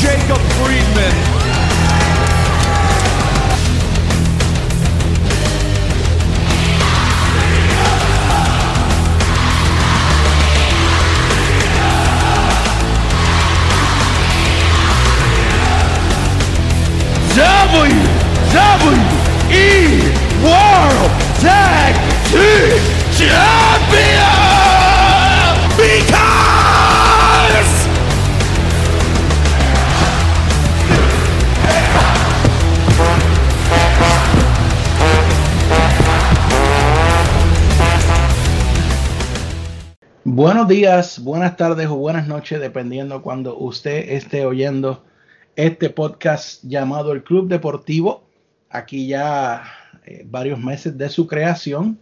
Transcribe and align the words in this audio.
Jacob 0.00 0.38
Friedman. 0.56 1.14
WWE 17.34 18.00
World 20.42 21.10
Tag 21.42 21.94
Team 22.30 22.80
Champions! 23.12 23.69
Buenos 40.60 40.76
días, 40.76 41.18
buenas 41.24 41.56
tardes 41.56 41.86
o 41.86 41.96
buenas 41.96 42.28
noches, 42.28 42.60
dependiendo 42.60 43.22
cuando 43.22 43.56
usted 43.56 44.10
esté 44.10 44.44
oyendo 44.44 45.06
este 45.56 45.88
podcast 45.88 46.62
llamado 46.64 47.12
El 47.12 47.24
Club 47.24 47.48
Deportivo. 47.48 48.28
Aquí 48.68 49.06
ya 49.06 49.62
eh, 50.04 50.26
varios 50.26 50.58
meses 50.58 50.98
de 50.98 51.08
su 51.08 51.26
creación. 51.26 51.98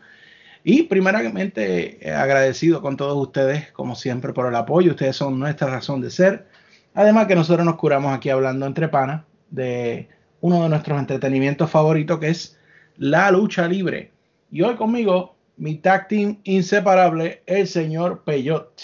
Y 0.65 0.83
primeramente 0.83 2.05
eh, 2.05 2.13
agradecido 2.13 2.83
con 2.83 2.97
todos 2.97 3.17
ustedes, 3.17 3.71
como 3.71 3.95
siempre, 3.95 4.33
por 4.33 4.49
el 4.49 4.57
apoyo. 4.57 4.91
Ustedes 4.91 5.15
son 5.15 5.39
nuestra 5.39 5.69
razón 5.69 6.01
de 6.01 6.11
ser. 6.11 6.49
Además 6.95 7.29
que 7.29 7.37
nosotros 7.37 7.65
nos 7.65 7.77
curamos 7.77 8.13
aquí 8.13 8.29
hablando 8.29 8.67
entre 8.67 8.89
panas 8.89 9.23
de 9.51 10.09
uno 10.41 10.65
de 10.65 10.69
nuestros 10.69 10.99
entretenimientos 10.99 11.71
favoritos, 11.71 12.19
que 12.19 12.31
es 12.31 12.59
la 12.97 13.31
lucha 13.31 13.69
libre. 13.69 14.11
Y 14.51 14.63
hoy 14.63 14.75
conmigo, 14.75 15.38
mi 15.59 15.77
tag 15.77 16.09
team 16.09 16.39
inseparable, 16.45 17.43
el 17.47 17.67
señor 17.67 18.23
Peyot. 18.25 18.81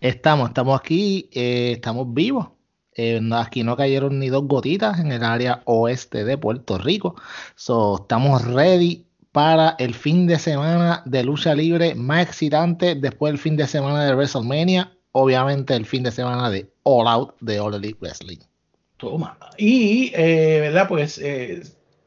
Estamos, 0.00 0.48
estamos 0.48 0.78
aquí, 0.78 1.30
eh, 1.32 1.72
estamos 1.76 2.12
vivos. 2.12 2.48
Eh, 2.96 3.20
aquí 3.32 3.62
no 3.64 3.76
cayeron 3.76 4.18
ni 4.18 4.28
dos 4.28 4.46
gotitas 4.46 5.00
en 5.00 5.10
el 5.10 5.24
área 5.24 5.62
oeste 5.64 6.24
de 6.24 6.38
Puerto 6.38 6.78
Rico. 6.78 7.16
So, 7.56 8.02
estamos 8.02 8.44
ready 8.44 9.06
para 9.32 9.74
el 9.78 9.94
fin 9.94 10.26
de 10.26 10.38
semana 10.38 11.02
de 11.06 11.24
lucha 11.24 11.54
libre 11.54 11.94
más 11.94 12.26
excitante 12.26 12.94
después 12.94 13.32
del 13.32 13.40
fin 13.40 13.56
de 13.56 13.66
semana 13.66 14.04
de 14.04 14.14
WrestleMania. 14.14 14.92
Obviamente 15.12 15.74
el 15.74 15.86
fin 15.86 16.02
de 16.02 16.12
semana 16.12 16.50
de 16.50 16.70
All 16.82 17.08
Out 17.08 17.34
de 17.40 17.58
All 17.58 17.74
Elite 17.74 17.98
Wrestling. 18.00 18.38
Toma. 18.96 19.36
Y, 19.56 20.12
eh, 20.14 20.58
¿verdad? 20.60 20.86
Pues 20.88 21.18
eh, 21.18 21.62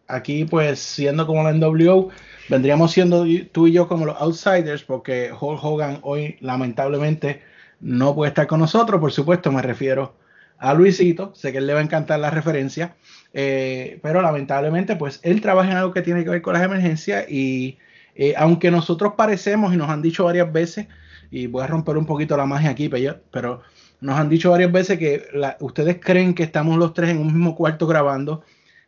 aquí, 0.08 0.46
pues, 0.46 0.80
siendo 0.80 1.28
como 1.28 1.44
la 1.44 1.52
NWO, 1.54 2.10
vendríamos 2.50 2.92
siendo 2.92 3.26
tú 3.52 3.68
y 3.68 3.74
yo 3.74 3.88
como 3.88 4.06
los 4.06 4.20
outsiders, 4.20 4.84
porque 4.84 5.32
Hulk 5.32 5.64
Hogan 5.64 6.00
hoy, 6.02 6.38
lamentablemente, 6.40 7.42
no 7.80 8.16
puede 8.16 8.30
estar 8.30 8.48
con 8.48 8.60
nosotros. 8.60 9.00
Por 9.00 9.12
supuesto, 9.12 9.52
me 9.52 9.62
refiero 9.62 10.16
a 10.58 10.74
Luisito. 10.74 11.34
Sé 11.36 11.52
que 11.52 11.60
él 11.60 11.68
le 11.68 11.74
va 11.74 11.80
a 11.80 11.84
encantar 11.84 12.20
la 12.20 12.30
referencia. 12.30 12.96
eh, 13.34 14.00
pero 14.02 14.22
lamentablemente, 14.22 14.96
pues, 14.96 15.20
él 15.24 15.42
trabaja 15.42 15.72
en 15.72 15.78
algo 15.78 15.94
que 15.94 16.02
tiene 16.02 16.24
que 16.24 16.30
ver 16.30 16.42
con 16.42 16.54
las 16.54 16.64
emergencias. 16.64 17.30
Y 17.30 17.78
eh, 18.16 18.34
aunque 18.38 18.72
nosotros 18.72 19.14
parecemos 19.16 19.74
y 19.74 19.78
nos 19.78 19.90
han 19.90 20.02
dicho 20.02 20.24
varias 20.26 20.52
veces, 20.52 20.88
y 21.30 21.48
voy 21.48 21.64
a 21.64 21.68
romper 21.68 21.98
un 21.98 22.06
poquito 22.06 22.36
la 22.38 22.46
magia 22.46 22.72
aquí, 22.72 22.90
pero, 22.90 23.62
nos 24.00 24.18
han 24.18 24.30
dicho 24.30 24.52
varias 24.52 24.72
veces 24.72 25.00
que 25.00 25.24
ustedes 25.60 26.00
creen 26.00 26.36
que 26.36 26.44
estamos 26.44 26.78
los 26.78 26.94
tres 26.94 27.10
en 27.10 27.18
un 27.20 27.28
mismo 27.28 27.56
cuarto 27.56 27.88
grabando. 27.88 28.44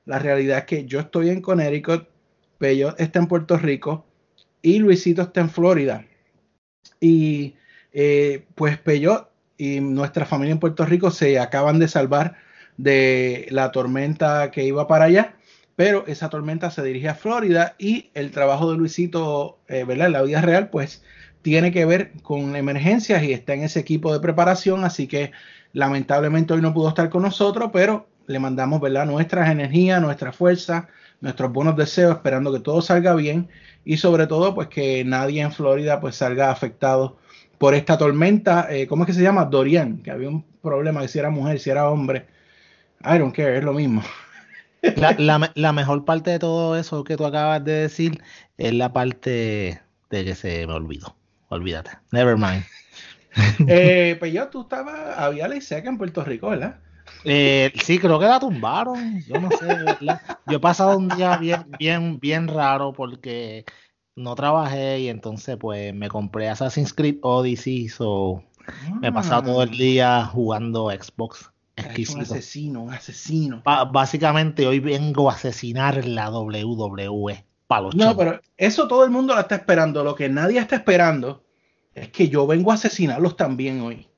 La 0.06 0.19
realidad 0.19 0.59
es 0.59 0.64
que 0.66 0.86
yo 0.86 1.00
estoy 1.00 1.30
en 1.30 1.42
Connecticut, 1.42 2.08
Pello 2.59 2.96
está 2.97 3.18
en 3.18 3.28
Puerto 3.28 3.58
Rico 3.58 4.06
y 4.62 4.78
Luisito 4.78 5.24
está 5.24 5.42
en 5.42 5.50
Florida. 5.50 6.06
Y 7.00 7.56
eh, 7.92 8.46
pues 8.53 8.78
Pello 8.78 9.30
y 9.58 9.80
nuestra 9.80 10.25
familia 10.25 10.53
en 10.53 10.59
Puerto 10.59 10.86
Rico 10.86 11.09
se 11.09 11.40
acaban 11.40 11.80
de 11.80 11.88
salvar 11.88 12.36
de 12.78 13.48
la 13.50 13.72
tormenta 13.72 14.52
que 14.52 14.64
iba 14.64 14.88
para 14.88 15.06
allá, 15.06 15.36
pero 15.75 16.06
esa 16.08 16.30
tormenta 16.30 16.69
se 16.72 16.84
dirige 16.84 17.09
a 17.09 17.16
Florida 17.16 17.75
y 17.80 18.09
el 18.14 18.31
trabajo 18.31 18.72
de 18.72 18.78
Luisito, 18.78 19.59
eh, 19.68 19.84
¿verdad? 19.86 20.08
En 20.08 20.14
la 20.14 20.22
vida 20.22 20.42
real, 20.42 20.69
pues 20.69 21.03
tiene 21.42 21.72
que 21.72 21.86
ver 21.86 22.14
con 22.22 22.56
emergencias 22.56 23.24
y 23.24 23.34
está 23.34 23.53
en 23.53 23.64
ese 23.64 23.80
equipo 23.80 24.14
de 24.14 24.19
preparación, 24.19 24.84
así 24.84 25.08
que 25.08 25.31
lamentablemente 25.74 26.53
hoy 26.53 26.62
no 26.62 26.74
pudo 26.74 26.90
estar 26.90 27.09
con 27.09 27.24
nosotros, 27.24 27.69
pero 27.74 28.08
le 28.28 28.40
mandamos 28.40 28.80
¿verdad? 28.80 29.06
nuestras 29.06 29.50
energías, 29.50 30.02
nuestra 30.02 30.31
fuerza, 30.31 30.88
nuestros 31.22 31.52
buenos 31.52 31.75
deseos, 31.75 32.16
esperando 32.16 32.52
que 32.53 32.59
todo 32.59 32.81
salga 32.81 33.13
bien 33.16 33.50
y 33.85 33.97
sobre 33.97 34.28
todo 34.28 34.56
pues 34.56 34.68
que 34.69 35.03
nadie 35.06 35.41
en 35.41 35.52
Florida 35.52 36.00
pues 36.00 36.16
salga 36.16 36.52
afectado 36.52 37.18
por 37.57 37.74
esta 37.75 37.97
tormenta, 37.97 38.68
eh, 38.74 38.88
¿cómo 38.88 39.03
es 39.03 39.07
que 39.07 39.13
se 39.13 39.22
llama? 39.24 39.46
Dorian, 39.46 40.02
que 40.02 40.12
había 40.12 40.30
un 40.30 40.44
problema 40.62 41.02
que 41.02 41.07
si 41.09 41.19
era 41.19 41.30
mujer, 41.30 41.59
si 41.59 41.69
era 41.69 41.90
hombre, 41.90 42.28
I 43.03 43.18
don't 43.19 43.35
care, 43.35 43.57
es 43.57 43.63
lo 43.63 43.74
mismo. 43.74 44.03
La, 44.96 45.16
la 45.18 45.40
me- 45.40 45.52
la 45.56 45.74
mejor 45.74 46.06
parte 46.06 46.31
de 46.31 46.40
todo 46.40 46.78
eso 46.78 47.03
que 47.03 47.18
tú 47.18 47.25
acabas 47.25 47.63
de 47.63 47.72
decir 47.74 48.22
es 48.57 48.74
la 48.74 48.91
parte 48.94 49.81
de 50.09 50.25
que 50.25 50.36
se 50.36 50.68
me 50.68 50.74
olvidó. 50.74 51.16
Olvídate. 51.50 51.91
Never 52.12 52.38
mind. 52.38 52.63
Eh, 53.68 54.16
pues 54.19 54.34
yo, 54.34 54.50
tú 54.50 54.62
estabas, 54.62 55.18
había 55.18 55.47
ley 55.47 55.62
seca 55.62 55.90
en 55.90 55.97
Puerto 55.97 56.24
Rico, 56.24 56.50
¿verdad? 56.50 56.80
Eh, 57.24 57.72
sí, 57.84 58.00
creo 58.00 58.19
que 58.19 58.25
la 58.25 58.40
tumbaron. 58.40 59.24
Yo 59.25 59.40
no 59.40 59.50
sé. 59.52 59.96
Yo 60.47 60.57
he 60.57 60.59
pasado 60.59 60.97
un 60.97 61.09
día 61.09 61.38
bien, 61.38 61.66
bien, 61.78 62.19
bien 62.19 62.47
raro 62.47 62.94
porque 62.94 63.66
no 64.16 64.35
trabajé 64.35 65.00
y 65.02 65.09
entonces 65.09 65.57
pues 65.57 65.94
me 65.94 66.09
compré 66.09 66.50
Assassin's 66.50 66.94
Creed 66.94 67.18
Odyssey, 67.22 67.88
so 67.90 68.44
me 69.02 69.07
he 69.07 69.12
pasado 69.12 69.44
todo 69.44 69.63
el 69.63 69.72
día 69.72 70.25
jugando 70.25 70.90
Xbox. 70.90 71.52
Es 71.75 72.09
un 72.09 72.22
asesino, 72.22 72.84
un 72.84 72.94
asesino. 72.94 73.62
Ba- 73.63 73.86
básicamente 73.86 74.68
hoy 74.68 74.80
vengo 74.80 75.30
a 75.30 75.34
asesinar 75.34 76.06
la 76.06 76.30
WWE. 76.30 77.46
Palo 77.68 77.91
No, 77.94 78.18
pero 78.18 78.41
eso 78.57 78.88
todo 78.88 79.06
el 79.06 79.12
mundo 79.12 79.34
la 79.34 79.41
está 79.41 79.56
esperando. 79.56 80.03
Lo 80.03 80.16
que 80.16 80.28
nadie 80.28 80.59
está 80.59 80.75
esperando 80.75 81.46
es 81.94 82.09
que 82.09 82.28
yo 82.28 82.46
vengo 82.47 82.72
a 82.72 82.75
asesinarlos 82.75 83.38
también 83.38 83.80
hoy. 83.81 84.09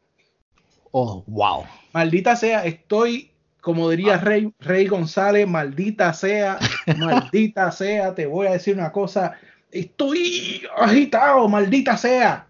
Oh, 0.92 1.24
wow. 1.28 1.66
Maldita 1.94 2.36
sea, 2.36 2.66
estoy, 2.66 3.32
como 3.62 3.90
diría 3.90 4.18
Rey, 4.18 4.54
Rey 4.60 4.88
González, 4.88 5.48
maldita 5.48 6.14
sea, 6.14 6.60
maldita 6.98 7.72
sea, 7.72 8.14
te 8.14 8.26
voy 8.26 8.48
a 8.48 8.52
decir 8.52 8.78
una 8.78 8.92
cosa. 8.92 9.38
Estoy 9.72 10.64
agitado, 10.78 11.48
maldita 11.48 11.98
sea, 11.98 12.48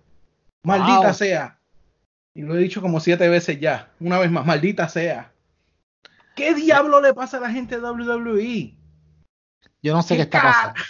maldita 0.64 1.08
Wow. 1.08 1.14
sea. 1.14 1.58
Y 2.34 2.42
lo 2.42 2.56
he 2.56 2.60
dicho 2.60 2.82
como 2.82 3.00
siete 3.00 3.28
veces 3.30 3.60
ya. 3.60 3.92
Una 4.00 4.18
vez 4.18 4.32
más, 4.32 4.46
maldita 4.46 4.88
sea. 4.90 5.32
¿Qué 6.36 6.54
diablo 6.56 7.02
le 7.02 7.14
pasa 7.14 7.38
a 7.38 7.42
la 7.42 7.52
gente 7.52 7.80
de? 7.80 7.82
WWE? 7.82 8.76
Yo 9.84 9.94
no 9.94 10.02
sé 10.02 10.16
¿Qué 10.16 10.18
qué 10.18 10.24
está 10.24 10.42
pasando. 10.42 10.82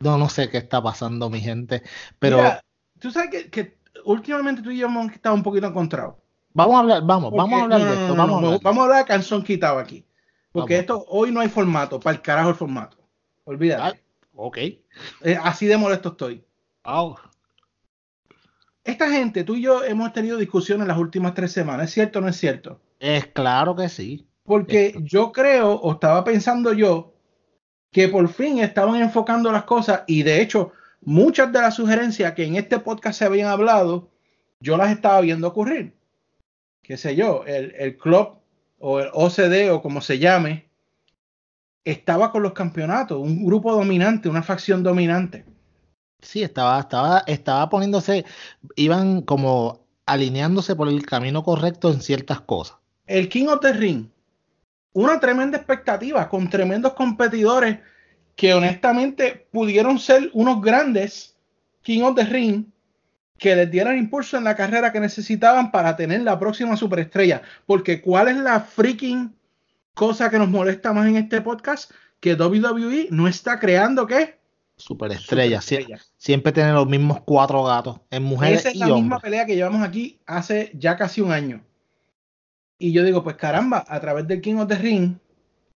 No, 0.00 0.18
no 0.18 0.28
sé 0.28 0.50
qué 0.50 0.58
está 0.58 0.82
pasando, 0.82 1.30
mi 1.30 1.40
gente. 1.40 1.82
Pero 2.18 2.38
Mira, 2.38 2.64
tú 2.98 3.10
sabes 3.10 3.30
que, 3.30 3.50
que 3.50 3.78
últimamente 4.04 4.62
tú 4.62 4.70
y 4.70 4.78
yo 4.78 4.86
hemos 4.86 5.12
estado 5.12 5.34
un 5.34 5.42
poquito 5.42 5.68
encontrados. 5.68 6.16
Vamos 6.54 6.76
a 6.76 6.78
hablar, 6.80 7.02
vamos, 7.04 7.32
vamos 7.32 7.60
a 7.60 7.62
hablar 7.64 7.80
no, 7.80 7.86
de 7.86 7.92
esto. 7.92 8.08
no, 8.08 8.16
Vamos 8.16 8.34
a 8.34 8.46
hablar. 8.46 8.60
vamos 8.62 8.80
a 8.80 8.84
hablar 8.84 8.98
de 8.98 9.04
canción 9.08 9.42
quitado 9.42 9.78
aquí. 9.78 10.04
Porque 10.52 10.74
Vamos. 10.74 10.80
esto 10.82 11.04
hoy 11.08 11.30
no 11.32 11.40
hay 11.40 11.48
formato, 11.48 11.98
para 11.98 12.16
el 12.16 12.22
carajo 12.22 12.50
el 12.50 12.54
formato. 12.54 12.98
Olvídate. 13.44 13.82
Ah, 13.82 14.00
ok. 14.34 14.58
Eh, 14.58 15.38
así 15.42 15.66
de 15.66 15.76
molesto 15.76 16.10
estoy. 16.10 16.44
Wow. 16.84 17.16
Esta 18.84 19.10
gente, 19.10 19.44
tú 19.44 19.54
y 19.54 19.62
yo 19.62 19.84
hemos 19.84 20.12
tenido 20.12 20.36
discusiones 20.36 20.86
las 20.88 20.98
últimas 20.98 21.34
tres 21.34 21.52
semanas. 21.52 21.86
¿Es 21.86 21.92
cierto 21.94 22.18
o 22.18 22.22
no 22.22 22.28
es 22.28 22.36
cierto? 22.36 22.80
Es 22.98 23.26
claro 23.28 23.76
que 23.76 23.88
sí. 23.88 24.26
Porque 24.44 24.86
Esto. 24.88 25.00
yo 25.04 25.32
creo, 25.32 25.72
o 25.74 25.92
estaba 25.92 26.24
pensando 26.24 26.72
yo, 26.72 27.14
que 27.92 28.08
por 28.08 28.28
fin 28.28 28.58
estaban 28.58 28.96
enfocando 29.00 29.52
las 29.52 29.64
cosas 29.64 30.02
y 30.06 30.22
de 30.22 30.40
hecho 30.42 30.72
muchas 31.00 31.52
de 31.52 31.60
las 31.60 31.74
sugerencias 31.76 32.32
que 32.34 32.44
en 32.44 32.56
este 32.56 32.78
podcast 32.78 33.18
se 33.18 33.24
habían 33.24 33.48
hablado, 33.48 34.10
yo 34.60 34.76
las 34.76 34.90
estaba 34.90 35.20
viendo 35.20 35.48
ocurrir. 35.48 35.94
Qué 36.92 36.98
sé 36.98 37.16
yo, 37.16 37.42
el, 37.46 37.74
el 37.78 37.96
club 37.96 38.34
o 38.78 39.00
el 39.00 39.08
OCD 39.14 39.72
o 39.72 39.80
como 39.80 40.02
se 40.02 40.18
llame, 40.18 40.68
estaba 41.86 42.30
con 42.30 42.42
los 42.42 42.52
campeonatos, 42.52 43.18
un 43.18 43.46
grupo 43.46 43.72
dominante, 43.72 44.28
una 44.28 44.42
facción 44.42 44.82
dominante. 44.82 45.46
Sí, 46.20 46.42
estaba, 46.42 46.78
estaba, 46.78 47.24
estaba 47.26 47.70
poniéndose, 47.70 48.26
iban 48.76 49.22
como 49.22 49.86
alineándose 50.04 50.76
por 50.76 50.86
el 50.86 51.06
camino 51.06 51.42
correcto 51.42 51.90
en 51.90 52.02
ciertas 52.02 52.42
cosas. 52.42 52.76
el 53.06 53.30
King 53.30 53.46
of 53.46 53.60
the 53.60 53.72
Ring, 53.72 54.10
una 54.92 55.18
tremenda 55.18 55.56
expectativa 55.56 56.28
con 56.28 56.50
tremendos 56.50 56.92
competidores 56.92 57.78
que 58.36 58.52
honestamente 58.52 59.48
pudieron 59.50 59.98
ser 59.98 60.28
unos 60.34 60.60
grandes 60.60 61.38
King 61.80 62.02
of 62.02 62.16
the 62.16 62.24
Ring 62.24 62.66
que 63.38 63.56
les 63.56 63.70
dieran 63.70 63.98
impulso 63.98 64.36
en 64.36 64.44
la 64.44 64.54
carrera 64.54 64.92
que 64.92 65.00
necesitaban 65.00 65.70
para 65.72 65.96
tener 65.96 66.20
la 66.22 66.38
próxima 66.38 66.76
superestrella. 66.76 67.42
Porque 67.66 68.00
¿cuál 68.00 68.28
es 68.28 68.36
la 68.36 68.60
freaking 68.60 69.34
cosa 69.94 70.30
que 70.30 70.38
nos 70.38 70.48
molesta 70.48 70.92
más 70.92 71.06
en 71.08 71.16
este 71.16 71.40
podcast? 71.40 71.90
Que 72.20 72.34
WWE 72.34 73.08
no 73.10 73.26
está 73.26 73.58
creando 73.58 74.06
qué? 74.06 74.38
Superestrella. 74.76 75.58
Sie- 75.58 75.80
Superestrella. 75.82 76.02
siempre 76.16 76.52
tienen 76.52 76.74
los 76.74 76.86
mismos 76.86 77.20
cuatro 77.24 77.64
gatos 77.64 78.00
en 78.10 78.22
mujeres 78.22 78.60
Esa 78.60 78.68
es 78.70 78.76
y 78.76 78.78
la 78.78 78.86
misma 78.88 79.18
pelea 79.20 79.44
que 79.46 79.54
llevamos 79.56 79.82
aquí 79.82 80.20
hace 80.26 80.70
ya 80.74 80.96
casi 80.96 81.20
un 81.20 81.32
año. 81.32 81.64
Y 82.78 82.92
yo 82.92 83.04
digo, 83.04 83.22
pues 83.22 83.36
caramba, 83.36 83.84
a 83.88 84.00
través 84.00 84.26
del 84.26 84.40
King 84.40 84.56
of 84.56 84.68
the 84.68 84.76
Ring 84.76 85.16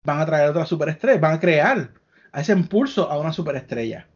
van 0.04 0.19
a 0.19 0.25
traer 0.25 0.50
otra 0.50 0.66
superestrella, 0.66 1.19
van 1.19 1.34
a 1.34 1.40
crear 1.40 1.92
a 2.31 2.42
ese 2.42 2.51
impulso 2.54 3.10
a 3.10 3.19
una 3.19 3.34
superestrella. 3.34 4.08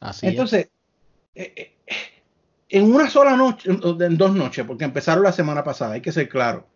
Así 0.00 0.26
Entonces, 0.26 0.68
en 2.68 2.92
una 2.92 3.08
sola 3.08 3.36
noche, 3.36 3.70
en 3.70 4.16
dos 4.16 4.34
noches, 4.34 4.64
porque 4.64 4.84
empezaron 4.84 5.22
la 5.22 5.32
semana 5.32 5.62
pasada, 5.62 5.94
hay 5.94 6.00
que 6.00 6.12
ser 6.12 6.28
claro. 6.28 6.66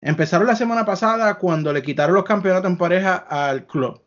Empezaron 0.00 0.46
la 0.46 0.56
semana 0.56 0.84
pasada 0.84 1.34
cuando 1.34 1.72
le 1.72 1.82
quitaron 1.82 2.14
los 2.14 2.24
campeonatos 2.24 2.70
en 2.70 2.76
pareja 2.76 3.16
al 3.16 3.66
club. 3.66 4.00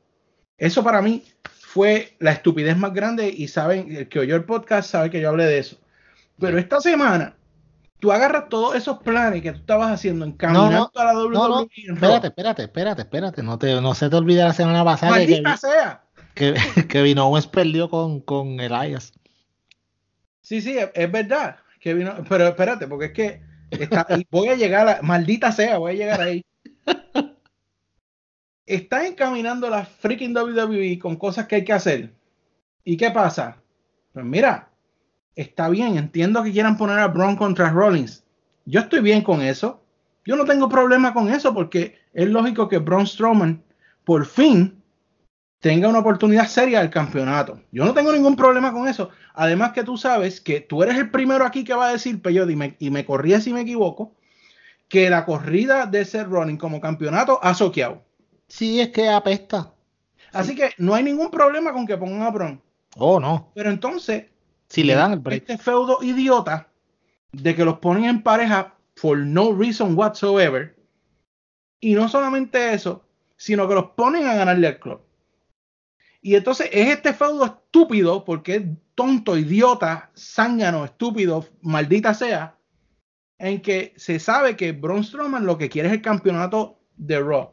Eso 0.57 0.83
para 0.83 1.01
mí 1.01 1.23
fue 1.43 2.15
la 2.19 2.31
estupidez 2.31 2.77
más 2.77 2.93
grande 2.93 3.29
y 3.29 3.47
saben, 3.47 3.95
el 3.95 4.09
que 4.09 4.19
oyó 4.19 4.35
el 4.35 4.45
podcast 4.45 4.89
sabe 4.89 5.09
que 5.09 5.21
yo 5.21 5.29
hablé 5.29 5.45
de 5.45 5.59
eso. 5.59 5.77
Pero 6.39 6.57
esta 6.57 6.81
semana, 6.81 7.35
tú 7.99 8.11
agarras 8.11 8.49
todos 8.49 8.75
esos 8.75 8.99
planes 8.99 9.41
que 9.41 9.51
tú 9.51 9.59
estabas 9.59 9.91
haciendo 9.91 10.25
encaminando 10.25 10.91
a 10.95 11.03
la 11.05 11.13
WWE. 11.13 11.33
No, 11.33 11.47
no. 11.47 11.67
Espérate, 11.93 12.27
espérate, 12.27 12.63
espérate, 12.63 13.01
espérate. 13.03 13.43
No, 13.43 13.57
te, 13.57 13.79
no 13.79 13.93
se 13.93 14.09
te 14.09 14.15
olvide 14.15 14.43
la 14.43 14.53
semana 14.53 14.83
pasada. 14.83 15.11
Maldita 15.13 15.51
que, 15.51 15.57
sea. 15.57 16.03
Que, 16.33 16.53
que 16.89 17.47
perdió 17.51 17.89
con, 17.89 18.19
con 18.19 18.59
Elias. 18.59 19.13
Sí, 20.45 20.61
sí, 20.61 20.77
es, 20.77 21.11
verdad. 21.11 21.57
Que 21.79 21.95
vino, 21.95 22.13
pero 22.29 22.47
espérate, 22.47 22.85
porque 22.85 23.05
es 23.05 23.13
que 23.13 23.41
voy 24.29 24.49
a 24.49 24.55
llegar 24.55 24.87
a, 24.87 25.01
maldita 25.01 25.51
sea, 25.51 25.79
voy 25.79 25.93
a 25.93 25.95
llegar 25.95 26.21
ahí. 26.21 26.45
Está 28.67 29.07
encaminando 29.07 29.67
la 29.71 29.85
freaking 29.85 30.37
WWE 30.37 30.99
con 30.99 31.15
cosas 31.15 31.47
que 31.47 31.55
hay 31.55 31.63
que 31.63 31.73
hacer. 31.73 32.13
¿Y 32.83 32.95
qué 32.95 33.09
pasa? 33.09 33.57
Pues 34.13 34.23
mira, 34.23 34.69
está 35.35 35.67
bien, 35.69 35.97
entiendo 35.97 36.43
que 36.43 36.51
quieran 36.51 36.77
poner 36.77 36.99
a 36.99 37.07
Braun 37.07 37.35
contra 37.35 37.71
Rollins. 37.71 38.23
Yo 38.65 38.81
estoy 38.81 39.01
bien 39.01 39.23
con 39.23 39.41
eso. 39.41 39.83
Yo 40.25 40.35
no 40.35 40.45
tengo 40.45 40.69
problema 40.69 41.11
con 41.11 41.29
eso 41.29 41.55
porque 41.55 41.97
es 42.13 42.27
lógico 42.27 42.69
que 42.69 42.77
Braun 42.77 43.07
Strowman 43.07 43.63
por 44.03 44.27
fin 44.27 44.79
tenga 45.65 45.87
una 45.89 45.97
oportunidad 45.97 46.47
seria 46.47 46.81
del 46.81 46.91
campeonato. 46.91 47.59
Yo 47.71 47.85
no 47.85 47.95
tengo 47.95 48.11
ningún 48.11 48.35
problema 48.35 48.71
con 48.71 48.87
eso. 48.87 49.09
Además 49.33 49.71
que 49.71 49.83
tú 49.83 49.97
sabes 49.97 50.39
que 50.39 50.61
tú 50.61 50.83
eres 50.83 50.95
el 50.95 51.09
primero 51.09 51.43
aquí 51.43 51.63
que 51.63 51.73
va 51.73 51.87
a 51.87 51.91
decir, 51.91 52.21
pero 52.21 52.47
y 52.47 52.55
me, 52.55 52.75
y 52.77 52.91
me 52.91 53.03
corrí 53.03 53.33
si 53.41 53.51
me 53.51 53.61
equivoco, 53.61 54.13
que 54.87 55.09
la 55.09 55.25
corrida 55.25 55.87
de 55.87 56.05
ser 56.05 56.29
running 56.29 56.57
como 56.57 56.79
campeonato 56.79 57.39
ha 57.41 57.55
soqueado. 57.55 58.03
Sí, 58.47 58.79
es 58.79 58.89
que 58.89 59.09
apesta. 59.09 59.73
Así 60.33 60.53
que 60.53 60.69
no 60.77 60.93
hay 60.93 61.03
ningún 61.03 61.31
problema 61.31 61.73
con 61.73 61.87
que 61.87 61.97
pongan 61.97 62.21
a 62.21 62.29
Braun. 62.29 62.61
Oh, 62.97 63.19
no. 63.19 63.51
Pero 63.55 63.71
entonces, 63.71 64.25
si 64.69 64.83
le 64.83 64.93
dan 64.93 65.13
el 65.13 65.19
break. 65.19 65.49
Este 65.49 65.57
feudo 65.57 65.97
idiota 66.03 66.67
de 67.31 67.55
que 67.55 67.65
los 67.65 67.79
ponen 67.79 68.05
en 68.05 68.21
pareja 68.21 68.75
for 68.95 69.17
no 69.17 69.51
reason 69.51 69.97
whatsoever. 69.97 70.75
Y 71.79 71.95
no 71.95 72.07
solamente 72.07 72.75
eso, 72.75 73.03
sino 73.35 73.67
que 73.67 73.73
los 73.73 73.85
ponen 73.95 74.27
a 74.27 74.35
ganarle 74.35 74.67
al 74.67 74.77
club. 74.79 75.04
Y 76.25 76.35
entonces 76.35 76.69
es 76.71 76.89
este 76.89 77.13
feudo 77.13 77.45
estúpido, 77.45 78.25
porque 78.25 78.55
es 78.55 78.63
tonto, 78.95 79.37
idiota, 79.37 80.09
zángano, 80.17 80.83
estúpido, 80.83 81.45
maldita 81.61 82.15
sea, 82.15 82.57
en 83.37 83.61
que 83.61 83.93
se 83.95 84.17
sabe 84.17 84.55
que 84.55 84.71
Braun 84.71 85.03
Strowman 85.03 85.45
lo 85.45 85.59
que 85.59 85.69
quiere 85.69 85.89
es 85.89 85.93
el 85.93 86.01
campeonato 86.01 86.79
de 86.97 87.19
Raw 87.19 87.51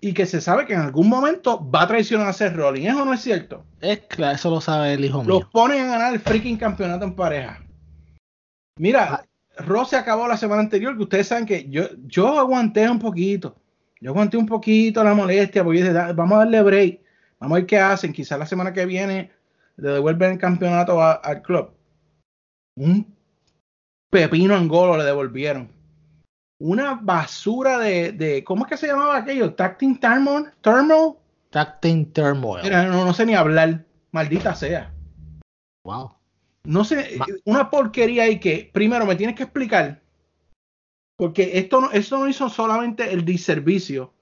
y 0.00 0.14
que 0.14 0.24
se 0.24 0.40
sabe 0.40 0.66
que 0.66 0.74
en 0.74 0.82
algún 0.82 1.08
momento 1.08 1.68
va 1.68 1.82
a 1.82 1.88
traicionar 1.88 2.28
a 2.28 2.32
Seth 2.32 2.54
Rollins. 2.54 2.90
¿Eso 2.90 3.04
no 3.04 3.12
es 3.12 3.22
cierto? 3.22 3.64
Es 3.80 4.02
claro, 4.02 4.36
eso 4.36 4.50
lo 4.50 4.60
sabe 4.60 4.94
el 4.94 5.04
hijo 5.04 5.24
mío. 5.24 5.40
Los 5.40 5.46
ponen 5.46 5.80
a 5.80 5.86
ganar 5.86 6.14
el 6.14 6.20
freaking 6.20 6.56
campeonato 6.56 7.04
en 7.04 7.16
pareja. 7.16 7.60
Mira, 8.78 9.26
ah. 9.58 9.84
se 9.84 9.96
acabó 9.96 10.28
la 10.28 10.36
semana 10.36 10.62
anterior, 10.62 10.96
que 10.96 11.02
ustedes 11.02 11.26
saben 11.26 11.44
que 11.44 11.68
yo, 11.68 11.86
yo 12.06 12.38
aguanté 12.38 12.88
un 12.88 13.00
poquito. 13.00 13.56
Yo 14.00 14.12
aguanté 14.12 14.36
un 14.36 14.46
poquito 14.46 15.02
la 15.02 15.12
molestia, 15.12 15.64
porque 15.64 15.90
vamos 16.14 16.36
a 16.36 16.38
darle 16.38 16.62
break. 16.62 17.03
Vamos 17.44 17.56
a 17.56 17.60
ver 17.60 17.66
qué 17.66 17.78
hacen. 17.78 18.12
Quizás 18.12 18.38
la 18.38 18.46
semana 18.46 18.72
que 18.72 18.86
viene 18.86 19.30
le 19.76 19.90
devuelven 19.90 20.32
el 20.32 20.38
campeonato 20.38 21.02
al 21.02 21.42
club. 21.42 21.70
Un 22.76 23.14
pepino 24.10 24.56
en 24.56 24.66
golo 24.66 24.96
le 24.96 25.04
devolvieron 25.04 25.74
una 26.58 26.94
basura 26.94 27.78
de, 27.78 28.12
de, 28.12 28.44
¿cómo 28.44 28.64
es 28.64 28.70
que 28.70 28.76
se 28.76 28.86
llamaba 28.86 29.18
aquello? 29.18 29.54
Tacting 29.54 30.00
Thermal, 30.00 30.52
Thermal. 30.62 31.16
Tacting 31.50 32.12
Thermal. 32.12 32.62
no, 32.70 33.04
no 33.04 33.12
sé 33.12 33.26
ni 33.26 33.34
hablar, 33.34 33.84
maldita 34.12 34.54
sea. 34.54 34.92
Wow. 35.84 36.12
No 36.64 36.84
sé, 36.84 37.18
una 37.44 37.68
porquería 37.68 38.22
ahí 38.22 38.40
que 38.40 38.70
primero 38.72 39.04
me 39.04 39.16
tienes 39.16 39.36
que 39.36 39.42
explicar, 39.42 40.00
porque 41.18 41.58
esto 41.58 41.82
no, 41.82 41.90
esto 41.92 42.18
no 42.18 42.28
hizo 42.28 42.48
solamente 42.48 43.12
el 43.12 43.26
diservicio 43.26 44.14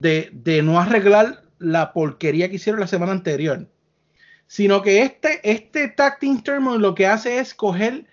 de, 0.00 0.30
de 0.32 0.62
no 0.62 0.80
arreglar 0.80 1.44
la 1.58 1.92
porquería 1.92 2.48
que 2.48 2.56
hicieron 2.56 2.80
la 2.80 2.86
semana 2.86 3.12
anterior, 3.12 3.66
sino 4.46 4.82
que 4.82 5.02
este, 5.02 5.40
este 5.42 5.88
Thermal 5.88 6.80
lo 6.80 6.94
que 6.94 7.06
hace 7.06 7.38
es 7.38 7.54
coger 7.54 8.06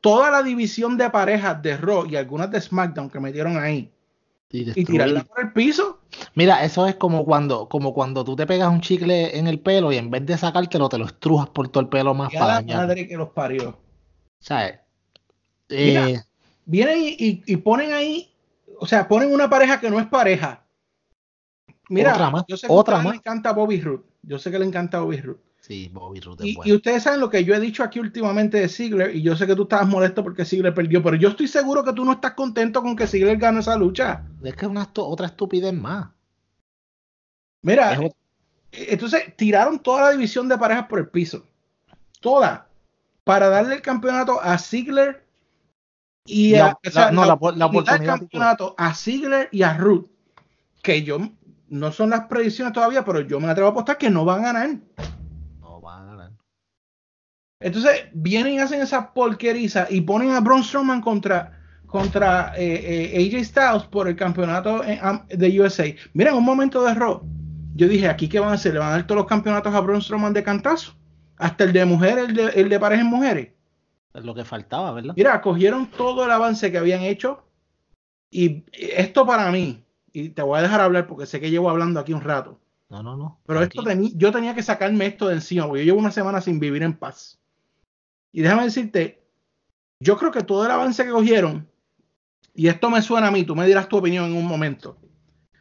toda 0.00 0.30
la 0.30 0.42
división 0.42 0.96
de 0.96 1.10
parejas 1.10 1.62
de 1.62 1.76
Raw 1.76 2.06
y 2.06 2.16
algunas 2.16 2.50
de 2.50 2.60
SmackDown 2.60 3.10
que 3.10 3.20
metieron 3.20 3.56
ahí 3.56 3.92
y, 4.52 4.84
tirarla 4.84 5.24
por 5.24 5.40
el 5.40 5.52
piso. 5.52 6.00
Mira, 6.34 6.62
eso 6.64 6.86
es 6.86 6.96
como 6.96 7.24
cuando, 7.24 7.68
como 7.68 7.94
cuando 7.94 8.24
tú 8.24 8.36
te 8.36 8.46
pegas 8.46 8.70
un 8.70 8.80
chicle 8.80 9.36
en 9.38 9.46
el 9.46 9.60
pelo 9.60 9.92
y 9.92 9.96
en 9.96 10.10
vez 10.10 10.26
de 10.26 10.36
sacártelo 10.36 10.88
te 10.88 10.98
lo 10.98 11.06
estrujas 11.06 11.48
por 11.48 11.68
todo 11.68 11.82
el 11.82 11.88
pelo 11.88 12.14
más 12.14 12.32
para 12.32 12.60
la 12.60 12.76
madre 12.76 13.08
que 13.08 13.16
los 13.16 13.30
parió. 13.30 13.78
¿Sabes? 14.38 14.78
Eh, 15.70 16.20
vienen 16.66 16.98
y, 17.00 17.56
ponen 17.56 17.92
ahí, 17.92 18.30
o 18.78 18.86
sea, 18.86 19.08
ponen 19.08 19.32
una 19.32 19.48
pareja 19.48 19.80
que 19.80 19.90
no 19.90 19.98
es 19.98 20.06
pareja. 20.06 20.61
Mira, 21.92 22.14
otra 22.14 22.30
más, 22.30 22.44
yo 22.48 22.56
sé 22.56 22.66
que 22.66 22.72
otra 22.72 22.96
más. 22.98 23.12
le 23.12 23.16
encanta 23.16 23.52
Bobby 23.52 23.80
Roode. 23.80 24.04
Yo 24.22 24.38
sé 24.38 24.50
que 24.50 24.58
le 24.58 24.64
encanta 24.64 25.00
Bobby 25.00 25.20
Roode. 25.20 25.40
Sí, 25.60 25.90
Bobby 25.92 26.20
Roode 26.20 26.48
y, 26.48 26.58
y, 26.64 26.72
ustedes 26.72 27.04
saben 27.04 27.20
lo 27.20 27.30
que 27.30 27.44
yo 27.44 27.54
he 27.54 27.60
dicho 27.60 27.84
aquí 27.84 28.00
últimamente 28.00 28.58
de 28.58 28.68
Ziggler, 28.68 29.14
y 29.14 29.22
yo 29.22 29.36
sé 29.36 29.46
que 29.46 29.54
tú 29.54 29.62
estabas 29.62 29.86
molesto 29.86 30.24
porque 30.24 30.44
Ziggler 30.44 30.74
perdió, 30.74 31.02
pero 31.02 31.16
yo 31.16 31.28
estoy 31.28 31.46
seguro 31.46 31.84
que 31.84 31.92
tú 31.92 32.04
no 32.04 32.12
estás 32.12 32.32
contento 32.32 32.82
con 32.82 32.96
que 32.96 33.06
Ziggler 33.06 33.36
gane 33.36 33.60
esa 33.60 33.76
lucha. 33.76 34.24
Es 34.42 34.56
que 34.56 34.64
es 34.64 34.70
una 34.70 34.88
otra 34.96 35.26
estupidez 35.26 35.72
más. 35.72 36.08
Mira, 37.62 37.96
entonces 38.72 39.36
tiraron 39.36 39.78
toda 39.78 40.02
la 40.02 40.10
división 40.10 40.48
de 40.48 40.58
parejas 40.58 40.86
por 40.86 40.98
el 40.98 41.08
piso. 41.08 41.46
Toda. 42.20 42.66
Para 43.22 43.48
darle 43.48 43.76
el 43.76 43.82
campeonato 43.82 44.40
a 44.40 44.58
Ziggler 44.58 45.24
y 46.24 46.54
a, 46.54 46.76
no, 47.12 47.24
la, 47.24 47.38
el 47.96 48.06
campeonato 48.06 48.74
a 48.78 48.94
Ziggler 48.94 49.48
y 49.52 49.62
a 49.62 49.76
Ruth. 49.76 50.06
Que 50.82 51.04
yo 51.04 51.18
no 51.72 51.90
son 51.90 52.10
las 52.10 52.26
predicciones 52.26 52.74
todavía, 52.74 53.02
pero 53.02 53.22
yo 53.22 53.40
me 53.40 53.48
atrevo 53.48 53.68
a 53.68 53.70
apostar 53.70 53.96
que 53.96 54.10
no 54.10 54.26
van 54.26 54.40
a 54.40 54.52
ganar. 54.52 54.70
Entonces 57.58 58.08
vienen 58.12 58.54
y 58.54 58.58
hacen 58.58 58.82
esa 58.82 59.14
porqueriza 59.14 59.86
y 59.88 60.02
ponen 60.02 60.32
a 60.32 60.40
Braun 60.40 60.62
Strowman 60.62 61.00
contra, 61.00 61.58
contra 61.86 62.52
eh, 62.56 63.14
eh, 63.14 63.34
AJ 63.34 63.44
Styles 63.44 63.82
por 63.84 64.06
el 64.06 64.16
campeonato 64.16 64.82
de 65.28 65.60
USA. 65.60 65.84
Miren, 66.12 66.34
un 66.34 66.44
momento 66.44 66.84
de 66.84 66.90
error. 66.90 67.22
Yo 67.74 67.88
dije, 67.88 68.06
¿aquí 68.06 68.28
qué 68.28 68.38
van 68.38 68.50
a 68.50 68.54
hacer? 68.54 68.74
¿Le 68.74 68.80
van 68.80 68.88
a 68.88 68.92
dar 68.92 69.06
todos 69.06 69.20
los 69.20 69.26
campeonatos 69.26 69.74
a 69.74 69.80
Braun 69.80 70.02
Strowman 70.02 70.34
de 70.34 70.42
cantazo? 70.42 70.94
Hasta 71.38 71.64
el 71.64 71.72
de 71.72 71.86
mujeres, 71.86 72.28
el 72.28 72.34
de, 72.34 72.46
el 72.48 72.68
de 72.68 72.80
parejas 72.80 73.06
mujeres. 73.06 73.48
Es 74.12 74.24
lo 74.24 74.34
que 74.34 74.44
faltaba, 74.44 74.92
¿verdad? 74.92 75.14
Mira, 75.16 75.40
cogieron 75.40 75.86
todo 75.86 76.26
el 76.26 76.30
avance 76.32 76.70
que 76.70 76.76
habían 76.76 77.00
hecho 77.00 77.46
y 78.30 78.64
esto 78.72 79.24
para 79.24 79.50
mí, 79.50 79.82
y 80.12 80.30
te 80.30 80.42
voy 80.42 80.58
a 80.58 80.62
dejar 80.62 80.80
hablar 80.80 81.06
porque 81.06 81.26
sé 81.26 81.40
que 81.40 81.50
llevo 81.50 81.70
hablando 81.70 82.00
aquí 82.00 82.12
un 82.12 82.20
rato. 82.20 82.58
No, 82.88 83.02
no, 83.02 83.16
no. 83.16 83.40
Pero 83.46 83.62
esto 83.62 83.82
yo 84.14 84.32
tenía 84.32 84.54
que 84.54 84.62
sacarme 84.62 85.06
esto 85.06 85.28
de 85.28 85.34
encima, 85.34 85.66
porque 85.66 85.80
yo 85.80 85.86
llevo 85.86 86.00
una 86.00 86.10
semana 86.10 86.40
sin 86.40 86.60
vivir 86.60 86.82
en 86.82 86.92
paz. 86.92 87.38
Y 88.32 88.42
déjame 88.42 88.64
decirte, 88.64 89.22
yo 89.98 90.18
creo 90.18 90.30
que 90.30 90.42
todo 90.42 90.64
el 90.64 90.70
avance 90.70 91.04
que 91.04 91.10
cogieron, 91.10 91.68
y 92.54 92.68
esto 92.68 92.90
me 92.90 93.00
suena 93.00 93.28
a 93.28 93.30
mí, 93.30 93.44
tú 93.44 93.56
me 93.56 93.66
dirás 93.66 93.88
tu 93.88 93.96
opinión 93.96 94.26
en 94.26 94.36
un 94.36 94.46
momento, 94.46 94.98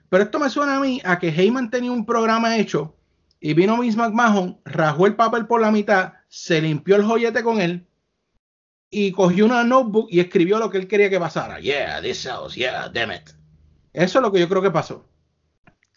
pero 0.10 0.24
esto 0.24 0.40
me 0.40 0.50
suena 0.50 0.76
a 0.76 0.80
mí 0.82 1.02
a 1.06 1.20
que 1.20 1.30
Heyman 1.30 1.70
tenía 1.70 1.92
un 1.92 2.06
programa 2.06 2.58
hecho 2.58 2.96
y 3.40 3.54
vino 3.54 3.78
Miss 3.78 3.96
McMahon, 3.96 4.60
rajó 4.66 5.08
el 5.08 5.16
papel 5.16 5.48
por 5.48 5.62
la 5.62 5.72
mitad, 5.72 6.14
se 6.28 6.62
limpió 6.62 6.98
el 6.98 7.06
joyete 7.06 7.44
con 7.44 7.62
él 7.62 7.88
y 8.90 9.14
cogió 9.14 9.46
una 9.46 9.64
notebook 9.64 10.10
y 10.12 10.20
escribió 10.20 10.60
lo 10.60 10.70
que 10.70 10.80
él 10.80 10.88
quería 10.90 11.10
que 11.10 11.20
pasara. 11.20 11.62
Yeah, 11.62 12.02
this 12.02 12.20
sells, 12.20 12.56
yeah, 12.56 12.90
damn 12.90 13.12
it. 13.12 13.32
Eso 13.94 14.20
es 14.20 14.24
lo 14.24 14.32
que 14.32 14.40
yo 14.40 14.50
creo 14.50 14.62
que 14.62 14.72
pasó. 14.72 15.06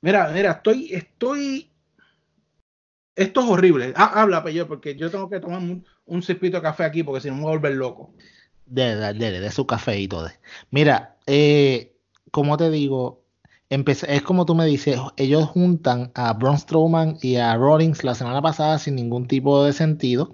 Mira, 0.03 0.29
mira, 0.33 0.53
estoy, 0.53 0.93
estoy 0.93 1.75
esto 3.17 3.41
es 3.41 3.47
horrible. 3.49 3.93
Ah, 3.97 4.23
habla, 4.23 4.43
Pello, 4.43 4.67
porque 4.67 4.97
yo 4.97 5.11
tengo 5.11 5.29
que 5.29 5.39
tomar 5.39 5.59
un, 5.59 5.85
un 6.07 6.21
de 6.21 6.63
café 6.63 6.85
aquí 6.85 7.03
porque 7.03 7.21
si 7.21 7.29
no 7.29 7.37
me 7.37 7.43
voy 7.43 7.53
a 7.53 7.57
volver 7.57 7.75
loco. 7.75 8.13
De, 8.67 8.97
de, 8.97 9.51
su 9.53 9.67
café 9.67 10.01
y 10.01 10.09
todo. 10.09 10.29
Mira, 10.71 11.17
eh, 11.27 11.97
como 12.31 12.57
te 12.57 12.71
digo, 12.71 13.23
es 13.69 14.23
como 14.23 14.47
tú 14.47 14.55
me 14.55 14.67
dices, 14.67 14.99
ellos 15.17 15.47
juntan 15.47 16.11
a 16.15 16.33
Braun 16.33 16.59
Strowman 16.59 17.19
y 17.23 17.37
a 17.37 17.57
Rollins 17.57 18.03
la 18.03 18.15
semana 18.15 18.43
pasada 18.43 18.79
sin 18.79 18.97
ningún 18.97 19.29
tipo 19.29 19.65
de 19.65 19.73
sentido. 19.73 20.33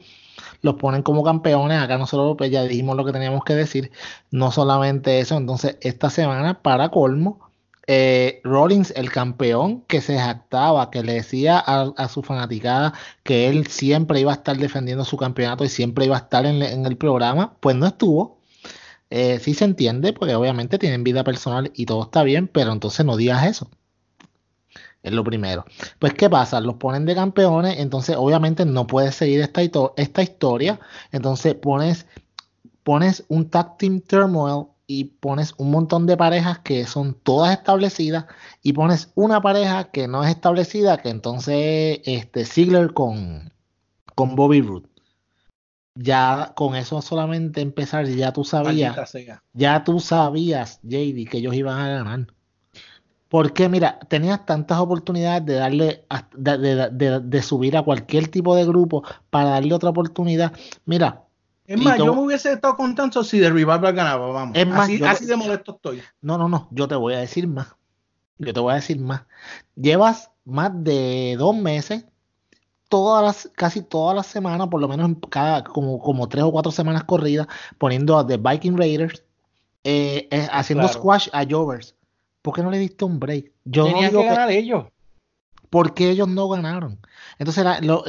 Los 0.63 0.77
ponen 0.77 1.03
como 1.03 1.23
campeones. 1.23 1.83
Acá 1.83 1.99
nosotros 1.99 2.37
pues, 2.39 2.51
ya 2.51 2.63
dijimos 2.65 2.97
lo 2.97 3.05
que 3.05 3.13
teníamos 3.13 3.45
que 3.45 3.55
decir. 3.55 3.91
No 4.31 4.51
solamente 4.53 5.21
eso. 5.21 5.37
Entonces, 5.37 5.77
esta 5.83 6.09
semana, 6.09 6.63
para 6.63 6.91
colmo, 6.91 7.50
eh, 7.93 8.41
Rollins, 8.45 8.93
el 8.95 9.11
campeón 9.11 9.83
que 9.89 10.01
se 10.01 10.17
jactaba, 10.17 10.93
que 10.93 11.03
le 11.03 11.15
decía 11.15 11.59
a, 11.59 12.09
su 12.09 12.23
fanaticada 12.23 12.95
que 13.25 13.49
él 13.49 13.67
siempre 13.67 14.21
iba 14.21 14.31
a 14.31 14.37
estar 14.37 14.57
defendiendo 14.57 15.05
su 15.05 15.17
campeonato 15.17 15.65
y 15.65 15.69
siempre 15.69 16.05
iba 16.05 16.15
a 16.15 16.21
estar 16.21 16.47
en, 16.47 16.63
el 16.63 16.97
programa, 16.97 17.57
pues 17.59 17.75
no 17.75 17.89
estuvo. 17.89 18.39
Eh, 19.11 19.41
sí 19.41 19.55
se 19.55 19.65
entiende, 19.65 20.13
porque 20.13 20.37
obviamente 20.37 20.79
tienen 20.79 21.03
vida 21.03 21.25
personal 21.25 21.73
y 21.75 21.87
todo 21.87 22.05
está 22.05 22.23
bien, 22.23 22.47
pero 22.47 22.71
entonces 22.71 23.05
no 23.05 23.17
digas 23.17 23.45
eso. 23.45 23.69
Es 25.03 25.13
lo 25.13 25.25
primero. 25.25 25.65
Pues, 25.99 26.15
¿qué 26.15 26.31
pasa? 26.31 26.61
Los 26.61 26.77
ponen 26.77 27.07
de 27.07 27.17
campeones, 27.17 27.81
entonces 27.81 28.15
obviamente 28.17 28.65
no 28.67 28.87
puedes 28.87 29.17
seguir 29.17 29.41
esta, 29.41 29.63
esta 29.97 30.23
historia. 30.23 30.79
Entonces 31.11 31.57
pones, 31.57 32.07
pones 32.85 33.25
un 33.27 33.51
tag 33.51 33.79
team 33.79 34.01
turmoil 34.01 34.67
y 34.93 35.05
pones 35.05 35.55
un 35.57 35.71
montón 35.71 36.07
de 36.07 36.17
parejas 36.17 36.59
que 36.59 36.85
son 36.85 37.15
todas 37.15 37.57
establecidas 37.57 38.25
y 38.61 38.73
pones 38.73 39.13
una 39.15 39.41
pareja 39.41 39.93
que 39.93 40.09
no 40.09 40.25
es 40.25 40.31
establecida, 40.31 40.97
que 40.99 41.11
entonces 41.11 42.01
este 42.05 42.45
Ziggler 42.45 42.93
con, 42.93 43.53
con 44.17 44.35
Bobby 44.35 44.63
Roode. 44.63 44.89
Ya 45.95 46.55
con 46.57 46.75
eso 46.75 47.01
solamente 47.03 47.61
empezar, 47.61 48.05
ya 48.07 48.33
tú 48.33 48.43
sabías, 48.43 48.97
ya 49.53 49.85
tú 49.85 50.01
sabías, 50.01 50.81
JD, 50.83 51.29
que 51.31 51.39
ellos 51.39 51.55
iban 51.55 51.79
a 51.79 51.89
ganar. 51.89 52.27
Porque, 53.29 53.69
mira, 53.69 54.01
tenías 54.09 54.45
tantas 54.45 54.81
oportunidades 54.81 55.47
de 55.47 55.55
darle, 55.55 56.05
de, 56.37 57.21
de 57.23 57.43
subir 57.43 57.77
a 57.77 57.85
cualquier 57.85 58.27
tipo 58.27 58.57
de 58.57 58.67
grupo 58.67 59.05
para 59.31 59.51
darle 59.51 59.73
otra 59.73 59.91
oportunidad. 59.91 60.53
Mira, 60.85 61.30
es 61.71 61.81
más, 61.81 61.99
yo 61.99 62.13
me 62.13 62.23
hubiese 62.23 62.53
estado 62.53 62.75
contento 62.75 63.23
si 63.23 63.39
The 63.39 63.49
Revival 63.49 63.81
ganaba, 63.81 64.27
vamos. 64.33 64.57
Es 64.57 64.67
más, 64.67 64.91
así, 65.07 65.25
de 65.25 65.37
molesto 65.37 65.77
estoy. 65.77 66.03
No, 66.21 66.37
no, 66.37 66.49
no, 66.49 66.67
yo 66.73 66.89
te 66.89 66.97
voy 66.97 67.15
a 67.15 67.21
decir 67.21 67.47
más. 67.47 67.69
Yo 68.39 68.53
te 68.53 68.59
voy 68.59 68.73
a 68.73 68.77
decir 68.77 68.99
más. 68.99 69.23
Llevas 69.77 70.33
más 70.45 70.73
de 70.83 71.37
dos 71.39 71.55
meses, 71.55 72.07
todas 72.89 73.23
las, 73.23 73.53
casi 73.55 73.83
todas 73.83 74.17
las 74.17 74.27
semanas, 74.27 74.67
por 74.67 74.81
lo 74.81 74.89
menos 74.89 75.13
cada, 75.29 75.63
como, 75.63 76.01
como 76.01 76.29
tres 76.29 76.43
o 76.43 76.51
cuatro 76.51 76.73
semanas 76.73 77.05
corridas, 77.05 77.47
poniendo 77.79 78.19
a 78.19 78.27
The 78.27 78.37
Viking 78.37 78.77
Raiders, 78.77 79.23
eh, 79.85 80.27
eh, 80.29 80.49
haciendo 80.51 80.89
squash 80.89 81.29
a 81.33 81.45
Jovers. 81.49 81.95
¿Por 82.43 82.53
qué 82.53 82.65
no 82.65 82.73
le 82.73 82.79
diste 82.79 83.05
un 83.05 83.21
break? 83.21 83.53
Yo 83.65 83.85
Tenían 83.85 84.11
que 84.11 84.25
ganar 84.25 84.51
ellos. 84.51 84.87
Porque 85.71 86.11
ellos 86.11 86.29
no 86.29 86.49
ganaron. 86.49 86.99
Entonces 87.39 87.65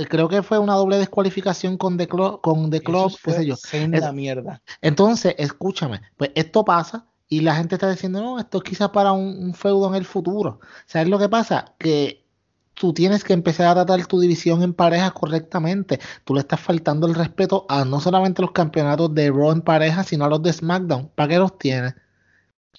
creo 0.09 0.27
que 0.27 0.41
fue 0.41 0.57
una 0.57 0.73
doble 0.73 0.97
descualificación 0.97 1.77
con 1.77 1.97
The 1.97 2.07
Club, 2.07 2.41
con 2.41 2.69
The 2.69 2.81
Club 2.81 3.15
qué 3.23 3.31
sé 3.31 3.45
yo. 3.45 3.53
Es, 3.53 4.13
mierda. 4.13 4.61
Entonces, 4.81 5.35
escúchame, 5.37 6.01
pues 6.17 6.31
esto 6.35 6.65
pasa 6.65 7.05
y 7.31 7.39
la 7.39 7.55
gente 7.55 7.75
está 7.75 7.89
diciendo, 7.89 8.21
no, 8.21 8.39
esto 8.39 8.57
es 8.57 8.63
quizás 8.65 8.89
para 8.89 9.13
un, 9.13 9.53
feudo 9.53 9.87
en 9.87 9.95
el 9.95 10.03
futuro. 10.03 10.59
¿Sabes 10.85 11.07
lo 11.07 11.17
que 11.17 11.29
pasa? 11.29 11.75
Que 11.77 12.25
tú 12.73 12.93
tienes 12.93 13.23
que 13.23 13.31
empezar 13.31 13.67
a 13.67 13.85
tratar 13.85 14.05
tu 14.05 14.19
división 14.19 14.63
en 14.63 14.73
pareja 14.73 15.11
correctamente. 15.11 16.01
Tú 16.25 16.33
le 16.33 16.41
estás 16.41 16.59
faltando 16.59 17.07
el 17.07 17.15
respeto 17.15 17.65
a 17.69 17.85
no 17.85 18.01
solamente 18.01 18.41
los 18.41 18.51
campeonatos 18.51 19.15
de 19.15 19.29
Raw 19.29 19.51
en 19.51 19.61
pareja, 19.61 20.03
sino 20.03 20.25
a 20.25 20.29
los 20.29 20.43
de 20.43 20.51
SmackDown. 20.51 21.09
¿Para 21.15 21.29
qué 21.29 21.37
los 21.37 21.57
tienes? 21.57 21.93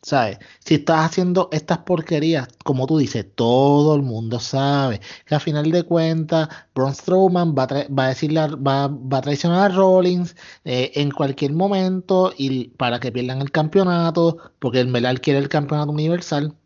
¿Sabes? 0.03 0.39
Si 0.59 0.75
estás 0.75 1.07
haciendo 1.07 1.49
estas 1.53 1.79
porquerías, 1.79 2.49
como 2.65 2.87
tú 2.87 2.99
dices, 2.99 3.25
todo 3.37 3.95
el 3.95 4.03
mundo 4.03 4.41
sabe 4.41 5.01
que 5.27 5.35
a 5.37 5.41
final 5.41 5.71
de 5.71 5.85
cuentas, 5.85 6.49
Braun 6.75 6.95
Strowman 6.95 7.55
va 7.57 7.65
a, 7.65 7.87
va 7.89 9.19
a, 9.19 9.21
traicionar 9.23 9.71
a 9.71 9.75
Rollins 9.75 10.35
eh, 10.65 10.91
en 10.97 11.13
cualquier 11.13 11.53
momento 11.53 12.33
y 12.37 12.69
para 12.71 12.99
que 12.99 13.13
pierdan 13.13 13.41
el 13.43 13.53
campeonato, 13.53 14.39
porque 14.59 14.81
el 14.81 14.89
Melal 14.89 15.21
quiere 15.21 15.39
el 15.39 15.49
campeonato 15.49 15.93
universal. 15.93 16.57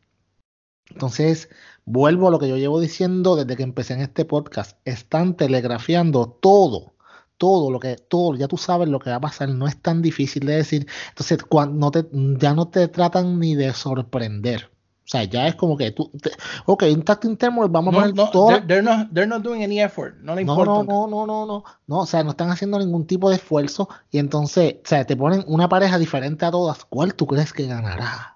Entonces, 0.90 1.50
vuelvo 1.85 2.28
a 2.28 2.31
lo 2.31 2.38
que 2.38 2.49
yo 2.49 2.57
llevo 2.57 2.81
diciendo 2.81 3.37
desde 3.37 3.57
que 3.57 3.62
empecé 3.64 3.95
en 3.95 4.00
este 4.00 4.25
podcast. 4.25 4.78
Están 4.87 5.37
telegrafiando 5.37 6.28
todo 6.40 6.95
todo 7.38 7.71
lo 7.71 7.81
que, 7.81 7.97
todo, 7.97 8.35
ya 8.37 8.49
tú 8.49 8.57
sabes 8.57 8.88
lo 8.88 8.99
que 8.99 9.11
va 9.11 9.16
a 9.16 9.21
pasar, 9.21 9.49
no 9.49 9.66
es 9.66 9.81
tan 9.81 10.02
difícil 10.02 10.47
de 10.47 10.57
decir. 10.57 10.87
Entonces, 11.11 11.43
cuando 11.43 11.90
te, 11.90 12.07
ya 12.38 12.55
no 12.55 12.69
te 12.69 12.88
tratan 12.88 13.38
ni 13.38 13.55
de 13.55 13.73
sorprender. 13.73 14.71
O 15.07 15.09
sea, 15.09 15.23
ya 15.23 15.47
es 15.47 15.55
como 15.55 15.76
que 15.76 15.93
tú, 15.93 16.11
ok, 16.64 16.83
un 16.93 17.02
tacto 17.02 17.28
interno, 17.28 17.69
vamos 17.69 17.95
a 17.95 17.99
poner 18.00 18.14
todo. 18.33 18.61
They're, 18.66 18.83
not, 18.83 19.12
they're 19.12 19.28
not 19.28 19.40
doing 19.40 19.62
any 19.62 19.81
effort, 19.81 20.16
no 20.21 20.35
le 20.35 20.43
importa. 20.43 20.64
No, 20.64 20.83
no, 20.83 21.07
no, 21.07 21.26
no, 21.26 21.47
no, 21.47 21.64
no, 21.87 21.99
o 21.99 22.07
sea, 22.07 22.25
no 22.25 22.31
están 22.31 22.50
haciendo 22.50 22.76
ningún 22.81 23.07
tipo 23.07 23.31
de 23.31 23.37
esfuerzo 23.37 23.88
y 24.11 24.19
entonces, 24.19 24.78
o 24.85 24.88
sea, 24.88 25.07
te 25.07 25.16
ponen 25.16 25.45
una 25.47 25.69
pareja 25.69 25.99
diferente 25.99 26.45
a 26.45 26.50
todas. 26.50 26.85
¿Cuál 26.87 27.14
tú 27.14 27.28
crees 27.28 27.52
que 27.52 27.69
ganará? 27.69 28.36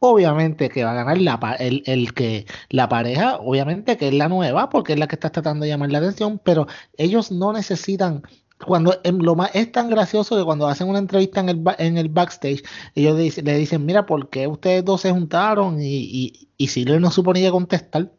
Obviamente 0.00 0.68
que 0.68 0.84
va 0.84 0.92
a 0.92 0.94
ganar 0.94 1.18
la, 1.18 1.56
el, 1.58 1.82
el, 1.86 2.14
que 2.14 2.46
la 2.70 2.88
pareja, 2.88 3.36
obviamente 3.38 3.96
que 3.96 4.08
es 4.08 4.14
la 4.14 4.28
nueva, 4.28 4.68
porque 4.70 4.92
es 4.92 4.98
la 4.98 5.08
que 5.08 5.16
está 5.16 5.30
tratando 5.30 5.64
de 5.64 5.70
llamar 5.70 5.90
la 5.90 5.98
atención, 5.98 6.40
pero 6.44 6.66
ellos 6.96 7.32
no 7.32 7.52
necesitan 7.52 8.22
cuando 8.64 9.00
lo 9.04 9.36
más 9.36 9.50
es 9.54 9.70
tan 9.72 9.88
gracioso 9.88 10.36
que 10.36 10.44
cuando 10.44 10.66
hacen 10.66 10.88
una 10.88 10.98
entrevista 10.98 11.40
en 11.40 11.48
el, 11.48 11.62
en 11.78 11.96
el 11.96 12.08
backstage, 12.08 12.62
ellos 12.94 13.16
le 13.36 13.58
dicen, 13.58 13.86
mira, 13.86 14.06
¿por 14.06 14.28
qué 14.30 14.46
ustedes 14.48 14.84
dos 14.84 15.02
se 15.02 15.12
juntaron? 15.12 15.80
Y, 15.80 15.96
y, 15.96 16.48
y 16.56 16.68
si 16.68 16.84
no 16.84 17.10
suponía 17.10 17.50
contestar. 17.50 18.12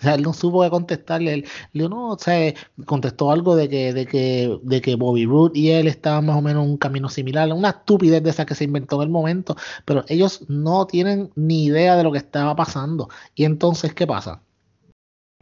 O 0.00 0.02
sea, 0.02 0.14
él 0.14 0.22
no 0.22 0.32
supo 0.32 0.62
qué 0.62 0.70
contestarle. 0.70 1.34
Él, 1.34 1.44
le 1.72 1.88
no, 1.88 2.10
o 2.10 2.18
sea, 2.18 2.54
contestó 2.86 3.30
algo 3.30 3.54
de 3.54 3.68
que, 3.68 3.92
de 3.92 4.06
que, 4.06 4.58
de 4.62 4.80
que 4.80 4.94
Bobby 4.96 5.26
Roode 5.26 5.58
y 5.58 5.70
él 5.70 5.86
estaban 5.88 6.26
más 6.26 6.36
o 6.36 6.42
menos 6.42 6.64
en 6.64 6.70
un 6.70 6.76
camino 6.78 7.08
similar, 7.10 7.52
una 7.52 7.70
estupidez 7.70 8.22
de 8.22 8.30
esa 8.30 8.46
que 8.46 8.54
se 8.54 8.64
inventó 8.64 8.96
en 8.96 9.02
el 9.02 9.08
momento, 9.10 9.56
pero 9.84 10.04
ellos 10.08 10.46
no 10.48 10.86
tienen 10.86 11.30
ni 11.36 11.66
idea 11.66 11.96
de 11.96 12.04
lo 12.04 12.12
que 12.12 12.18
estaba 12.18 12.56
pasando. 12.56 13.08
Y 13.34 13.44
entonces, 13.44 13.94
¿qué 13.94 14.06
pasa? 14.06 14.42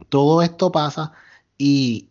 Todo 0.09 0.41
esto 0.41 0.71
pasa 0.71 1.13
y 1.57 2.08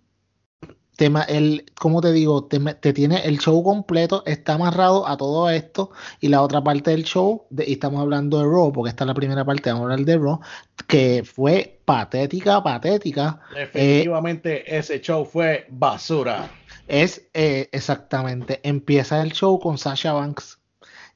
tema, 0.98 1.22
el, 1.22 1.64
como 1.78 2.00
te 2.00 2.10
digo, 2.10 2.46
te, 2.46 2.92
tiene 2.92 3.24
el 3.24 3.38
show 3.38 3.62
completo, 3.62 4.24
está 4.26 4.54
amarrado 4.54 5.06
a 5.06 5.16
todo 5.16 5.48
esto 5.48 5.92
y 6.20 6.26
la 6.26 6.42
otra 6.42 6.62
parte 6.62 6.90
del 6.90 7.04
show, 7.04 7.46
y 7.56 7.74
estamos 7.74 8.00
hablando 8.00 8.38
de 8.38 8.44
Raw, 8.44 8.72
porque 8.72 8.90
esta 8.90 9.04
es 9.04 9.08
la 9.08 9.14
primera 9.14 9.44
parte, 9.44 9.70
vamos 9.70 9.82
a 9.88 9.92
hablar 9.92 10.04
de 10.04 10.18
Raw, 10.18 10.40
que 10.88 11.22
fue 11.24 11.80
patética, 11.84 12.60
patética. 12.64 13.40
Definitivamente 13.54 14.76
ese 14.76 15.00
show 15.00 15.24
fue 15.24 15.66
basura. 15.70 16.50
Es 16.88 17.28
eh, 17.32 17.68
exactamente, 17.70 18.60
empieza 18.64 19.22
el 19.22 19.32
show 19.32 19.60
con 19.60 19.78
Sasha 19.78 20.12
Banks. 20.12 20.58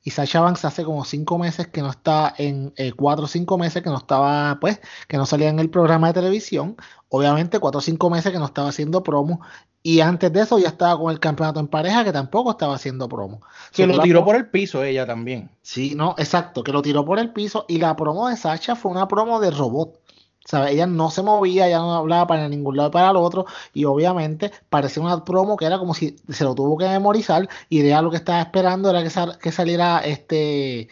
Y 0.05 0.11
Sasha 0.11 0.41
Banks 0.41 0.65
hace 0.65 0.85
como 0.85 1.05
cinco 1.05 1.39
meses 1.39 1.69
que 1.69 1.81
no 1.81 1.91
está 1.91 2.35
en, 2.37 2.73
eh, 2.77 2.93
cuatro 2.93 3.25
o 3.25 3.29
cinco 3.29 3.57
meses 3.57 3.83
que 3.83 3.89
no 3.89 3.99
estaba, 3.99 4.59
pues, 4.61 4.81
que 5.07 5.17
no 5.17 5.27
salía 5.27 5.49
en 5.49 5.61
el 5.61 5.71
programa 5.71 6.09
de 6.09 6.15
televisión. 6.15 6.77
Obviamente, 7.09 7.61
cuatro 7.61 7.79
o 7.79 7.83
cinco 7.83 8.11
meses 8.11 8.33
que 8.33 8.39
no 8.39 8.47
estaba 8.47 8.69
haciendo 8.69 9.05
promo. 9.05 9.41
Y 9.83 10.01
antes 10.01 10.33
de 10.33 10.43
eso 10.43 10.59
ya 10.59 10.69
estaba 10.69 10.99
con 10.99 11.11
el 11.13 11.19
campeonato 11.19 11.59
en 11.59 11.67
pareja 11.67 12.05
que 12.05 12.13
tampoco 12.13 12.53
estaba 12.53 12.75
haciendo 12.75 13.09
promo. 13.09 13.41
Que 13.73 13.87
lo 13.87 13.99
tiró 14.01 14.25
por 14.25 14.37
el 14.37 14.49
piso 14.49 14.85
ella 14.85 15.07
también. 15.07 15.51
Sí, 15.63 15.95
no, 15.97 16.15
exacto, 16.19 16.63
que 16.63 16.73
lo 16.73 16.83
tiró 16.83 17.05
por 17.05 17.19
el 17.19 17.33
piso. 17.33 17.65
Y 17.69 17.79
la 17.79 17.97
promo 17.97 18.29
de 18.29 18.37
Sacha 18.37 18.77
fue 18.77 18.93
una 18.93 19.09
promo 19.09 19.41
de 19.41 19.51
robot. 19.51 19.99
¿Sabe? 20.45 20.73
Ella 20.73 20.87
no 20.87 21.11
se 21.11 21.23
movía, 21.23 21.69
ella 21.69 21.79
no 21.79 21.95
hablaba 21.95 22.27
para 22.27 22.49
ningún 22.49 22.77
lado 22.77 22.89
y 22.89 22.93
para 22.93 23.11
el 23.11 23.17
otro. 23.17 23.47
Y 23.73 23.85
obviamente 23.85 24.53
parecía 24.69 25.03
una 25.03 25.25
promo 25.25 25.57
que 25.57 25.67
era 25.67 25.79
como 25.79 25.95
si 25.95 26.17
se 26.29 26.45
lo 26.45 26.55
tuvo 26.55 26.77
que 26.79 26.87
memorizar. 26.87 27.49
Y 27.69 27.81
de 27.81 28.01
lo 28.01 28.11
que 28.11 28.17
estaba 28.17 28.41
esperando 28.41 28.91
era 28.91 29.03
que, 29.03 29.11
que 29.41 29.53
saliera 29.53 29.99
este 30.01 30.89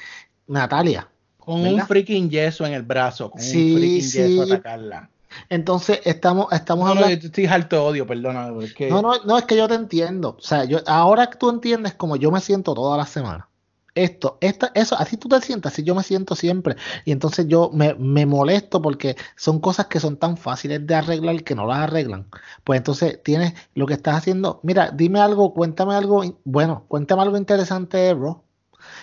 Natalia. 0.46 1.08
Con 1.38 1.66
un 1.66 1.80
freaking 1.86 2.28
yeso 2.28 2.66
en 2.66 2.74
el 2.74 2.82
brazo. 2.82 3.30
Con 3.30 3.40
un 3.40 3.46
freaking 3.46 4.00
yeso 4.00 4.42
a 4.42 4.44
atacarla. 4.44 5.09
Entonces, 5.48 6.00
estamos, 6.04 6.52
estamos 6.52 6.84
no, 6.84 6.90
hablando. 6.90 7.16
No, 7.16 7.26
estoy 7.26 7.46
harto 7.46 7.76
de 7.76 7.82
odio, 7.82 8.06
perdona. 8.06 8.48
No, 8.48 9.02
no, 9.02 9.12
no, 9.24 9.38
es 9.38 9.44
que 9.44 9.56
yo 9.56 9.68
te 9.68 9.74
entiendo. 9.74 10.36
O 10.38 10.42
sea, 10.42 10.64
yo, 10.64 10.78
ahora 10.86 11.28
tú 11.30 11.50
entiendes 11.50 11.94
como 11.94 12.16
yo 12.16 12.30
me 12.30 12.40
siento 12.40 12.74
toda 12.74 12.96
la 12.96 13.06
semana. 13.06 13.48
Esto, 13.96 14.38
esta, 14.40 14.70
eso, 14.74 14.96
así 14.96 15.16
tú 15.16 15.28
te 15.28 15.40
sientas, 15.40 15.72
así 15.72 15.82
yo 15.82 15.94
me 15.94 16.02
siento 16.04 16.36
siempre. 16.36 16.76
Y 17.04 17.12
entonces 17.12 17.46
yo 17.48 17.70
me, 17.72 17.94
me 17.94 18.24
molesto 18.24 18.80
porque 18.80 19.16
son 19.36 19.58
cosas 19.58 19.86
que 19.86 19.98
son 19.98 20.16
tan 20.16 20.36
fáciles 20.36 20.86
de 20.86 20.94
arreglar 20.94 21.42
que 21.42 21.54
no 21.56 21.66
las 21.66 21.78
arreglan. 21.78 22.28
Pues 22.62 22.78
entonces 22.78 23.20
tienes 23.22 23.54
lo 23.74 23.86
que 23.86 23.94
estás 23.94 24.16
haciendo. 24.16 24.60
Mira, 24.62 24.90
dime 24.92 25.20
algo, 25.20 25.52
cuéntame 25.54 25.94
algo, 25.94 26.22
bueno, 26.44 26.84
cuéntame 26.88 27.22
algo 27.22 27.36
interesante, 27.36 28.14
bro. 28.14 28.30
O 28.30 28.44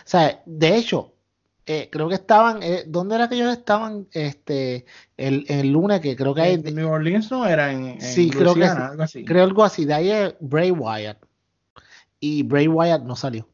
sea, 0.05 0.41
de 0.45 0.77
hecho, 0.77 1.13
eh, 1.69 1.89
creo 1.91 2.07
que 2.07 2.15
estaban, 2.15 2.63
eh, 2.63 2.85
¿dónde 2.87 3.15
era 3.15 3.27
que 3.27 3.35
ellos 3.35 3.51
estaban? 3.51 4.07
Este, 4.13 4.85
el, 5.17 5.45
el 5.49 5.69
lunes, 5.69 5.99
que 5.99 6.15
creo 6.15 6.33
que 6.33 6.41
hay. 6.41 6.53
En 6.53 6.75
New 6.75 6.89
Orleans 6.89 7.29
no 7.29 7.45
era 7.45 7.73
en. 7.73 7.99
sí, 7.99 8.29
creo 8.29 8.55
que 8.55 8.63
algo 8.63 9.03
así. 9.03 9.25
Creo 9.25 9.43
algo 9.43 9.63
así. 9.65 9.83
De 9.83 9.93
ahí 9.93 10.09
es 10.09 10.33
Bray 10.39 10.71
Wyatt. 10.71 11.17
Y 12.21 12.43
Bray 12.43 12.69
Wyatt 12.69 13.03
no 13.03 13.17
salió. 13.17 13.47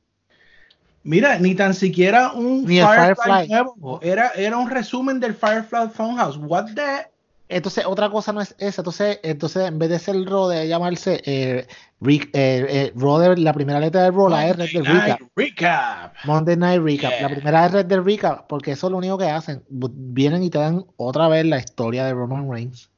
Mira, 1.01 1.39
ni 1.39 1.55
tan 1.55 1.73
siquiera 1.73 2.31
un 2.31 2.65
Firefly, 2.65 3.49
nuevo. 3.49 3.99
Era, 4.01 4.29
era 4.35 4.57
un 4.57 4.69
resumen 4.69 5.19
del 5.19 5.33
Firefly 5.33 5.89
Funhouse. 5.93 6.37
What 6.37 6.67
the 6.75 7.12
Entonces, 7.49 7.85
otra 7.85 8.09
cosa 8.09 8.33
no 8.33 8.41
es 8.41 8.55
esa. 8.57 8.81
Entonces, 8.81 9.19
entonces 9.23 9.67
en 9.67 9.77
vez 9.77 9.89
de 9.89 9.99
ser 9.99 10.15
Raw, 10.25 10.47
de 10.47 10.67
llamarse 10.67 11.21
eh, 11.25 11.67
Rick, 12.01 12.29
eh, 12.33 12.91
eh, 12.93 12.93
de, 12.95 13.37
la 13.37 13.53
primera 13.53 13.79
letra 13.79 14.03
de 14.03 14.11
Raw, 14.11 14.29
la 14.29 14.47
R 14.47 14.65
de 14.65 14.81
Recap. 14.81 15.19
Recap. 15.35 16.15
Monday 16.25 16.55
Night 16.55 16.81
Recap. 16.81 17.11
Yeah. 17.11 17.21
La 17.21 17.29
primera 17.29 17.65
R 17.65 17.83
de 17.83 18.01
Recap, 18.01 18.47
porque 18.47 18.71
eso 18.71 18.87
es 18.87 18.91
lo 18.91 18.97
único 18.97 19.17
que 19.17 19.29
hacen. 19.29 19.63
Vienen 19.69 20.43
y 20.43 20.49
te 20.49 20.57
dan 20.57 20.85
otra 20.97 21.27
vez 21.27 21.45
la 21.45 21.59
historia 21.59 22.05
de 22.05 22.13
Roman 22.13 22.49
Reigns. 22.49 22.89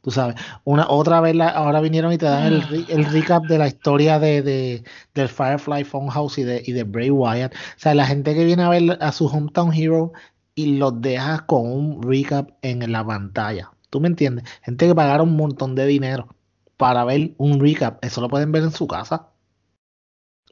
Tú 0.00 0.10
sabes, 0.10 0.36
una 0.64 0.86
otra 0.90 1.22
vez 1.22 1.34
la- 1.34 1.48
ahora 1.48 1.80
vinieron 1.80 2.12
y 2.12 2.18
te 2.18 2.26
dan 2.26 2.52
el, 2.52 2.86
el 2.90 3.04
recap 3.06 3.44
de 3.44 3.56
la 3.56 3.68
historia 3.68 4.18
de, 4.18 4.42
de- 4.42 4.84
del 5.14 5.28
Firefly 5.30 5.84
Funhouse 5.84 6.36
y 6.38 6.42
de, 6.44 6.62
y 6.66 6.72
de 6.72 6.84
Bray 6.84 7.08
Wyatt. 7.10 7.54
O 7.54 7.78
sea, 7.78 7.94
la 7.94 8.04
gente 8.06 8.34
que 8.34 8.44
viene 8.44 8.62
a 8.64 8.68
ver 8.68 8.98
a 9.00 9.12
su 9.12 9.26
Hometown 9.26 9.72
Hero 9.72 10.12
y 10.54 10.76
los 10.76 11.00
dejas 11.00 11.42
con 11.42 11.66
un 11.66 12.02
recap 12.02 12.50
en 12.62 12.90
la 12.90 13.04
pantalla. 13.04 13.72
¿Tú 13.90 14.00
me 14.00 14.08
entiendes? 14.08 14.44
Gente 14.62 14.86
que 14.86 14.94
pagaron 14.94 15.28
un 15.28 15.36
montón 15.36 15.74
de 15.74 15.86
dinero 15.86 16.28
para 16.76 17.04
ver 17.04 17.32
un 17.38 17.60
recap. 17.60 18.04
Eso 18.04 18.20
lo 18.20 18.28
pueden 18.28 18.52
ver 18.52 18.62
en 18.62 18.72
su 18.72 18.86
casa. 18.86 19.28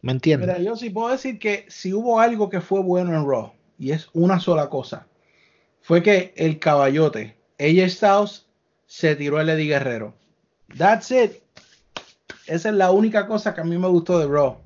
¿Me 0.02 0.12
entiendes? 0.12 0.48
Mira, 0.48 0.60
yo 0.60 0.76
sí 0.76 0.90
puedo 0.90 1.08
decir 1.08 1.38
que 1.38 1.64
si 1.68 1.92
hubo 1.92 2.20
algo 2.20 2.50
que 2.50 2.60
fue 2.60 2.80
bueno 2.82 3.14
en 3.14 3.26
Raw, 3.26 3.52
y 3.78 3.92
es 3.92 4.08
una 4.12 4.40
sola 4.40 4.68
cosa, 4.68 5.06
fue 5.80 6.02
que 6.02 6.34
el 6.36 6.58
caballote, 6.58 7.36
AJ 7.58 7.90
Styles, 7.90 8.46
se 8.86 9.16
tiró 9.16 9.40
el 9.40 9.48
Eddie 9.48 9.66
Guerrero. 9.66 10.14
That's 10.76 11.10
it. 11.10 11.32
Esa 12.46 12.68
es 12.70 12.74
la 12.74 12.90
única 12.90 13.26
cosa 13.26 13.54
que 13.54 13.60
a 13.60 13.64
mí 13.64 13.78
me 13.78 13.88
gustó 13.88 14.18
de 14.18 14.26
Raw. 14.26 14.61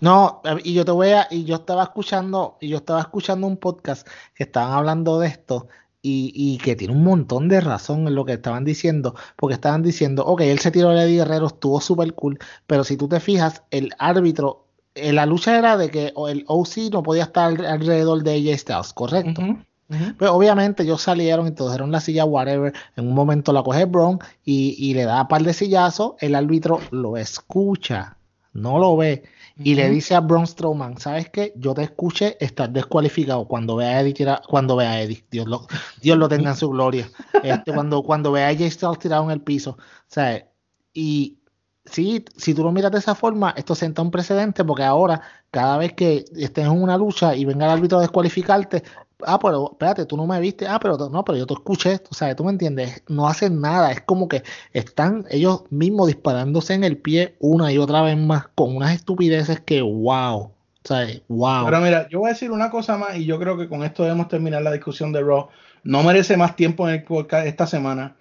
No, 0.00 0.42
y 0.64 0.72
yo 0.74 0.84
te 0.84 0.92
voy 0.92 1.10
a, 1.10 1.26
y 1.30 1.44
yo 1.44 1.56
estaba 1.56 1.82
escuchando, 1.82 2.56
y 2.60 2.68
yo 2.68 2.78
estaba 2.78 3.00
escuchando 3.00 3.46
un 3.46 3.56
podcast 3.56 4.06
que 4.34 4.44
estaban 4.44 4.72
hablando 4.72 5.18
de 5.20 5.28
esto, 5.28 5.68
y, 6.02 6.32
y 6.34 6.58
que 6.58 6.76
tiene 6.76 6.94
un 6.94 7.04
montón 7.04 7.48
de 7.48 7.60
razón 7.60 8.06
en 8.08 8.14
lo 8.14 8.24
que 8.24 8.32
estaban 8.32 8.64
diciendo, 8.64 9.14
porque 9.36 9.54
estaban 9.54 9.82
diciendo, 9.82 10.24
ok, 10.24 10.40
él 10.42 10.58
se 10.58 10.70
tiró 10.70 10.90
a 10.90 11.02
Eddie 11.04 11.18
Guerrero, 11.18 11.48
estuvo 11.48 11.80
súper 11.80 12.14
cool, 12.14 12.38
pero 12.66 12.84
si 12.84 12.96
tú 12.96 13.08
te 13.08 13.20
fijas, 13.20 13.62
el 13.70 13.90
árbitro, 13.98 14.66
eh, 14.94 15.12
la 15.12 15.26
lucha 15.26 15.58
era 15.58 15.76
de 15.76 15.90
que 15.90 16.12
o 16.14 16.28
el 16.28 16.44
OC 16.46 16.90
no 16.90 17.02
podía 17.02 17.24
estar 17.24 17.64
alrededor 17.64 18.22
de 18.22 18.32
AJ 18.32 18.58
Styles, 18.58 18.92
¿correcto? 18.94 19.42
Ujú, 19.42 19.58
ujú. 19.90 20.14
Pues 20.18 20.30
obviamente 20.30 20.82
ellos 20.84 21.02
salieron 21.02 21.46
y 21.46 21.50
trajeron 21.52 21.92
la 21.92 22.00
silla, 22.00 22.24
whatever. 22.24 22.72
En 22.96 23.06
un 23.06 23.14
momento 23.14 23.52
la 23.52 23.62
coge 23.62 23.84
Brown 23.84 24.18
y, 24.44 24.74
y 24.78 24.94
le 24.94 25.04
da 25.04 25.22
un 25.22 25.28
par 25.28 25.42
de 25.42 25.52
sillazos. 25.52 26.14
El 26.18 26.34
árbitro 26.34 26.80
lo 26.90 27.16
escucha, 27.16 28.16
no 28.52 28.78
lo 28.78 28.96
ve. 28.96 29.22
Y 29.62 29.74
le 29.74 29.90
dice 29.90 30.14
a 30.14 30.20
Braun 30.20 30.46
Strowman, 30.46 30.98
¿sabes 30.98 31.28
qué? 31.30 31.52
Yo 31.56 31.74
te 31.74 31.82
escuché, 31.82 32.36
estás 32.40 32.72
descualificado 32.72 33.46
cuando 33.46 33.76
vea 33.76 33.98
a 33.98 34.00
Eddie 34.00 34.14
tira- 34.14 34.42
cuando 34.48 34.76
vea 34.76 34.92
a 34.92 35.02
Eddie, 35.02 35.24
Dios 35.30 35.46
lo, 35.46 35.66
Dios 36.00 36.16
lo 36.16 36.28
tenga 36.28 36.50
en 36.50 36.56
su 36.56 36.70
gloria. 36.70 37.08
Este, 37.42 37.72
cuando, 37.72 38.02
cuando 38.02 38.32
vea 38.32 38.46
a 38.46 38.50
AJ 38.50 38.70
Styles 38.70 38.98
tirado 38.98 39.24
en 39.24 39.30
el 39.32 39.40
piso. 39.42 39.76
Sea, 40.06 40.48
y 40.94 41.38
sí, 41.84 42.24
si 42.36 42.54
tú 42.54 42.62
lo 42.62 42.72
miras 42.72 42.90
de 42.92 42.98
esa 42.98 43.14
forma, 43.14 43.50
esto 43.56 43.74
senta 43.74 44.02
un 44.02 44.10
precedente 44.10 44.64
porque 44.64 44.84
ahora, 44.84 45.20
cada 45.50 45.76
vez 45.76 45.92
que 45.92 46.24
estés 46.36 46.64
en 46.66 46.70
una 46.82 46.96
lucha 46.96 47.34
y 47.34 47.44
venga 47.44 47.66
el 47.66 47.72
árbitro 47.72 47.98
a 47.98 48.02
descualificarte, 48.02 48.82
ah, 49.26 49.38
pero 49.38 49.70
espérate, 49.72 50.06
tú 50.06 50.16
no 50.16 50.26
me 50.26 50.40
viste, 50.40 50.66
ah, 50.66 50.78
pero 50.80 50.96
no, 51.08 51.24
pero 51.24 51.38
yo 51.38 51.46
te 51.46 51.54
escuché, 51.54 51.98
tú 51.98 52.14
sabes, 52.14 52.36
tú 52.36 52.44
me 52.44 52.50
entiendes, 52.50 53.02
no 53.08 53.28
hacen 53.28 53.60
nada, 53.60 53.92
es 53.92 54.00
como 54.00 54.28
que 54.28 54.42
están 54.72 55.24
ellos 55.30 55.64
mismos 55.70 56.08
disparándose 56.08 56.74
en 56.74 56.84
el 56.84 56.98
pie 56.98 57.36
una 57.38 57.72
y 57.72 57.78
otra 57.78 58.02
vez 58.02 58.16
más 58.16 58.48
con 58.54 58.76
unas 58.76 58.94
estupideces 58.94 59.60
que 59.60 59.82
wow, 59.82 60.52
¿sabes? 60.84 61.22
Wow. 61.28 61.64
Pero 61.64 61.80
mira, 61.80 62.08
yo 62.08 62.20
voy 62.20 62.30
a 62.30 62.32
decir 62.32 62.50
una 62.50 62.70
cosa 62.70 62.96
más 62.96 63.16
y 63.16 63.24
yo 63.24 63.38
creo 63.38 63.56
que 63.56 63.68
con 63.68 63.82
esto 63.82 64.02
debemos 64.02 64.28
terminar 64.28 64.62
la 64.62 64.72
discusión 64.72 65.12
de 65.12 65.22
Raw. 65.22 65.48
No 65.82 66.02
merece 66.02 66.36
más 66.36 66.56
tiempo 66.56 66.88
en 66.88 66.94
el 66.96 67.04
podcast 67.04 67.46
esta 67.46 67.66
semana. 67.66 68.16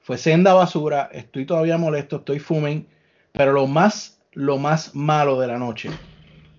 Fue 0.00 0.18
senda 0.18 0.54
basura, 0.54 1.10
estoy 1.12 1.46
todavía 1.46 1.78
molesto, 1.78 2.16
estoy 2.16 2.38
fumen, 2.38 2.88
pero 3.32 3.52
lo 3.52 3.66
más, 3.66 4.18
lo 4.32 4.58
más 4.58 4.94
malo 4.94 5.38
de 5.38 5.46
la 5.46 5.58
noche, 5.58 5.90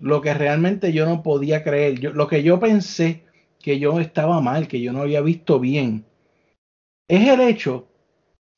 lo 0.00 0.20
que 0.20 0.32
realmente 0.32 0.92
yo 0.92 1.06
no 1.06 1.22
podía 1.22 1.62
creer, 1.62 2.14
lo 2.14 2.26
que 2.26 2.42
yo 2.42 2.58
pensé 2.58 3.23
que 3.64 3.78
yo 3.78 3.98
estaba 3.98 4.42
mal, 4.42 4.68
que 4.68 4.78
yo 4.78 4.92
no 4.92 5.00
había 5.00 5.22
visto 5.22 5.58
bien, 5.58 6.04
es 7.08 7.26
el 7.26 7.40
hecho 7.40 7.88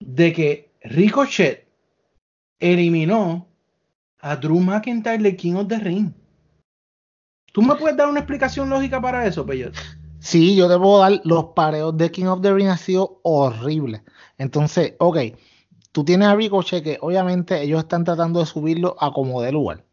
de 0.00 0.32
que 0.32 0.72
Ricochet 0.80 1.68
eliminó 2.58 3.46
a 4.18 4.34
Drew 4.34 4.58
McIntyre 4.58 5.22
de 5.22 5.36
King 5.36 5.54
of 5.54 5.68
the 5.68 5.78
Ring. 5.78 6.12
¿Tú 7.52 7.62
me 7.62 7.76
puedes 7.76 7.96
dar 7.96 8.08
una 8.08 8.18
explicación 8.18 8.68
lógica 8.68 9.00
para 9.00 9.24
eso, 9.24 9.46
Peyot? 9.46 9.76
Sí, 10.18 10.56
yo 10.56 10.68
te 10.68 10.76
puedo 10.76 10.98
dar 10.98 11.20
los 11.22 11.44
pareos 11.54 11.96
de 11.96 12.10
King 12.10 12.26
of 12.26 12.40
the 12.40 12.52
Ring 12.52 12.66
ha 12.66 12.76
sido 12.76 13.20
horrible. 13.22 14.02
Entonces, 14.38 14.94
ok, 14.98 15.18
tú 15.92 16.04
tienes 16.04 16.26
a 16.26 16.34
Ricochet 16.34 16.82
que 16.82 16.98
obviamente 17.00 17.62
ellos 17.62 17.78
están 17.78 18.02
tratando 18.02 18.40
de 18.40 18.46
subirlo 18.46 18.96
a 18.98 19.12
como 19.12 19.40
de 19.40 19.52
lugar. 19.52 19.84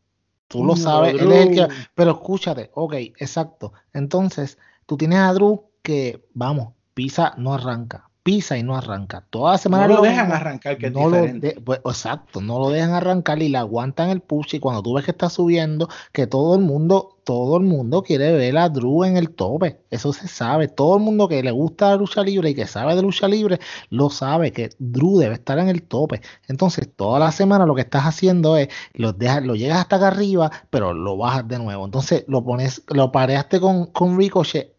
Tú 0.48 0.64
lo 0.64 0.74
No, 0.74 0.76
sabes, 0.76 1.22
él 1.22 1.32
es 1.32 1.48
el 1.48 1.54
que, 1.54 1.68
pero 1.94 2.12
escúchate, 2.12 2.72
ok, 2.74 2.94
exacto. 3.20 3.74
Entonces, 3.94 4.58
tú 4.86 4.98
tienes 4.98 5.20
a 5.20 5.34
Drew 5.34 5.70
que, 5.82 6.26
vamos, 6.34 6.74
pisa, 6.94 7.34
no 7.38 7.54
arranca, 7.54 8.10
pisa 8.24 8.58
y 8.58 8.64
no 8.64 8.76
arranca. 8.78 9.26
Toda 9.30 9.54
la 9.54 9.58
semana 9.58 9.88
No 9.88 9.96
lo 9.96 10.02
dejan 10.02 10.32
arrancar, 10.32 10.78
que 10.78 10.88
es 10.88 10.94
lo 10.94 11.00
diferente. 11.12 11.48
de- 11.56 11.62
pues, 11.62 11.80
exacto, 11.86 12.40
no 12.42 12.58
lo 12.60 12.70
dejan 12.70 12.92
arrancar 12.94 13.42
y 13.42 13.50
le 13.50 13.58
aguantan 13.58 14.10
el 14.10 14.22
push 14.22 14.56
y 14.56 14.60
cuando 14.60 14.82
tú 14.82 14.94
ves 14.94 15.04
que 15.06 15.12
está 15.12 15.30
subiendo, 15.30 15.90
que 16.14 16.26
todo 16.28 16.56
el 16.56 16.62
mundo, 16.62 17.20
todo 17.26 17.58
el 17.58 17.64
mundo 17.64 18.02
quiere 18.04 18.32
ver 18.34 18.58
a 18.58 18.70
Drew 18.70 19.04
en 19.04 19.18
el 19.18 19.32
tope, 19.36 19.82
eso 19.90 20.14
se 20.14 20.28
sabe, 20.30 20.68
todo 20.70 20.96
el 20.98 21.04
mundo 21.04 21.28
que 21.28 21.44
le 21.44 21.52
gusta 21.52 21.90
la 21.90 21.96
lucha 21.98 22.22
libre 22.24 22.50
y 22.52 22.56
que 22.56 22.66
sabe 22.68 22.96
de 22.96 23.02
lucha 23.02 23.28
libre, 23.28 23.60
lo 23.90 24.10
sabe 24.10 24.52
que 24.54 24.70
Drew 24.80 25.18
debe 25.20 25.34
estar 25.36 25.58
en 25.60 25.68
el 25.70 25.84
tope. 25.84 26.22
Entonces, 26.48 26.90
toda 26.96 27.20
la 27.20 27.32
semana 27.32 27.66
lo 27.66 27.76
que 27.76 27.82
estás 27.82 28.04
haciendo 28.06 28.56
es, 28.58 28.70
lo, 28.94 29.12
dejas, 29.14 29.44
lo 29.44 29.56
llegas 29.56 29.80
hasta 29.80 29.98
acá 29.98 30.08
arriba, 30.08 30.50
pero 30.70 30.94
lo 30.94 31.18
bajas 31.18 31.48
de 31.48 31.60
nuevo. 31.60 31.86
Entonces, 31.86 32.24
lo 32.28 32.44
pones, 32.44 32.84
lo 32.88 33.12
pareaste 33.12 33.60
con, 33.60 33.88
con 33.88 34.18
Ricochet 34.18 34.73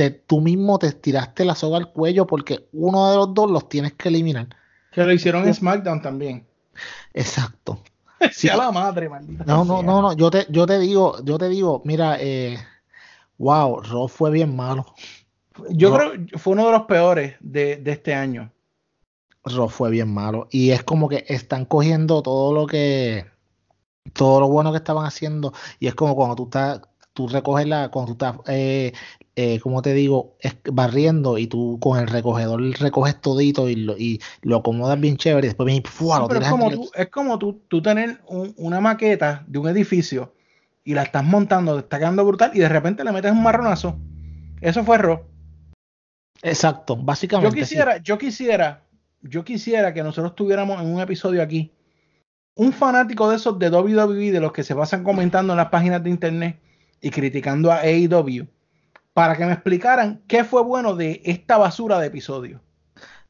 te- 0.00 0.10
tú 0.10 0.40
mismo 0.40 0.78
te 0.78 0.92
tiraste 0.92 1.44
la 1.44 1.54
soga 1.54 1.76
al 1.76 1.92
cuello 1.92 2.26
porque 2.26 2.66
uno 2.72 3.10
de 3.10 3.16
los 3.16 3.34
dos 3.34 3.50
los 3.50 3.68
tienes 3.68 3.92
que 3.92 4.08
eliminar. 4.08 4.48
Que 4.92 5.04
lo 5.04 5.12
hicieron 5.12 5.46
en 5.46 5.52
SmackDown 5.54 6.00
también. 6.00 6.46
Exacto. 7.12 7.82
Sí. 8.32 8.48
a 8.50 8.56
la 8.56 8.70
madre, 8.70 9.08
maldita. 9.08 9.44
No, 9.46 9.64
no, 9.64 9.76
sea. 9.78 9.86
no, 9.86 10.02
no. 10.02 10.12
Yo 10.14 10.30
te, 10.30 10.46
yo 10.50 10.66
te 10.66 10.78
digo, 10.78 11.22
yo 11.24 11.38
te 11.38 11.48
digo, 11.48 11.80
mira, 11.86 12.16
eh, 12.20 12.58
wow, 13.38 13.80
Raw 13.80 14.08
fue 14.08 14.30
bien 14.30 14.54
malo. 14.54 14.84
Yo 15.70 15.94
creo 15.94 16.12
que 16.26 16.38
fue 16.38 16.52
uno 16.52 16.66
de 16.66 16.72
los 16.72 16.82
peores 16.82 17.36
de, 17.40 17.76
de 17.76 17.92
este 17.92 18.12
año. 18.14 18.52
Raw 19.44 19.68
fue 19.70 19.90
bien 19.90 20.12
malo. 20.12 20.48
Y 20.50 20.70
es 20.70 20.82
como 20.82 21.08
que 21.08 21.24
están 21.28 21.64
cogiendo 21.64 22.22
todo 22.22 22.52
lo 22.54 22.66
que, 22.66 23.24
todo 24.12 24.40
lo 24.40 24.48
bueno 24.48 24.70
que 24.70 24.76
estaban 24.78 25.06
haciendo. 25.06 25.54
Y 25.78 25.86
es 25.86 25.94
como 25.94 26.14
cuando 26.14 26.36
tú 26.36 26.44
estás, 26.44 26.82
tú 27.14 27.26
recoges 27.26 27.66
la, 27.66 27.90
cuando 27.90 28.14
tú 28.14 28.24
estás, 28.26 28.36
eh, 28.48 28.92
eh, 29.36 29.60
como 29.60 29.80
te 29.82 29.94
digo, 29.94 30.36
es 30.40 30.56
barriendo 30.72 31.38
y 31.38 31.46
tú 31.46 31.78
con 31.80 31.98
el 31.98 32.06
recogedor 32.08 32.60
recoges 32.78 33.20
todito 33.20 33.68
y 33.68 33.76
lo, 33.76 33.96
y 33.96 34.20
lo 34.42 34.56
acomodas 34.56 35.00
bien 35.00 35.16
chévere. 35.16 35.46
Y 35.46 35.48
después 35.50 35.66
vienes 35.66 35.84
y 35.84 35.88
¡fua! 35.88 36.18
Sí, 36.18 36.24
pero 36.28 36.40
es 36.40 36.48
como, 36.48 36.70
tú, 36.70 36.90
es 36.94 37.08
como 37.08 37.38
tú, 37.38 37.60
tú 37.68 37.80
tener 37.80 38.20
un- 38.26 38.54
una 38.58 38.80
maqueta 38.80 39.44
de 39.46 39.58
un 39.58 39.68
edificio 39.68 40.34
y 40.84 40.94
la 40.94 41.02
estás 41.04 41.24
montando, 41.24 41.74
te 41.74 41.80
está 41.80 41.98
quedando 41.98 42.24
brutal 42.24 42.50
y 42.54 42.58
de 42.58 42.68
repente 42.68 43.04
le 43.04 43.12
metes 43.12 43.32
un 43.32 43.42
marronazo. 43.42 43.96
Eso 44.60 44.84
fue 44.84 44.98
Raw. 44.98 45.20
Exacto, 46.42 46.96
Yo 46.96 47.02
básicamente. 47.02 47.50
sí. 47.56 47.60
quisiera, 47.62 47.96
yo 47.98 48.18
quisiera, 48.18 48.82
yo 49.22 49.44
quisiera 49.44 49.92
que 49.92 50.02
nosotros 50.02 50.34
tuviéramos 50.34 50.80
en 50.80 50.88
un 50.92 51.00
episodio 51.00 51.42
aquí 51.42 51.70
un 52.56 52.72
fanático 52.72 53.30
de 53.30 53.36
esos 53.36 53.58
de 53.58 53.70
WWE, 53.70 54.32
de 54.32 54.40
los 54.40 54.52
que 54.52 54.62
se 54.64 54.74
pasan 54.74 55.04
comentando 55.04 55.52
en 55.52 55.58
las 55.58 55.68
páginas 55.68 56.02
de 56.02 56.10
internet 56.10 56.58
y 57.00 57.10
criticando 57.10 57.70
a 57.72 57.80
AEW, 57.80 58.46
para 59.12 59.36
que 59.36 59.44
me 59.44 59.52
explicaran 59.52 60.22
qué 60.26 60.44
fue 60.44 60.62
bueno 60.62 60.94
de 60.96 61.20
esta 61.24 61.58
basura 61.58 61.98
de 61.98 62.06
episodio. 62.08 62.60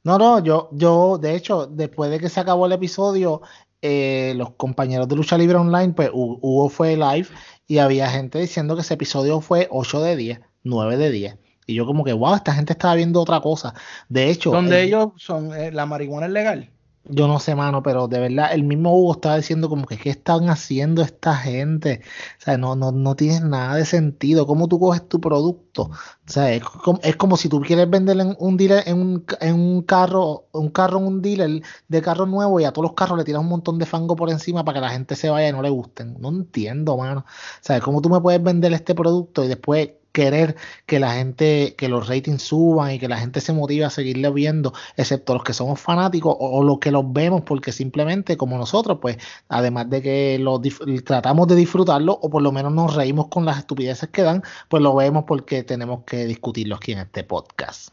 No, 0.03 0.19
no, 0.19 0.43
yo, 0.43 0.69
yo, 0.73 1.19
de 1.19 1.35
hecho, 1.35 1.67
después 1.67 2.11
de 2.11 2.19
que 2.19 2.29
se 2.29 2.41
acabó 2.41 2.67
el 2.67 2.73
episodio, 2.73 3.43
eh, 3.83 4.33
los 4.37 4.51
compañeros 4.55 5.09
de 5.09 5.17
Lucha 5.17 5.37
Libre 5.37 5.57
Online, 5.57 5.93
pues 5.93 6.11
hu- 6.11 6.39
hubo 6.41 6.69
fue 6.71 6.97
live 6.97 7.29
y 7.67 7.79
había 7.79 8.09
gente 8.09 8.39
diciendo 8.39 8.75
que 8.75 8.83
ese 8.83 8.95
episodio 8.95 9.41
fue 9.41 9.69
8 9.71 10.01
de 10.01 10.17
10, 10.17 10.41
9 10.63 10.97
de 10.97 11.11
10. 11.11 11.39
Y 11.67 11.75
yo 11.75 11.87
como 11.87 12.03
que, 12.05 12.13
wow, 12.13 12.35
esta 12.35 12.53
gente 12.55 12.73
estaba 12.73 12.95
viendo 12.95 13.21
otra 13.21 13.41
cosa. 13.41 13.75
De 14.09 14.31
hecho, 14.31 14.51
Donde 14.53 14.81
el- 14.81 14.89
ellos 14.89 15.11
son, 15.17 15.55
eh, 15.55 15.71
la 15.71 15.87
marihuana 15.87 16.27
es 16.27 16.33
legal. 16.33 16.71
Yo 17.05 17.27
no 17.27 17.41
sé, 17.41 17.55
mano, 17.55 17.83
pero 17.83 18.09
de 18.09 18.21
verdad, 18.21 18.53
el 18.53 18.63
mismo 18.63 18.95
Hugo 18.95 19.13
estaba 19.15 19.37
diciendo 19.37 19.69
como 19.69 19.87
que, 19.87 19.97
¿qué 19.97 20.11
están 20.11 20.49
haciendo 20.49 21.03
esta 21.03 21.35
gente? 21.35 22.03
O 22.39 22.43
sea, 22.43 22.59
no, 22.59 22.77
no, 22.77 22.93
no 22.93 23.17
tienes 23.17 23.43
nada 23.43 23.77
de 23.77 23.85
sentido. 23.85 24.47
¿Cómo 24.47 24.69
tú 24.69 24.79
coges 24.79 25.09
tu 25.09 25.21
producto? 25.21 25.85
O 25.85 25.91
sea, 26.27 26.53
es 26.53 26.63
como, 26.63 27.01
es 27.03 27.17
como 27.17 27.37
si 27.37 27.49
tú 27.49 27.61
quieres 27.61 27.89
vender 27.91 28.21
en 28.21 28.37
un 28.39 28.57
dealer, 28.57 28.85
en 28.87 29.01
un, 29.01 29.25
un 29.41 29.83
carro, 29.83 30.47
un 30.53 30.71
carro 30.71 30.99
un 30.99 31.23
dealer 31.23 31.63
de 31.89 32.03
carro 32.03 32.27
nuevo 32.27 32.61
y 32.61 32.65
a 32.65 32.73
todos 32.73 32.85
los 32.89 32.95
carros 32.95 33.19
le 33.19 33.25
tiras 33.25 33.43
un 33.43 33.49
montón 33.49 33.79
de 33.79 33.87
fango 33.87 34.15
por 34.15 34.31
encima 34.31 34.65
para 34.65 34.77
que 34.77 34.87
la 34.87 34.91
gente 34.91 35.17
se 35.17 35.31
vaya 35.31 35.49
y 35.49 35.53
no 35.53 35.63
le 35.63 35.71
gusten. 35.71 36.17
No 36.21 36.29
entiendo, 36.29 36.97
mano. 36.97 37.21
O 37.21 37.63
sea, 37.63 37.81
¿cómo 37.81 38.01
tú 38.03 38.11
me 38.11 38.21
puedes 38.21 38.43
vender 38.43 38.73
este 38.73 38.95
producto 38.95 39.43
y 39.43 39.49
después 39.49 39.91
querer 40.13 40.57
que 40.87 40.99
la 41.01 41.13
gente, 41.13 41.75
que 41.77 41.89
los 41.89 42.09
ratings 42.09 42.43
suban 42.43 42.93
y 42.93 42.99
que 42.99 43.09
la 43.09 43.19
gente 43.19 43.41
se 43.41 43.53
motive 43.53 43.85
a 43.85 43.91
seguirle 43.91 44.31
viendo, 44.31 44.73
excepto 44.97 45.35
los 45.35 45.45
que 45.45 45.53
somos 45.53 45.81
fanáticos 45.81 46.37
o, 46.39 46.63
los 46.63 46.79
que 46.79 46.91
los 46.91 47.13
vemos 47.13 47.43
porque 47.43 47.73
simplemente 47.73 48.37
como 48.37 48.59
nosotros, 48.59 48.99
pues 49.01 49.19
además 49.49 49.89
de 49.91 50.03
que 50.03 50.39
lo 50.39 50.61
tratamos 51.05 51.49
de 51.49 51.57
disfrutarlo 51.57 52.19
o 52.21 52.31
por 52.31 52.43
lo 52.43 52.53
menos 52.53 52.73
nos 52.73 52.95
reímos 52.95 53.29
con 53.29 53.45
las 53.45 53.59
estupideces 53.59 54.09
que 54.11 54.23
dan, 54.23 54.43
pues 54.69 54.83
lo 54.83 54.95
vemos 54.95 55.25
porque 55.27 55.63
tenemos 55.63 56.05
que 56.05 56.25
discutirlo 56.27 56.77
aquí 56.77 56.93
en 56.93 56.99
este 56.99 57.25
podcast. 57.25 57.91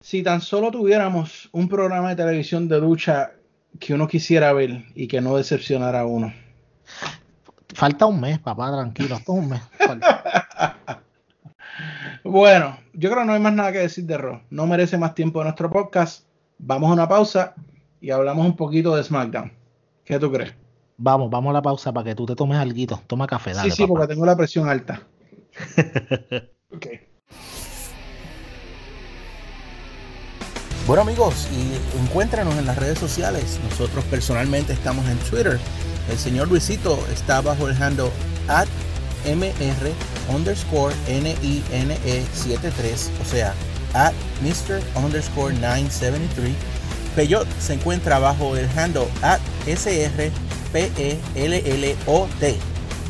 Si 0.00 0.22
tan 0.22 0.40
solo 0.40 0.70
tuviéramos 0.70 1.48
un 1.52 1.68
programa 1.68 2.10
de 2.10 2.16
televisión 2.16 2.68
de 2.68 2.80
ducha 2.80 3.32
que 3.80 3.94
uno 3.94 4.08
quisiera 4.08 4.52
ver 4.52 4.84
y 4.94 5.08
que 5.08 5.20
no 5.20 5.36
decepcionara 5.36 6.00
a 6.00 6.06
uno. 6.06 6.32
Falta 7.74 8.06
un 8.06 8.20
mes, 8.20 8.38
papá, 8.38 8.72
tranquilo, 8.72 9.16
hasta 9.16 9.32
un 9.32 9.50
mes. 9.50 9.60
bueno, 12.24 12.78
yo 12.92 13.10
creo 13.10 13.22
que 13.22 13.26
no 13.26 13.32
hay 13.32 13.40
más 13.40 13.52
nada 13.52 13.72
que 13.72 13.78
decir 13.78 14.04
de 14.04 14.18
Raw. 14.18 14.40
No 14.50 14.66
merece 14.66 14.98
más 14.98 15.14
tiempo 15.14 15.40
de 15.40 15.44
nuestro 15.44 15.70
podcast. 15.70 16.24
Vamos 16.58 16.90
a 16.90 16.94
una 16.94 17.08
pausa 17.08 17.54
y 18.00 18.10
hablamos 18.10 18.46
un 18.46 18.56
poquito 18.56 18.96
de 18.96 19.04
SmackDown. 19.04 19.52
¿Qué 20.04 20.18
tú 20.18 20.30
crees? 20.32 20.54
Vamos, 20.96 21.30
vamos 21.30 21.50
a 21.50 21.52
la 21.54 21.62
pausa 21.62 21.92
para 21.92 22.04
que 22.04 22.14
tú 22.14 22.26
te 22.26 22.34
tomes 22.34 22.58
algo. 22.58 23.00
Toma 23.06 23.26
café, 23.26 23.52
dale. 23.52 23.70
Sí, 23.70 23.76
sí, 23.76 23.86
porque 23.86 24.06
tengo 24.06 24.26
la 24.26 24.36
presión 24.36 24.68
alta. 24.68 25.02
ok. 26.74 26.86
Bueno 30.86 31.02
amigos, 31.02 31.46
y 31.52 32.00
encuéntranos 32.00 32.56
en 32.56 32.64
las 32.64 32.78
redes 32.78 32.98
sociales. 32.98 33.60
Nosotros 33.68 34.02
personalmente 34.06 34.72
estamos 34.72 35.06
en 35.08 35.18
Twitter. 35.18 35.58
El 36.10 36.16
señor 36.16 36.48
Luisito 36.48 36.98
está 37.12 37.42
bajo 37.42 37.68
el 37.68 37.80
handle 37.80 38.10
at 38.48 38.66
mr 39.24 39.92
underscore 40.28 40.92
NINE73, 41.06 43.10
o 43.20 43.24
sea, 43.24 43.54
at 43.94 44.12
Mr. 44.42 44.82
underscore 44.94 45.52
973. 45.52 46.54
Peyot 47.16 47.48
se 47.58 47.74
encuentra 47.74 48.18
bajo 48.18 48.56
el 48.56 48.68
handle 48.78 49.08
at 49.22 49.40
SRPELLOT. 49.66 50.32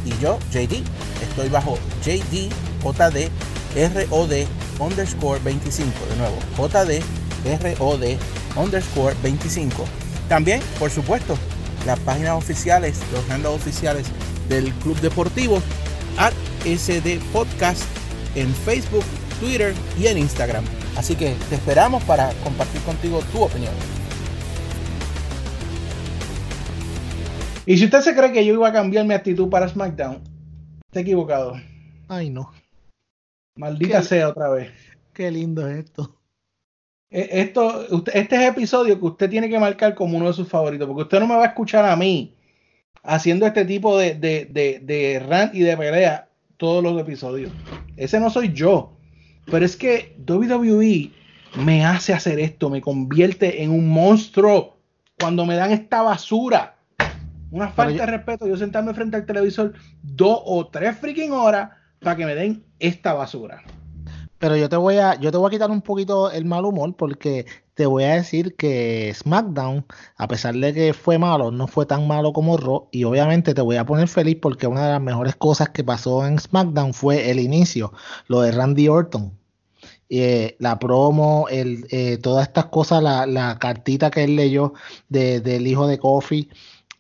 Y 0.04 0.16
yo, 0.20 0.38
JD, 0.52 0.84
estoy 1.22 1.48
bajo 1.48 1.78
JD 2.02 2.52
JD 2.82 3.30
ROD 3.74 4.46
underscore 4.80 5.38
25. 5.40 6.06
De 6.06 6.16
nuevo, 6.16 6.38
JD 6.56 7.02
ROD 7.78 8.16
underscore 8.56 9.14
25. 9.22 9.84
También, 10.28 10.60
por 10.78 10.90
supuesto, 10.90 11.36
las 11.86 11.98
páginas 12.00 12.32
oficiales, 12.32 12.98
los 13.12 13.28
handles 13.30 13.52
oficiales 13.52 14.06
del 14.48 14.72
Club 14.74 15.00
Deportivo, 15.00 15.62
at 16.18 16.32
SD 16.64 17.20
Podcast 17.32 17.82
en 18.34 18.52
Facebook, 18.52 19.04
Twitter 19.40 19.72
y 19.98 20.06
en 20.06 20.18
Instagram. 20.18 20.64
Así 20.96 21.14
que 21.14 21.34
te 21.48 21.54
esperamos 21.54 22.02
para 22.04 22.30
compartir 22.44 22.80
contigo 22.82 23.20
tu 23.32 23.42
opinión. 23.42 23.72
Y 27.66 27.76
si 27.76 27.84
usted 27.84 28.00
se 28.00 28.14
cree 28.14 28.32
que 28.32 28.44
yo 28.44 28.54
iba 28.54 28.68
a 28.68 28.72
cambiar 28.72 29.04
mi 29.06 29.14
actitud 29.14 29.48
para 29.48 29.68
SmackDown, 29.68 30.22
está 30.88 31.00
equivocado. 31.00 31.54
Ay, 32.08 32.30
no. 32.30 32.50
Maldita 33.56 34.02
sea 34.02 34.28
otra 34.28 34.48
vez. 34.48 34.72
Qué 35.12 35.30
lindo 35.30 35.68
es 35.68 35.84
esto. 35.84 36.16
E, 37.10 37.28
esto, 37.40 38.06
este 38.12 38.36
es 38.36 38.42
episodio 38.50 38.98
que 38.98 39.06
usted 39.06 39.30
tiene 39.30 39.48
que 39.48 39.58
marcar 39.58 39.94
como 39.94 40.16
uno 40.16 40.28
de 40.28 40.32
sus 40.32 40.48
favoritos, 40.48 40.86
porque 40.86 41.02
usted 41.02 41.20
no 41.20 41.26
me 41.26 41.36
va 41.36 41.44
a 41.44 41.48
escuchar 41.48 41.84
a 41.84 41.96
mí 41.96 42.37
haciendo 43.02 43.46
este 43.46 43.64
tipo 43.64 43.98
de, 43.98 44.14
de, 44.14 44.46
de, 44.50 44.80
de 44.82 45.18
rant 45.20 45.54
y 45.54 45.60
de 45.60 45.76
pelea 45.76 46.28
todos 46.56 46.82
los 46.82 47.00
episodios. 47.00 47.50
Ese 47.96 48.20
no 48.20 48.30
soy 48.30 48.52
yo. 48.52 48.94
Pero 49.46 49.64
es 49.64 49.76
que 49.76 50.16
WWE 50.26 51.10
me 51.64 51.84
hace 51.84 52.12
hacer 52.12 52.38
esto, 52.38 52.68
me 52.68 52.82
convierte 52.82 53.62
en 53.62 53.70
un 53.70 53.88
monstruo 53.88 54.78
cuando 55.18 55.46
me 55.46 55.56
dan 55.56 55.70
esta 55.70 56.02
basura. 56.02 56.76
Una 57.50 57.68
falta 57.68 58.04
de 58.04 58.12
respeto, 58.12 58.46
yo 58.46 58.56
sentarme 58.56 58.92
frente 58.92 59.16
al 59.16 59.24
televisor 59.24 59.72
dos 60.02 60.40
o 60.44 60.66
tres 60.66 60.98
freaking 60.98 61.32
horas 61.32 61.70
para 62.00 62.16
que 62.16 62.26
me 62.26 62.34
den 62.34 62.62
esta 62.78 63.14
basura. 63.14 63.62
Pero 64.38 64.56
yo 64.56 64.68
te 64.68 64.76
voy 64.76 64.96
a, 64.98 65.18
yo 65.18 65.32
te 65.32 65.38
voy 65.38 65.48
a 65.48 65.50
quitar 65.50 65.70
un 65.70 65.80
poquito 65.80 66.30
el 66.30 66.44
mal 66.44 66.64
humor 66.64 66.94
porque 66.94 67.46
te 67.78 67.86
voy 67.86 68.02
a 68.02 68.14
decir 68.14 68.56
que 68.56 69.14
SmackDown, 69.14 69.86
a 70.16 70.26
pesar 70.26 70.52
de 70.56 70.74
que 70.74 70.92
fue 70.94 71.16
malo, 71.16 71.52
no 71.52 71.68
fue 71.68 71.86
tan 71.86 72.08
malo 72.08 72.32
como 72.32 72.56
Raw. 72.56 72.88
Y 72.90 73.04
obviamente 73.04 73.54
te 73.54 73.60
voy 73.60 73.76
a 73.76 73.86
poner 73.86 74.08
feliz 74.08 74.36
porque 74.42 74.66
una 74.66 74.84
de 74.84 74.92
las 74.94 75.00
mejores 75.00 75.36
cosas 75.36 75.68
que 75.68 75.84
pasó 75.84 76.26
en 76.26 76.40
SmackDown 76.40 76.92
fue 76.92 77.30
el 77.30 77.38
inicio, 77.38 77.92
lo 78.26 78.40
de 78.40 78.50
Randy 78.50 78.88
Orton. 78.88 79.38
Eh, 80.08 80.56
la 80.58 80.80
promo, 80.80 81.46
el, 81.50 81.86
eh, 81.90 82.18
todas 82.18 82.48
estas 82.48 82.66
cosas, 82.66 83.00
la, 83.00 83.58
cartita 83.60 84.10
que 84.10 84.24
él 84.24 84.34
leyó 84.34 84.72
de, 85.08 85.40
del 85.40 85.68
hijo 85.68 85.86
de 85.86 85.98
Kofi 85.98 86.50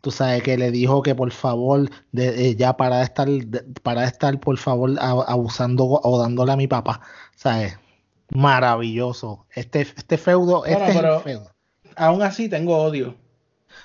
tú 0.00 0.12
sabes, 0.12 0.44
que 0.44 0.56
le 0.56 0.70
dijo 0.70 1.02
que 1.02 1.14
por 1.16 1.32
favor, 1.32 1.90
de, 2.12 2.54
ya 2.54 2.76
para 2.76 3.02
estar, 3.02 3.28
para 3.82 4.04
estar 4.04 4.38
por 4.38 4.58
favor 4.58 4.92
abusando 5.00 5.86
o 5.86 6.18
dándole 6.20 6.52
a 6.52 6.56
mi 6.56 6.68
papá, 6.68 7.00
¿sabes? 7.34 7.76
Maravilloso. 8.30 9.46
Este, 9.54 9.80
este 9.80 10.18
feudo, 10.18 10.64
este 10.64 10.90
es 10.90 11.22
feudo. 11.22 11.50
Aún 11.96 12.22
así 12.22 12.48
tengo 12.48 12.76
odio. 12.76 13.16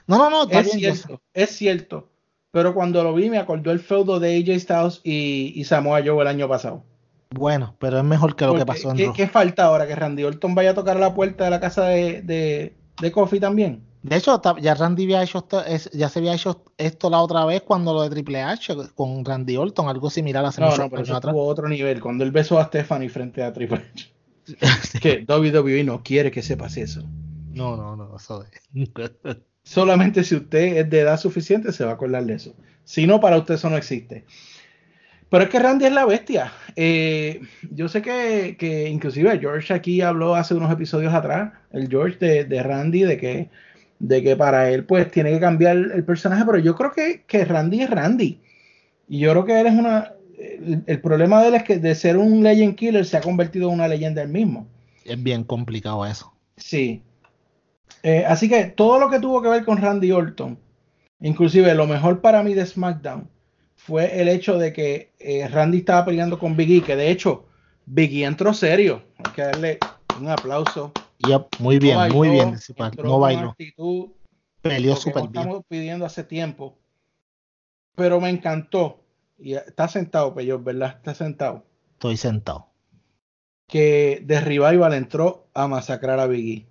No, 0.07 0.17
no, 0.17 0.29
no, 0.29 0.49
es 0.49 0.71
cierto, 0.71 1.21
es 1.33 1.49
cierto. 1.51 2.09
Pero 2.51 2.73
cuando 2.73 3.03
lo 3.03 3.13
vi 3.13 3.29
me 3.29 3.39
acordó 3.39 3.71
el 3.71 3.79
feudo 3.79 4.19
de 4.19 4.37
AJ 4.37 4.59
Styles 4.59 5.01
y, 5.03 5.53
y 5.55 5.63
Samoa 5.63 6.01
Joe 6.05 6.21
el 6.21 6.27
año 6.27 6.47
pasado. 6.47 6.83
Bueno, 7.31 7.75
pero 7.79 7.97
es 7.97 8.03
mejor 8.03 8.35
que 8.35 8.45
lo 8.45 8.55
que 8.55 8.65
pasó 8.65 8.91
en 8.91 8.97
¿qué, 8.97 9.11
¿Qué 9.11 9.27
falta 9.27 9.65
ahora? 9.65 9.87
¿Que 9.87 9.95
Randy 9.95 10.23
Orton 10.23 10.53
vaya 10.53 10.71
a 10.71 10.75
tocar 10.75 10.97
la 10.97 11.15
puerta 11.15 11.45
de 11.45 11.49
la 11.49 11.59
casa 11.59 11.85
de, 11.85 12.21
de, 12.21 12.75
de 13.01 13.11
Kofi 13.11 13.39
también? 13.39 13.83
De 14.03 14.17
hecho, 14.17 14.39
ya 14.59 14.75
Randy 14.75 15.05
había 15.05 15.23
hecho 15.23 15.39
esto, 15.39 15.63
ya 15.93 16.09
se 16.09 16.19
había 16.19 16.33
hecho 16.33 16.65
esto 16.77 17.09
la 17.09 17.21
otra 17.21 17.45
vez 17.45 17.61
cuando 17.61 17.93
lo 17.93 18.03
de 18.03 18.09
Triple 18.09 18.41
H 18.41 18.75
con 18.93 19.23
Randy 19.23 19.55
Orton, 19.55 19.87
algo 19.87 20.09
similar 20.09 20.45
hace 20.45 20.59
no, 20.59 20.75
no, 20.75 20.89
pero 20.89 21.03
eso 21.03 21.19
tuvo 21.21 21.47
otro 21.47 21.69
nivel. 21.69 22.01
Cuando 22.01 22.25
él 22.25 22.31
besó 22.31 22.59
a 22.59 22.65
Stephanie 22.65 23.09
frente 23.09 23.41
a 23.41 23.53
Triple 23.53 23.77
H. 23.93 24.12
que 25.01 25.25
WWE 25.27 25.83
no 25.83 26.03
quiere 26.03 26.31
que 26.31 26.41
sepas 26.41 26.77
eso. 26.77 27.07
No, 27.53 27.77
no, 27.77 27.95
no, 27.95 28.15
eso 28.15 28.45
Solamente 29.63 30.23
si 30.23 30.35
usted 30.35 30.77
es 30.77 30.89
de 30.89 30.99
edad 30.99 31.17
suficiente 31.17 31.71
se 31.71 31.85
va 31.85 31.91
a 31.91 31.93
acordar 31.93 32.25
de 32.25 32.33
eso. 32.33 32.55
Si 32.83 33.07
no, 33.07 33.19
para 33.19 33.37
usted 33.37 33.55
eso 33.55 33.69
no 33.69 33.77
existe. 33.77 34.25
Pero 35.29 35.45
es 35.45 35.49
que 35.49 35.59
Randy 35.59 35.85
es 35.85 35.93
la 35.93 36.05
bestia. 36.05 36.51
Eh, 36.75 37.41
yo 37.71 37.87
sé 37.87 38.01
que, 38.01 38.55
que, 38.59 38.89
inclusive 38.89 39.39
George 39.39 39.73
aquí 39.73 40.01
habló 40.01 40.35
hace 40.35 40.53
unos 40.53 40.71
episodios 40.71 41.13
atrás, 41.13 41.53
el 41.71 41.87
George 41.87 42.17
de, 42.19 42.45
de 42.45 42.61
Randy, 42.61 43.03
de 43.03 43.17
que 43.17 43.49
de 44.03 44.21
que 44.21 44.35
para 44.35 44.69
él 44.69 44.83
pues 44.83 45.09
tiene 45.11 45.31
que 45.31 45.39
cambiar 45.39 45.77
el 45.77 46.03
personaje, 46.03 46.43
pero 46.45 46.57
yo 46.59 46.75
creo 46.75 46.91
que, 46.91 47.23
que 47.25 47.45
Randy 47.45 47.83
es 47.83 47.89
Randy. 47.89 48.41
Y 49.07 49.19
yo 49.19 49.31
creo 49.31 49.45
que 49.45 49.61
él 49.61 49.67
es 49.67 49.73
una... 49.73 50.13
El, 50.37 51.01
problema 51.01 51.41
de 51.41 51.49
él 51.49 51.55
es 51.55 51.63
que 51.63 51.77
de 51.77 51.93
ser 51.95 52.17
un 52.17 52.43
legend 52.43 52.75
killer 52.75 53.05
se 53.05 53.17
ha 53.17 53.21
convertido 53.21 53.67
en 53.67 53.75
una 53.75 53.87
leyenda 53.87 54.21
él 54.21 54.29
mismo. 54.29 54.67
Es 55.05 55.21
bien 55.21 55.43
complicado 55.43 56.05
eso. 56.05 56.33
Sí. 56.57 57.03
Eh, 58.01 58.25
así 58.27 58.49
que 58.49 58.65
todo 58.65 58.99
lo 58.99 59.09
que 59.09 59.19
tuvo 59.19 59.41
que 59.41 59.49
ver 59.49 59.63
con 59.63 59.77
Randy 59.77 60.11
Orton, 60.11 60.57
inclusive 61.21 61.73
lo 61.75 61.87
mejor 61.87 62.21
para 62.21 62.43
mí 62.43 62.53
de 62.53 62.65
SmackDown, 62.65 63.29
fue 63.75 64.21
el 64.21 64.27
hecho 64.27 64.57
de 64.57 64.73
que 64.73 65.11
eh, 65.19 65.47
Randy 65.47 65.79
estaba 65.79 66.05
peleando 66.05 66.39
con 66.39 66.55
Biggie, 66.55 66.83
que 66.83 66.95
de 66.95 67.11
hecho 67.11 67.45
Biggie 67.85 68.25
entró 68.25 68.53
serio. 68.53 69.03
Hay 69.17 69.33
que 69.33 69.41
darle 69.41 69.77
un 70.19 70.29
aplauso 70.29 70.93
muy 71.59 71.79
bien, 71.79 71.97
muy 72.11 72.29
bien. 72.29 72.55
No 73.03 73.19
bailó. 73.19 73.55
Peleó 74.61 74.95
súper 74.95 75.27
bien. 75.27 75.43
Estamos 75.43 75.63
pidiendo 75.67 76.05
hace 76.05 76.23
tiempo. 76.23 76.77
Pero 77.95 78.19
me 78.19 78.29
encantó. 78.29 79.02
Y 79.43 79.55
está 79.55 79.89
sentado, 79.89 80.33
Peyot, 80.33 80.63
¿verdad? 80.63 80.95
Está 80.95 81.13
sentado. 81.13 81.65
Estoy 81.91 82.15
sentado. 82.15 82.69
Que 83.67 84.23
de 84.23 84.39
Revival 84.39 84.93
entró 84.93 85.49
a 85.53 85.67
masacrar 85.67 86.21
a 86.21 86.27
Biggie. 86.27 86.65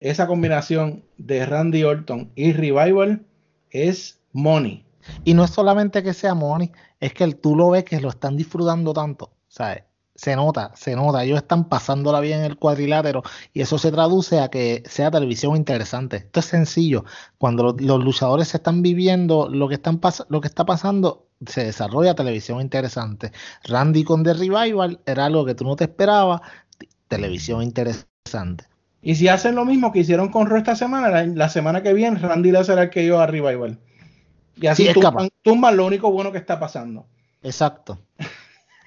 Esa 0.00 0.26
combinación 0.26 1.04
de 1.16 1.46
Randy 1.46 1.84
Orton 1.84 2.32
y 2.34 2.52
Revival 2.52 3.24
es 3.70 4.20
money. 4.32 4.84
Y 5.24 5.34
no 5.34 5.44
es 5.44 5.50
solamente 5.50 6.02
que 6.02 6.12
sea 6.12 6.34
money, 6.34 6.72
es 6.98 7.14
que 7.14 7.32
tú 7.34 7.54
lo 7.54 7.70
ves 7.70 7.84
que 7.84 8.00
lo 8.00 8.08
están 8.08 8.36
disfrutando 8.36 8.92
tanto. 8.92 9.30
¿sabes? 9.46 9.84
se 10.18 10.34
nota, 10.34 10.72
se 10.74 10.96
nota. 10.96 11.22
Ellos 11.22 11.38
están 11.38 11.68
pasándola 11.68 12.18
bien 12.18 12.40
en 12.40 12.46
el 12.46 12.58
cuadrilátero 12.58 13.22
y 13.52 13.60
eso 13.60 13.78
se 13.78 13.92
traduce 13.92 14.40
a 14.40 14.48
que 14.48 14.82
sea 14.84 15.12
televisión 15.12 15.56
interesante. 15.56 16.16
Esto 16.16 16.40
es 16.40 16.46
sencillo. 16.46 17.04
Cuando 17.38 17.76
los, 17.78 18.04
luchadores 18.04 18.52
están 18.52 18.82
viviendo 18.82 19.48
lo 19.48 19.68
que, 19.68 19.76
están 19.76 20.00
lo 20.28 20.40
que 20.40 20.48
está 20.48 20.66
pasando, 20.66 21.27
se 21.46 21.64
desarrolla 21.64 22.14
televisión 22.14 22.60
interesante. 22.60 23.32
Randy 23.64 24.04
con 24.04 24.22
The 24.22 24.34
Revival 24.34 25.00
era 25.06 25.26
algo 25.26 25.44
que 25.44 25.54
tú 25.54 25.64
no 25.64 25.76
te 25.76 25.84
esperabas, 25.84 26.40
televisión 27.08 27.62
interesante. 27.62 28.64
Y 29.00 29.14
si 29.14 29.28
hacen 29.28 29.54
lo 29.54 29.64
mismo 29.64 29.92
que 29.92 30.00
hicieron 30.00 30.30
con 30.30 30.48
Ro 30.48 30.58
esta 30.58 30.74
semana, 30.74 31.24
la, 31.24 31.48
semana 31.48 31.82
que 31.82 31.94
viene 31.94 32.18
Randy 32.18 32.50
le 32.50 32.64
será 32.64 32.82
el 32.82 32.90
que 32.90 33.06
yo 33.06 33.20
a 33.20 33.26
Revival. 33.26 33.78
Y 34.56 34.66
así 34.66 34.86
sí, 34.86 35.00
tumban, 35.42 35.76
lo 35.76 35.86
único 35.86 36.10
bueno 36.10 36.32
que 36.32 36.38
está 36.38 36.58
pasando. 36.58 37.06
Exacto. 37.42 37.98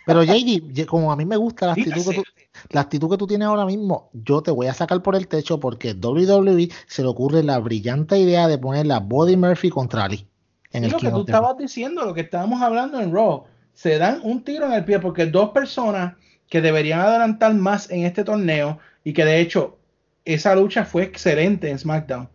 Pero 0.06 0.24
JD, 0.24 0.86
como 0.86 1.12
a 1.12 1.16
mí 1.16 1.26
me 1.26 1.38
gusta 1.38 1.68
la 1.68 1.74
actitud, 1.74 2.10
que 2.10 2.16
tú, 2.16 2.24
la 2.72 2.82
actitud 2.82 3.10
que 3.10 3.18
tú 3.18 3.28
tienes 3.28 3.48
ahora 3.48 3.66
mismo, 3.66 4.10
yo 4.14 4.42
te 4.42 4.52
voy 4.52 4.68
a 4.68 4.74
sacar 4.74 5.02
por 5.02 5.16
el 5.16 5.28
techo 5.28 5.60
porque 5.60 5.94
WWE 5.94 6.70
se 6.88 7.04
le 7.04 7.08
ocurre 7.08 7.44
la 7.44 7.60
brillante 7.60 8.20
idea 8.20 8.48
de 8.48 8.58
poner 8.58 8.88
la 8.88 9.00
Body 9.00 9.38
Murphy 9.38 9.70
contra 9.70 10.06
Ali. 10.06 10.28
En 10.74 10.84
el 10.86 10.92
lo 10.92 11.00
que 11.00 11.10
tú 11.10 11.22
estabas 11.22 11.58
diciendo, 11.58 12.06
lo 12.06 12.14
que 12.14 12.22
estábamos 12.22 12.62
hablando 12.62 13.00
en 13.02 13.14
Raw, 13.14 13.46
se 13.74 13.98
dan 13.98 14.20
un 14.24 14.44
tiro 14.44 14.66
en 14.66 14.74
el 14.74 14.86
pie 14.86 15.00
porque 15.00 15.26
dos 15.26 15.50
personas 15.50 16.16
que 16.50 16.62
deberían 16.62 17.00
adelantar 17.00 17.54
más 17.54 17.90
en 17.92 18.06
este 18.06 18.24
torneo 18.24 18.80
y 19.04 19.14
que 19.14 19.26
de 19.26 19.40
hecho 19.40 19.78
esa 20.26 20.56
lucha 20.56 20.86
fue 20.86 21.04
excelente 21.04 21.70
en 21.70 21.80
SmackDown 21.80 22.30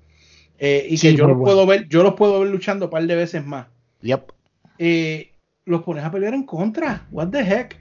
eh, 0.58 0.86
y 0.88 0.98
que 0.98 1.14
yo 1.14 1.26
los 1.26 1.38
puedo 1.38 1.66
ver, 1.66 1.88
yo 1.88 2.02
los 2.02 2.14
puedo 2.14 2.40
ver 2.40 2.50
luchando 2.50 2.86
un 2.86 2.90
par 2.90 3.06
de 3.06 3.14
veces 3.14 3.44
más. 3.44 3.66
Yep. 4.02 4.32
Eh, 4.78 5.32
los 5.64 5.82
pones 5.82 6.04
a 6.04 6.10
pelear 6.10 6.34
en 6.34 6.44
contra. 6.44 7.06
What 7.10 7.28
the 7.28 7.40
heck? 7.40 7.76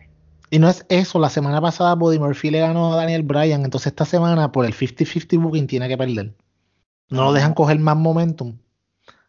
Y 0.50 0.60
no 0.60 0.70
es 0.70 0.86
eso, 0.90 1.20
la 1.20 1.30
semana 1.30 1.62
pasada 1.62 1.96
Body 1.96 2.20
Murphy 2.20 2.52
le 2.52 2.60
ganó 2.60 2.94
a 2.94 2.98
Daniel 2.98 3.24
Bryan, 3.24 3.64
entonces 3.64 3.88
esta 3.88 4.06
semana 4.06 4.52
por 4.52 4.66
el 4.66 4.74
50-50 4.74 5.42
booking 5.42 5.68
tiene 5.68 5.88
que 5.88 5.98
perder. 5.98 6.34
No 7.10 7.24
lo 7.24 7.34
dejan 7.34 7.54
coger 7.54 7.80
más 7.80 7.98
momentum, 7.98 8.58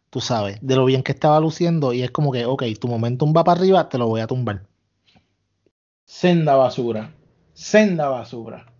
tú 0.09 0.21
sabes, 0.21 0.59
de 0.61 0.75
lo 0.75 0.85
bien 0.85 1.03
que 1.03 1.11
estaba 1.11 1.39
luciendo 1.39 1.93
y 1.93 2.03
es 2.03 2.11
como 2.11 2.31
que, 2.31 2.45
ok, 2.45 2.63
tu 2.79 2.87
momentum 2.87 3.33
va 3.35 3.43
para 3.43 3.59
arriba, 3.59 3.89
te 3.89 3.97
lo 3.97 4.07
voy 4.07 4.21
a 4.21 4.27
tumbar. 4.27 4.63
Senda 6.05 6.55
basura, 6.55 7.13
senda 7.53 8.07
basura. 8.09 8.71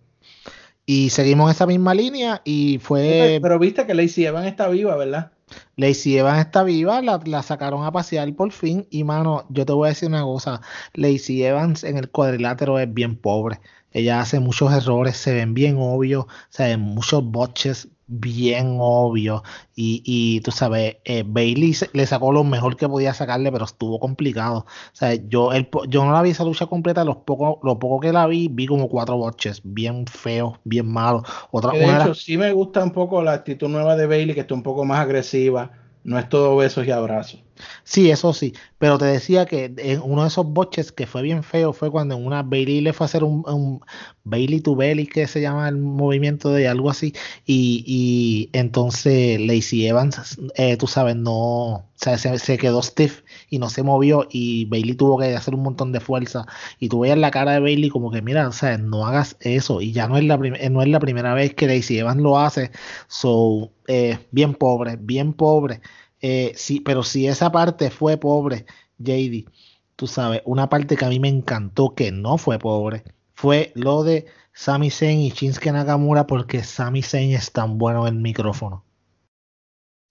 Y 0.86 1.10
seguimos 1.10 1.50
esa 1.50 1.66
misma 1.66 1.94
línea 1.94 2.40
y 2.44 2.78
fue... 2.78 3.38
Pero 3.42 3.58
viste 3.58 3.86
que 3.86 3.94
Lacey 3.94 4.24
Evans 4.24 4.46
está 4.46 4.68
viva, 4.68 4.96
¿verdad? 4.96 5.32
Lacey 5.76 6.16
Evans 6.16 6.40
está 6.40 6.62
viva, 6.62 7.02
la, 7.02 7.20
la, 7.24 7.42
sacaron 7.42 7.84
a 7.84 7.92
pasear 7.92 8.32
por 8.34 8.52
fin. 8.52 8.86
Y 8.90 9.04
mano, 9.04 9.44
yo 9.50 9.66
te 9.66 9.72
voy 9.72 9.86
a 9.86 9.88
decir 9.90 10.08
una 10.08 10.22
cosa: 10.22 10.60
Lacey 10.94 11.42
Evans 11.42 11.84
en 11.84 11.98
el 11.98 12.10
cuadrilátero 12.10 12.78
es 12.78 12.92
bien 12.92 13.16
pobre. 13.16 13.60
Ella 13.92 14.20
hace 14.20 14.40
muchos 14.40 14.72
errores, 14.72 15.16
se 15.16 15.32
ven 15.32 15.54
bien 15.54 15.76
obvios, 15.78 16.26
se 16.50 16.64
ven 16.64 16.80
muchos 16.80 17.24
botches 17.24 17.88
bien 18.08 18.78
obvios. 18.80 19.42
Y, 19.76 20.02
y 20.04 20.40
tú 20.40 20.50
sabes, 20.50 20.96
eh, 21.04 21.22
Bailey 21.24 21.76
le 21.92 22.06
sacó 22.06 22.32
lo 22.32 22.42
mejor 22.42 22.76
que 22.76 22.88
podía 22.88 23.14
sacarle, 23.14 23.52
pero 23.52 23.64
estuvo 23.64 24.00
complicado. 24.00 24.66
O 24.66 24.96
sea, 24.96 25.14
yo, 25.14 25.52
el, 25.52 25.68
yo 25.88 26.04
no 26.04 26.12
la 26.12 26.22
vi 26.22 26.30
esa 26.30 26.44
lucha 26.44 26.66
completa, 26.66 27.04
los 27.04 27.18
poco, 27.18 27.60
lo 27.62 27.78
poco 27.78 28.00
que 28.00 28.12
la 28.12 28.26
vi, 28.26 28.48
vi 28.48 28.66
como 28.66 28.88
cuatro 28.88 29.16
botches, 29.16 29.60
bien 29.62 30.06
feos, 30.06 30.58
bien 30.64 30.90
malos. 30.90 31.22
Otra, 31.52 31.72
de 31.72 31.84
hecho, 31.84 32.14
sí 32.14 32.36
me 32.36 32.52
gusta 32.52 32.82
un 32.82 32.90
poco 32.90 33.22
la 33.22 33.32
actitud 33.32 33.68
nueva 33.68 33.94
de 33.94 34.06
Bailey, 34.06 34.34
que 34.34 34.40
está 34.40 34.54
un 34.54 34.62
poco 34.62 34.84
más 34.84 35.00
agresiva 35.00 35.70
no 36.08 36.18
es 36.18 36.28
todo 36.28 36.56
besos 36.56 36.86
y 36.86 36.90
abrazos. 36.90 37.44
Sí, 37.84 38.10
eso 38.10 38.32
sí. 38.32 38.54
Pero 38.78 38.98
te 38.98 39.06
decía 39.06 39.46
que 39.46 39.72
en 39.76 40.00
uno 40.02 40.22
de 40.22 40.28
esos 40.28 40.46
boches 40.46 40.92
que 40.92 41.06
fue 41.06 41.22
bien 41.22 41.42
feo 41.42 41.72
fue 41.72 41.90
cuando 41.90 42.16
en 42.16 42.26
una 42.26 42.42
Bailey 42.42 42.80
le 42.80 42.92
fue 42.92 43.04
a 43.04 43.08
hacer 43.08 43.24
un, 43.24 43.80
Bailey 44.24 44.60
to 44.60 44.76
Belly, 44.76 45.06
que 45.06 45.26
se 45.26 45.40
llama 45.40 45.68
el 45.68 45.76
movimiento 45.78 46.52
de 46.52 46.68
algo 46.68 46.90
así. 46.90 47.14
Y, 47.46 47.84
y 47.86 48.50
entonces 48.52 49.40
Lacey 49.40 49.86
Evans, 49.86 50.38
eh, 50.56 50.76
tú 50.76 50.86
sabes, 50.86 51.16
no, 51.16 51.88
se, 51.98 52.58
quedó 52.58 52.82
stiff 52.82 53.22
y 53.50 53.58
no 53.58 53.68
se 53.70 53.82
movió. 53.82 54.26
Y 54.30 54.66
Bailey 54.66 54.94
tuvo 54.94 55.18
que 55.18 55.34
hacer 55.34 55.54
un 55.54 55.62
montón 55.62 55.92
de 55.92 56.00
fuerza. 56.00 56.46
Y 56.78 56.88
tú 56.88 57.00
veías 57.00 57.18
la 57.18 57.30
cara 57.30 57.52
de 57.52 57.60
Bailey 57.60 57.90
como 57.90 58.10
que, 58.10 58.22
mira, 58.22 58.48
o 58.48 58.52
sea, 58.52 58.78
no 58.78 59.06
hagas 59.06 59.36
eso. 59.40 59.80
Y 59.80 59.92
ya 59.92 60.08
no 60.08 60.16
es 60.16 60.24
la, 60.24 60.36
no 60.36 60.82
es 60.82 60.88
la 60.88 61.00
primera 61.00 61.34
vez 61.34 61.54
que 61.54 61.66
Lacey 61.66 61.98
Evans 61.98 62.20
lo 62.20 62.38
hace. 62.38 62.70
So, 63.08 63.72
eh, 63.88 64.18
bien 64.30 64.54
pobre, 64.54 64.96
bien 64.96 65.32
pobre. 65.32 65.80
Eh, 66.20 66.52
sí, 66.56 66.80
pero 66.80 67.02
si 67.02 67.26
esa 67.26 67.52
parte 67.52 67.90
fue 67.90 68.16
pobre, 68.16 68.66
JD, 68.98 69.50
tú 69.96 70.06
sabes, 70.06 70.42
una 70.44 70.68
parte 70.68 70.96
que 70.96 71.04
a 71.04 71.08
mí 71.08 71.20
me 71.20 71.28
encantó 71.28 71.94
que 71.94 72.12
no 72.12 72.38
fue 72.38 72.58
pobre, 72.58 73.04
fue 73.34 73.72
lo 73.74 74.02
de 74.02 74.26
Sami 74.52 74.90
Zayn 74.90 75.20
y 75.20 75.30
Shinsuke 75.30 75.72
Nakamura 75.72 76.26
porque 76.26 76.64
Sami 76.64 77.02
Zayn 77.02 77.32
es 77.32 77.52
tan 77.52 77.78
bueno 77.78 78.06
en 78.06 78.16
el 78.16 78.20
micrófono. 78.20 78.84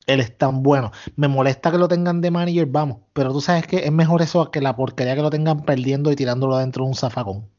Él 0.06 0.22
es 0.22 0.38
tan 0.38 0.64
bueno. 0.64 0.92
Me 1.18 1.28
molesta 1.28 1.70
que 1.70 1.78
lo 1.78 1.90
tengan 1.90 2.22
de 2.22 2.32
manager, 2.32 2.66
vamos. 2.68 3.00
Pero 3.12 3.34
tú 3.34 3.42
sabes 3.42 3.68
que 3.68 3.86
es 3.86 3.92
mejor 3.92 4.22
eso 4.22 4.50
que 4.52 4.62
la 4.62 4.76
porquería 4.76 5.16
que 5.16 5.22
lo 5.22 5.30
tengan 5.30 5.64
perdiendo 5.64 6.12
y 6.12 6.16
tirándolo 6.16 6.58
dentro 6.58 6.86
de 6.86 6.90
un 6.90 6.96
zafacón 6.96 7.50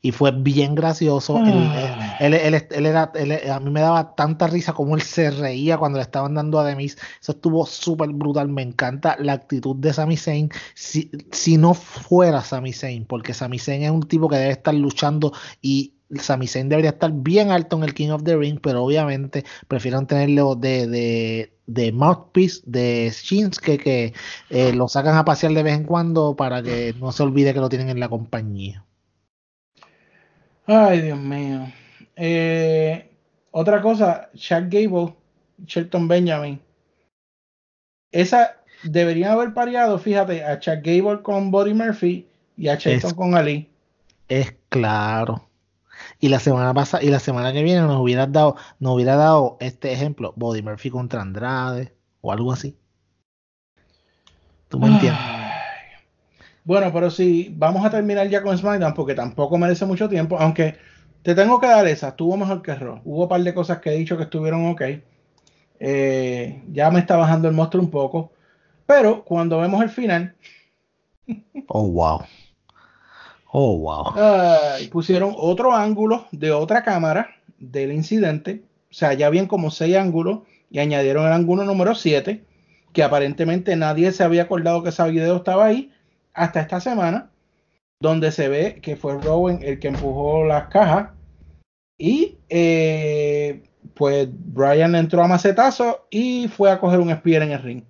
y 0.00 0.12
fue 0.12 0.30
bien 0.32 0.74
gracioso. 0.74 1.36
Ah. 1.38 2.16
Él, 2.20 2.34
era, 2.34 3.12
a 3.52 3.60
mí 3.60 3.70
me 3.70 3.80
daba 3.80 4.14
tanta 4.14 4.46
risa 4.46 4.72
como 4.72 4.94
él 4.94 5.02
se 5.02 5.30
reía 5.30 5.76
cuando 5.76 5.98
le 5.98 6.02
estaban 6.02 6.34
dando 6.34 6.58
a 6.58 6.64
Demis. 6.64 6.96
Eso 7.20 7.32
estuvo 7.32 7.66
súper 7.66 8.10
brutal. 8.10 8.48
Me 8.48 8.62
encanta 8.62 9.16
la 9.18 9.32
actitud 9.32 9.76
de 9.76 9.92
Sami 9.92 10.16
Zayn. 10.16 10.50
Si, 10.74 11.10
si 11.32 11.56
no 11.56 11.74
fuera 11.74 12.42
Sami 12.42 12.72
Zayn, 12.72 13.06
porque 13.06 13.34
Sami 13.34 13.58
Zayn 13.58 13.82
es 13.82 13.90
un 13.90 14.02
tipo 14.02 14.28
que 14.28 14.36
debe 14.36 14.52
estar 14.52 14.74
luchando 14.74 15.32
y 15.60 15.94
Sami 16.16 16.46
Zayn 16.46 16.68
debería 16.68 16.90
estar 16.90 17.12
bien 17.12 17.50
alto 17.50 17.76
en 17.76 17.84
el 17.84 17.94
King 17.94 18.10
of 18.10 18.22
the 18.22 18.36
Ring, 18.36 18.60
pero 18.62 18.84
obviamente 18.84 19.44
prefieren 19.66 20.06
tenerlo 20.06 20.54
de, 20.54 20.86
de, 20.86 21.52
de 21.66 21.92
mouthpiece 21.92 22.62
de 22.64 23.12
Shinsuke 23.12 23.78
que 23.78 24.14
eh, 24.48 24.72
lo 24.72 24.88
sacan 24.88 25.16
a 25.16 25.24
pasear 25.24 25.52
de 25.52 25.62
vez 25.62 25.74
en 25.74 25.84
cuando 25.84 26.34
para 26.34 26.62
que 26.62 26.94
no 26.98 27.12
se 27.12 27.22
olvide 27.22 27.52
que 27.52 27.60
lo 27.60 27.68
tienen 27.68 27.90
en 27.90 28.00
la 28.00 28.08
compañía. 28.08 28.84
Ay, 30.70 31.00
Dios 31.00 31.18
mío. 31.18 31.72
Eh, 32.14 33.10
otra 33.52 33.80
cosa, 33.80 34.28
Chuck 34.34 34.64
Gable, 34.68 35.14
Shelton 35.64 36.06
Benjamin. 36.06 36.60
Esa 38.12 38.56
deberían 38.82 39.30
haber 39.30 39.54
pareado, 39.54 39.98
fíjate, 39.98 40.44
a 40.44 40.58
Chuck 40.58 40.80
Gable 40.82 41.22
con 41.22 41.50
Buddy 41.50 41.72
Murphy 41.72 42.28
y 42.58 42.68
a 42.68 42.74
Shelton 42.74 43.14
con 43.14 43.34
Ali. 43.34 43.70
Es 44.28 44.54
claro. 44.68 45.48
Y 46.20 46.28
la 46.28 46.38
semana 46.38 46.74
pasada 46.74 47.02
y 47.02 47.08
la 47.08 47.18
semana 47.18 47.50
que 47.54 47.62
viene 47.62 47.80
nos 47.80 48.02
hubiera 48.02 48.26
dado, 48.26 48.56
nos 48.78 48.94
hubiera 48.94 49.16
dado 49.16 49.56
este 49.60 49.92
ejemplo, 49.92 50.34
Buddy 50.36 50.60
Murphy 50.60 50.90
contra 50.90 51.22
Andrade 51.22 51.94
o 52.20 52.30
algo 52.30 52.52
así. 52.52 52.76
¿Tú 54.68 54.78
me 54.78 54.88
entiendes? 54.88 55.37
Bueno, 56.68 56.92
pero 56.92 57.10
si 57.10 57.50
vamos 57.56 57.82
a 57.82 57.88
terminar 57.88 58.28
ya 58.28 58.42
con 58.42 58.58
SmackDown, 58.58 58.92
porque 58.92 59.14
tampoco 59.14 59.56
merece 59.56 59.86
mucho 59.86 60.06
tiempo, 60.06 60.36
aunque 60.38 60.76
te 61.22 61.34
tengo 61.34 61.58
que 61.58 61.66
dar 61.66 61.88
esa, 61.88 62.08
estuvo 62.08 62.36
mejor 62.36 62.60
que 62.60 62.74
Raw. 62.74 63.00
Hubo 63.06 63.22
un 63.22 63.28
par 63.30 63.42
de 63.42 63.54
cosas 63.54 63.78
que 63.78 63.88
he 63.88 63.96
dicho 63.96 64.18
que 64.18 64.24
estuvieron 64.24 64.66
ok. 64.66 64.82
Eh, 65.80 66.62
ya 66.70 66.90
me 66.90 67.00
está 67.00 67.16
bajando 67.16 67.48
el 67.48 67.54
monstruo 67.54 67.82
un 67.82 67.90
poco. 67.90 68.32
Pero 68.84 69.24
cuando 69.24 69.58
vemos 69.60 69.82
el 69.82 69.88
final. 69.88 70.34
oh, 71.68 71.88
wow. 71.88 72.20
Oh, 73.50 73.78
wow. 73.78 74.12
pusieron 74.92 75.32
otro 75.38 75.72
ángulo 75.72 76.26
de 76.32 76.52
otra 76.52 76.82
cámara 76.82 77.30
del 77.58 77.92
incidente. 77.92 78.62
O 78.90 78.94
sea, 78.94 79.14
ya 79.14 79.26
habían 79.28 79.46
como 79.46 79.70
seis 79.70 79.96
ángulos 79.96 80.40
y 80.70 80.80
añadieron 80.80 81.24
el 81.24 81.32
ángulo 81.32 81.64
número 81.64 81.94
7, 81.94 82.44
que 82.92 83.02
aparentemente 83.02 83.74
nadie 83.74 84.12
se 84.12 84.22
había 84.22 84.42
acordado 84.42 84.82
que 84.82 84.90
ese 84.90 85.10
video 85.10 85.36
estaba 85.36 85.64
ahí 85.64 85.92
hasta 86.38 86.60
esta 86.60 86.80
semana, 86.80 87.30
donde 88.00 88.32
se 88.32 88.48
ve 88.48 88.80
que 88.80 88.96
fue 88.96 89.18
Rowan 89.20 89.60
el 89.62 89.78
que 89.78 89.88
empujó 89.88 90.44
las 90.44 90.68
cajas 90.68 91.10
y 91.98 92.38
eh, 92.48 93.62
pues 93.94 94.28
Brian 94.30 94.94
entró 94.94 95.22
a 95.22 95.28
macetazo 95.28 96.06
y 96.10 96.48
fue 96.48 96.70
a 96.70 96.78
coger 96.78 97.00
un 97.00 97.10
spear 97.10 97.42
en 97.42 97.52
el 97.52 97.62
ring. 97.62 97.84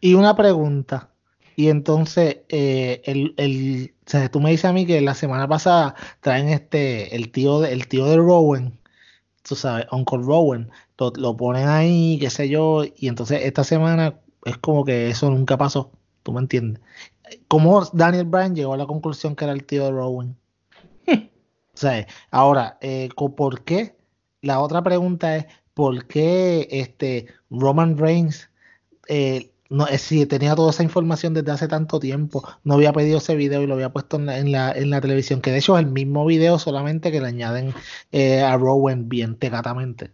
Y 0.00 0.14
una 0.14 0.34
pregunta. 0.34 1.10
Y 1.54 1.68
entonces, 1.68 2.38
eh, 2.48 3.00
el, 3.04 3.34
el, 3.38 3.94
tú 4.30 4.40
me 4.40 4.50
dices 4.50 4.66
a 4.66 4.72
mí 4.72 4.84
que 4.84 5.00
la 5.00 5.14
semana 5.14 5.48
pasada 5.48 5.94
traen 6.20 6.48
este, 6.50 7.16
el 7.16 7.30
tío 7.30 7.60
de, 7.60 7.72
el 7.72 7.88
tío 7.88 8.04
de 8.06 8.16
Rowan, 8.18 8.78
tú 9.42 9.54
sabes, 9.54 9.86
Uncle 9.90 10.18
Rowan, 10.18 10.70
lo, 10.98 11.12
lo, 11.16 11.36
ponen 11.36 11.68
ahí, 11.68 12.18
qué 12.20 12.28
sé 12.28 12.50
yo, 12.50 12.84
y 12.84 13.08
entonces 13.08 13.40
esta 13.44 13.64
semana 13.64 14.20
es 14.44 14.58
como 14.58 14.84
que 14.84 15.08
eso 15.08 15.30
nunca 15.30 15.56
pasó, 15.56 15.92
tú 16.22 16.32
me 16.32 16.40
entiendes. 16.40 16.82
¿Cómo 17.48 17.84
Daniel 17.92 18.24
Bryan 18.26 18.54
llegó 18.54 18.74
a 18.74 18.76
la 18.76 18.86
conclusión 18.86 19.34
que 19.34 19.44
era 19.44 19.52
el 19.52 19.64
tío 19.64 19.84
de 19.84 19.90
Rowan? 19.90 20.36
o 21.08 21.18
sea, 21.74 22.06
ahora, 22.30 22.78
eh, 22.80 23.08
¿por 23.36 23.64
qué? 23.64 23.96
La 24.42 24.60
otra 24.60 24.82
pregunta 24.82 25.36
es, 25.36 25.46
¿por 25.74 26.06
qué 26.06 26.68
este 26.70 27.26
Roman 27.50 27.98
Reigns, 27.98 28.50
eh, 29.08 29.52
no, 29.68 29.88
eh, 29.88 29.98
si 29.98 30.26
tenía 30.26 30.54
toda 30.54 30.70
esa 30.70 30.84
información 30.84 31.34
desde 31.34 31.50
hace 31.50 31.68
tanto 31.68 31.98
tiempo, 31.98 32.44
no 32.64 32.74
había 32.74 32.92
pedido 32.92 33.18
ese 33.18 33.34
video 33.34 33.62
y 33.62 33.66
lo 33.66 33.74
había 33.74 33.92
puesto 33.92 34.16
en 34.16 34.52
la, 34.52 34.72
en 34.72 34.90
la, 34.90 35.00
televisión? 35.00 35.40
Que 35.40 35.50
de 35.50 35.58
hecho 35.58 35.76
es 35.76 35.84
el 35.84 35.90
mismo 35.90 36.24
video, 36.26 36.58
solamente 36.58 37.10
que 37.10 37.20
le 37.20 37.28
añaden 37.28 37.74
a 38.44 38.56
Rowan 38.56 39.08
bien 39.08 39.36
tecatamente. 39.36 40.12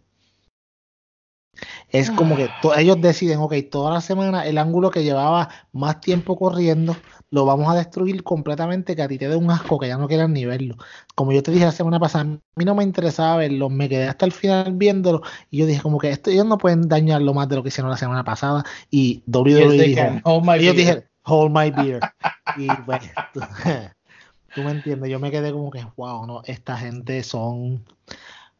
Es 1.91 2.11
como 2.11 2.37
que 2.37 2.49
ellos 2.77 3.01
deciden, 3.01 3.39
ok, 3.39 3.55
toda 3.71 3.93
la 3.93 4.01
semana 4.01 4.47
el 4.47 4.59
ángulo 4.59 4.91
que 4.91 5.05
llevaba 5.05 5.49
más 5.73 6.01
tiempo 6.01 6.37
corriendo 6.37 6.97
lo 7.31 7.47
vamos 7.47 7.73
a 7.73 7.77
destruir 7.77 8.23
completamente, 8.23 8.95
que 8.95 9.03
a 9.03 9.09
ti 9.09 9.17
te 9.17 9.27
dé 9.27 9.37
un 9.37 9.51
asco 9.51 9.79
que 9.79 9.89
ya 9.89 9.97
no 9.97 10.07
quieras 10.07 10.29
ni 10.29 10.45
verlo. 10.45 10.77
Como 11.15 11.33
yo 11.33 11.43
te 11.43 11.51
dije 11.51 11.65
la 11.65 11.73
semana 11.73 11.99
pasada, 11.99 12.25
a 12.25 12.27
mí 12.27 12.65
no 12.65 12.75
me 12.75 12.85
interesaba 12.85 13.39
verlo, 13.39 13.71
me 13.71 13.89
quedé 13.89 14.07
hasta 14.07 14.27
el 14.27 14.33
final 14.33 14.75
viéndolo 14.75 15.23
y 15.51 15.59
yo 15.59 15.67
dije 15.67 15.81
como 15.81 15.99
que 15.99 16.11
esto 16.11 16.31
ellos 16.31 16.45
no 16.45 16.59
pueden 16.59 16.89
dañarlo 16.89 17.33
más 17.33 17.49
de 17.49 17.57
lo 17.57 17.63
que 17.63 17.69
hicieron 17.69 17.91
la 17.91 17.97
semana 17.97 18.23
pasada 18.23 18.65
y 18.91 19.23
WWE 19.27 19.55
dijo, 19.83 20.21
ellos 20.55 20.77
dijeron, 20.77 21.05
hold 21.25 21.51
my 21.53 21.71
beer. 21.71 22.01
Y 22.57 22.69
pues, 22.85 23.01
tú, 23.33 23.41
tú 24.55 24.63
me 24.63 24.73
entiendes, 24.73 25.09
yo 25.11 25.19
me 25.19 25.31
quedé 25.31 25.53
como 25.53 25.71
que, 25.71 25.87
wow, 25.97 26.27
no, 26.27 26.43
esta 26.45 26.77
gente 26.77 27.23
son, 27.23 27.83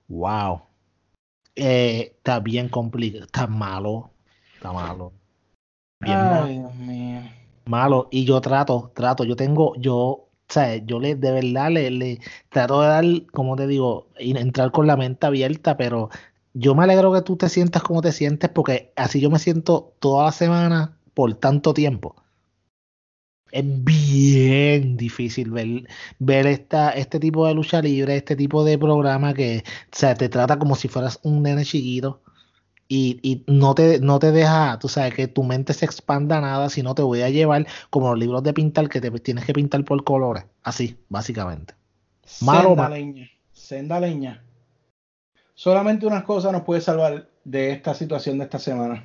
wow. 0.09 0.63
Eh, 1.55 2.15
está 2.17 2.41
bien 2.41 2.69
complicado, 2.69 3.25
está 3.25 3.47
malo, 3.47 4.15
está 4.55 4.73
malo. 4.73 5.13
Bien 6.01 6.29
malo. 6.29 6.47
Ay, 6.47 6.59
Dios 6.59 6.75
mío. 6.77 7.21
malo 7.65 8.09
y 8.11 8.25
yo 8.25 8.41
trato, 8.41 8.93
trato, 8.95 9.25
yo 9.25 9.37
tengo, 9.37 9.75
yo, 9.77 9.95
o 9.97 10.31
sea, 10.49 10.77
yo 10.77 11.01
le, 11.01 11.15
de 11.17 11.33
verdad 11.33 11.71
le, 11.71 11.91
le 11.91 12.21
trato 12.51 12.81
de 12.83 12.89
dar, 12.89 13.05
como 13.33 13.57
te 13.57 13.67
digo, 13.67 14.09
entrar 14.17 14.71
con 14.73 14.87
la 14.87 14.97
mente 14.97 15.27
abierta, 15.27 15.77
pero 15.77 16.11
yo 16.55 16.75
me 16.75 16.85
alegro 16.85 17.13
que 17.13 17.23
tú 17.23 17.37
te 17.37 17.49
sientas 17.49 17.83
como 17.83 18.03
te 18.03 18.13
sientes 18.13 18.51
porque 18.51 18.93
así 18.97 19.21
yo 19.21 19.31
me 19.31 19.39
siento 19.39 19.95
toda 20.01 20.25
la 20.27 20.33
semana 20.33 20.99
por 21.15 21.35
tanto 21.35 21.75
tiempo. 21.75 22.17
Es 23.53 23.65
bien 23.67 24.97
difícil 24.97 25.51
ver, 25.51 25.87
ver 26.19 26.47
esta, 26.47 26.91
este 26.91 27.21
tipo 27.21 27.47
de 27.47 27.55
lucha 27.55 27.81
libre, 27.81 28.17
este 28.17 28.35
tipo 28.35 28.65
de 28.65 28.79
programa 28.79 29.35
que, 29.35 29.63
o 29.67 29.97
sea, 29.97 30.15
te 30.15 30.29
trata 30.29 30.59
como 30.59 30.75
si 30.75 30.89
fueras 30.89 31.21
un 31.23 31.43
nene 31.43 31.65
chiquito 31.65 32.23
y, 32.89 33.21
y 33.23 33.45
no 33.47 33.75
te, 33.75 34.01
no 34.01 34.19
te 34.19 34.33
deja, 34.33 34.79
tú 34.79 34.89
sabes, 34.89 35.15
que 35.15 35.29
tu 35.29 35.45
mente 35.45 35.73
se 35.73 35.85
expanda 35.85 36.41
nada, 36.41 36.69
sino 36.69 36.95
te 36.95 37.03
voy 37.03 37.23
a 37.23 37.31
llevar 37.31 37.67
como 37.91 38.11
los 38.11 38.19
libros 38.19 38.43
de 38.43 38.53
pintar 38.53 38.89
que 38.89 39.01
te 39.01 39.11
tienes 39.13 39.45
que 39.45 39.53
pintar 39.53 39.85
por 39.85 40.03
colores. 40.05 40.45
Así, 40.63 40.99
básicamente. 41.09 41.75
Malo, 42.41 42.71
Senda 42.71 42.89
leña. 42.89 43.31
Senda 43.53 44.01
leña. 44.01 44.43
Solamente 45.55 46.07
unas 46.07 46.25
cosas 46.25 46.53
nos 46.53 46.63
puede 46.63 46.81
salvar 46.81 47.29
de 47.45 47.73
esta 47.73 47.95
situación 47.95 48.39
de 48.39 48.45
esta 48.45 48.59
semana. 48.59 49.05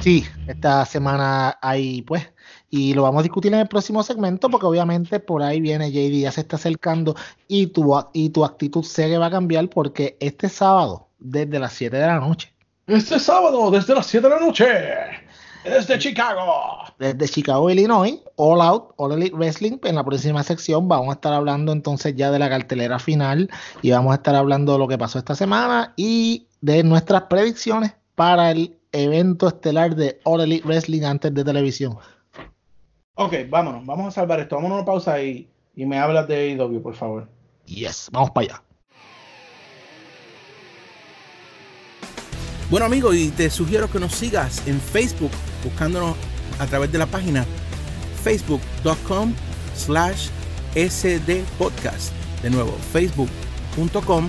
Sí, 0.00 0.24
esta 0.46 0.84
semana 0.84 1.58
hay, 1.62 2.02
pues, 2.02 2.32
y 2.76 2.92
lo 2.92 3.02
vamos 3.02 3.20
a 3.20 3.22
discutir 3.22 3.54
en 3.54 3.60
el 3.60 3.68
próximo 3.68 4.02
segmento, 4.02 4.50
porque 4.50 4.66
obviamente 4.66 5.20
por 5.20 5.44
ahí 5.44 5.60
viene 5.60 5.92
JD, 5.92 6.22
ya 6.22 6.32
se 6.32 6.40
está 6.40 6.56
acercando 6.56 7.14
y 7.46 7.68
tu, 7.68 7.96
y 8.12 8.30
tu 8.30 8.44
actitud 8.44 8.82
sé 8.82 9.08
que 9.08 9.16
va 9.16 9.26
a 9.26 9.30
cambiar 9.30 9.68
porque 9.68 10.16
este 10.18 10.48
sábado, 10.48 11.06
desde 11.20 11.60
las 11.60 11.72
7 11.72 11.96
de 11.96 12.04
la 12.04 12.18
noche, 12.18 12.52
Este 12.88 13.20
sábado, 13.20 13.70
desde 13.70 13.94
las 13.94 14.06
7 14.06 14.28
de 14.28 14.34
la 14.34 14.40
noche, 14.40 14.66
desde 15.62 16.00
Chicago. 16.00 16.42
desde 16.98 17.28
Chicago, 17.28 17.70
Illinois, 17.70 18.18
All 18.34 18.60
Out, 18.60 18.94
All 18.96 19.12
Elite 19.12 19.36
Wrestling. 19.36 19.78
En 19.84 19.94
la 19.94 20.02
próxima 20.02 20.42
sección 20.42 20.88
vamos 20.88 21.10
a 21.10 21.12
estar 21.12 21.32
hablando 21.32 21.70
entonces 21.70 22.16
ya 22.16 22.32
de 22.32 22.40
la 22.40 22.48
cartelera 22.48 22.98
final 22.98 23.48
y 23.82 23.92
vamos 23.92 24.10
a 24.10 24.16
estar 24.16 24.34
hablando 24.34 24.72
de 24.72 24.80
lo 24.80 24.88
que 24.88 24.98
pasó 24.98 25.20
esta 25.20 25.36
semana 25.36 25.92
y 25.94 26.48
de 26.60 26.82
nuestras 26.82 27.22
predicciones 27.30 27.94
para 28.16 28.50
el 28.50 28.76
evento 28.90 29.46
estelar 29.46 29.94
de 29.94 30.18
All 30.24 30.40
Elite 30.40 30.66
Wrestling 30.66 31.04
antes 31.04 31.32
de 31.32 31.44
televisión. 31.44 31.98
Ok, 33.16 33.34
vámonos, 33.48 33.86
vamos 33.86 34.08
a 34.08 34.10
salvar 34.10 34.40
esto. 34.40 34.56
Vámonos 34.56 34.76
a 34.76 34.78
una 34.80 34.86
pausa 34.86 35.22
y, 35.22 35.48
y 35.76 35.86
me 35.86 35.98
hablas 35.98 36.26
de 36.26 36.52
AEW, 36.52 36.82
por 36.82 36.94
favor. 36.94 37.28
Yes, 37.66 38.08
vamos 38.12 38.30
para 38.30 38.46
allá. 38.46 38.62
Bueno 42.70 42.86
amigos, 42.86 43.14
y 43.14 43.28
te 43.30 43.50
sugiero 43.50 43.88
que 43.90 44.00
nos 44.00 44.12
sigas 44.12 44.66
en 44.66 44.80
Facebook 44.80 45.30
buscándonos 45.62 46.16
a 46.58 46.66
través 46.66 46.90
de 46.90 46.98
la 46.98 47.06
página 47.06 47.44
facebook.com 48.22 49.32
slash 49.76 50.28
sdpodcast. 50.74 52.12
De 52.42 52.50
nuevo, 52.50 52.72
facebook.com 52.92 54.28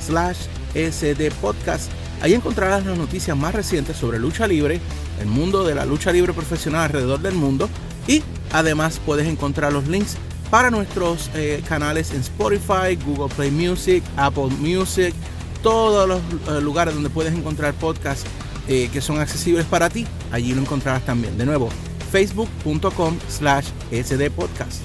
slash 0.00 0.38
sdpodcast. 0.74 1.90
Ahí 2.22 2.34
encontrarás 2.34 2.86
las 2.86 2.96
noticias 2.96 3.36
más 3.36 3.54
recientes 3.54 3.96
sobre 3.96 4.18
lucha 4.18 4.46
libre, 4.46 4.80
el 5.20 5.26
mundo 5.26 5.64
de 5.64 5.74
la 5.74 5.84
lucha 5.84 6.12
libre 6.12 6.32
profesional 6.32 6.84
alrededor 6.84 7.20
del 7.20 7.34
mundo 7.34 7.68
y 8.06 8.22
además 8.52 9.00
puedes 9.04 9.26
encontrar 9.26 9.72
los 9.72 9.86
links 9.88 10.16
para 10.50 10.70
nuestros 10.70 11.30
eh, 11.34 11.62
canales 11.66 12.12
en 12.12 12.20
Spotify, 12.20 12.96
Google 13.06 13.34
Play 13.34 13.50
Music, 13.50 14.02
Apple 14.16 14.48
Music, 14.58 15.14
todos 15.62 16.06
los 16.08 16.20
eh, 16.48 16.60
lugares 16.60 16.94
donde 16.94 17.08
puedes 17.08 17.32
encontrar 17.34 17.72
podcasts 17.74 18.24
eh, 18.68 18.88
que 18.92 19.00
son 19.00 19.18
accesibles 19.18 19.64
para 19.64 19.88
ti, 19.88 20.06
allí 20.30 20.54
lo 20.54 20.60
encontrarás 20.60 21.04
también. 21.06 21.36
De 21.38 21.46
nuevo, 21.46 21.68
facebook.com 22.10 23.16
slash 23.28 23.66
sdpodcast. 23.90 24.82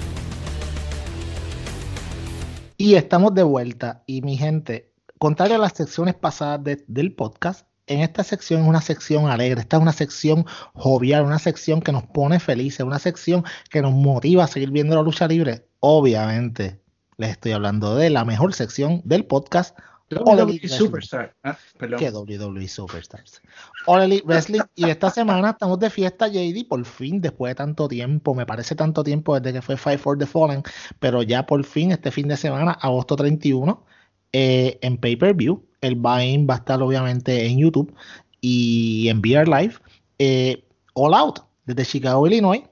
Y 2.76 2.94
estamos 2.94 3.34
de 3.34 3.42
vuelta. 3.42 4.02
Y 4.06 4.22
mi 4.22 4.36
gente, 4.36 4.92
contrario 5.18 5.56
a 5.56 5.58
las 5.58 5.72
secciones 5.74 6.14
pasadas 6.14 6.62
de- 6.64 6.84
del 6.86 7.12
podcast, 7.12 7.66
en 7.88 8.00
esta 8.00 8.24
sección 8.24 8.62
es 8.62 8.68
una 8.68 8.80
sección 8.80 9.28
alegre, 9.28 9.60
esta 9.60 9.76
es 9.76 9.82
una 9.82 9.92
sección 9.92 10.44
jovial, 10.74 11.24
una 11.24 11.38
sección 11.38 11.80
que 11.80 11.92
nos 11.92 12.04
pone 12.04 12.40
felices, 12.40 12.80
una 12.80 12.98
sección 12.98 13.44
que 13.70 13.82
nos 13.82 13.92
motiva 13.92 14.44
a 14.44 14.48
seguir 14.48 14.70
viendo 14.70 14.94
la 14.96 15.02
lucha 15.02 15.26
libre. 15.26 15.66
Obviamente, 15.80 16.80
les 17.16 17.30
estoy 17.30 17.52
hablando 17.52 17.96
de 17.96 18.10
la 18.10 18.24
mejor 18.24 18.54
sección 18.54 19.02
del 19.04 19.24
podcast, 19.24 19.76
WWE 20.10 20.44
Wrestling. 20.44 20.68
Superstar. 20.68 21.34
Ah, 21.42 21.56
que 21.98 22.10
WWE 22.10 22.66
Superstars. 22.66 23.42
All 23.86 24.02
Elite 24.02 24.26
Wrestling. 24.26 24.60
Y 24.74 24.88
esta 24.88 25.10
semana 25.10 25.50
estamos 25.50 25.78
de 25.78 25.90
fiesta, 25.90 26.28
JD, 26.28 26.66
por 26.66 26.84
fin, 26.84 27.20
después 27.20 27.50
de 27.50 27.54
tanto 27.56 27.88
tiempo. 27.88 28.34
Me 28.34 28.46
parece 28.46 28.74
tanto 28.74 29.04
tiempo 29.04 29.38
desde 29.38 29.58
que 29.58 29.62
fue 29.62 29.76
Fight 29.76 30.00
for 30.00 30.16
the 30.16 30.26
Fallen. 30.26 30.62
Pero 30.98 31.22
ya 31.22 31.44
por 31.44 31.62
fin, 31.64 31.92
este 31.92 32.10
fin 32.10 32.28
de 32.28 32.36
semana, 32.36 32.72
agosto 32.72 33.16
31, 33.16 33.84
eh, 34.32 34.78
en 34.80 34.96
pay-per-view. 34.96 35.67
El 35.80 35.94
buy-in 35.94 36.46
va 36.48 36.54
a 36.54 36.58
estar 36.58 36.82
obviamente 36.82 37.46
en 37.46 37.58
YouTube 37.58 37.94
y 38.40 39.08
en 39.08 39.18
VR 39.18 39.46
Live. 39.48 39.74
eh, 40.18 40.64
All 40.94 41.14
Out, 41.14 41.40
desde 41.64 41.84
Chicago, 41.84 42.26
Illinois. 42.26 42.64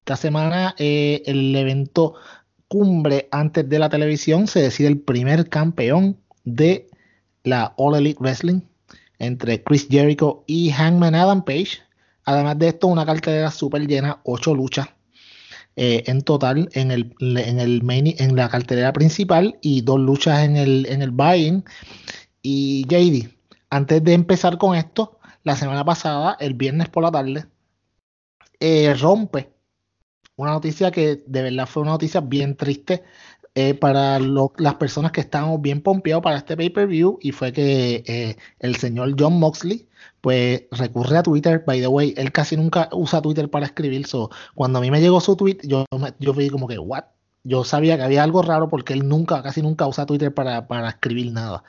Esta 0.00 0.16
semana, 0.16 0.74
eh, 0.78 1.22
el 1.26 1.54
evento 1.56 2.14
cumbre 2.68 3.28
antes 3.30 3.68
de 3.68 3.78
la 3.78 3.88
televisión 3.88 4.46
se 4.46 4.60
decide 4.60 4.88
el 4.88 5.00
primer 5.00 5.48
campeón 5.48 6.16
de 6.44 6.88
la 7.42 7.74
All 7.76 7.96
Elite 7.96 8.20
Wrestling 8.20 8.60
entre 9.18 9.62
Chris 9.62 9.88
Jericho 9.90 10.44
y 10.46 10.70
Hangman 10.70 11.14
Adam 11.14 11.44
Page. 11.44 11.78
Además 12.24 12.58
de 12.58 12.68
esto, 12.68 12.86
una 12.86 13.06
cartelera 13.06 13.50
súper 13.50 13.86
llena, 13.86 14.20
ocho 14.24 14.54
luchas 14.54 14.88
eh, 15.76 16.04
en 16.06 16.22
total 16.22 16.68
en 16.72 16.90
el, 16.90 17.14
en 17.20 17.58
el 17.58 17.82
main, 17.82 18.14
en 18.18 18.36
la 18.36 18.48
cartelera 18.48 18.92
principal 18.92 19.58
y 19.60 19.80
dos 19.80 19.98
luchas 19.98 20.44
en 20.44 20.56
el, 20.56 20.86
en 20.86 21.02
el 21.02 21.10
buy-in. 21.10 21.64
Y 22.44 22.84
JD, 22.88 23.28
antes 23.70 24.04
de 24.04 24.12
empezar 24.12 24.56
con 24.56 24.76
esto, 24.76 25.18
la 25.42 25.56
semana 25.56 25.84
pasada, 25.84 26.36
el 26.38 26.54
viernes 26.54 26.88
por 26.88 27.02
la 27.02 27.10
tarde, 27.10 27.46
eh, 28.60 28.94
rompe 28.94 29.52
una 30.36 30.52
noticia 30.52 30.92
que 30.92 31.22
de 31.26 31.42
verdad 31.42 31.66
fue 31.68 31.82
una 31.82 31.92
noticia 31.92 32.22
bien 32.22 32.56
triste 32.56 33.04
eh, 33.56 33.74
para 33.74 34.18
lo- 34.20 34.52
las 34.58 34.76
personas 34.76 35.12
que 35.12 35.20
estábamos 35.22 35.62
bien 35.62 35.82
pompeados 35.82 36.22
para 36.24 36.38
este 36.38 36.56
pay-per-view 36.56 37.18
y 37.22 37.32
fue 37.32 37.52
que 37.52 38.04
eh, 38.06 38.36
el 38.60 38.76
señor 38.76 39.14
John 39.18 39.38
Moxley 39.40 39.88
pues 40.22 40.64
recurre 40.72 41.18
a 41.18 41.24
Twitter, 41.24 41.64
by 41.66 41.80
the 41.80 41.88
way, 41.88 42.14
él 42.18 42.32
casi 42.32 42.56
nunca 42.56 42.88
usa 42.92 43.22
Twitter 43.22 43.50
para 43.50 43.66
escribir, 43.66 44.06
so, 44.06 44.30
cuando 44.54 44.78
a 44.80 44.82
mí 44.82 44.90
me 44.90 45.00
llegó 45.02 45.20
su 45.20 45.36
tweet, 45.36 45.58
yo, 45.64 45.84
yo 46.20 46.34
fui 46.34 46.50
como 46.50 46.68
que, 46.68 46.78
what? 46.78 47.04
Yo 47.44 47.64
sabía 47.64 47.96
que 47.96 48.02
había 48.02 48.22
algo 48.22 48.42
raro 48.42 48.68
porque 48.68 48.94
él 48.94 49.08
nunca, 49.08 49.42
casi 49.42 49.62
nunca 49.62 49.86
usa 49.86 50.06
Twitter 50.06 50.32
para, 50.34 50.66
para 50.66 50.88
escribir 50.88 51.32
nada. 51.32 51.62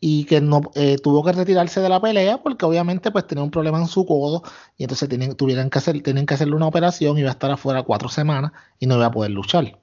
Y 0.00 0.24
que 0.24 0.40
no 0.40 0.62
eh, 0.74 0.96
tuvo 1.02 1.24
que 1.24 1.32
retirarse 1.32 1.80
de 1.80 1.88
la 1.88 2.00
pelea 2.00 2.42
porque 2.42 2.64
obviamente 2.64 3.10
pues 3.10 3.26
tenía 3.26 3.44
un 3.44 3.50
problema 3.50 3.78
en 3.78 3.88
su 3.88 4.06
codo 4.06 4.42
y 4.76 4.84
entonces 4.84 5.08
tenían, 5.08 5.34
tuvieran 5.36 5.70
que 5.70 5.78
hacer, 5.78 6.02
tenían 6.02 6.26
que 6.26 6.34
hacerle 6.34 6.56
una 6.56 6.66
operación 6.66 7.18
y 7.18 7.20
iba 7.20 7.30
a 7.30 7.32
estar 7.32 7.50
afuera 7.50 7.82
cuatro 7.82 8.08
semanas 8.08 8.52
y 8.78 8.86
no 8.86 8.96
iba 8.96 9.06
a 9.06 9.10
poder 9.12 9.30
luchar 9.32 9.78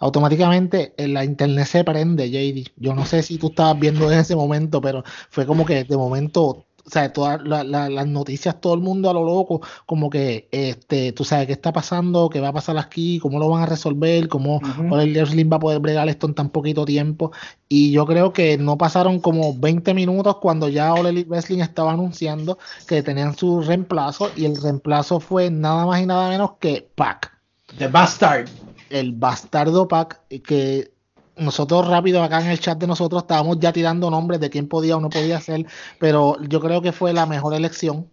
automáticamente 0.00 0.94
en 0.96 1.14
la 1.14 1.24
internet 1.24 1.66
se 1.66 1.84
prende, 1.84 2.30
JD. 2.30 2.72
Yo 2.76 2.94
no 2.94 3.06
sé 3.06 3.22
si 3.22 3.38
tú 3.38 3.48
estabas 3.48 3.78
viendo 3.78 4.10
en 4.10 4.18
ese 4.18 4.34
momento, 4.34 4.80
pero 4.80 5.04
fue 5.28 5.46
como 5.46 5.64
que 5.64 5.84
de 5.84 5.96
momento, 5.96 6.66
o 6.86 6.90
sea, 6.90 7.12
todas 7.12 7.42
la- 7.42 7.64
la- 7.64 7.88
las 7.90 8.06
noticias, 8.06 8.60
todo 8.60 8.74
el 8.74 8.80
mundo 8.80 9.10
a 9.10 9.12
lo 9.14 9.24
loco, 9.24 9.60
como 9.86 10.10
que, 10.10 10.48
este, 10.50 11.12
tú 11.12 11.24
sabes 11.24 11.46
qué 11.46 11.52
está 11.52 11.72
pasando, 11.72 12.28
qué 12.30 12.40
va 12.40 12.48
a 12.48 12.52
pasar 12.52 12.76
aquí, 12.78 13.18
cómo 13.20 13.38
lo 13.38 13.48
van 13.48 13.62
a 13.62 13.66
resolver, 13.66 14.28
cómo 14.28 14.56
Ujú. 14.56 14.94
All 14.94 15.00
Elite 15.00 15.20
Wrestling 15.20 15.50
va 15.52 15.56
a 15.56 15.60
poder 15.60 15.78
bregar 15.80 16.08
esto 16.08 16.26
en 16.26 16.34
tan 16.34 16.48
poquito 16.50 16.84
tiempo. 16.84 17.32
Y 17.68 17.92
yo 17.92 18.06
creo 18.06 18.32
que 18.32 18.58
no 18.58 18.76
pasaron 18.78 19.20
como 19.20 19.54
20 19.58 19.94
minutos 19.94 20.36
cuando 20.40 20.68
ya 20.68 20.94
Elite 20.94 21.28
Wrestling 21.28 21.60
estaba 21.60 21.92
anunciando 21.92 22.58
que 22.88 23.02
tenían 23.02 23.36
su 23.36 23.60
reemplazo 23.60 24.30
y 24.36 24.44
el 24.44 24.60
reemplazo 24.60 25.20
fue 25.20 25.50
nada 25.50 25.86
más 25.86 26.00
y 26.02 26.06
nada 26.06 26.28
menos 26.30 26.52
que 26.58 26.88
Pac 26.94 27.30
The 27.78 27.86
Bastard. 27.88 28.48
el 28.90 29.12
bastardo 29.12 29.86
pack 29.86 30.20
que 30.44 30.90
nosotros 31.36 31.88
rápido 31.88 32.22
acá 32.22 32.40
en 32.40 32.48
el 32.48 32.60
chat 32.60 32.78
de 32.78 32.86
nosotros 32.86 33.22
estábamos 33.22 33.58
ya 33.60 33.72
tirando 33.72 34.10
nombres 34.10 34.40
de 34.40 34.50
quién 34.50 34.68
podía 34.68 34.96
o 34.96 35.00
no 35.00 35.08
podía 35.10 35.40
ser, 35.40 35.66
pero 35.98 36.36
yo 36.48 36.60
creo 36.60 36.82
que 36.82 36.92
fue 36.92 37.12
la 37.12 37.26
mejor 37.26 37.54
elección 37.54 38.10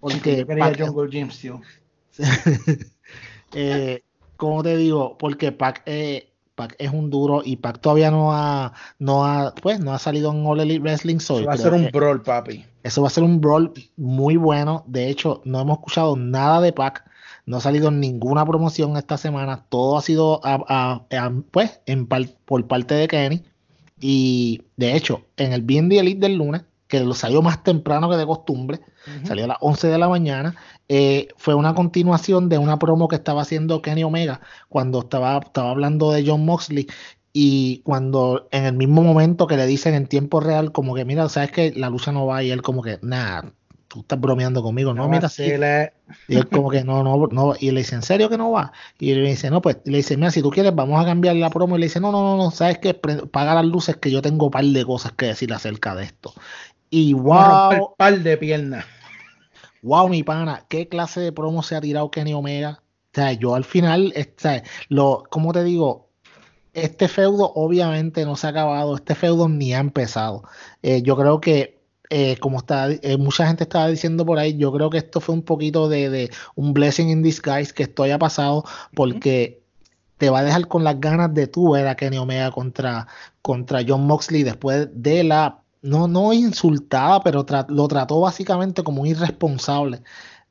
porque 0.00 0.38
Yo 0.38 0.46
quería 0.46 0.72
Jungle 0.78 1.08
James, 1.10 1.38
tío. 1.40 1.60
eh, 3.52 4.02
como 4.36 4.62
te 4.62 4.76
digo, 4.76 5.16
porque 5.18 5.52
Pac, 5.52 5.82
eh, 5.86 6.32
Pac 6.54 6.74
es 6.78 6.90
un 6.92 7.10
duro 7.10 7.42
y 7.44 7.56
Pac 7.56 7.80
todavía 7.80 8.10
no 8.10 8.32
ha, 8.32 8.72
no 8.98 9.24
ha, 9.24 9.54
pues, 9.54 9.80
no 9.80 9.92
ha 9.92 9.98
salido 9.98 10.32
en 10.32 10.46
All 10.46 10.60
Elite 10.60 10.80
Wrestling, 10.80 11.18
so 11.18 11.44
Va 11.44 11.54
a 11.54 11.56
ser 11.56 11.72
un 11.72 11.90
brawl, 11.90 12.22
papi. 12.22 12.64
eso 12.82 13.02
va 13.02 13.08
a 13.08 13.10
ser 13.10 13.24
un 13.24 13.40
brawl 13.40 13.72
muy 13.96 14.36
bueno. 14.36 14.84
De 14.86 15.08
hecho, 15.08 15.42
no 15.44 15.60
hemos 15.60 15.78
escuchado 15.78 16.16
nada 16.16 16.60
de 16.60 16.72
Pac 16.72 17.04
no 17.46 17.56
ha 17.56 17.60
salido 17.60 17.90
ninguna 17.90 18.44
promoción 18.44 18.96
esta 18.96 19.16
semana, 19.16 19.64
todo 19.68 19.96
ha 19.96 20.02
sido 20.02 20.40
pues 21.52 21.80
en 21.86 22.06
por 22.06 22.66
parte 22.66 22.94
de 22.94 23.08
Kenny. 23.08 23.44
Y 24.00 24.62
de 24.76 24.94
hecho, 24.94 25.22
en 25.36 25.52
el 25.52 25.62
BND 25.62 25.92
Elite 25.92 26.20
del 26.20 26.36
lunes, 26.36 26.64
que 26.88 27.00
lo 27.00 27.14
salió 27.14 27.42
más 27.42 27.62
temprano 27.62 28.10
que 28.10 28.16
de 28.16 28.26
costumbre, 28.26 28.80
salió 29.24 29.44
a 29.44 29.48
las 29.48 29.58
11 29.60 29.88
de 29.88 29.98
la 29.98 30.08
mañana, 30.08 30.56
eh, 30.88 31.28
fue 31.36 31.54
una 31.54 31.74
continuación 31.74 32.48
de 32.48 32.58
una 32.58 32.78
promo 32.78 33.08
que 33.08 33.16
estaba 33.16 33.42
haciendo 33.42 33.80
Kenny 33.80 34.04
Omega 34.04 34.40
cuando 34.68 35.00
estaba, 35.00 35.38
estaba 35.38 35.70
hablando 35.70 36.12
de 36.12 36.24
John 36.26 36.44
Moxley. 36.44 36.86
Y 37.32 37.80
cuando 37.84 38.48
en 38.50 38.64
el 38.64 38.72
mismo 38.72 39.02
momento 39.02 39.46
que 39.46 39.58
le 39.58 39.66
dicen 39.66 39.94
en 39.94 40.06
tiempo 40.06 40.40
real 40.40 40.72
como 40.72 40.94
que 40.94 41.04
mira, 41.04 41.28
sabes 41.28 41.52
que 41.52 41.72
la 41.72 41.90
lucha 41.90 42.10
no 42.10 42.26
va 42.26 42.42
y 42.42 42.50
él 42.50 42.62
como 42.62 42.82
que 42.82 42.98
nada, 43.02 43.52
tú 43.96 44.00
estás 44.02 44.20
bromeando 44.20 44.62
conmigo, 44.62 44.92
no, 44.92 45.08
mira, 45.08 45.28
sí. 45.28 45.44
Y 46.28 46.36
él 46.36 46.48
como 46.48 46.70
que 46.70 46.84
no, 46.84 47.02
no, 47.02 47.26
no, 47.28 47.54
y 47.58 47.70
le 47.70 47.80
dice, 47.80 47.94
¿en 47.94 48.02
serio 48.02 48.28
que 48.28 48.36
no 48.36 48.50
va? 48.50 48.72
Y 48.98 49.14
le 49.14 49.28
dice, 49.28 49.50
no, 49.50 49.62
pues, 49.62 49.78
le 49.84 49.96
dice, 49.96 50.16
mira, 50.16 50.30
si 50.30 50.42
tú 50.42 50.50
quieres, 50.50 50.74
vamos 50.74 51.02
a 51.02 51.06
cambiar 51.06 51.34
la 51.36 51.48
promo. 51.48 51.76
Y 51.76 51.80
le 51.80 51.86
dice, 51.86 51.98
no, 51.98 52.12
no, 52.12 52.22
no, 52.22 52.36
no, 52.36 52.50
sabes 52.50 52.78
que 52.78 52.92
paga 52.94 53.54
las 53.54 53.64
luces 53.64 53.96
que 53.96 54.10
yo 54.10 54.20
tengo 54.20 54.46
un 54.46 54.50
par 54.50 54.64
de 54.64 54.84
cosas 54.84 55.12
que 55.12 55.26
decir 55.26 55.52
acerca 55.52 55.94
de 55.94 56.04
esto. 56.04 56.34
Y 56.90 57.14
wow. 57.14 57.94
par 57.96 58.18
de 58.20 58.36
piernas. 58.36 58.84
Wow, 59.82 60.08
mi 60.08 60.22
pana, 60.22 60.66
¿qué 60.68 60.88
clase 60.88 61.20
de 61.20 61.32
promo 61.32 61.62
se 61.62 61.76
ha 61.76 61.80
tirado 61.80 62.10
Kenny 62.10 62.34
Omega? 62.34 62.82
O 62.82 63.14
sea, 63.14 63.32
yo 63.32 63.54
al 63.54 63.64
final, 63.64 64.12
o 64.16 64.48
lo, 64.88 65.24
¿cómo 65.30 65.52
te 65.52 65.64
digo? 65.64 66.06
este 66.76 67.08
feudo 67.08 67.52
obviamente 67.54 68.26
no 68.26 68.36
se 68.36 68.46
ha 68.46 68.50
acabado, 68.50 68.96
este 68.96 69.14
feudo 69.14 69.48
ni 69.48 69.72
ha 69.72 69.78
empezado. 69.78 70.42
Eh, 70.82 71.00
yo 71.02 71.16
creo 71.16 71.40
que, 71.40 71.75
eh, 72.10 72.36
como 72.38 72.58
está, 72.58 72.90
eh, 72.90 73.16
mucha 73.18 73.46
gente 73.46 73.64
estaba 73.64 73.88
diciendo 73.88 74.24
por 74.24 74.38
ahí, 74.38 74.56
yo 74.56 74.72
creo 74.72 74.90
que 74.90 74.98
esto 74.98 75.20
fue 75.20 75.34
un 75.34 75.42
poquito 75.42 75.88
de, 75.88 76.30
un 76.54 76.72
blessing 76.72 77.08
in 77.08 77.22
disguise 77.22 77.72
que 77.72 77.84
esto 77.84 78.02
haya 78.02 78.18
pasado 78.18 78.64
porque 78.94 79.62
te 80.18 80.30
va 80.30 80.40
a 80.40 80.44
dejar 80.44 80.68
con 80.68 80.84
las 80.84 81.00
ganas 81.00 81.34
de 81.34 81.46
tú 81.46 81.72
ver 81.72 81.86
a 81.88 81.96
Kenny 81.96 82.18
Omega 82.18 82.50
contra, 82.50 83.06
contra 83.42 83.80
John 83.86 84.06
Moxley 84.06 84.44
después 84.44 84.88
de 84.92 85.24
la, 85.24 85.62
no, 85.82 86.08
no 86.08 86.32
insultada, 86.32 87.20
pero 87.22 87.44
lo 87.68 87.88
trató 87.88 88.20
básicamente 88.20 88.82
como 88.82 89.02
un 89.02 89.08
irresponsable 89.08 90.02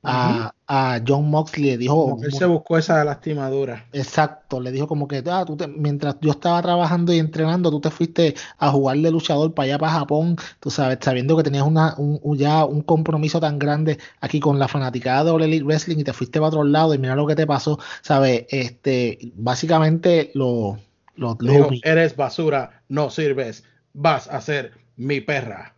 a, 0.06 1.02
John 1.08 1.30
Moxley 1.30 1.72
le 1.72 1.78
dijo. 1.78 2.18
él 2.24 2.32
se 2.32 2.46
buscó 2.46 2.78
esa 2.78 3.04
lastimadura. 3.04 3.86
Exacto, 3.94 4.60
le 4.60 4.72
dijo 4.72 4.88
como 4.88 5.08
que 5.08 5.24
ah, 5.28 5.46
tú 5.46 5.58
mientras 5.78 6.18
yo 6.22 6.32
estaba 6.32 6.62
trabajando 6.62 7.14
y 7.14 7.20
entrenando, 7.20 7.70
tú 7.70 7.80
te 7.80 7.92
fuiste 7.92 8.36
a 8.58 8.72
jugar 8.72 8.98
de 8.98 9.12
luchador 9.12 9.54
para 9.54 9.66
allá, 9.66 9.80
para 9.80 9.92
Japón, 9.92 10.38
tú 10.60 10.72
sabes, 10.72 10.98
sabiendo 11.02 11.38
que 11.38 11.44
tenías 11.44 11.66
una, 11.66 11.96
un, 11.98 12.38
ya 12.38 12.66
un 12.66 12.82
compromiso 12.82 13.40
tan 13.40 13.60
grande 13.60 14.00
aquí 14.22 14.40
con 14.40 14.58
la 14.58 14.68
fanaticada 14.68 15.24
de 15.24 15.46
Elite 15.46 15.66
Wrestling 15.66 16.00
y 16.00 16.04
te 16.04 16.14
fuiste 16.14 16.40
para 16.40 16.48
otro 16.50 16.64
lado 16.64 16.94
y 16.94 16.98
mira 16.98 17.16
lo 17.16 17.28
que 17.28 17.36
te 17.36 17.46
pasó, 17.46 17.80
¿sabes? 18.02 18.46
Este, 18.50 19.32
básicamente 19.36 20.32
lo. 20.34 20.80
lo, 21.16 21.38
eres 21.84 22.16
basura, 22.16 22.82
no 22.90 23.10
sirves, 23.10 23.64
vas 23.94 24.28
a 24.28 24.42
ser 24.42 24.72
mi 24.98 25.22
perra. 25.22 25.75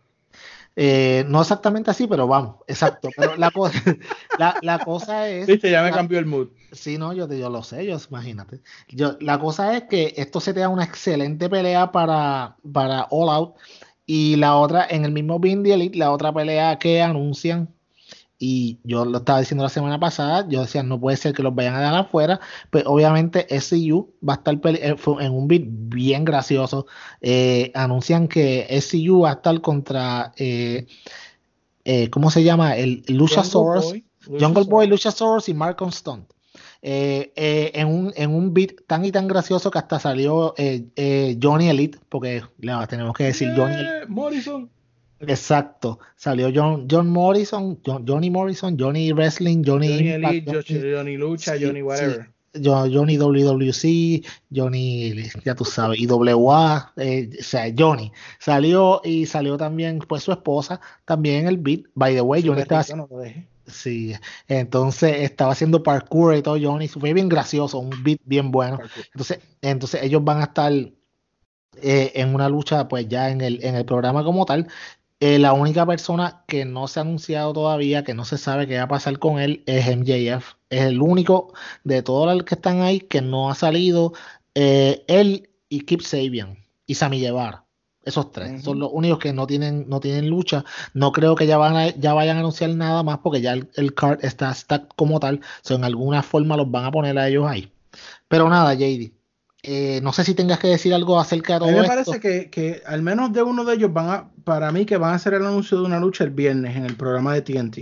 Eh, 0.80 1.24
no 1.26 1.40
exactamente 1.40 1.90
así, 1.90 2.06
pero 2.06 2.28
vamos, 2.28 2.58
exacto. 2.68 3.08
Pero 3.16 3.34
la, 3.34 3.50
cosa, 3.50 3.82
la, 4.62 4.78
cosa 4.78 5.28
es. 5.28 5.48
Viste, 5.48 5.72
ya 5.72 5.82
me 5.82 5.90
cambió 5.90 6.20
el 6.20 6.26
mood. 6.26 6.50
Sí, 6.70 6.98
no, 6.98 7.12
yo, 7.12 7.26
yo 7.26 7.50
lo 7.50 7.64
sé, 7.64 7.84
yo 7.84 7.98
imagínate. 8.08 8.60
Yo, 8.86 9.16
la 9.20 9.40
cosa 9.40 9.76
es 9.76 9.84
que 9.84 10.14
esto 10.16 10.38
se 10.38 10.54
te 10.54 10.60
da 10.60 10.68
una 10.68 10.84
excelente 10.84 11.50
pelea 11.50 11.90
para, 11.90 12.58
para 12.72 13.08
All 13.10 13.28
Out. 13.28 13.56
Y 14.06 14.36
la 14.36 14.54
otra, 14.54 14.86
en 14.88 15.04
el 15.04 15.10
mismo 15.10 15.40
Bindi 15.40 15.72
Elite, 15.72 15.98
la 15.98 16.12
otra 16.12 16.32
pelea 16.32 16.78
que 16.78 17.02
anuncian 17.02 17.74
y 18.38 18.78
yo 18.84 19.04
lo 19.04 19.18
estaba 19.18 19.40
diciendo 19.40 19.64
la 19.64 19.68
semana 19.68 19.98
pasada, 19.98 20.46
yo 20.48 20.60
decía, 20.60 20.82
no 20.84 21.00
puede 21.00 21.16
ser 21.16 21.34
que 21.34 21.42
los 21.42 21.54
vayan 21.54 21.74
a 21.74 21.80
dar 21.80 21.94
afuera, 21.94 22.40
pues 22.70 22.84
obviamente 22.86 23.46
SCU 23.60 24.14
va 24.26 24.34
a 24.34 24.36
estar 24.36 24.54
eh, 24.64 24.96
en 25.20 25.32
un 25.32 25.48
beat 25.48 25.64
bien 25.66 26.24
gracioso. 26.24 26.86
Eh, 27.20 27.72
anuncian 27.74 28.28
que 28.28 28.66
SCU 28.80 29.22
va 29.22 29.30
a 29.30 29.34
estar 29.34 29.60
contra, 29.60 30.32
eh, 30.36 30.86
¿cómo 32.10 32.30
se 32.30 32.44
llama? 32.44 32.76
El 32.76 33.02
Luchasaurus, 33.08 33.94
Jungle 34.26 34.64
Boy, 34.64 34.86
Luchasaurus 34.86 35.48
y 35.48 35.54
Mark 35.54 35.78
Stone. 35.88 36.24
en, 36.80 37.88
un, 37.88 38.12
en 38.14 38.30
un 38.30 38.54
beat 38.54 38.86
tan 38.86 39.04
y 39.04 39.10
tan 39.10 39.26
gracioso 39.26 39.68
que 39.72 39.78
hasta 39.78 39.98
salió 39.98 40.54
Johnny 41.42 41.70
Elite, 41.70 41.98
porque 42.08 42.44
tenemos 42.88 43.16
que 43.16 43.24
decir 43.24 43.52
Johnny 43.56 43.82
Morrison. 44.06 44.70
Exacto. 45.20 45.98
Salió 46.16 46.50
John, 46.54 46.86
John 46.90 47.10
Morrison, 47.10 47.80
Johnny 47.84 48.30
Morrison, 48.30 48.76
Johnny 48.78 49.12
Wrestling, 49.12 49.62
Johnny, 49.66 49.88
Johnny 49.88 50.08
Elite, 50.10 50.50
Johnny, 50.94 51.16
Lucha, 51.16 51.56
Johnny 51.60 51.82
whatever. 51.82 52.30
Johnny 52.54 53.18
WWC, 53.18 54.24
Johnny, 54.50 55.30
ya 55.44 55.54
tú 55.54 55.64
sabes, 55.64 56.00
IWA, 56.00 56.92
eh, 56.96 57.30
o 57.38 57.42
sea, 57.42 57.72
Johnny. 57.76 58.12
Salió 58.38 59.00
y 59.04 59.26
salió 59.26 59.56
también, 59.56 59.98
pues 59.98 60.22
su 60.22 60.32
esposa, 60.32 60.80
también 61.04 61.46
el 61.46 61.58
beat. 61.58 61.82
By 61.94 62.14
the 62.14 62.22
way, 62.22 62.42
Johnny 62.42 62.62
estaba. 62.62 62.84
sí, 63.66 64.14
entonces 64.48 65.20
estaba 65.20 65.52
haciendo 65.52 65.82
parkour 65.82 66.36
y 66.36 66.42
todo, 66.42 66.58
Johnny. 66.60 66.88
Fue 66.88 67.12
bien 67.12 67.28
gracioso, 67.28 67.78
un 67.78 68.02
beat 68.02 68.20
bien 68.24 68.50
bueno. 68.50 68.78
Entonces, 69.12 69.40
entonces 69.60 70.02
ellos 70.02 70.24
van 70.24 70.40
a 70.40 70.44
estar 70.44 70.72
eh, 70.72 72.12
en 72.14 72.34
una 72.34 72.48
lucha, 72.48 72.88
pues 72.88 73.08
ya 73.08 73.30
en 73.30 73.40
el, 73.40 73.62
en 73.64 73.74
el 73.74 73.84
programa 73.84 74.24
como 74.24 74.44
tal. 74.46 74.68
Eh, 75.20 75.38
la 75.40 75.52
única 75.52 75.84
persona 75.84 76.44
que 76.46 76.64
no 76.64 76.86
se 76.86 77.00
ha 77.00 77.02
anunciado 77.02 77.52
todavía, 77.52 78.04
que 78.04 78.14
no 78.14 78.24
se 78.24 78.38
sabe 78.38 78.68
qué 78.68 78.76
va 78.78 78.84
a 78.84 78.88
pasar 78.88 79.18
con 79.18 79.40
él, 79.40 79.64
es 79.66 79.86
MJF. 79.86 80.54
Es 80.70 80.82
el 80.82 81.02
único 81.02 81.52
de 81.82 82.02
todos 82.02 82.32
los 82.32 82.44
que 82.44 82.54
están 82.54 82.82
ahí 82.82 83.00
que 83.00 83.20
no 83.20 83.50
ha 83.50 83.54
salido. 83.56 84.12
Eh, 84.54 85.04
él 85.08 85.50
y 85.68 85.80
Kip 85.80 86.02
Sabian 86.02 86.58
y 86.86 86.94
Sami 86.94 87.20
Guevara. 87.20 87.64
Esos 88.04 88.32
tres 88.32 88.62
son 88.62 88.78
los 88.78 88.90
únicos 88.92 89.18
que 89.18 89.32
no 89.34 89.46
tienen, 89.46 89.86
no 89.88 90.00
tienen 90.00 90.30
lucha. 90.30 90.64
No 90.94 91.12
creo 91.12 91.34
que 91.34 91.46
ya, 91.46 91.58
van 91.58 92.00
ya 92.00 92.14
vayan 92.14 92.36
a 92.38 92.40
anunciar 92.40 92.70
nada 92.70 93.02
más 93.02 93.18
porque 93.18 93.42
ya 93.42 93.52
el, 93.52 93.94
card 93.94 94.24
está 94.24 94.54
stack 94.54 94.94
como 94.96 95.20
tal. 95.20 95.40
O 95.68 95.74
en 95.74 95.84
alguna 95.84 96.22
forma 96.22 96.56
los 96.56 96.70
van 96.70 96.86
a 96.86 96.92
poner 96.92 97.18
a 97.18 97.28
ellos 97.28 97.46
ahí. 97.46 97.70
Pero 98.28 98.48
nada, 98.48 98.72
JD. 98.74 99.17
Eh, 99.70 100.00
no 100.02 100.14
sé 100.14 100.24
si 100.24 100.32
tengas 100.32 100.58
que 100.58 100.68
decir 100.68 100.94
algo 100.94 101.20
acerca 101.20 101.52
de 101.52 101.58
todo 101.58 101.68
a 101.68 101.72
mí 101.72 101.78
me 101.78 101.86
parece 101.86 102.18
que, 102.20 102.48
que, 102.48 102.80
al 102.86 103.02
menos 103.02 103.34
de 103.34 103.42
uno 103.42 103.66
de 103.66 103.74
ellos 103.74 103.92
van 103.92 104.08
a, 104.08 104.30
para 104.44 104.72
mí, 104.72 104.86
que 104.86 104.96
van 104.96 105.12
a 105.12 105.16
hacer 105.16 105.34
el 105.34 105.44
anuncio 105.44 105.78
de 105.78 105.84
una 105.84 106.00
lucha 106.00 106.24
el 106.24 106.30
viernes 106.30 106.74
en 106.74 106.86
el 106.86 106.96
programa 106.96 107.34
de 107.34 107.42
TNT. 107.42 107.78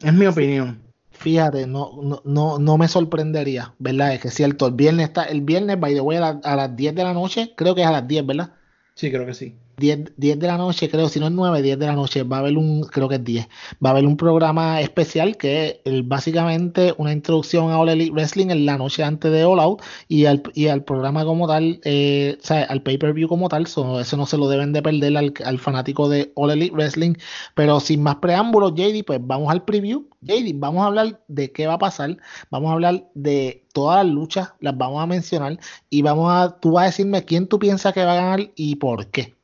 Es 0.00 0.14
mi 0.14 0.26
opinión. 0.26 0.80
Fíjate, 1.10 1.66
no, 1.66 2.22
no, 2.24 2.60
no, 2.60 2.78
me 2.78 2.86
sorprendería, 2.86 3.74
¿verdad? 3.80 4.14
Es 4.14 4.20
que 4.20 4.28
es 4.28 4.34
cierto, 4.34 4.68
el 4.68 4.74
viernes 4.74 5.08
está, 5.08 5.24
el 5.24 5.40
viernes, 5.40 5.80
by 5.80 5.92
the 5.92 6.00
way, 6.02 6.18
a, 6.18 6.40
a 6.40 6.54
las 6.54 6.76
10 6.76 6.94
de 6.94 7.02
la 7.02 7.14
noche, 7.14 7.52
creo 7.56 7.74
que 7.74 7.80
es 7.80 7.88
a 7.88 7.90
las 7.90 8.06
10, 8.06 8.24
¿verdad? 8.24 8.52
Sí, 8.94 9.10
creo 9.10 9.26
que 9.26 9.34
sí. 9.34 9.56
10, 9.80 10.12
10, 10.16 10.38
de 10.38 10.46
la 10.46 10.56
noche, 10.56 10.88
creo, 10.88 11.08
si 11.08 11.18
no 11.18 11.26
es 11.26 11.32
9, 11.32 11.62
10 11.62 11.78
de 11.78 11.86
la 11.86 11.94
noche, 11.94 12.22
va 12.22 12.36
a 12.36 12.40
haber 12.40 12.56
un, 12.56 12.82
creo 12.82 13.08
que 13.08 13.16
es 13.16 13.24
10, 13.24 13.48
va 13.84 13.90
a 13.90 13.92
haber 13.92 14.06
un 14.06 14.16
programa 14.16 14.80
especial 14.80 15.36
que 15.36 15.80
es 15.84 16.06
básicamente 16.06 16.94
una 16.98 17.12
introducción 17.12 17.70
a 17.70 17.78
All 17.78 17.88
Elite 17.88 18.12
Wrestling 18.12 18.50
en 18.50 18.66
la 18.66 18.76
noche 18.78 19.02
antes 19.02 19.32
de 19.32 19.44
All 19.44 19.58
Out 19.58 19.82
y 20.08 20.26
al, 20.26 20.42
y 20.54 20.68
al 20.68 20.84
programa 20.84 21.24
como 21.24 21.48
tal, 21.48 21.80
eh, 21.84 22.36
o 22.40 22.46
sea, 22.46 22.64
al 22.64 22.82
pay-per-view 22.82 23.28
como 23.28 23.48
tal, 23.48 23.64
eso 23.64 24.16
no 24.16 24.26
se 24.26 24.36
lo 24.36 24.48
deben 24.48 24.72
de 24.72 24.82
perder 24.82 25.16
al, 25.16 25.58
fanático 25.58 26.08
de 26.08 26.32
All 26.34 26.50
Elite 26.50 26.74
Wrestling, 26.74 27.14
pero 27.54 27.80
sin 27.80 28.02
más 28.02 28.16
preámbulos, 28.16 28.74
JD, 28.74 29.04
pues 29.04 29.20
vamos 29.22 29.50
al 29.50 29.64
preview. 29.64 30.08
JD, 30.22 30.52
vamos 30.56 30.82
a 30.82 30.86
hablar 30.86 31.20
de 31.28 31.50
qué 31.52 31.66
va 31.66 31.74
a 31.74 31.78
pasar, 31.78 32.18
vamos 32.50 32.70
a 32.70 32.74
hablar 32.74 33.08
de 33.14 33.64
todas 33.72 34.04
las 34.04 34.14
luchas, 34.14 34.52
las 34.60 34.76
vamos 34.76 35.02
a 35.02 35.06
mencionar 35.06 35.58
y 35.88 36.02
vamos 36.02 36.30
a, 36.30 36.58
tú 36.60 36.72
vas 36.72 36.82
a 36.82 36.86
decirme 36.86 37.24
quién 37.24 37.46
tú 37.46 37.58
piensas 37.58 37.94
que 37.94 38.04
va 38.04 38.12
a 38.12 38.16
ganar 38.16 38.50
y 38.54 38.76
por 38.76 39.06
qué 39.08 39.39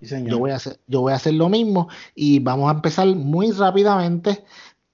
yo, 0.00 0.38
voy 0.38 0.50
a 0.50 0.56
hacer, 0.56 0.78
yo 0.86 1.02
voy 1.02 1.12
a 1.12 1.16
hacer 1.16 1.34
lo 1.34 1.48
mismo 1.48 1.88
y 2.14 2.38
vamos 2.38 2.70
a 2.70 2.74
empezar 2.74 3.06
muy 3.08 3.50
rápidamente 3.52 4.42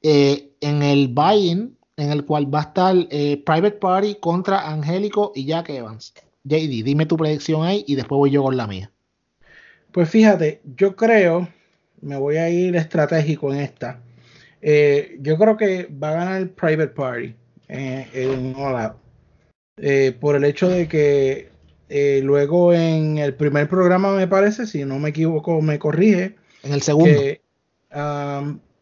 eh, 0.03 0.51
en 0.61 0.83
el 0.83 1.09
buy-in, 1.09 1.77
en 1.97 2.11
el 2.11 2.25
cual 2.25 2.53
va 2.53 2.61
a 2.61 2.63
estar 2.63 2.95
eh, 3.11 3.43
Private 3.45 3.79
Party 3.79 4.17
contra 4.17 4.69
Angélico 4.69 5.33
y 5.35 5.47
Jack 5.47 5.71
Evans. 5.71 6.13
JD, 6.45 6.85
dime 6.85 7.07
tu 7.07 7.17
predicción 7.17 7.65
ahí 7.65 7.85
y 7.87 7.95
después 7.95 8.19
voy 8.19 8.31
yo 8.31 8.43
con 8.43 8.57
la 8.57 8.67
mía. 8.67 8.91
Pues 9.93 10.09
fíjate, 10.11 10.61
yo 10.77 10.95
creo, 10.95 11.49
me 12.01 12.17
voy 12.17 12.37
a 12.37 12.51
ir 12.51 12.77
estratégico 12.77 13.53
en 13.53 13.61
esta. 13.61 14.01
Eh, 14.61 15.17
yo 15.21 15.39
creo 15.39 15.57
que 15.57 15.87
va 15.87 16.11
a 16.11 16.15
ganar 16.15 16.43
el 16.43 16.51
Private 16.51 16.89
Party 16.89 17.35
en 17.69 18.55
All 18.57 18.93
por 20.21 20.37
el 20.37 20.45
hecho 20.45 20.69
de 20.69 20.87
que 20.89 21.56
eh, 21.89 22.21
luego 22.23 22.73
en 22.73 23.19
el 23.19 23.35
primer 23.35 23.69
programa, 23.69 24.13
me 24.15 24.27
parece, 24.27 24.67
si 24.67 24.85
no 24.85 24.99
me 24.99 25.11
equivoco, 25.11 25.61
me 25.63 25.79
corrige. 25.79 26.37
En 26.63 26.73
el 26.73 26.83
segundo. 26.83 27.21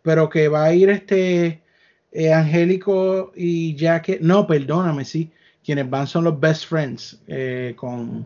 pero 0.02 0.28
que 0.28 0.48
va 0.48 0.64
a 0.64 0.74
ir 0.74 0.90
este 0.90 1.62
eh, 2.14 2.32
Angélico 2.32 3.32
y 3.34 3.74
Jack. 3.74 4.20
No, 4.20 4.46
perdóname, 4.46 5.04
sí. 5.04 5.30
Quienes 5.64 5.90
van 5.90 6.06
son 6.06 6.24
los 6.24 6.38
best 6.38 6.66
friends 6.66 7.20
eh, 7.26 7.74
con, 7.76 8.24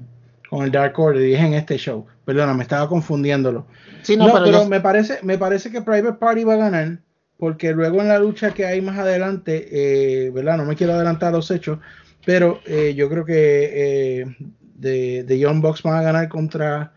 con, 0.51 0.65
el 0.65 0.71
Dark 0.71 0.99
Order. 0.99 1.23
Dije 1.23 1.45
en 1.45 1.55
este 1.55 1.79
show. 1.79 2.07
Perdóname, 2.25 2.63
estaba 2.63 2.89
confundiéndolo. 2.89 3.67
Sí, 4.03 4.17
no, 4.17 4.31
pero, 4.45 4.67
me, 4.67 4.81
parece, 4.81 5.19
me 5.23 5.39
parece 5.39 5.71
que 5.71 5.81
Private 5.81 6.19
Party 6.19 6.45
va 6.45 6.55
a 6.55 6.59
ganar. 6.59 6.99
porque 7.39 7.73
luego 7.73 8.01
en 8.03 8.09
la 8.09 8.19
lucha 8.19 8.53
que 8.53 8.67
hay 8.67 8.81
más 8.81 8.99
adelante, 8.99 9.69
eh, 9.71 10.31
¿verdad? 10.31 10.59
No 10.59 10.65
me 10.65 10.77
quiero 10.77 10.93
adelantar 10.93 11.33
los 11.33 11.51
hechos, 11.51 11.79
pero 12.27 12.61
eh, 12.67 12.95
yo 12.95 13.09
creo 13.09 13.25
que 13.25 14.37
de, 14.79 15.25
de 15.25 15.39
Young 15.39 15.61
Bucks 15.61 15.83
van 15.83 15.97
a 15.97 16.03
ganar 16.03 16.29
contra 16.29 16.93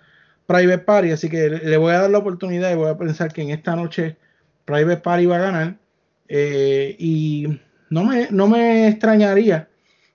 Private 0.47 0.79
Party, 0.79 1.11
así 1.11 1.29
que 1.29 1.49
le 1.49 1.77
voy 1.77 1.93
a 1.93 2.01
dar 2.01 2.09
la 2.09 2.19
oportunidad 2.19 2.71
y 2.71 2.75
voy 2.75 2.89
a 2.89 2.97
pensar 2.97 3.31
que 3.33 3.41
en 3.41 3.51
esta 3.51 3.75
noche 3.75 4.17
Private 4.65 5.01
Party 5.01 5.25
va 5.25 5.37
a 5.37 5.39
ganar. 5.39 5.77
y 6.29 7.59
no 7.89 8.05
me, 8.05 8.27
no 8.31 8.47
me 8.47 8.87
extrañaría 8.87 9.69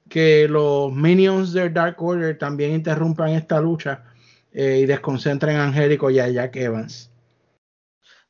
que 0.09 0.49
los 0.49 0.93
minions 0.93 1.53
de 1.53 1.69
Dark 1.71 2.03
Order 2.03 2.39
también 2.39 2.73
interrumpan 2.73 3.31
esta 3.31 3.61
lucha 3.61 4.05
y 4.53 4.87
desconcentren 4.87 5.57
a 5.57 5.65
Angélico 5.65 6.11
y 6.11 6.19
a 6.19 6.29
Jack 6.29 6.57
Evans. 6.57 7.11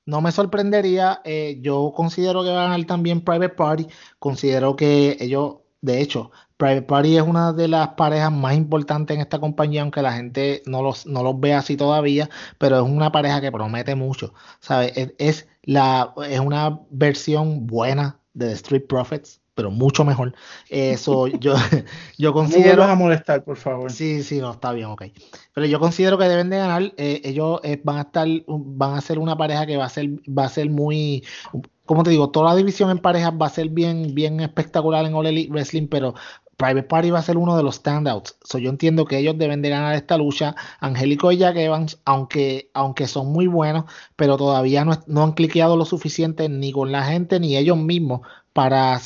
No 0.06 0.20
me 0.20 0.30
sorprendería, 0.30 1.20
eh, 1.24 1.58
yo 1.60 1.92
considero 1.94 2.44
que 2.44 2.50
va 2.50 2.60
a 2.60 2.68
ganar 2.68 2.86
también 2.86 3.22
Private 3.22 3.54
Party, 3.56 3.88
considero 4.20 4.76
que 4.76 5.16
ellos, 5.18 5.56
de 5.80 6.00
hecho, 6.00 6.30
Private 6.56 6.82
Party 6.82 7.16
es 7.16 7.22
una 7.22 7.52
de 7.52 7.68
las 7.68 7.88
parejas 7.88 8.32
más 8.32 8.54
importantes 8.56 9.14
en 9.14 9.20
esta 9.20 9.38
compañía, 9.38 9.82
aunque 9.82 10.00
la 10.00 10.12
gente 10.12 10.62
no 10.66 10.82
los, 10.82 11.06
no 11.06 11.22
los 11.22 11.38
ve 11.38 11.52
así 11.52 11.76
todavía, 11.76 12.30
pero 12.58 12.76
es 12.76 12.82
una 12.82 13.12
pareja 13.12 13.40
que 13.40 13.52
promete 13.52 13.94
mucho, 13.94 14.32
¿sabes? 14.60 14.92
Es, 15.18 15.48
la, 15.62 16.14
es 16.28 16.40
una 16.40 16.80
versión 16.90 17.66
buena 17.66 18.20
de 18.32 18.46
The 18.46 18.52
Street 18.52 18.86
Profits, 18.88 19.42
pero 19.54 19.70
mucho 19.70 20.04
mejor. 20.04 20.34
Eso 20.70 21.26
yo, 21.40 21.56
yo 22.18 22.32
considero. 22.32 22.86
No 22.86 22.92
a 22.92 22.94
molestar, 22.94 23.44
por 23.44 23.56
favor. 23.56 23.92
Sí, 23.92 24.22
sí, 24.22 24.38
no, 24.38 24.52
está 24.52 24.72
bien, 24.72 24.86
ok. 24.86 25.04
Pero 25.52 25.66
yo 25.66 25.78
considero 25.78 26.16
que 26.16 26.28
deben 26.28 26.48
de 26.48 26.56
ganar. 26.58 26.94
Eh, 26.96 27.20
ellos 27.24 27.60
eh, 27.64 27.80
van 27.84 27.98
a 27.98 28.02
estar, 28.02 28.28
van 28.46 28.94
a 28.94 29.00
ser 29.02 29.18
una 29.18 29.36
pareja 29.36 29.66
que 29.66 29.76
va 29.76 29.84
a 29.84 29.90
ser, 29.90 30.08
va 30.26 30.44
a 30.44 30.48
ser 30.48 30.70
muy. 30.70 31.22
Como 31.84 32.02
te 32.02 32.10
digo, 32.10 32.30
toda 32.30 32.50
la 32.50 32.56
división 32.56 32.90
en 32.90 32.98
parejas 32.98 33.32
va 33.40 33.46
a 33.46 33.50
ser 33.50 33.68
bien, 33.68 34.14
bien 34.14 34.40
espectacular 34.40 35.04
en 35.04 35.14
All 35.14 35.26
Elite 35.26 35.52
Wrestling, 35.52 35.86
pero 35.88 36.14
Private 36.56 36.84
Party 36.84 37.10
va 37.10 37.18
a 37.18 37.22
ser 37.22 37.36
uno 37.36 37.56
de 37.56 37.62
los 37.62 37.76
standouts. 37.76 38.36
So, 38.42 38.58
yo 38.58 38.70
entiendo 38.70 39.04
que 39.04 39.18
ellos 39.18 39.36
deben 39.38 39.62
de 39.62 39.70
ganar 39.70 39.94
esta 39.94 40.16
lucha. 40.16 40.54
Angélico 40.80 41.30
y 41.32 41.38
Jack 41.38 41.56
Evans, 41.56 42.00
aunque, 42.04 42.70
aunque 42.74 43.06
son 43.06 43.32
muy 43.32 43.46
buenos, 43.46 43.84
pero 44.16 44.36
todavía 44.36 44.84
no, 44.84 44.92
no 45.06 45.22
han 45.22 45.32
cliqueado 45.32 45.76
lo 45.76 45.84
suficiente 45.84 46.48
ni 46.48 46.72
con 46.72 46.92
la 46.92 47.04
gente 47.04 47.40
ni 47.40 47.56
ellos 47.56 47.76
mismos 47.76 48.22
para 48.56 48.98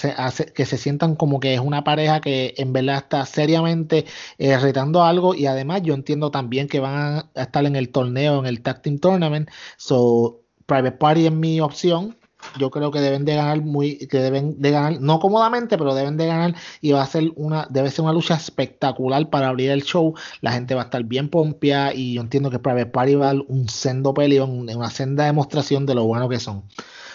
que 0.54 0.64
se 0.64 0.78
sientan 0.78 1.16
como 1.16 1.40
que 1.40 1.54
es 1.54 1.60
una 1.60 1.82
pareja 1.82 2.20
que 2.20 2.54
en 2.56 2.72
verdad 2.72 2.98
está 2.98 3.26
seriamente 3.26 4.06
eh, 4.38 4.56
retando 4.56 5.02
algo 5.02 5.34
y 5.34 5.46
además 5.46 5.82
yo 5.82 5.94
entiendo 5.94 6.30
también 6.30 6.68
que 6.68 6.78
van 6.78 7.28
a 7.34 7.42
estar 7.42 7.66
en 7.66 7.74
el 7.74 7.90
torneo, 7.90 8.38
en 8.38 8.46
el 8.46 8.62
Tag 8.62 8.80
Team 8.82 9.00
Tournament, 9.00 9.50
so 9.76 10.42
Private 10.66 10.98
Party 10.98 11.26
es 11.26 11.32
mi 11.32 11.60
opción, 11.60 12.16
yo 12.58 12.70
creo 12.70 12.90
que 12.90 13.00
deben 13.00 13.24
de 13.24 13.36
ganar 13.36 13.60
muy, 13.60 13.96
que 13.96 14.18
deben 14.18 14.60
de 14.60 14.70
ganar, 14.70 15.00
no 15.00 15.20
cómodamente, 15.20 15.78
pero 15.78 15.94
deben 15.94 16.16
de 16.16 16.26
ganar 16.26 16.54
y 16.80 16.92
va 16.92 17.02
a 17.02 17.06
ser 17.06 17.32
una, 17.36 17.66
debe 17.70 17.90
ser 17.90 18.04
una 18.04 18.12
lucha 18.12 18.34
espectacular 18.34 19.28
para 19.30 19.48
abrir 19.48 19.70
el 19.70 19.82
show. 19.82 20.14
La 20.40 20.52
gente 20.52 20.74
va 20.74 20.82
a 20.82 20.84
estar 20.84 21.02
bien 21.04 21.28
pompia 21.28 21.94
y 21.94 22.14
yo 22.14 22.22
entiendo 22.22 22.50
que 22.50 22.58
Private 22.58 22.86
Party 22.86 23.14
va 23.14 23.30
a 23.30 23.34
dar 23.34 23.44
un 23.48 23.68
sendo 23.68 24.14
peleón, 24.14 24.68
una 24.68 24.90
senda 24.90 25.24
demostración 25.24 25.86
de 25.86 25.94
lo 25.94 26.04
bueno 26.04 26.28
que 26.28 26.38
son. 26.38 26.64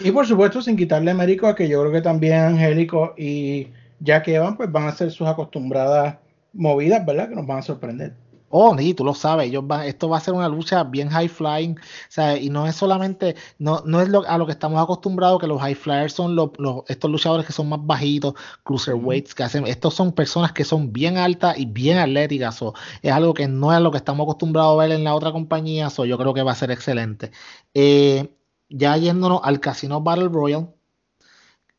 Y 0.00 0.10
por 0.10 0.26
supuesto, 0.26 0.62
sin 0.62 0.76
quitarle 0.76 1.14
mérito 1.14 1.46
a 1.46 1.54
que 1.54 1.68
yo 1.68 1.80
creo 1.80 1.92
que 1.92 2.02
también 2.02 2.34
Angélico 2.34 3.14
y 3.16 3.68
Jack 4.00 4.28
Evan 4.28 4.56
pues 4.56 4.70
van 4.70 4.84
a 4.84 4.88
hacer 4.88 5.10
sus 5.10 5.26
acostumbradas 5.26 6.16
movidas, 6.52 7.04
¿verdad? 7.04 7.28
Que 7.28 7.34
nos 7.34 7.46
van 7.46 7.58
a 7.58 7.62
sorprender. 7.62 8.14
Oh, 8.48 8.76
sí, 8.78 8.94
tú 8.94 9.04
lo 9.04 9.12
sabes, 9.12 9.48
ellos 9.48 9.64
esto 9.84 10.08
va 10.08 10.18
a 10.18 10.20
ser 10.20 10.32
una 10.34 10.48
lucha 10.48 10.84
bien 10.84 11.08
high 11.10 11.28
flying, 11.28 11.74
¿sabes? 12.08 12.42
y 12.42 12.48
no 12.48 12.66
es 12.66 12.76
solamente, 12.76 13.34
no, 13.58 13.82
no 13.84 14.00
es 14.00 14.08
lo, 14.08 14.26
a 14.26 14.38
lo 14.38 14.46
que 14.46 14.52
estamos 14.52 14.80
acostumbrados, 14.80 15.40
que 15.40 15.48
los 15.48 15.60
high 15.60 15.74
flyers 15.74 16.12
son 16.12 16.36
los, 16.36 16.50
estos 16.88 17.10
luchadores 17.10 17.44
que 17.44 17.52
son 17.52 17.68
más 17.68 17.84
bajitos, 17.84 18.34
cruiserweights, 18.62 19.34
que 19.34 19.42
hacen, 19.42 19.66
estos 19.66 19.94
son 19.94 20.12
personas 20.12 20.52
que 20.52 20.64
son 20.64 20.92
bien 20.92 21.18
altas 21.18 21.58
y 21.58 21.66
bien 21.66 21.98
atléticas, 21.98 22.62
o 22.62 22.72
es 23.02 23.12
algo 23.12 23.34
que 23.34 23.48
no 23.48 23.74
es 23.74 23.80
lo 23.80 23.90
que 23.90 23.98
estamos 23.98 24.24
acostumbrados 24.24 24.74
a 24.74 24.82
ver 24.86 24.92
en 24.92 25.02
la 25.04 25.14
otra 25.16 25.32
compañía, 25.32 25.90
so 25.90 26.04
yo 26.04 26.16
creo 26.16 26.32
que 26.32 26.42
va 26.42 26.52
a 26.52 26.54
ser 26.54 26.70
excelente. 26.70 27.32
Eh, 27.74 28.32
ya 28.68 28.96
yéndonos 28.96 29.40
al 29.42 29.58
Casino 29.60 30.00
Battle 30.02 30.28
Royal, 30.28 30.72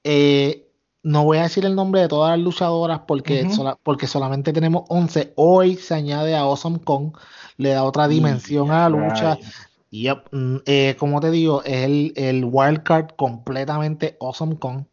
eh, 0.04 0.67
no 1.08 1.24
voy 1.24 1.38
a 1.38 1.44
decir 1.44 1.66
el 1.66 1.74
nombre 1.74 2.02
de 2.02 2.10
todas 2.10 2.38
las 2.38 2.44
luchadoras 2.44 3.02
porque, 3.08 3.48
porque 3.82 4.08
solamente 4.08 4.52
tenemos 4.52 4.84
11. 4.90 5.32
Hoy 5.38 5.78
se 5.78 5.94
añade 5.94 6.36
a 6.36 6.42
Awesome 6.42 6.80
Kong, 6.80 7.14
le 7.56 7.70
da 7.70 7.84
otra 7.84 8.10
dimensión 8.10 8.72
a 8.72 8.90
la 8.90 8.90
lucha. 8.90 9.38
Y 9.90 10.10
mm, 10.10 10.58
eh, 10.66 10.96
como 11.00 11.22
te 11.22 11.32
digo, 11.32 11.64
es 11.64 11.86
el, 11.86 12.14
el 12.18 12.44
wildcard 12.44 13.12
completamente 13.16 14.18
Awesome 14.20 14.58
Kong. 14.58 14.84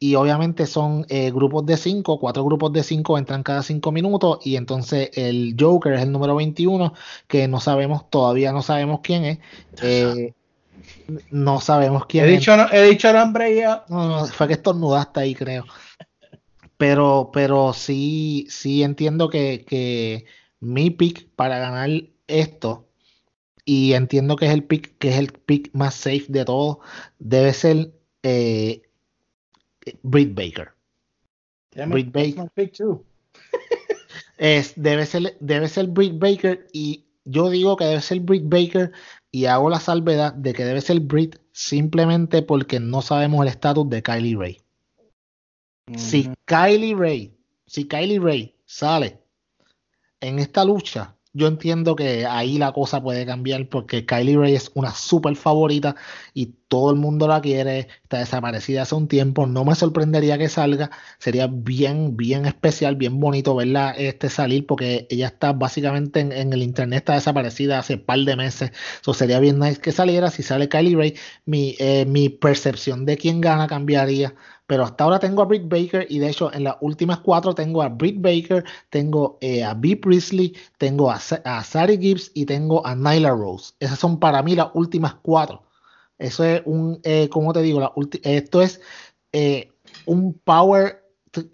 Y 0.00 0.16
obviamente 0.16 0.66
son 0.66 1.06
eh, 1.08 1.30
grupos 1.30 1.66
de 1.66 1.76
5, 1.76 2.18
cuatro 2.18 2.44
grupos 2.44 2.72
de 2.72 2.82
5 2.82 3.18
entran 3.18 3.44
cada 3.44 3.62
5 3.62 3.92
minutos. 3.92 4.38
Y 4.42 4.56
entonces 4.56 5.10
el 5.14 5.54
Joker 5.58 5.92
es 5.92 6.02
el 6.02 6.10
número 6.10 6.34
21, 6.34 6.94
que 7.28 7.46
no 7.46 7.60
sabemos, 7.60 8.10
todavía 8.10 8.50
no 8.50 8.62
sabemos 8.62 9.00
quién 9.04 9.24
es. 9.24 9.38
Eh, 9.82 10.32
no 11.30 11.60
sabemos 11.60 12.06
quién 12.06 12.24
he 12.24 12.28
Dicho, 12.28 12.56
no, 12.56 12.70
he 12.70 12.82
dicho 12.82 13.08
el 13.08 13.16
nombre 13.16 13.54
ya. 13.54 13.84
No, 13.88 14.08
no, 14.08 14.26
fue 14.26 14.48
que 14.48 14.54
estornudaste 14.54 15.20
ahí, 15.20 15.34
creo. 15.34 15.64
Pero, 16.76 17.30
pero 17.32 17.72
sí, 17.72 18.46
sí 18.48 18.82
entiendo 18.82 19.28
que, 19.28 19.64
que 19.66 20.24
mi 20.60 20.90
pick 20.90 21.28
para 21.34 21.58
ganar 21.58 21.90
esto, 22.26 22.90
y 23.64 23.92
entiendo 23.92 24.36
que 24.36 24.46
es 24.46 24.52
el 24.52 24.64
pick, 24.64 24.98
que 24.98 25.10
es 25.10 25.16
el 25.16 25.32
pick 25.32 25.70
más 25.74 25.94
safe 25.94 26.24
de 26.28 26.44
todos, 26.44 26.78
debe 27.18 27.52
ser 27.52 27.92
eh, 28.22 28.82
Britt 30.02 30.34
Baker. 30.34 30.72
Britt 31.86 32.12
Baker. 32.12 32.50
es, 34.38 34.72
debe 34.74 35.06
ser, 35.06 35.36
debe 35.40 35.68
ser 35.68 35.86
Britt 35.86 36.18
Baker 36.18 36.66
y 36.72 37.06
yo 37.24 37.48
digo 37.50 37.76
que 37.76 37.84
debe 37.84 38.00
ser 38.00 38.20
Britt 38.20 38.44
Baker 38.46 38.92
y 39.30 39.46
hago 39.46 39.70
la 39.70 39.80
salvedad 39.80 40.32
de 40.34 40.52
que 40.52 40.64
debe 40.64 40.80
ser 40.80 41.00
Britt 41.00 41.36
simplemente 41.52 42.42
porque 42.42 42.80
no 42.80 43.02
sabemos 43.02 43.42
el 43.42 43.48
estatus 43.48 43.88
de 43.88 44.02
Kylie 44.02 44.36
Ray. 44.36 44.60
Si 45.96 46.30
Kylie 46.44 46.94
Ray, 46.94 47.36
si 47.66 47.86
Kylie 47.86 48.20
Ray 48.20 48.56
sale 48.64 49.22
en 50.20 50.38
esta 50.38 50.64
lucha, 50.64 51.16
yo 51.32 51.46
entiendo 51.46 51.94
que 51.96 52.26
ahí 52.26 52.58
la 52.58 52.72
cosa 52.72 53.02
puede 53.02 53.24
cambiar 53.24 53.68
porque 53.68 54.04
Kylie 54.04 54.36
Ray 54.36 54.54
es 54.54 54.70
una 54.74 54.92
súper 54.92 55.36
favorita 55.36 55.94
y 56.34 56.54
todo 56.68 56.90
el 56.90 56.96
mundo 56.96 57.28
la 57.28 57.40
quiere, 57.40 57.88
está 58.02 58.18
desaparecida 58.18 58.82
hace 58.82 58.94
un 58.94 59.08
tiempo, 59.08 59.46
no 59.46 59.64
me 59.64 59.74
sorprendería 59.74 60.38
que 60.38 60.48
salga, 60.48 60.90
sería 61.18 61.48
bien, 61.48 62.16
bien 62.16 62.46
especial, 62.46 62.96
bien 62.96 63.20
bonito 63.20 63.54
verla 63.54 63.90
este 63.90 64.28
salir 64.28 64.66
porque 64.66 65.06
ella 65.10 65.28
está 65.28 65.52
básicamente 65.52 66.20
en, 66.20 66.52
el 66.52 66.62
internet, 66.62 66.98
está 66.98 67.14
desaparecida 67.14 67.78
hace 67.78 67.94
un 67.94 68.04
par 68.04 68.20
de 68.20 68.36
meses, 68.36 68.72
eso 69.00 69.14
sería 69.14 69.40
bien 69.40 69.58
nice 69.58 69.80
que 69.80 69.92
saliera, 69.92 70.30
si 70.30 70.42
sale 70.42 70.68
Kylie 70.68 70.96
Ray, 70.96 71.16
mi, 71.44 71.76
eh, 71.78 72.06
mi 72.06 72.28
percepción 72.28 73.04
de 73.04 73.16
quién 73.16 73.40
gana 73.40 73.66
cambiaría, 73.66 74.34
pero 74.70 74.84
hasta 74.84 75.02
ahora 75.02 75.18
tengo 75.18 75.42
a 75.42 75.46
Britt 75.46 75.68
Baker 75.68 76.06
y 76.08 76.20
de 76.20 76.28
hecho 76.28 76.54
en 76.54 76.62
las 76.62 76.76
últimas 76.80 77.18
cuatro 77.18 77.56
tengo 77.56 77.82
a 77.82 77.88
Britt 77.88 78.20
Baker, 78.20 78.64
tengo 78.88 79.36
eh, 79.40 79.64
a 79.64 79.74
B. 79.74 79.96
Priestley, 79.96 80.56
tengo 80.78 81.10
a, 81.10 81.18
a 81.44 81.64
Sari 81.64 81.98
Gibbs 81.98 82.30
y 82.34 82.46
tengo 82.46 82.86
a 82.86 82.94
Nyla 82.94 83.30
Rose. 83.30 83.74
Esas 83.80 83.98
son 83.98 84.20
para 84.20 84.44
mí 84.44 84.54
las 84.54 84.68
últimas 84.74 85.16
cuatro. 85.22 85.64
Eso 86.18 86.44
es 86.44 86.62
un, 86.66 87.00
eh, 87.02 87.28
como 87.30 87.52
te 87.52 87.62
digo, 87.62 87.92
esto 88.22 88.62
es 88.62 88.80
eh, 89.32 89.72
un 90.06 90.34
power 90.34 90.99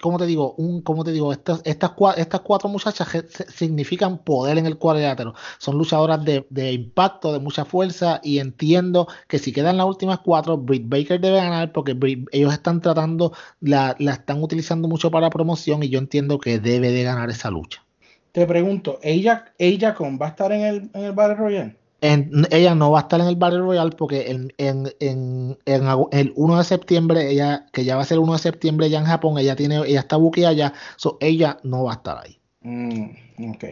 como 0.00 0.18
te 0.18 0.26
digo, 0.26 0.54
un, 0.54 0.80
como 0.82 1.04
te 1.04 1.12
digo, 1.12 1.32
estas, 1.32 1.60
estas, 1.64 1.92
estas 2.16 2.40
cuatro 2.40 2.68
muchachas 2.68 3.08
significan 3.54 4.18
poder 4.18 4.58
en 4.58 4.66
el 4.66 4.78
cuadrilátero. 4.78 5.34
Son 5.58 5.76
luchadoras 5.76 6.24
de, 6.24 6.46
de, 6.50 6.72
impacto, 6.72 7.32
de 7.32 7.40
mucha 7.40 7.64
fuerza, 7.64 8.20
y 8.22 8.38
entiendo 8.38 9.06
que 9.28 9.38
si 9.38 9.52
quedan 9.52 9.76
las 9.76 9.86
últimas 9.86 10.20
cuatro, 10.20 10.56
Britt 10.56 10.88
Baker 10.88 11.20
debe 11.20 11.36
ganar 11.36 11.72
porque 11.72 11.96
ellos 12.32 12.52
están 12.52 12.80
tratando, 12.80 13.32
la, 13.60 13.94
la, 13.98 14.12
están 14.12 14.42
utilizando 14.42 14.88
mucho 14.88 15.10
para 15.10 15.30
promoción, 15.30 15.82
y 15.82 15.88
yo 15.88 15.98
entiendo 15.98 16.38
que 16.38 16.58
debe 16.58 16.90
de 16.90 17.02
ganar 17.02 17.28
esa 17.30 17.50
lucha. 17.50 17.84
Te 18.32 18.46
pregunto, 18.46 18.98
¿ella, 19.02 19.52
ella 19.58 19.94
con 19.94 20.18
va 20.20 20.26
a 20.26 20.28
estar 20.30 20.52
en 20.52 20.60
el, 20.62 20.90
en 20.94 21.04
el 21.04 21.12
Battle 21.12 21.36
Royale? 21.36 21.76
Ella 22.00 22.74
no 22.74 22.90
va 22.90 23.00
a 23.00 23.02
estar 23.02 23.20
en 23.20 23.26
el 23.26 23.36
Battle 23.36 23.60
Royale 23.60 23.92
porque 23.96 24.30
en, 24.30 24.52
en, 24.58 25.58
el 25.64 26.32
1 26.36 26.58
de 26.58 26.64
septiembre, 26.64 27.30
ella, 27.30 27.66
que 27.72 27.84
ya 27.84 27.96
va 27.96 28.02
a 28.02 28.04
ser 28.04 28.16
el 28.16 28.24
1 28.24 28.32
de 28.34 28.38
septiembre 28.38 28.90
ya 28.90 28.98
en 28.98 29.06
Japón, 29.06 29.38
ella 29.38 29.56
tiene, 29.56 29.78
ella 29.78 30.00
está 30.00 30.16
buqueada 30.16 30.52
ya, 30.52 30.72
so 30.96 31.16
ella 31.20 31.58
no 31.62 31.84
va 31.84 31.92
a 31.92 31.96
estar 31.96 32.18
ahí. 32.18 32.38
Mm, 32.60 33.50
ok. 33.50 33.64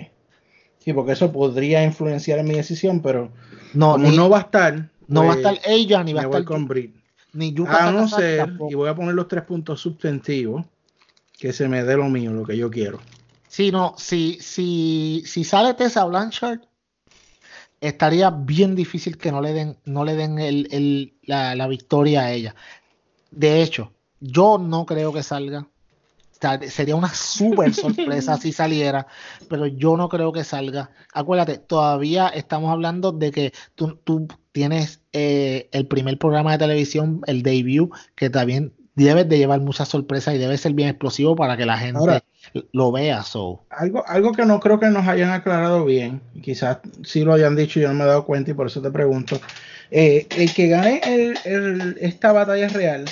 Sí, 0.79 0.93
porque 0.93 1.13
eso 1.13 1.33
podría 1.33 1.83
influenciar 1.85 2.39
en 2.39 2.47
mi 2.47 2.55
decisión, 2.55 3.01
pero 3.01 3.31
no, 3.73 3.93
como 3.93 4.11
no 4.11 4.29
va 4.29 4.39
a 4.39 4.43
estar. 4.43 4.91
No 5.07 5.27
va 5.27 5.35
a 5.35 5.37
estar 5.37 5.55
pues, 5.55 5.67
ella 5.67 6.03
ni 6.03 6.13
va 6.13 6.23
a 6.23 6.25
estar 6.25 6.45
con 6.45 6.67
Brit. 6.67 6.95
Ni 7.33 7.53
Yuka 7.53 7.89
a 7.89 7.93
no 7.93 8.07
ser, 8.09 8.53
y 8.71 8.75
voy 8.75 8.89
a 8.89 8.95
poner 8.95 9.15
los 9.15 9.27
tres 9.29 9.45
puntos 9.45 9.81
substantivos, 9.81 10.65
que 11.39 11.53
se 11.53 11.69
me 11.69 11.83
dé 11.83 11.97
lo 11.97 12.09
mío, 12.09 12.33
lo 12.33 12.45
que 12.45 12.57
yo 12.57 12.71
quiero. 12.71 13.01
Sí, 13.49 13.71
no, 13.71 13.95
si, 13.99 14.39
si, 14.41 15.23
si 15.27 15.45
sale 15.45 15.75
Tessa 15.75 16.05
Blanchard, 16.05 16.61
estaría 17.89 18.31
bien 18.31 18.75
difícil 18.75 19.19
que 19.19 19.31
no 19.31 19.41
le 19.41 19.53
den, 19.53 19.77
no 19.85 20.05
le 20.05 20.15
den 20.15 20.39
el, 20.39 21.15
la, 21.23 21.67
victoria 21.67 22.23
a 22.23 22.33
ella. 22.33 22.55
de 23.31 23.63
hecho, 23.63 23.93
yo 24.21 24.59
no 24.59 24.87
creo 24.87 25.13
que 25.13 25.23
salga. 25.23 25.69
Sería 26.69 26.97
una 26.97 27.13
súper 27.15 27.73
sorpresa 27.75 28.37
si 28.37 28.53
saliera, 28.53 29.07
pero 29.49 29.67
yo 29.67 29.97
no 29.97 30.09
creo 30.09 30.33
que 30.33 30.45
salga. 30.45 30.91
Acuérdate, 31.13 31.59
todavía 31.59 32.29
estamos 32.29 32.71
hablando 32.71 33.13
de 33.13 33.31
que 33.31 33.53
tú, 33.75 33.97
tú 34.05 34.29
tienes 34.53 35.01
eh, 35.13 35.69
el 35.73 35.87
primer 35.87 36.19
programa 36.19 36.53
de 36.53 36.59
televisión, 36.59 37.23
el 37.27 37.43
debut, 37.43 37.91
que 38.15 38.31
también 38.31 38.75
debes 38.95 39.29
de 39.29 39.39
llevar 39.39 39.61
muchas 39.61 39.89
sorpresas 39.89 40.35
y 40.35 40.39
debe 40.39 40.59
ser 40.59 40.75
bien 40.75 40.89
explosivo 40.89 41.35
para 41.35 41.57
que 41.57 41.67
la 41.67 41.79
gente 41.79 42.23
lo 42.73 42.93
vea. 42.93 43.23
So. 43.23 43.65
Algo, 43.71 44.07
algo 44.07 44.33
que 44.33 44.45
no 44.45 44.61
creo 44.61 44.79
que 44.79 44.87
nos 44.87 45.07
hayan 45.07 45.31
aclarado 45.31 45.85
bien, 45.85 46.21
quizás 46.43 46.79
sí 47.03 47.25
lo 47.25 47.35
hayan 47.35 47.57
dicho 47.57 47.79
y 47.79 47.83
yo 47.83 47.89
no 47.89 47.95
me 47.95 48.05
he 48.05 48.07
dado 48.07 48.25
cuenta 48.25 48.51
y 48.51 48.55
por 48.55 48.67
eso 48.67 48.83
te 48.83 48.91
pregunto. 48.91 49.41
Eh, 49.91 50.27
el 50.37 50.53
que 50.53 50.69
gane 50.69 51.01
esta 52.01 52.33
batalla 52.33 52.69
real, 52.69 53.05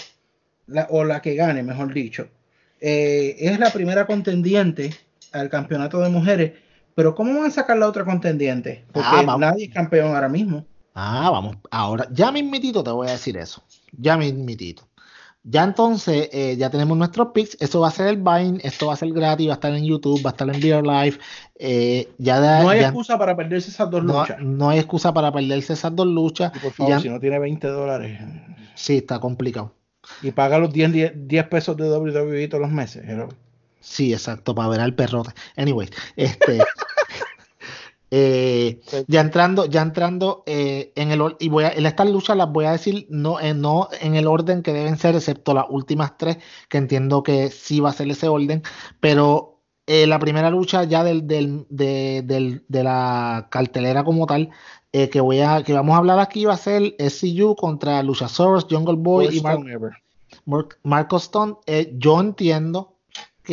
o 0.89 1.05
la 1.05 1.21
que 1.21 1.35
gane, 1.35 1.63
mejor 1.63 1.93
dicho, 1.93 2.29
eh, 2.81 3.37
es 3.39 3.59
la 3.59 3.71
primera 3.71 4.07
contendiente 4.07 4.95
al 5.33 5.49
campeonato 5.49 6.01
de 6.01 6.09
mujeres. 6.09 6.53
Pero 6.95 7.15
¿cómo 7.15 7.39
van 7.39 7.51
a 7.51 7.51
sacar 7.51 7.79
la 7.79 7.89
otra 7.89 8.05
contendiente? 8.05 8.85
Porque 8.93 9.09
ah, 9.11 9.37
nadie 9.39 9.67
es 9.67 9.73
campeón 9.73 10.15
ahora 10.15 10.29
mismo. 10.29 10.67
Ah, 10.95 11.31
vamos. 11.31 11.57
Ahora, 11.71 12.07
ya 12.11 12.31
mismitito 12.31 12.85
te 12.85 12.91
voy 12.91 13.09
a 13.09 13.13
decir 13.13 13.37
eso. 13.37 13.63
Ya 13.97 14.17
mismitito. 14.17 14.87
Ya 15.45 15.65
entonces, 15.65 16.29
eh, 16.33 16.57
ya 16.57 16.71
tenemos 16.71 16.97
nuestros 16.97 17.29
picks. 17.29 17.57
Eso 17.61 17.81
va 17.81 17.89
a 17.89 17.91
ser 17.91 18.07
el 18.07 18.17
Vine, 18.19 18.61
esto 18.63 18.87
va 18.87 18.93
a 18.93 18.97
ser 18.97 19.13
gratis, 19.13 19.49
va 19.49 19.53
a 19.53 19.55
estar 19.55 19.75
en 19.75 19.85
YouTube, 19.85 20.25
va 20.25 20.31
a 20.31 20.33
estar 20.33 20.49
en 20.49 20.61
Beer 20.61 20.85
Live. 20.85 21.19
Eh, 21.59 22.09
ya 22.19 22.63
no 22.63 22.69
hay 22.69 22.81
excusa 22.81 23.19
para 23.19 23.37
perderse 23.37 23.71
esas 23.71 23.91
dos 23.91 24.05
luchas. 24.05 24.41
No 24.41 24.69
hay 24.69 24.79
excusa 24.79 25.13
para 25.13 25.33
perderse 25.33 25.73
esas 25.73 25.95
dos 25.97 26.07
luchas. 26.07 26.53
Y 26.55 26.59
por 26.61 26.73
favor, 26.73 27.01
si 27.01 27.09
no 27.09 27.19
tiene 27.19 27.41
20 27.41 27.67
dólares. 27.67 28.21
Sí, 28.75 28.99
está 28.99 29.19
complicado. 29.19 29.75
Y 30.23 30.31
paga 30.31 30.59
los 30.59 30.73
10, 30.73 31.27
10, 31.27 31.47
pesos 31.49 31.77
de 31.77 31.91
WWE 31.91 32.49
todos 32.49 32.63
los 32.63 32.71
meses. 32.71 33.05
Sí, 33.81 34.13
exacto, 34.13 34.55
para 34.55 34.69
ver 34.69 34.81
al 34.81 34.95
perrote. 34.95 35.33
Anyway, 35.57 35.89
este. 36.17 36.59
Eh, 38.15 38.83
ya 39.09 39.23
entrando, 39.23 39.65
ya 39.65 39.81
entrando 39.81 40.43
eh, 40.45 40.93
en 40.97 41.13
el 41.13 41.35
y 41.41 41.49
voy 41.49 41.65
a, 41.65 41.71
en 41.71 41.87
estas 41.87 42.11
luchas 42.11 42.37
las 42.37 42.53
voy 42.53 42.67
a 42.67 42.73
decir 42.73 43.07
no, 43.09 43.41
eh, 43.41 43.55
no 43.55 43.89
en 44.03 44.17
el 44.17 44.27
orden 44.27 44.63
que 44.63 44.75
deben 44.75 44.99
ser, 44.99 45.15
excepto 45.15 45.55
las 45.55 45.65
últimas 45.71 46.19
tres, 46.19 46.37
que 46.69 46.77
entiendo 46.77 47.23
que 47.23 47.49
sí 47.49 47.81
va 47.81 47.89
a 47.89 47.95
ser 47.95 48.11
ese 48.11 48.29
orden, 48.29 48.63
pero 49.01 49.49
la 49.87 50.19
primera 50.19 50.51
lucha 50.51 50.85
ya 50.85 51.05
del, 51.05 51.27
del, 51.27 51.67
de, 51.71 52.23
de 52.69 52.85
la 52.85 53.49
cartelera 53.51 54.05
como 54.05 54.27
tal, 54.27 54.51
que 54.91 55.21
voy 55.21 55.41
a, 55.41 55.63
que 55.63 55.73
vamos 55.73 55.95
a 55.95 55.99
hablar 55.99 56.19
aquí 56.19 56.45
va 56.45 56.55
a 56.55 56.59
ser 56.59 56.95
SCU 56.99 57.57
contra 57.57 58.03
Luchasaurus, 58.03 58.67
Jungle 58.71 58.97
Boy 58.97 59.29
y 59.37 59.43
Marcos 60.83 61.23
Stone. 61.25 61.57
yo 61.95 62.21
entiendo 62.21 62.92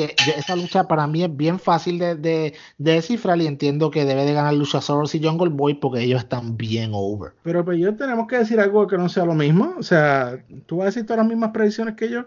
que 0.07 0.31
esa 0.37 0.55
lucha 0.55 0.87
para 0.87 1.07
mí 1.07 1.23
es 1.23 1.35
bien 1.35 1.59
fácil 1.59 1.99
de, 1.99 2.15
de, 2.15 2.53
descifrar 2.77 3.41
y 3.41 3.47
entiendo 3.47 3.91
que 3.91 4.05
debe 4.05 4.25
de 4.25 4.33
ganar 4.33 4.53
Luchasaurus 4.53 5.15
y 5.15 5.23
Jungle 5.23 5.49
Boy 5.49 5.75
porque 5.75 6.01
ellos 6.01 6.21
están 6.21 6.57
bien 6.57 6.91
over. 6.93 7.33
Pero 7.43 7.65
pues 7.65 7.79
yo 7.79 7.95
tenemos 7.95 8.27
que 8.27 8.37
decir 8.37 8.59
algo 8.59 8.87
que 8.87 8.97
no 8.97 9.09
sea 9.09 9.25
lo 9.25 9.33
mismo. 9.33 9.75
O 9.77 9.83
sea, 9.83 10.43
¿tú 10.65 10.77
vas 10.77 10.83
a 10.83 10.85
decir 10.87 11.05
todas 11.05 11.19
las 11.19 11.27
mismas 11.27 11.51
predicciones 11.51 11.95
que 11.95 12.09
yo? 12.09 12.25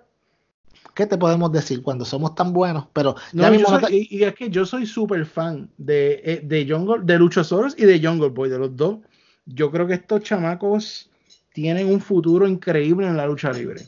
¿Qué 0.95 1.07
te 1.07 1.17
podemos 1.17 1.51
decir 1.53 1.83
cuando 1.83 2.05
somos 2.05 2.35
tan 2.35 2.53
buenos? 2.53 2.87
Pero 2.93 3.17
y, 3.33 4.23
es 4.23 4.35
que 4.35 4.51
yo 4.51 4.67
soy 4.67 4.87
súper 4.87 5.25
fan 5.25 5.71
de, 5.79 6.21
eh, 6.25 6.41
de, 6.45 6.67
Jungle, 6.69 7.03
de 7.05 7.19
Luchasaurus 7.19 7.75
y 7.79 7.85
de 7.85 8.07
Jungle 8.07 8.29
Boy, 8.29 8.51
de 8.51 8.59
los 8.59 8.77
dos. 8.77 8.99
Yo 9.47 9.71
creo 9.71 9.87
que 9.87 9.95
estos 9.95 10.23
chamacos 10.23 11.11
tienen 11.55 11.89
un 11.89 12.01
futuro 12.01 12.47
increíble 12.47 13.07
en 13.07 13.17
la 13.17 13.27
lucha 13.27 13.51
libre. 13.53 13.83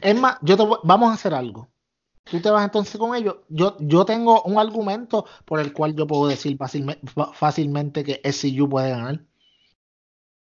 Es 0.00 0.18
más, 0.18 0.38
yo 0.42 0.56
te, 0.56 0.64
vamos 0.82 1.10
a 1.10 1.14
hacer 1.14 1.34
algo 1.34 1.68
tú 2.24 2.40
te 2.40 2.50
vas 2.50 2.64
entonces 2.64 2.96
con 2.96 3.14
ellos. 3.14 3.36
Yo, 3.48 3.76
yo 3.80 4.04
tengo 4.04 4.42
un 4.42 4.58
argumento 4.58 5.26
por 5.44 5.60
el 5.60 5.72
cual 5.72 5.94
yo 5.94 6.06
puedo 6.06 6.28
decir 6.28 6.56
fácilmente, 7.34 8.04
que 8.04 8.20
SCU 8.24 8.68
puede 8.68 8.90
ganar. 8.90 9.24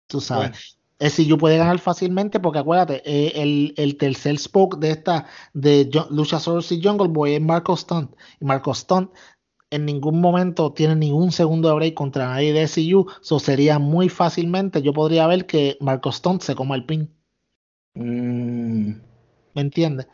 Tú 0.06 0.20
sabes. 0.20 0.78
SCU 1.00 1.36
puede 1.38 1.58
ganar 1.58 1.78
fácilmente 1.80 2.38
porque 2.38 2.60
acuérdate, 2.60 3.02
eh, 3.04 3.32
el, 3.34 3.74
el, 3.76 3.96
tercer 3.96 4.38
spoke 4.38 4.78
de 4.78 4.90
esta 4.90 5.26
de 5.52 5.90
Luchasaurus 6.10 6.70
y 6.72 6.82
Jungle 6.82 7.08
Boy 7.08 7.34
es 7.34 7.40
Marco 7.40 7.76
Stunt. 7.76 8.14
Y 8.40 8.44
Marco 8.44 8.72
Stunt 8.72 9.10
en 9.70 9.86
ningún 9.86 10.20
momento 10.20 10.72
tiene 10.72 10.94
ningún 10.94 11.32
segundo 11.32 11.68
de 11.68 11.74
break 11.74 11.94
contra 11.94 12.28
nadie 12.28 12.52
de 12.52 12.68
SCU. 12.68 13.06
So 13.22 13.40
sería 13.40 13.80
muy 13.80 14.08
fácilmente, 14.08 14.82
yo 14.82 14.92
podría 14.92 15.26
ver 15.26 15.46
que 15.46 15.76
Marco 15.80 16.12
Stunt 16.12 16.42
se 16.42 16.54
coma 16.54 16.76
el 16.76 16.86
pin. 16.86 17.10
Mm. 17.94 18.90
¿Me 19.54 19.60
entiendes? 19.60 20.06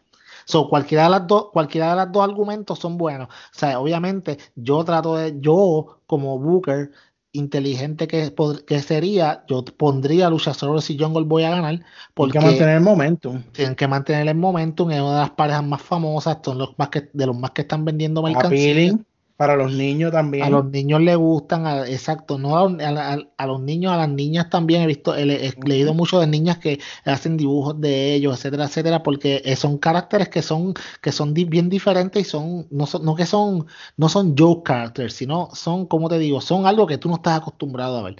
So, 0.50 0.68
cualquiera 0.68 1.04
de 1.04 1.10
las 1.10 1.26
dos, 1.26 1.50
cualquiera 1.52 1.90
de 1.90 1.96
las 1.96 2.12
dos 2.12 2.24
argumentos 2.24 2.78
son 2.78 2.98
buenos. 2.98 3.28
O 3.28 3.58
sea, 3.58 3.78
obviamente, 3.78 4.38
yo 4.56 4.84
trato 4.84 5.16
de, 5.16 5.36
yo 5.40 6.00
como 6.06 6.38
Booker, 6.38 6.90
inteligente 7.32 8.08
que, 8.08 8.34
que 8.66 8.80
sería, 8.80 9.44
yo 9.46 9.64
pondría 9.64 10.26
a 10.26 10.30
Luchasaurus 10.30 10.90
y 10.90 10.98
Jungle 10.98 11.24
Boy 11.24 11.44
a 11.44 11.50
ganar. 11.50 11.80
Porque 12.14 12.32
Tienen 12.32 12.48
que 12.48 12.52
mantener 12.52 12.76
el 12.76 12.82
momentum. 12.82 13.42
Tienen 13.52 13.74
que 13.76 13.86
mantener 13.88 14.28
el 14.28 14.34
momentum. 14.34 14.90
Es 14.90 15.00
una 15.00 15.14
de 15.14 15.20
las 15.20 15.30
parejas 15.30 15.64
más 15.64 15.82
famosas, 15.82 16.38
son 16.44 16.58
los 16.58 16.76
más 16.76 16.88
que, 16.88 17.08
de 17.12 17.26
los 17.26 17.38
más 17.38 17.52
que 17.52 17.62
están 17.62 17.84
vendiendo 17.84 18.22
mercancía. 18.22 18.98
Para 19.40 19.56
los 19.56 19.72
niños 19.72 20.12
también. 20.12 20.44
A 20.44 20.50
los 20.50 20.66
niños 20.66 21.00
les 21.00 21.16
gustan, 21.16 21.66
exacto, 21.86 22.36
no 22.36 22.58
a, 22.58 23.46
los 23.46 23.60
niños, 23.62 23.90
a 23.90 23.96
las 23.96 24.10
niñas 24.10 24.50
también. 24.50 24.82
He 24.82 24.86
visto, 24.86 25.14
he, 25.16 25.24
leído 25.64 25.94
mucho 25.94 26.20
de 26.20 26.26
niñas 26.26 26.58
que 26.58 26.78
hacen 27.06 27.38
dibujos 27.38 27.80
de 27.80 28.12
ellos, 28.12 28.36
etcétera, 28.36 28.66
etcétera, 28.66 29.02
porque 29.02 29.40
eh, 29.46 29.56
son 29.56 29.78
caracteres 29.78 30.28
que 30.28 30.42
son, 30.42 30.74
que 31.00 31.10
son 31.10 31.32
bien 31.32 31.70
diferentes 31.70 32.20
y 32.20 32.28
son, 32.28 32.66
no 32.70 32.84
son, 32.84 33.02
no 33.02 33.14
que 33.14 33.24
son, 33.24 33.66
no 33.96 34.10
son 34.10 34.36
joke 34.36 34.66
characters, 34.66 35.14
sino 35.14 35.48
son, 35.54 35.86
como 35.86 36.10
te 36.10 36.18
digo, 36.18 36.42
son 36.42 36.66
algo 36.66 36.86
que 36.86 36.98
tú 36.98 37.08
no 37.08 37.14
estás 37.14 37.38
acostumbrado 37.38 37.96
a 37.96 38.02
ver. 38.02 38.16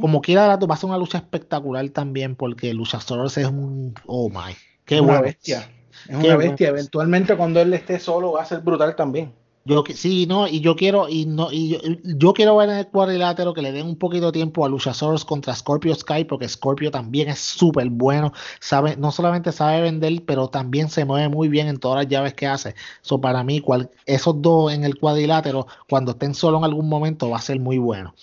Como 0.00 0.20
quiera, 0.20 0.54
va 0.54 0.74
a 0.74 0.76
ser 0.76 0.88
una 0.88 0.98
lucha 0.98 1.18
espectacular 1.18 1.88
también, 1.88 2.36
porque 2.36 2.72
Luchasaurus 2.72 3.36
es 3.36 3.48
un, 3.48 3.94
oh 4.06 4.30
my, 4.30 4.54
qué 4.84 5.00
una 5.00 5.22
bestia. 5.22 5.68
Es 6.08 6.14
una 6.14 6.36
bestia. 6.36 6.68
Eventualmente 6.68 7.36
cuando 7.36 7.60
él 7.60 7.74
esté 7.74 7.98
solo 7.98 8.30
va 8.30 8.42
a 8.42 8.44
ser 8.44 8.60
brutal 8.60 8.94
también. 8.94 9.32
Yo 9.66 9.82
sí, 9.96 10.26
no, 10.26 10.46
y 10.46 10.60
yo 10.60 10.76
quiero, 10.76 11.08
y 11.08 11.26
no, 11.26 11.48
y 11.50 11.76
yo, 12.04 12.32
quiero 12.34 12.56
ver 12.56 12.70
en 12.70 12.76
el 12.76 12.86
cuadrilátero 12.86 13.52
que 13.52 13.62
le 13.62 13.72
den 13.72 13.84
un 13.84 13.96
poquito 13.96 14.26
de 14.26 14.32
tiempo 14.32 14.64
a 14.64 14.68
Luchasaurus 14.68 15.24
contra 15.24 15.56
Scorpio 15.56 15.92
Sky, 15.92 16.24
porque 16.24 16.48
Scorpio 16.48 16.92
también 16.92 17.28
es 17.28 17.40
súper 17.40 17.90
bueno, 17.90 18.32
sabe, 18.60 18.96
no 18.96 19.10
solamente 19.10 19.50
sabe 19.50 19.80
vender, 19.80 20.22
pero 20.24 20.46
también 20.46 20.88
se 20.88 21.04
mueve 21.04 21.28
muy 21.28 21.48
bien 21.48 21.66
en 21.66 21.78
todas 21.78 22.04
las 22.04 22.08
llaves 22.08 22.34
que 22.34 22.46
hace. 22.46 22.76
So, 23.00 23.20
para 23.20 23.42
mí, 23.42 23.58
cual, 23.58 23.90
esos 24.06 24.40
dos 24.40 24.72
en 24.72 24.84
el 24.84 25.00
cuadrilátero, 25.00 25.66
cuando 25.88 26.12
estén 26.12 26.34
solo 26.34 26.58
en 26.58 26.64
algún 26.64 26.88
momento, 26.88 27.30
va 27.30 27.38
a 27.38 27.42
ser 27.42 27.58
muy 27.58 27.78
bueno. 27.78 28.14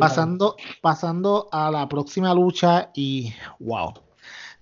Pasando, 0.00 0.56
pasando 0.80 1.48
a 1.52 1.70
la 1.70 1.86
próxima 1.90 2.32
lucha, 2.32 2.90
y 2.94 3.34
wow, 3.58 3.92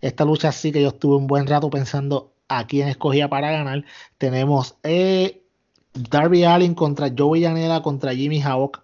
esta 0.00 0.24
lucha 0.24 0.50
sí 0.50 0.72
que 0.72 0.82
yo 0.82 0.88
estuve 0.88 1.14
un 1.18 1.28
buen 1.28 1.46
rato 1.46 1.70
pensando 1.70 2.32
a 2.48 2.66
quién 2.66 2.88
escogía 2.88 3.28
para 3.28 3.52
ganar. 3.52 3.84
Tenemos 4.18 4.76
eh, 4.82 5.45
Darby 6.10 6.44
Allen 6.44 6.74
contra 6.74 7.12
Joey 7.16 7.42
Janela 7.42 7.82
contra 7.82 8.14
Jimmy 8.14 8.40
Havoc. 8.42 8.82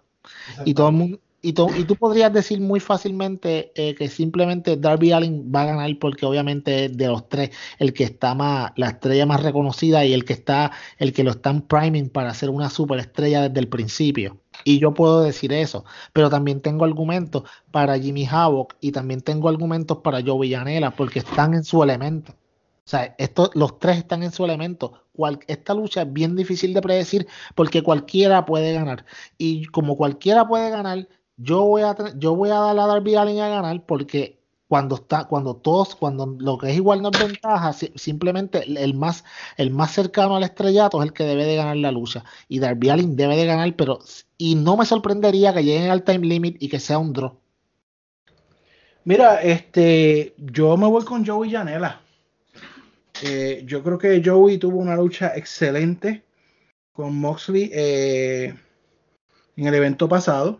Y 0.65 0.73
todo 0.73 0.89
el 0.89 0.95
mundo, 0.95 1.19
y, 1.45 1.51
tú 1.51 1.95
podrías 1.97 2.31
decir 2.31 2.61
muy 2.61 2.79
fácilmente 2.79 3.73
eh, 3.75 3.95
que 3.95 4.07
simplemente 4.07 4.77
Darby 4.77 5.11
Allen 5.11 5.51
va 5.53 5.63
a 5.63 5.65
ganar 5.65 5.89
porque 5.99 6.25
obviamente 6.25 6.87
de 6.87 7.07
los 7.07 7.27
tres 7.27 7.51
el 7.79 7.91
que 7.91 8.05
está 8.05 8.33
más 8.33 8.71
la 8.77 8.87
estrella 8.87 9.25
más 9.25 9.43
reconocida 9.43 10.05
y 10.05 10.13
el 10.13 10.23
que 10.23 10.31
está 10.31 10.71
el 10.97 11.11
que 11.11 11.25
lo 11.25 11.31
están 11.31 11.61
priming 11.63 12.09
para 12.09 12.33
ser 12.33 12.49
una 12.49 12.69
superestrella 12.69 13.49
desde 13.49 13.59
el 13.59 13.67
principio 13.67 14.37
y 14.63 14.79
yo 14.79 14.93
puedo 14.93 15.21
decir 15.21 15.51
eso 15.51 15.83
pero 16.13 16.29
también 16.29 16.61
tengo 16.61 16.85
argumentos 16.85 17.43
para 17.71 17.99
Jimmy 17.99 18.25
Havoc 18.25 18.75
y 18.79 18.93
también 18.93 19.19
tengo 19.19 19.49
argumentos 19.49 19.97
para 19.97 20.23
Joey 20.23 20.53
Janela 20.53 20.91
porque 20.95 21.19
están 21.19 21.53
en 21.55 21.65
su 21.65 21.83
elemento 21.83 22.33
o 22.85 22.89
sea, 22.89 23.15
los 23.53 23.79
tres 23.79 23.97
están 23.97 24.23
en 24.23 24.31
su 24.31 24.43
elemento. 24.43 25.02
Esta 25.47 25.73
lucha 25.73 26.03
es 26.03 26.13
bien 26.13 26.35
difícil 26.35 26.73
de 26.73 26.81
predecir 26.81 27.27
porque 27.55 27.83
cualquiera 27.83 28.45
puede 28.45 28.73
ganar. 28.73 29.05
Y 29.37 29.65
como 29.65 29.97
cualquiera 29.97 30.47
puede 30.47 30.69
ganar, 30.69 31.07
yo 31.37 31.63
voy 31.63 31.83
a, 31.83 31.95
yo 32.17 32.35
voy 32.35 32.49
a 32.49 32.59
dar 32.59 32.79
a 32.79 32.87
Darby 32.87 33.15
Allin 33.15 33.39
a 33.39 33.49
ganar 33.49 33.85
porque 33.85 34.39
cuando 34.67 34.95
está, 34.95 35.25
cuando 35.25 35.55
todos, 35.55 35.95
cuando 35.95 36.35
lo 36.39 36.57
que 36.57 36.71
es 36.71 36.75
igual 36.75 37.01
no 37.01 37.11
es 37.11 37.19
ventaja, 37.19 37.73
simplemente 37.73 38.63
el 38.65 38.95
más, 38.95 39.23
el 39.57 39.69
más 39.69 39.91
cercano 39.91 40.35
al 40.35 40.43
estrellato 40.43 40.99
es 41.01 41.07
el 41.07 41.13
que 41.13 41.25
debe 41.25 41.45
de 41.45 41.55
ganar 41.55 41.77
la 41.77 41.91
lucha. 41.91 42.23
Y 42.47 42.59
Darby 42.59 42.89
Allin 42.89 43.15
debe 43.15 43.35
de 43.35 43.45
ganar, 43.45 43.75
pero 43.75 43.99
y 44.37 44.55
no 44.55 44.75
me 44.75 44.85
sorprendería 44.85 45.53
que 45.53 45.63
lleguen 45.63 45.91
al 45.91 46.03
time 46.03 46.25
limit 46.25 46.57
y 46.61 46.69
que 46.69 46.79
sea 46.79 46.97
un 46.97 47.13
draw. 47.13 47.35
Mira, 49.05 49.41
este, 49.41 50.33
yo 50.37 50.77
me 50.77 50.87
voy 50.87 51.03
con 51.03 51.25
Joey 51.25 51.51
Janela. 51.51 52.02
Eh, 53.25 53.63
yo 53.65 53.81
creo 53.83 53.97
que 53.97 54.21
Joey 54.23 54.57
tuvo 54.57 54.79
una 54.79 54.97
lucha 54.97 55.31
excelente 55.33 56.23
con 56.91 57.15
Moxley 57.15 57.71
eh, 57.73 58.53
en 59.55 59.65
el 59.65 59.73
evento 59.73 60.09
pasado. 60.09 60.59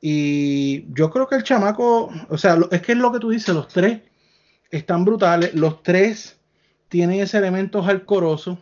Y 0.00 0.92
yo 0.92 1.10
creo 1.10 1.26
que 1.26 1.36
el 1.36 1.44
chamaco, 1.44 2.10
o 2.28 2.36
sea, 2.36 2.58
es 2.70 2.82
que 2.82 2.92
es 2.92 2.98
lo 2.98 3.10
que 3.10 3.18
tú 3.18 3.30
dices, 3.30 3.54
los 3.54 3.66
tres 3.66 4.02
están 4.70 5.06
brutales. 5.06 5.54
Los 5.54 5.82
tres 5.82 6.38
tienen 6.88 7.20
ese 7.20 7.38
elemento 7.38 7.82
alcoroso. 7.82 8.58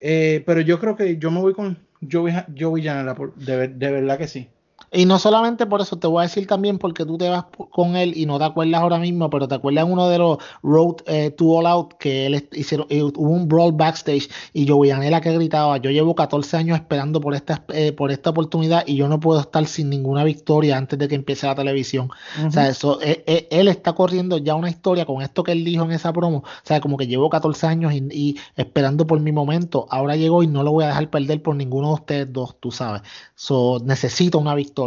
Eh, 0.00 0.42
pero 0.46 0.62
yo 0.62 0.80
creo 0.80 0.96
que 0.96 1.18
yo 1.18 1.30
me 1.30 1.40
voy 1.40 1.52
con 1.52 1.86
Joey, 2.10 2.34
Joey 2.58 2.82
Janela, 2.82 3.14
de, 3.36 3.68
de 3.68 3.90
verdad 3.90 4.16
que 4.16 4.26
sí. 4.26 4.48
Y 4.92 5.06
no 5.06 5.20
solamente 5.20 5.66
por 5.66 5.80
eso, 5.80 5.98
te 5.98 6.08
voy 6.08 6.20
a 6.20 6.22
decir 6.22 6.48
también 6.48 6.78
porque 6.78 7.06
tú 7.06 7.16
te 7.16 7.28
vas 7.28 7.44
con 7.70 7.94
él 7.94 8.12
y 8.16 8.26
no 8.26 8.38
te 8.38 8.44
acuerdas 8.44 8.80
ahora 8.80 8.98
mismo, 8.98 9.30
pero 9.30 9.46
te 9.46 9.54
acuerdas 9.54 9.86
uno 9.88 10.08
de 10.08 10.18
los 10.18 10.38
Road 10.64 10.96
eh, 11.06 11.30
to 11.30 11.48
All 11.48 11.66
Out 11.66 11.94
que 11.94 12.26
él 12.26 12.48
hicieron, 12.52 12.86
eh, 12.90 13.02
hubo 13.02 13.30
un 13.30 13.46
brawl 13.46 13.72
backstage 13.72 14.28
y 14.52 14.64
yo 14.64 14.80
Anela 14.92 15.20
que 15.20 15.32
gritaba, 15.32 15.76
yo 15.76 15.90
llevo 15.90 16.16
14 16.16 16.56
años 16.56 16.76
esperando 16.76 17.20
por 17.20 17.34
esta, 17.34 17.64
eh, 17.68 17.92
por 17.92 18.10
esta 18.10 18.30
oportunidad 18.30 18.82
y 18.86 18.96
yo 18.96 19.06
no 19.06 19.20
puedo 19.20 19.38
estar 19.38 19.64
sin 19.66 19.90
ninguna 19.90 20.24
victoria 20.24 20.76
antes 20.76 20.98
de 20.98 21.06
que 21.06 21.14
empiece 21.14 21.46
la 21.46 21.54
televisión. 21.54 22.10
O 22.44 22.50
sea, 22.50 22.68
eso, 22.68 22.98
él 23.00 23.68
está 23.68 23.92
corriendo 23.92 24.38
ya 24.38 24.56
una 24.56 24.70
historia 24.70 25.06
con 25.06 25.22
esto 25.22 25.44
que 25.44 25.52
él 25.52 25.64
dijo 25.64 25.84
en 25.84 25.92
esa 25.92 26.12
promo. 26.12 26.38
O 26.38 26.44
sea, 26.64 26.80
como 26.80 26.96
que 26.96 27.06
llevo 27.06 27.30
14 27.30 27.66
años 27.66 27.92
y, 27.92 28.36
esperando 28.56 29.06
por 29.06 29.20
mi 29.20 29.30
momento. 29.30 29.86
Ahora 29.90 30.16
llegó 30.16 30.42
y 30.42 30.48
no 30.48 30.62
lo 30.64 30.72
voy 30.72 30.84
a 30.84 30.88
dejar 30.88 31.10
perder 31.10 31.42
por 31.42 31.54
ninguno 31.54 31.88
de 31.88 31.94
ustedes 31.94 32.32
dos, 32.32 32.56
tú 32.58 32.72
sabes. 32.72 33.02
So, 33.36 33.80
necesito 33.84 34.38
una 34.38 34.54
victoria 34.54 34.79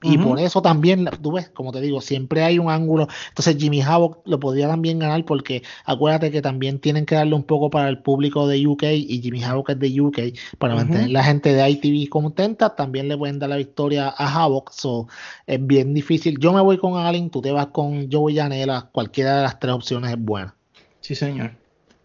y 0.00 0.16
por 0.16 0.38
eso 0.38 0.62
también, 0.62 1.06
tú 1.22 1.32
ves, 1.32 1.48
como 1.48 1.72
te 1.72 1.80
digo, 1.80 2.00
siempre 2.00 2.44
hay 2.44 2.60
un 2.60 2.70
ángulo. 2.70 3.08
Entonces 3.30 3.56
Jimmy 3.58 3.82
Havoc 3.82 4.20
lo 4.26 4.38
podría 4.38 4.68
también 4.68 5.00
ganar 5.00 5.24
porque 5.24 5.64
acuérdate 5.84 6.30
que 6.30 6.40
también 6.40 6.78
tienen 6.78 7.04
que 7.04 7.16
darle 7.16 7.34
un 7.34 7.42
poco 7.42 7.68
para 7.68 7.88
el 7.88 8.00
público 8.00 8.46
de 8.46 8.64
UK 8.64 8.84
y 8.92 9.20
Jimmy 9.20 9.42
Havoc 9.42 9.70
es 9.70 9.78
de 9.80 10.00
UK 10.00 10.18
para 10.58 10.76
mantener 10.76 11.10
la 11.10 11.24
gente 11.24 11.52
de 11.52 11.68
ITV 11.68 12.08
contenta. 12.10 12.76
También 12.76 13.08
le 13.08 13.18
pueden 13.18 13.40
dar 13.40 13.50
la 13.50 13.56
victoria 13.56 14.14
a 14.16 14.32
Havoc. 14.32 14.70
So, 14.70 15.08
es 15.48 15.66
bien 15.66 15.92
difícil. 15.94 16.38
Yo 16.38 16.52
me 16.52 16.60
voy 16.60 16.78
con 16.78 16.96
Allen, 16.96 17.28
tú 17.28 17.42
te 17.42 17.50
vas 17.50 17.66
con 17.68 18.08
Joey 18.08 18.36
Janela. 18.36 18.90
Cualquiera 18.92 19.38
de 19.38 19.42
las 19.42 19.58
tres 19.58 19.74
opciones 19.74 20.12
es 20.12 20.18
buena. 20.20 20.54
Sí, 21.00 21.16
señor. 21.16 21.50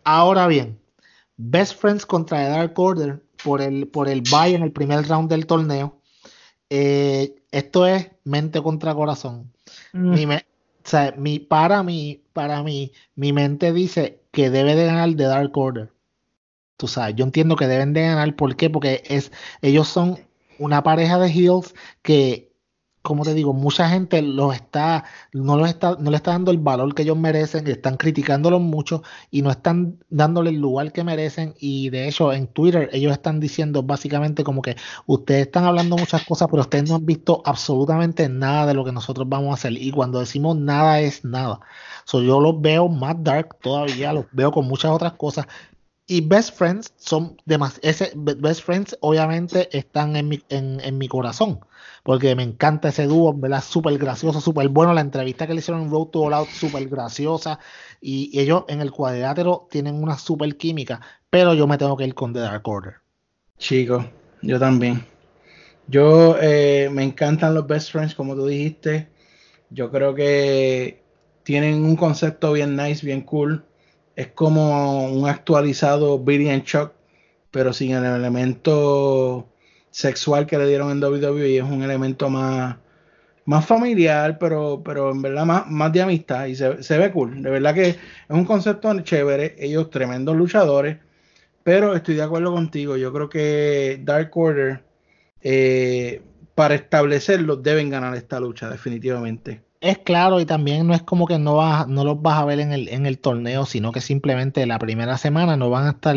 Ahora 0.04 0.48
bien, 0.48 0.80
Best 1.38 1.80
Friends 1.80 2.08
contra 2.08 2.44
The 2.44 2.50
Dark 2.50 2.74
Order 2.76 3.24
por 3.44 3.62
el, 3.62 3.88
por 3.88 4.10
el 4.10 4.22
bye 4.22 4.56
en 4.56 4.64
el 4.64 4.72
primer 4.72 5.08
round 5.08 5.30
del 5.30 5.46
torneo. 5.46 6.00
Eh, 6.76 7.36
esto 7.52 7.86
es 7.86 8.10
mente 8.24 8.60
contra 8.64 8.96
corazón. 8.96 9.54
Mm. 9.92 10.16
Mi 11.18 11.40
para 11.40 11.84
mí, 11.84 12.24
para 12.34 12.64
mí, 12.64 12.92
mi 13.14 13.32
mente 13.32 13.72
dice 13.72 14.24
que 14.32 14.50
debe 14.50 14.76
de 14.76 14.88
ganar 14.88 15.14
The 15.16 15.26
Dark 15.26 15.56
Order. 15.56 15.94
Tú 16.78 16.88
sabes, 16.88 17.16
yo 17.16 17.26
entiendo 17.26 17.56
que 17.58 17.68
deben 17.68 17.94
de 17.94 18.02
ganar. 18.02 18.36
¿Por 18.36 18.56
qué? 18.56 18.72
Porque 18.72 19.04
es, 19.06 19.32
ellos 19.62 19.88
son 19.88 20.18
una 20.58 20.82
pareja 20.82 21.20
de 21.20 21.30
heels 21.30 21.76
que 22.02 22.52
como 23.04 23.26
te 23.26 23.34
digo, 23.34 23.54
mucha 23.54 23.90
gente 23.90 24.22
los 24.22 24.56
está, 24.56 25.04
no 25.34 25.58
los 25.58 25.68
está, 25.70 25.98
no 26.00 26.10
le 26.10 26.18
está 26.18 26.32
dando 26.32 26.52
el 26.52 26.58
valor 26.58 26.96
que 26.96 27.04
ellos 27.04 27.18
merecen, 27.18 27.68
están 27.68 27.98
criticándolos 27.98 28.62
mucho 28.62 29.04
y 29.30 29.42
no 29.42 29.52
están 29.52 30.00
dándole 30.10 30.52
el 30.52 30.58
lugar 30.62 30.94
que 30.94 31.04
merecen. 31.04 31.54
Y 31.60 31.90
de 31.90 32.08
hecho, 32.08 32.32
en 32.32 32.48
Twitter 32.48 32.90
ellos 32.94 33.12
están 33.12 33.42
diciendo 33.42 33.84
básicamente 33.84 34.46
como 34.46 34.62
que 34.62 34.78
ustedes 35.06 35.48
están 35.48 35.66
hablando 35.66 35.98
muchas 35.98 36.24
cosas, 36.26 36.48
pero 36.50 36.62
ustedes 36.62 36.90
no 36.90 36.96
han 36.96 37.06
visto 37.06 37.44
absolutamente 37.46 38.30
nada 38.30 38.68
de 38.68 38.74
lo 38.74 38.86
que 38.86 38.94
nosotros 38.94 39.28
vamos 39.28 39.52
a 39.52 39.56
hacer. 39.56 39.74
Y 39.74 39.92
cuando 39.92 40.20
decimos 40.22 40.56
nada 40.56 41.02
es 41.02 41.26
nada. 41.26 41.60
So, 42.06 42.22
yo 42.22 42.40
los 42.40 42.62
veo 42.62 42.88
más 42.88 43.22
dark 43.22 43.58
todavía, 43.62 44.14
los 44.14 44.26
veo 44.32 44.52
con 44.52 44.66
muchas 44.66 44.92
otras 44.92 45.14
cosas. 45.14 45.48
Y 46.08 46.22
Best 46.22 46.58
Friends 46.58 46.94
son 46.98 47.38
demasiado. 47.46 47.90
Ese 47.90 48.12
Best 48.16 48.64
Friends, 48.64 48.98
obviamente, 49.02 49.76
están 49.78 50.16
en 50.16 50.28
mi, 50.28 50.42
en, 50.50 50.80
en 50.82 50.98
mi 50.98 51.08
corazón 51.08 51.60
porque 52.04 52.36
me 52.36 52.44
encanta 52.44 52.90
ese 52.90 53.06
dúo, 53.08 53.34
¿verdad? 53.34 53.64
Súper 53.64 53.98
gracioso, 53.98 54.42
súper 54.42 54.68
bueno. 54.68 54.94
La 54.94 55.02
entrevista 55.02 55.48
que 55.48 55.54
le 55.54 55.60
hicieron 55.60 55.84
en 55.84 55.90
Road 55.90 56.08
to 56.08 56.22
All 56.22 56.34
Out, 56.34 56.50
súper 56.50 56.88
graciosa. 56.88 57.60
Y, 58.02 58.38
ellos 58.38 58.66
en 58.68 58.82
el 58.82 58.92
cuadrilátero 58.92 59.68
tienen 59.72 59.96
una 59.96 60.18
súper 60.18 60.58
química, 60.58 61.00
pero 61.30 61.54
yo 61.54 61.66
me 61.66 61.78
tengo 61.78 61.96
que 61.96 62.06
ir 62.06 62.14
con 62.14 62.34
The 62.34 62.40
Dark 62.40 62.68
Order. 62.68 62.96
Chicos, 63.58 64.06
yo 64.42 64.60
también. 64.60 65.06
Yo 65.88 66.38
eh, 66.42 66.90
me 66.92 67.04
encantan 67.04 67.54
los 67.54 67.66
Best 67.66 67.92
Friends, 67.92 68.16
como 68.16 68.36
tú 68.36 68.48
dijiste. 68.48 69.08
Yo 69.70 69.90
creo 69.90 70.14
que 70.14 71.02
tienen 71.44 71.84
un 71.84 71.96
concepto 71.96 72.52
bien 72.52 72.76
nice, 72.76 73.06
bien 73.06 73.22
cool. 73.22 73.64
Es 74.16 74.28
como 74.28 75.08
un 75.08 75.28
actualizado 75.28 76.20
Billy 76.20 76.50
and 76.50 76.64
Chuck, 76.64 76.92
pero 77.52 77.74
sin 77.74 77.92
el 77.92 78.06
elemento 78.06 79.48
sexual 79.92 80.46
que 80.48 80.58
le 80.58 80.68
dieron 80.68 80.92
en 80.92 81.04
WWE 81.04 81.58
es 81.58 81.64
un 81.64 81.84
elemento 81.84 82.30
más, 82.30 82.78
más 83.46 83.66
familiar, 83.66 84.38
pero, 84.40 84.82
pero 84.84 85.12
en 85.12 85.22
verdad 85.22 85.46
más, 85.46 85.70
más 85.70 85.92
de 85.94 86.02
amistad 86.02 86.48
y 86.48 86.56
se, 86.56 86.98
ve 86.98 87.12
cool. 87.12 87.42
De 87.42 87.50
verdad 87.50 87.74
que 87.74 87.90
es 87.90 87.98
un 88.30 88.46
concepto 88.46 89.00
chévere. 89.02 89.56
Ellos 89.60 89.90
tremendos 89.90 90.36
luchadores, 90.36 90.98
pero 91.64 91.96
estoy 91.96 92.16
de 92.16 92.24
acuerdo 92.24 92.52
contigo. 92.52 92.98
Yo 92.98 93.14
creo 93.14 93.30
que 93.30 94.00
Dark 94.04 94.32
Order, 94.36 94.84
eh, 95.42 96.22
para 96.56 96.76
establecerlo, 96.76 97.56
deben 97.56 97.90
ganar 97.90 98.16
esta 98.16 98.40
lucha, 98.40 98.70
definitivamente. 98.70 99.62
Es 99.84 99.98
claro, 99.98 100.40
y 100.40 100.46
también 100.46 100.88
no 100.88 100.94
es 100.94 101.04
como 101.04 101.28
que 101.28 101.38
no, 101.38 101.58
vas, 101.58 101.90
no 101.90 102.06
los 102.06 102.22
vas 102.22 102.40
a 102.40 102.46
ver 102.46 102.62
en 102.62 102.72
el, 102.72 102.88
en 102.88 103.06
el 103.06 103.20
torneo, 103.20 103.66
sino 103.66 103.92
que 103.92 104.00
simplemente 104.00 104.66
la 104.66 104.80
primera 104.80 105.18
semana 105.18 105.58
no 105.58 105.70
van 105.70 105.88
a 105.88 105.90
estar, 105.92 106.16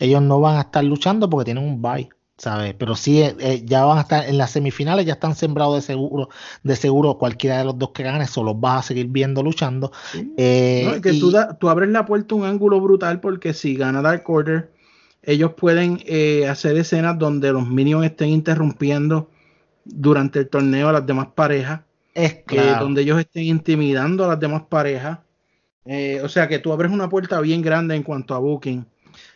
ellos 0.00 0.20
no 0.20 0.40
van 0.40 0.56
a 0.56 0.62
estar 0.62 0.82
luchando 0.82 1.30
porque 1.30 1.44
tienen 1.44 1.62
un 1.64 1.80
bye. 1.80 2.08
¿sabes? 2.36 2.74
Pero 2.76 2.96
sí, 2.96 3.20
eh, 3.20 3.36
eh, 3.38 3.62
ya 3.64 3.84
van 3.84 3.98
a 3.98 4.00
estar 4.00 4.28
en 4.28 4.36
las 4.36 4.50
semifinales, 4.50 5.06
ya 5.06 5.12
están 5.12 5.36
sembrados 5.36 5.76
de 5.76 5.82
seguro, 5.82 6.28
de 6.64 6.76
seguro 6.76 7.16
cualquiera 7.16 7.58
de 7.58 7.64
los 7.64 7.78
dos 7.78 7.90
que 7.90 8.02
gane, 8.02 8.26
solo 8.26 8.54
vas 8.54 8.80
a 8.80 8.88
seguir 8.88 9.06
viendo 9.06 9.42
luchando. 9.42 9.92
Eh, 10.36 11.00
que 11.02 11.12
tú, 11.12 11.68
abres 11.68 11.90
la 11.90 12.06
puerta 12.06 12.34
un 12.34 12.44
ángulo 12.44 12.80
brutal 12.80 13.20
porque 13.20 13.54
si 13.54 13.76
gana 13.76 14.02
Dark 14.02 14.28
Order, 14.28 14.72
ellos 15.22 15.52
pueden 15.54 16.00
hacer 16.48 16.76
escenas 16.76 17.18
donde 17.18 17.52
los 17.52 17.68
minions 17.68 18.04
estén 18.04 18.30
interrumpiendo 18.30 19.30
durante 19.84 20.40
el 20.40 20.48
torneo 20.48 20.88
a 20.88 20.92
las 20.92 21.06
demás 21.06 21.28
parejas. 21.34 21.82
Es 22.14 22.34
claro. 22.46 22.84
donde 22.84 23.02
ellos 23.02 23.18
estén 23.18 23.44
intimidando 23.44 24.24
a 24.24 24.28
las 24.28 24.40
demás 24.40 24.62
parejas. 24.68 25.18
o 26.22 26.28
sea 26.28 26.48
que 26.48 26.58
tú 26.60 26.72
abres 26.72 26.92
una 26.92 27.08
puerta 27.08 27.40
bien 27.40 27.60
grande 27.60 27.94
en 27.94 28.02
cuanto 28.02 28.34
a 28.34 28.38
booking 28.38 28.86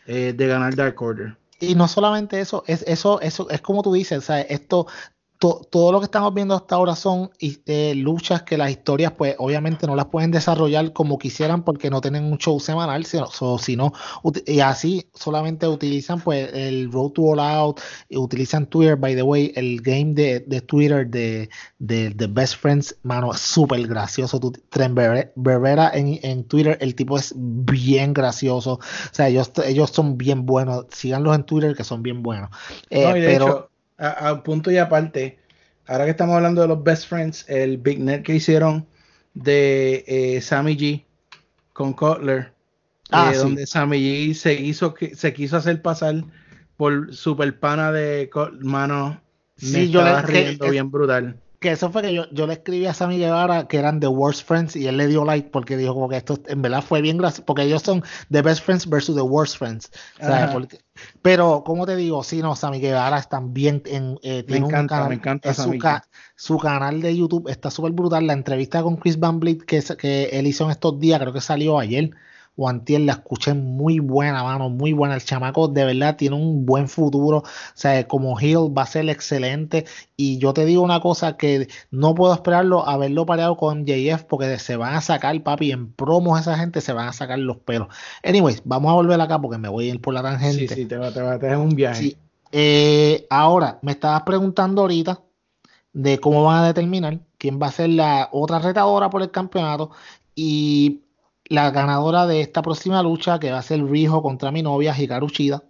de 0.06 0.46
ganar 0.46 0.74
Dark 0.74 1.00
Order. 1.02 1.36
Y 1.60 1.74
no 1.74 1.88
solamente 1.88 2.40
eso, 2.40 2.62
es 2.66 2.84
eso, 2.86 3.20
eso 3.20 3.50
es 3.50 3.60
como 3.60 3.82
tú 3.82 3.92
dices, 3.92 4.24
¿sabes? 4.24 4.46
esto 4.48 4.86
todo 5.38 5.92
lo 5.92 6.00
que 6.00 6.06
estamos 6.06 6.34
viendo 6.34 6.54
hasta 6.54 6.74
ahora 6.74 6.96
son 6.96 7.30
eh, 7.38 7.94
luchas 7.94 8.42
que 8.42 8.56
las 8.56 8.70
historias, 8.70 9.12
pues 9.12 9.36
obviamente 9.38 9.86
no 9.86 9.94
las 9.94 10.06
pueden 10.06 10.32
desarrollar 10.32 10.92
como 10.92 11.16
quisieran 11.16 11.62
porque 11.62 11.90
no 11.90 12.00
tienen 12.00 12.24
un 12.24 12.38
show 12.38 12.58
semanal, 12.58 13.04
sino, 13.04 13.28
sino 13.58 13.92
y 14.46 14.60
así 14.60 15.08
solamente 15.14 15.68
utilizan 15.68 16.20
pues 16.20 16.52
el 16.52 16.90
Road 16.90 17.10
to 17.10 17.22
All 17.22 17.40
Out, 17.40 17.80
utilizan 18.10 18.66
Twitter, 18.66 18.96
by 18.96 19.14
the 19.14 19.22
way, 19.22 19.52
el 19.54 19.80
game 19.80 20.12
de, 20.14 20.40
Twitter 20.62 21.06
de, 21.06 21.48
de, 21.78 22.26
Best 22.26 22.56
Friends, 22.56 22.96
mano, 23.02 23.32
súper 23.34 23.86
gracioso. 23.86 24.40
Tren 24.70 24.94
Berbera 24.94 25.90
en, 25.94 26.18
en 26.22 26.44
Twitter, 26.44 26.76
el 26.80 26.96
tipo 26.96 27.16
es 27.16 27.32
bien 27.36 28.12
gracioso, 28.12 28.72
o 28.72 28.80
sea, 29.12 29.28
ellos, 29.28 29.52
ellos 29.64 29.90
son 29.90 30.18
bien 30.18 30.46
buenos, 30.46 30.86
síganlos 30.90 31.36
en 31.36 31.44
Twitter 31.44 31.76
que 31.76 31.84
son 31.84 32.02
bien 32.02 32.24
buenos. 32.24 32.50
Eh, 32.90 33.12
pero 33.14 33.70
a, 33.98 34.42
punto 34.42 34.70
y 34.70 34.78
aparte, 34.78 35.38
ahora 35.86 36.04
que 36.04 36.12
estamos 36.12 36.36
hablando 36.36 36.62
de 36.62 36.68
los 36.68 36.82
best 36.82 37.08
friends, 37.08 37.44
el 37.48 37.78
Big 37.78 37.98
Net 38.00 38.22
que 38.22 38.36
hicieron 38.36 38.86
de 39.34 40.04
eh, 40.06 40.40
Sammy 40.40 40.76
G 40.76 41.04
con 41.72 41.92
Cutler, 41.92 42.52
ah, 43.10 43.32
eh, 43.34 43.38
donde 43.38 43.66
Sammy 43.66 43.98
G 43.98 44.34
se 44.34 44.54
hizo 44.54 44.94
se 45.14 45.32
quiso 45.32 45.56
hacer 45.56 45.82
pasar 45.82 46.24
por 46.76 47.14
super 47.14 47.58
pana 47.58 47.92
de 47.92 48.30
mano. 48.60 49.20
Me 49.60 49.68
sí, 49.68 49.90
yo 49.90 50.04
le, 50.04 50.22
riendo 50.22 50.70
bien 50.70 50.90
brutal 50.90 51.40
que 51.60 51.72
eso 51.72 51.90
fue 51.90 52.02
que 52.02 52.14
yo, 52.14 52.26
yo 52.30 52.46
le 52.46 52.52
escribí 52.54 52.86
a 52.86 52.94
Sammy 52.94 53.18
Guevara 53.18 53.66
que 53.66 53.78
eran 53.78 53.98
The 53.98 54.06
Worst 54.06 54.46
Friends 54.46 54.76
y 54.76 54.86
él 54.86 54.96
le 54.96 55.08
dio 55.08 55.24
like 55.24 55.50
porque 55.50 55.76
dijo 55.76 55.94
como 55.94 56.08
que 56.08 56.16
esto 56.16 56.38
en 56.46 56.62
verdad 56.62 56.82
fue 56.82 57.00
bien 57.02 57.18
gracioso 57.18 57.44
porque 57.46 57.62
ellos 57.62 57.82
son 57.82 58.02
The 58.30 58.42
Best 58.42 58.62
Friends 58.64 58.88
versus 58.88 59.16
The 59.16 59.22
Worst 59.22 59.58
Friends. 59.58 59.90
Pero 61.22 61.64
como 61.64 61.86
te 61.86 61.96
digo 61.96 62.22
sí 62.22 62.42
no 62.42 62.54
Sammy 62.54 62.80
Guevara 62.80 63.18
están 63.18 63.52
bien 63.52 63.82
en 63.86 64.18
eh, 64.22 64.44
me 64.48 64.58
encanta 64.58 65.08
me 65.08 65.16
encanta 65.16 65.52
su, 65.52 65.78
su, 66.36 66.58
canal 66.58 67.00
de 67.00 67.16
YouTube 67.16 67.48
está 67.48 67.70
súper 67.70 67.92
brutal 67.92 68.26
la 68.26 68.34
entrevista 68.34 68.82
con 68.82 68.96
Chris 68.96 69.18
Van 69.18 69.40
Vliet 69.40 69.62
que, 69.64 69.82
que 69.98 70.24
él 70.32 70.46
hizo 70.46 70.64
en 70.64 70.70
estos 70.70 70.98
días 71.00 71.20
creo 71.20 71.32
que 71.32 71.40
salió 71.40 71.78
ayer 71.78 72.10
Guantier 72.58 73.02
la 73.02 73.12
escuché 73.12 73.54
muy 73.54 74.00
buena, 74.00 74.42
mano, 74.42 74.68
muy 74.68 74.92
buena. 74.92 75.14
El 75.14 75.22
chamaco 75.22 75.68
de 75.68 75.84
verdad 75.84 76.16
tiene 76.16 76.34
un 76.34 76.66
buen 76.66 76.88
futuro. 76.88 77.38
O 77.38 77.44
sea, 77.74 78.08
como 78.08 78.38
Hill 78.40 78.76
va 78.76 78.82
a 78.82 78.86
ser 78.86 79.08
excelente. 79.08 79.86
Y 80.16 80.38
yo 80.38 80.52
te 80.52 80.64
digo 80.64 80.82
una 80.82 80.98
cosa 80.98 81.36
que 81.36 81.68
no 81.92 82.16
puedo 82.16 82.34
esperarlo 82.34 82.84
haberlo 82.88 83.26
pareado 83.26 83.56
con 83.56 83.86
JF 83.86 84.24
porque 84.24 84.58
se 84.58 84.74
van 84.74 84.96
a 84.96 85.00
sacar, 85.00 85.40
papi, 85.44 85.70
en 85.70 85.92
promos 85.92 86.40
esa 86.40 86.58
gente 86.58 86.80
se 86.80 86.92
van 86.92 87.06
a 87.06 87.12
sacar 87.12 87.38
los 87.38 87.58
pelos. 87.58 87.86
Anyways, 88.24 88.62
vamos 88.64 88.90
a 88.90 88.94
volver 88.94 89.20
acá 89.20 89.40
porque 89.40 89.58
me 89.58 89.68
voy 89.68 89.88
a 89.88 89.94
ir 89.94 90.00
por 90.00 90.12
la 90.12 90.22
tangente. 90.22 90.66
Sí, 90.66 90.74
sí, 90.74 90.84
te 90.86 90.96
va, 90.96 91.12
te 91.12 91.22
va 91.22 91.34
a 91.34 91.38
tener 91.38 91.58
un 91.58 91.76
viaje. 91.76 92.16
Eh, 92.50 93.24
ahora, 93.30 93.78
me 93.82 93.92
estabas 93.92 94.22
preguntando 94.22 94.82
ahorita 94.82 95.22
de 95.92 96.18
cómo 96.18 96.42
van 96.42 96.64
a 96.64 96.66
determinar 96.66 97.20
quién 97.38 97.60
va 97.62 97.68
a 97.68 97.72
ser 97.72 97.90
la 97.90 98.28
otra 98.32 98.58
retadora 98.58 99.10
por 99.10 99.22
el 99.22 99.30
campeonato. 99.30 99.92
Y 100.34 101.02
la 101.48 101.70
ganadora 101.70 102.26
de 102.26 102.40
esta 102.40 102.62
próxima 102.62 103.02
lucha, 103.02 103.38
que 103.38 103.50
va 103.50 103.58
a 103.58 103.62
ser 103.62 103.84
Rijo 103.84 104.22
contra 104.22 104.50
mi 104.50 104.62
novia, 104.62 104.94
Hikaru 104.98 105.28
Shida. 105.28 105.62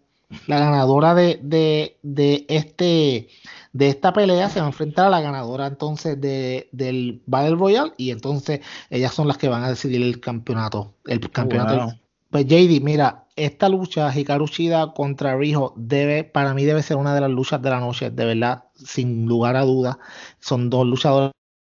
La 0.46 0.58
ganadora 0.58 1.14
de, 1.14 1.40
de, 1.42 1.98
de, 2.02 2.44
este, 2.48 3.28
de 3.72 3.88
esta 3.88 4.12
pelea 4.12 4.50
se 4.50 4.60
va 4.60 4.66
a 4.66 4.68
enfrentar 4.68 5.06
a 5.06 5.10
la 5.10 5.22
ganadora 5.22 5.66
entonces 5.66 6.20
de, 6.20 6.68
del 6.72 7.22
Battle 7.24 7.56
Royale 7.56 7.92
y 7.96 8.10
entonces 8.10 8.60
ellas 8.90 9.14
son 9.14 9.26
las 9.26 9.38
que 9.38 9.48
van 9.48 9.64
a 9.64 9.70
decidir 9.70 10.02
el 10.02 10.20
campeonato. 10.20 10.92
El 11.06 11.30
campeonato. 11.30 11.94
Pues 12.30 12.44
JD, 12.44 12.82
mira, 12.82 13.24
esta 13.36 13.70
lucha 13.70 14.14
Hikaru 14.14 14.46
Shida 14.46 14.92
contra 14.92 15.34
Rijo 15.34 15.72
debe, 15.76 16.24
para 16.24 16.52
mí 16.52 16.64
debe 16.64 16.82
ser 16.82 16.98
una 16.98 17.14
de 17.14 17.22
las 17.22 17.30
luchas 17.30 17.62
de 17.62 17.70
la 17.70 17.80
noche, 17.80 18.10
de 18.10 18.24
verdad, 18.26 18.64
sin 18.74 19.26
lugar 19.26 19.56
a 19.56 19.62
dudas. 19.62 19.96
Son 20.40 20.68
dos 20.68 20.86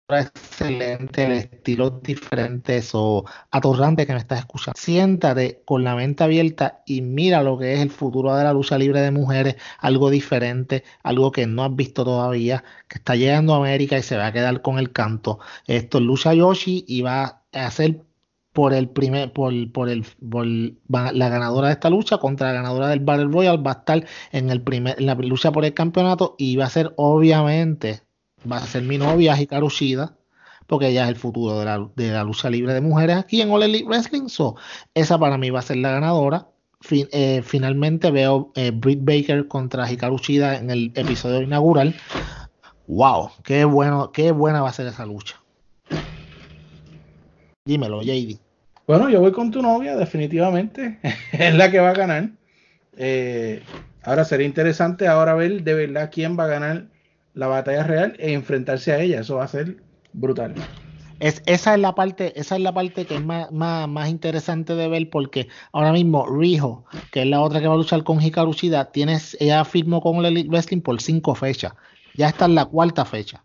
luchadores 0.09 0.31
excelentes, 0.35 1.51
estilos 1.53 2.03
diferentes 2.03 2.91
o 2.95 3.25
atorrante 3.51 4.07
que 4.07 4.13
me 4.13 4.19
estás 4.19 4.41
escuchando. 4.41 4.79
Siéntate 4.79 5.63
con 5.65 5.85
la 5.85 5.95
mente 5.97 6.25
abierta 6.25 6.83
y 6.87 7.03
mira 7.03 7.43
lo 7.43 7.59
que 7.59 7.75
es 7.75 7.81
el 7.81 7.91
futuro 7.91 8.35
de 8.37 8.45
la 8.45 8.53
lucha 8.53 8.79
libre 8.79 9.01
de 9.01 9.11
mujeres, 9.11 9.57
algo 9.79 10.11
diferente, 10.11 10.85
algo 11.03 11.33
que 11.33 11.47
no 11.47 11.65
has 11.65 11.75
visto 11.75 12.05
todavía, 12.05 12.65
que 12.89 12.99
está 12.99 13.17
llegando 13.17 13.55
a 13.55 13.59
América 13.59 13.99
y 13.99 14.03
se 14.03 14.17
va 14.17 14.27
a 14.29 14.33
quedar 14.33 14.63
con 14.63 14.79
el 14.79 14.93
canto. 14.93 15.41
Esto 15.67 15.99
es 15.99 16.05
Lucha 16.05 16.35
Yoshi 16.35 16.85
y 16.87 17.03
va 17.03 17.43
a 17.53 17.71
ser 17.71 18.05
por 18.53 18.73
el 18.73 18.89
primer, 18.89 19.33
por, 19.33 19.53
por 19.73 19.89
el, 19.91 20.05
por 20.31 20.47
la 20.47 21.29
ganadora 21.29 21.69
de 21.69 21.75
esta 21.75 21.91
lucha 21.91 22.19
contra 22.19 22.49
la 22.49 22.55
ganadora 22.55 22.89
del 22.89 23.01
Battle 23.01 23.27
Royale 23.27 23.63
va 23.63 23.73
a 23.73 23.75
estar 23.75 24.07
en 24.33 24.51
el 24.51 24.63
primer, 24.63 25.01
la 25.01 25.15
lucha 25.15 25.53
por 25.53 25.65
el 25.67 25.75
campeonato 25.75 26.37
y 26.39 26.57
va 26.57 26.65
a 26.65 26.71
ser 26.71 26.95
obviamente, 26.97 28.06
va 28.51 28.59
a 28.59 28.67
ser 28.67 28.83
mi 28.83 28.99
novia 28.99 29.41
Hikaru 29.41 29.69
Shida, 29.69 30.17
porque 30.67 30.89
ella 30.89 31.05
es 31.05 31.11
el 31.11 31.17
futuro 31.17 31.59
de 31.59 31.65
la, 31.65 31.89
de 31.97 32.11
la 32.11 32.25
lucha 32.25 32.51
libre 32.51 32.75
de 32.75 32.81
mujeres 32.81 33.17
aquí 33.17 33.41
en 33.41 33.51
All 33.51 33.85
Wrestling. 33.87 34.29
So, 34.29 34.57
esa 34.95 35.19
para 35.19 35.39
mí 35.39 35.51
va 35.51 35.61
a 35.61 35.63
ser 35.63 35.79
la 35.79 35.91
ganadora. 35.91 36.49
Eh, 36.91 37.43
finalmente 37.45 38.11
veo 38.11 38.53
eh, 38.55 38.71
Britt 38.71 39.01
Baker 39.03 39.49
contra 39.49 39.91
Hikaru 39.91 40.19
Shida 40.19 40.59
en 40.59 40.71
el 40.71 40.93
episodio 40.95 41.43
inaugural. 41.43 41.95
Wow, 42.87 43.31
qué 43.43 43.65
bueno, 43.65 44.13
qué 44.13 44.31
buena 44.31 44.63
va 44.63 44.69
a 44.69 44.73
ser 44.73 44.87
esa 44.87 45.07
lucha. 45.07 45.41
Dímelo, 47.65 48.03
JD. 48.03 48.39
Bueno, 48.87 49.11
yo 49.11 49.21
voy 49.21 49.33
con 49.33 49.51
tu 49.51 49.61
novia, 49.61 49.97
definitivamente. 49.97 51.01
es 51.33 51.55
la 51.55 51.71
que 51.71 51.81
va 51.81 51.91
a 51.91 51.95
ganar. 51.95 52.31
Eh, 52.97 53.63
ahora 54.05 54.25
sería 54.25 54.47
interesante 54.47 55.09
ahora 55.09 55.35
ver 55.35 55.63
de 55.65 55.75
verdad 55.75 56.11
quién 56.13 56.39
va 56.39 56.45
a 56.45 56.49
ganar 56.49 56.87
la 57.37 57.47
batalla 57.47 57.85
real 57.85 58.17
e 58.19 58.33
enfrentarse 58.33 58.93
a 58.93 59.01
ella. 59.01 59.21
Eso 59.21 59.37
va 59.37 59.45
a 59.45 59.49
ser 59.49 59.77
brutal. 60.13 60.55
Es, 61.21 61.43
esa 61.47 61.75
es 61.75 61.81
la 61.81 61.95
parte, 61.95 62.39
esa 62.39 62.57
es 62.57 62.63
la 62.63 62.75
parte 62.75 63.07
que 63.07 63.17
es 63.17 63.25
más, 63.25 63.51
más, 63.53 64.09
interesante 64.09 64.75
de 64.75 64.89
ver 64.89 65.09
porque 65.09 65.49
ahora 65.73 65.93
mismo 65.93 66.27
Rijo, 66.27 66.85
que 67.13 67.23
es 67.23 67.27
la 67.27 67.41
otra 67.41 67.61
que 67.61 67.69
va 67.69 67.75
a 67.75 67.79
luchar 67.79 68.05
con 68.05 68.21
Hikaru 68.21 68.53
Shida, 68.53 68.91
tienes, 68.91 69.37
ella 69.41 69.65
firmó 69.65 70.01
con 70.01 70.17
el 70.17 70.27
Elite 70.27 70.49
Wrestling 70.49 70.81
por 70.81 71.01
cinco 71.01 71.35
fechas. 71.35 71.75
Ya 72.15 72.29
está 72.29 72.47
en 72.47 72.55
la 72.55 72.67
cuarta 72.67 73.05
fecha. 73.05 73.45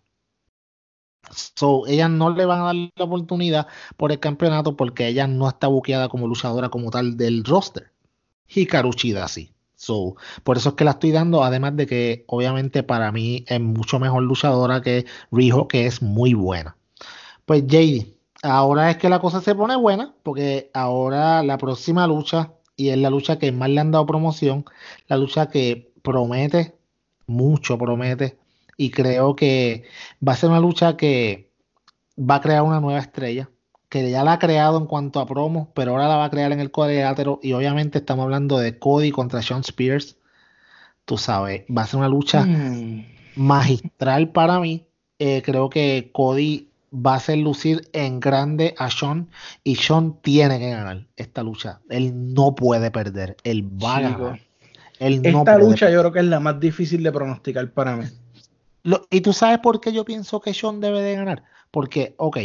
So, 1.55 1.87
ellas 1.87 2.09
no 2.09 2.33
le 2.33 2.45
van 2.45 2.61
a 2.61 2.65
dar 2.65 2.75
la 2.75 3.05
oportunidad 3.05 3.67
por 3.95 4.11
el 4.11 4.19
campeonato 4.19 4.75
porque 4.75 5.07
ella 5.07 5.27
no 5.27 5.47
está 5.47 5.67
buqueada 5.67 6.09
como 6.09 6.27
luchadora 6.27 6.69
como 6.69 6.91
tal 6.91 7.15
del 7.15 7.43
roster. 7.43 7.91
Hikaru 8.47 8.91
Shida 8.91 9.27
sí. 9.27 9.53
So, 9.81 10.15
por 10.43 10.57
eso 10.57 10.69
es 10.69 10.75
que 10.75 10.83
la 10.83 10.91
estoy 10.91 11.11
dando, 11.11 11.43
además 11.43 11.75
de 11.75 11.87
que 11.87 12.23
obviamente 12.27 12.83
para 12.83 13.11
mí 13.11 13.45
es 13.47 13.59
mucho 13.59 13.99
mejor 13.99 14.21
luchadora 14.21 14.83
que 14.83 15.07
Rijo, 15.31 15.67
que 15.67 15.87
es 15.87 16.03
muy 16.03 16.35
buena. 16.35 16.77
Pues 17.45 17.65
JD, 17.65 18.13
ahora 18.43 18.91
es 18.91 18.97
que 18.97 19.09
la 19.09 19.19
cosa 19.19 19.41
se 19.41 19.55
pone 19.55 19.75
buena, 19.75 20.13
porque 20.21 20.69
ahora 20.75 21.41
la 21.41 21.57
próxima 21.57 22.05
lucha, 22.05 22.53
y 22.75 22.89
es 22.89 22.97
la 22.99 23.09
lucha 23.09 23.39
que 23.39 23.51
más 23.51 23.69
le 23.71 23.81
han 23.81 23.89
dado 23.89 24.05
promoción, 24.05 24.65
la 25.07 25.17
lucha 25.17 25.49
que 25.49 25.91
promete, 26.03 26.75
mucho 27.25 27.79
promete, 27.79 28.37
y 28.77 28.91
creo 28.91 29.35
que 29.35 29.85
va 30.25 30.33
a 30.33 30.35
ser 30.35 30.51
una 30.51 30.59
lucha 30.59 30.95
que 30.95 31.51
va 32.19 32.35
a 32.35 32.41
crear 32.41 32.61
una 32.61 32.79
nueva 32.79 32.99
estrella, 32.99 33.49
que 33.91 34.09
ya 34.09 34.23
la 34.23 34.33
ha 34.33 34.39
creado 34.39 34.77
en 34.77 34.85
cuanto 34.85 35.19
a 35.19 35.25
promos, 35.25 35.67
pero 35.73 35.91
ahora 35.91 36.07
la 36.07 36.15
va 36.15 36.23
a 36.23 36.29
crear 36.29 36.53
en 36.53 36.61
el 36.61 36.71
cuadrilátero 36.71 37.41
y 37.43 37.51
obviamente 37.51 37.97
estamos 37.97 38.23
hablando 38.23 38.57
de 38.57 38.79
Cody 38.79 39.11
contra 39.11 39.41
Sean 39.41 39.59
Spears. 39.59 40.15
Tú 41.03 41.17
sabes, 41.17 41.65
va 41.69 41.81
a 41.81 41.87
ser 41.87 41.99
una 41.99 42.07
lucha 42.07 42.45
mm. 42.45 43.05
magistral 43.35 44.29
para 44.29 44.61
mí. 44.61 44.85
Eh, 45.19 45.41
creo 45.43 45.69
que 45.69 46.09
Cody 46.13 46.69
va 46.93 47.15
a 47.15 47.17
hacer 47.17 47.39
lucir 47.39 47.89
en 47.91 48.21
grande 48.21 48.75
a 48.77 48.89
Sean 48.89 49.27
y 49.65 49.75
Sean 49.75 50.15
tiene 50.21 50.57
que 50.57 50.69
ganar 50.69 51.05
esta 51.17 51.43
lucha. 51.43 51.81
Él 51.89 52.33
no 52.33 52.55
puede 52.55 52.91
perder, 52.91 53.35
él 53.43 53.69
va 53.83 53.97
a 53.97 54.01
ganar. 54.01 54.39
esta 54.99 55.57
lucha 55.57 55.91
yo 55.91 55.99
creo 55.99 56.13
que 56.13 56.19
es 56.19 56.25
la 56.25 56.39
más 56.39 56.61
difícil 56.61 57.03
de 57.03 57.11
pronosticar 57.11 57.69
para 57.71 57.97
mí 57.97 58.05
y 59.09 59.21
tú 59.21 59.33
sabes 59.33 59.59
por 59.59 59.79
qué 59.79 59.91
yo 59.91 60.05
pienso 60.05 60.41
que 60.41 60.53
Sean 60.53 60.79
debe 60.79 61.01
de 61.01 61.15
ganar. 61.15 61.43
Porque, 61.69 62.15
ok, 62.17 62.37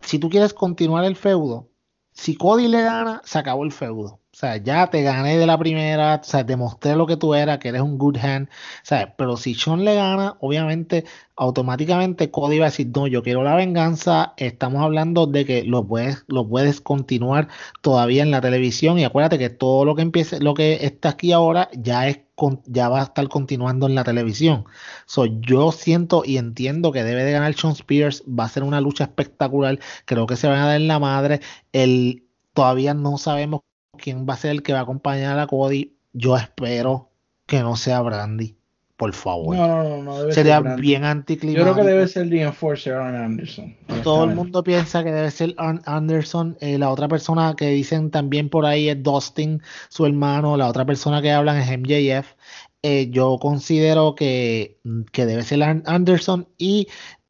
si 0.00 0.18
tú 0.18 0.30
quieres 0.30 0.54
continuar 0.54 1.04
el 1.04 1.16
feudo, 1.16 1.68
si 2.12 2.36
Cody 2.36 2.68
le 2.68 2.82
gana, 2.82 3.22
se 3.24 3.38
acabó 3.38 3.64
el 3.64 3.72
feudo. 3.72 4.20
O 4.38 4.40
sea, 4.40 4.56
ya 4.56 4.88
te 4.88 5.02
gané 5.02 5.36
de 5.36 5.46
la 5.46 5.58
primera, 5.58 6.20
o 6.22 6.24
sea, 6.24 6.44
demostré 6.44 6.94
lo 6.94 7.08
que 7.08 7.16
tú 7.16 7.34
eras, 7.34 7.58
que 7.58 7.70
eres 7.70 7.82
un 7.82 7.98
good 7.98 8.18
hand. 8.18 8.48
Sea, 8.84 9.16
pero 9.16 9.36
si 9.36 9.54
Sean 9.54 9.84
le 9.84 9.96
gana, 9.96 10.36
obviamente, 10.38 11.04
automáticamente 11.34 12.30
Cody 12.30 12.60
va 12.60 12.66
a 12.66 12.70
decir, 12.70 12.86
no, 12.94 13.08
yo 13.08 13.24
quiero 13.24 13.42
la 13.42 13.56
venganza. 13.56 14.34
Estamos 14.36 14.84
hablando 14.84 15.26
de 15.26 15.44
que 15.44 15.64
lo 15.64 15.84
puedes, 15.84 16.22
lo 16.28 16.48
puedes 16.48 16.80
continuar 16.80 17.48
todavía 17.80 18.22
en 18.22 18.30
la 18.30 18.40
televisión. 18.40 18.96
Y 19.00 19.04
acuérdate 19.04 19.38
que 19.40 19.50
todo 19.50 19.84
lo 19.84 19.96
que 19.96 20.02
empiece, 20.02 20.38
lo 20.38 20.54
que 20.54 20.86
está 20.86 21.08
aquí 21.10 21.32
ahora, 21.32 21.68
ya 21.72 22.06
es 22.08 22.20
ya 22.66 22.88
va 22.88 23.00
a 23.00 23.04
estar 23.04 23.28
continuando 23.28 23.88
en 23.88 23.96
la 23.96 24.04
televisión. 24.04 24.66
So, 25.06 25.26
yo 25.26 25.72
siento 25.72 26.22
y 26.24 26.36
entiendo 26.36 26.92
que 26.92 27.02
debe 27.02 27.24
de 27.24 27.32
ganar 27.32 27.54
Sean 27.54 27.72
Spears. 27.72 28.22
Va 28.28 28.44
a 28.44 28.48
ser 28.48 28.62
una 28.62 28.80
lucha 28.80 29.02
espectacular. 29.04 29.80
Creo 30.04 30.26
que 30.26 30.36
se 30.36 30.46
van 30.46 30.60
a 30.60 30.66
dar 30.68 30.76
en 30.76 30.86
la 30.86 31.00
madre. 31.00 31.40
El, 31.72 32.24
todavía 32.54 32.94
no 32.94 33.18
sabemos 33.18 33.62
quién 33.98 34.26
va 34.26 34.34
a 34.34 34.38
ser 34.38 34.52
el 34.52 34.62
que 34.62 34.72
va 34.72 34.80
a 34.80 34.82
acompañar 34.82 35.38
a 35.38 35.46
Cody. 35.46 35.96
Yo 36.12 36.36
espero 36.36 37.10
que 37.46 37.60
no 37.60 37.76
sea 37.76 38.00
Brandy, 38.00 38.56
por 38.96 39.12
favor. 39.12 39.56
No, 39.56 39.82
no, 39.82 40.02
no, 40.02 40.18
debe 40.20 40.32
Sería 40.32 40.60
bien 40.60 41.04
anticlimático. 41.04 41.66
Yo 41.66 41.74
creo 41.74 41.84
que 41.84 41.92
debe 41.92 42.08
ser 42.08 42.30
The 42.30 42.42
Enforcer 42.42 42.94
Arn 42.94 43.16
Anderson. 43.16 43.76
Todo 44.02 44.24
el 44.24 44.34
mundo 44.34 44.64
piensa 44.64 45.04
que 45.04 45.12
debe 45.12 45.30
ser 45.30 45.54
Arn 45.58 45.82
Anderson. 45.84 46.56
Eh, 46.60 46.78
la 46.78 46.90
otra 46.90 47.08
persona 47.08 47.54
que 47.56 47.66
dicen 47.66 48.10
también 48.10 48.48
por 48.48 48.64
ahí 48.64 48.88
es 48.88 49.02
Dustin, 49.02 49.62
su 49.88 50.06
hermano. 50.06 50.56
La 50.56 50.68
otra 50.68 50.86
persona 50.86 51.20
que 51.20 51.30
hablan 51.30 51.58
es 51.58 51.78
MJF. 51.78 52.34
Eh, 52.82 53.10
yo 53.10 53.38
considero 53.40 54.14
que, 54.14 54.78
que, 55.12 55.26
debe 55.26 55.42
ser 55.42 55.62
Arn 55.62 55.82
Anderson 55.86 56.48
y 56.58 56.86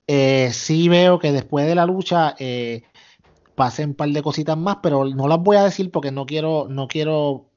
eh, 0.06 0.50
sí 0.52 0.88
veo 0.88 1.18
que 1.18 1.32
después 1.32 1.66
de 1.66 1.74
la 1.74 1.84
lucha 1.84 2.34
eh, 2.38 2.82
pasen 3.58 3.90
un 3.90 3.94
par 3.96 4.08
de 4.08 4.22
cositas 4.22 4.56
más, 4.56 4.78
pero 4.82 5.04
no 5.04 5.28
las 5.28 5.40
voy 5.40 5.58
a 5.58 5.64
decir 5.64 5.90
porque 5.90 6.12
no 6.12 6.24
quiero, 6.24 6.66
no 6.70 6.88
quiero 6.88 7.50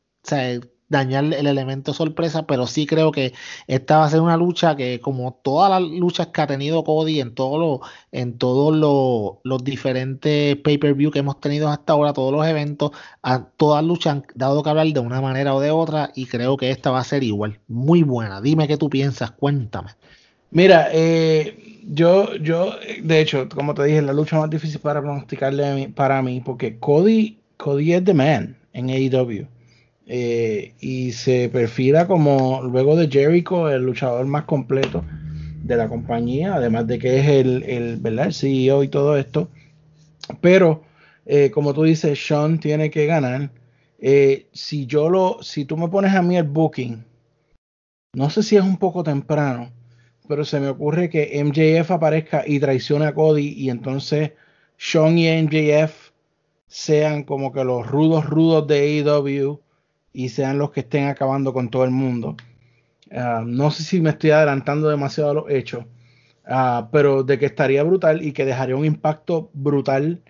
dañar 0.89 1.23
el 1.23 1.47
elemento 1.47 1.93
sorpresa, 1.93 2.45
pero 2.45 2.67
sí 2.67 2.85
creo 2.85 3.11
que 3.13 3.33
esta 3.67 3.99
va 3.99 4.05
a 4.05 4.09
ser 4.09 4.19
una 4.19 4.35
lucha 4.35 4.75
que, 4.75 4.99
como 4.99 5.39
todas 5.41 5.69
las 5.71 5.81
luchas 5.89 6.27
que 6.27 6.41
ha 6.41 6.47
tenido 6.47 6.83
Cody 6.83 7.21
en 7.21 7.33
todos 7.33 7.59
los, 7.59 7.89
en 8.11 8.37
todos 8.37 8.75
los, 9.43 9.63
diferentes 9.63 10.57
pay-per-view 10.57 11.11
que 11.11 11.19
hemos 11.19 11.39
tenido 11.39 11.69
hasta 11.69 11.93
ahora, 11.93 12.13
todos 12.13 12.33
los 12.33 12.45
eventos, 12.45 12.91
a, 13.23 13.45
todas 13.45 13.85
luchas 13.85 14.15
han 14.15 14.25
dado 14.35 14.63
que 14.63 14.69
hablar 14.69 14.87
de 14.87 14.99
una 14.99 15.21
manera 15.21 15.55
o 15.55 15.61
de 15.61 15.71
otra, 15.71 16.11
y 16.13 16.25
creo 16.25 16.57
que 16.57 16.71
esta 16.71 16.91
va 16.91 16.99
a 16.99 17.05
ser 17.05 17.23
igual. 17.23 17.59
Muy 17.69 18.03
buena. 18.03 18.41
Dime 18.41 18.67
qué 18.67 18.77
tú 18.77 18.89
piensas, 18.89 19.31
cuéntame. 19.31 19.91
Mira, 20.51 20.89
eh, 20.91 21.70
yo, 21.84 22.36
yo, 22.36 22.75
de 23.01 23.19
hecho, 23.19 23.47
como 23.49 23.73
te 23.73 23.84
dije, 23.84 24.01
la 24.01 24.13
lucha 24.13 24.39
más 24.39 24.49
difícil 24.49 24.79
para 24.79 25.01
pronosticarle 25.01 25.89
para 25.89 26.21
mí, 26.21 26.41
porque 26.43 26.77
Cody, 26.77 27.38
Cody 27.57 27.93
es 27.93 28.03
the 28.03 28.13
man 28.13 28.57
en 28.73 28.89
AEW. 28.89 29.47
Eh, 30.07 30.73
y 30.79 31.11
se 31.13 31.49
perfila 31.49 32.07
como, 32.07 32.61
luego 32.63 32.95
de 32.95 33.07
Jericho, 33.07 33.69
el 33.69 33.84
luchador 33.84 34.25
más 34.25 34.43
completo 34.43 35.03
de 35.63 35.75
la 35.75 35.88
compañía, 35.88 36.55
además 36.55 36.88
de 36.88 36.99
que 36.99 37.19
es 37.19 37.27
el, 37.27 37.63
el, 37.63 37.97
¿verdad? 37.97 38.27
el 38.27 38.34
CEO 38.34 38.84
y 38.84 38.88
todo 38.88 39.17
esto. 39.17 39.47
Pero, 40.41 40.84
eh, 41.25 41.51
como 41.51 41.73
tú 41.73 41.84
dices, 41.84 42.19
Sean 42.25 42.59
tiene 42.59 42.89
que 42.89 43.05
ganar. 43.05 43.51
Eh, 43.99 44.47
si 44.51 44.86
yo 44.86 45.09
lo, 45.09 45.41
si 45.43 45.65
tú 45.65 45.77
me 45.77 45.88
pones 45.88 46.13
a 46.13 46.21
mí 46.21 46.36
el 46.36 46.43
booking, 46.43 47.05
no 48.13 48.29
sé 48.29 48.43
si 48.43 48.57
es 48.57 48.63
un 48.63 48.77
poco 48.77 49.03
temprano, 49.03 49.71
pero 50.32 50.45
se 50.45 50.61
me 50.61 50.69
ocurre 50.69 51.09
que 51.09 51.43
MJF 51.43 51.91
aparezca 51.91 52.45
y 52.47 52.61
traicione 52.61 53.05
a 53.05 53.13
Cody 53.13 53.49
y 53.49 53.69
entonces 53.69 54.32
Sean 54.77 55.17
y 55.17 55.27
MJF 55.27 56.11
sean 56.67 57.25
como 57.25 57.51
que 57.51 57.65
los 57.65 57.86
rudos 57.86 58.25
rudos 58.25 58.65
de 58.65 59.03
AEW 59.03 59.59
y 60.13 60.29
sean 60.29 60.57
los 60.57 60.71
que 60.71 60.79
estén 60.79 61.09
acabando 61.09 61.51
con 61.51 61.69
todo 61.69 61.84
el 61.84 61.91
mundo. 61.91 62.38
Ah, 63.11 63.43
no 63.45 63.71
sé 63.71 63.84
si 63.84 63.99
me 63.99 64.11
estoy 64.11 64.32
adelantando 64.32 64.88
demasiado 64.88 65.32
a 65.32 65.34
los 65.34 65.49
hechos, 65.49 65.84
ah, 66.45 66.88
pero 66.93 67.23
de 67.23 67.38
que 67.38 67.47
estaría 67.47 67.84
brutal 67.84 68.23
y 68.23 68.32
que 68.32 68.45
dejaría 68.45 68.77
un 68.77 68.86
impacto 68.86 69.49
brutal 69.51 70.21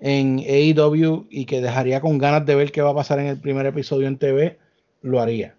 en 0.00 0.40
AEW 0.40 1.28
y 1.30 1.44
que 1.44 1.60
dejaría 1.60 2.00
con 2.00 2.18
ganas 2.18 2.44
de 2.44 2.56
ver 2.56 2.72
qué 2.72 2.82
va 2.82 2.90
a 2.90 2.96
pasar 2.96 3.20
en 3.20 3.26
el 3.26 3.40
primer 3.40 3.66
episodio 3.66 4.08
en 4.08 4.18
TV, 4.18 4.58
lo 5.00 5.20
haría. 5.20 5.54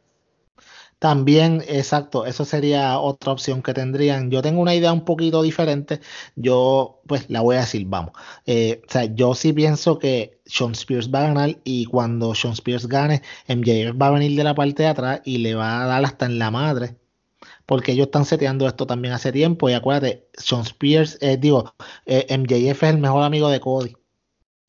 También, 1.06 1.64
exacto, 1.68 2.26
eso 2.26 2.46
sería 2.46 2.98
otra 2.98 3.32
opción 3.32 3.62
que 3.62 3.76
tendrían. 3.76 4.32
Yo 4.32 4.42
tengo 4.42 4.60
una 4.60 4.74
idea 4.74 4.92
un 4.92 5.06
poquito 5.06 5.44
diferente. 5.44 6.02
Yo, 6.36 7.00
pues, 7.06 7.30
la 7.30 7.42
voy 7.42 7.58
a 7.58 7.60
decir, 7.60 7.86
vamos. 7.86 8.14
Eh, 8.48 8.82
o 8.88 8.92
sea, 8.92 9.06
yo 9.14 9.36
sí 9.36 9.54
pienso 9.54 10.00
que 10.00 10.40
Sean 10.48 10.72
Spears 10.72 11.14
va 11.14 11.20
a 11.20 11.28
ganar 11.28 11.58
y 11.64 11.86
cuando 11.86 12.34
Sean 12.34 12.54
Spears 12.54 12.88
gane, 12.88 13.22
MJF 13.48 14.02
va 14.02 14.08
a 14.08 14.12
venir 14.12 14.36
de 14.36 14.44
la 14.44 14.56
parte 14.56 14.82
de 14.82 14.90
atrás 14.90 15.22
y 15.26 15.38
le 15.38 15.54
va 15.54 15.84
a 15.84 15.86
dar 15.86 16.04
hasta 16.04 16.26
en 16.26 16.40
la 16.40 16.50
madre. 16.50 16.96
Porque 17.68 17.92
ellos 17.92 18.08
están 18.08 18.26
seteando 18.26 18.68
esto 18.68 18.88
también 18.88 19.14
hace 19.14 19.32
tiempo. 19.32 19.70
Y 19.70 19.74
acuérdate, 19.74 20.28
Sean 20.34 20.62
Spears, 20.62 21.20
eh, 21.22 21.38
digo, 21.38 21.76
eh, 22.08 22.26
MJF 22.36 22.82
es 22.82 22.90
el 22.90 22.98
mejor 22.98 23.22
amigo 23.22 23.50
de 23.50 23.60
Cody. 23.60 23.96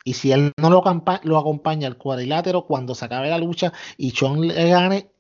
Y 0.05 0.13
si 0.13 0.33
él 0.33 0.53
no 0.59 0.69
lo, 0.69 0.85
lo 1.23 1.39
acompaña 1.39 1.89
al 1.89 1.97
cuadrilátero, 1.97 2.67
cuando 2.67 2.95
se 2.95 3.07
acabe 3.07 3.31
la 3.31 3.39
lucha 3.39 3.73
y 3.97 4.11
Sean 4.11 4.47
le 4.47 4.69
gane, 4.69 5.16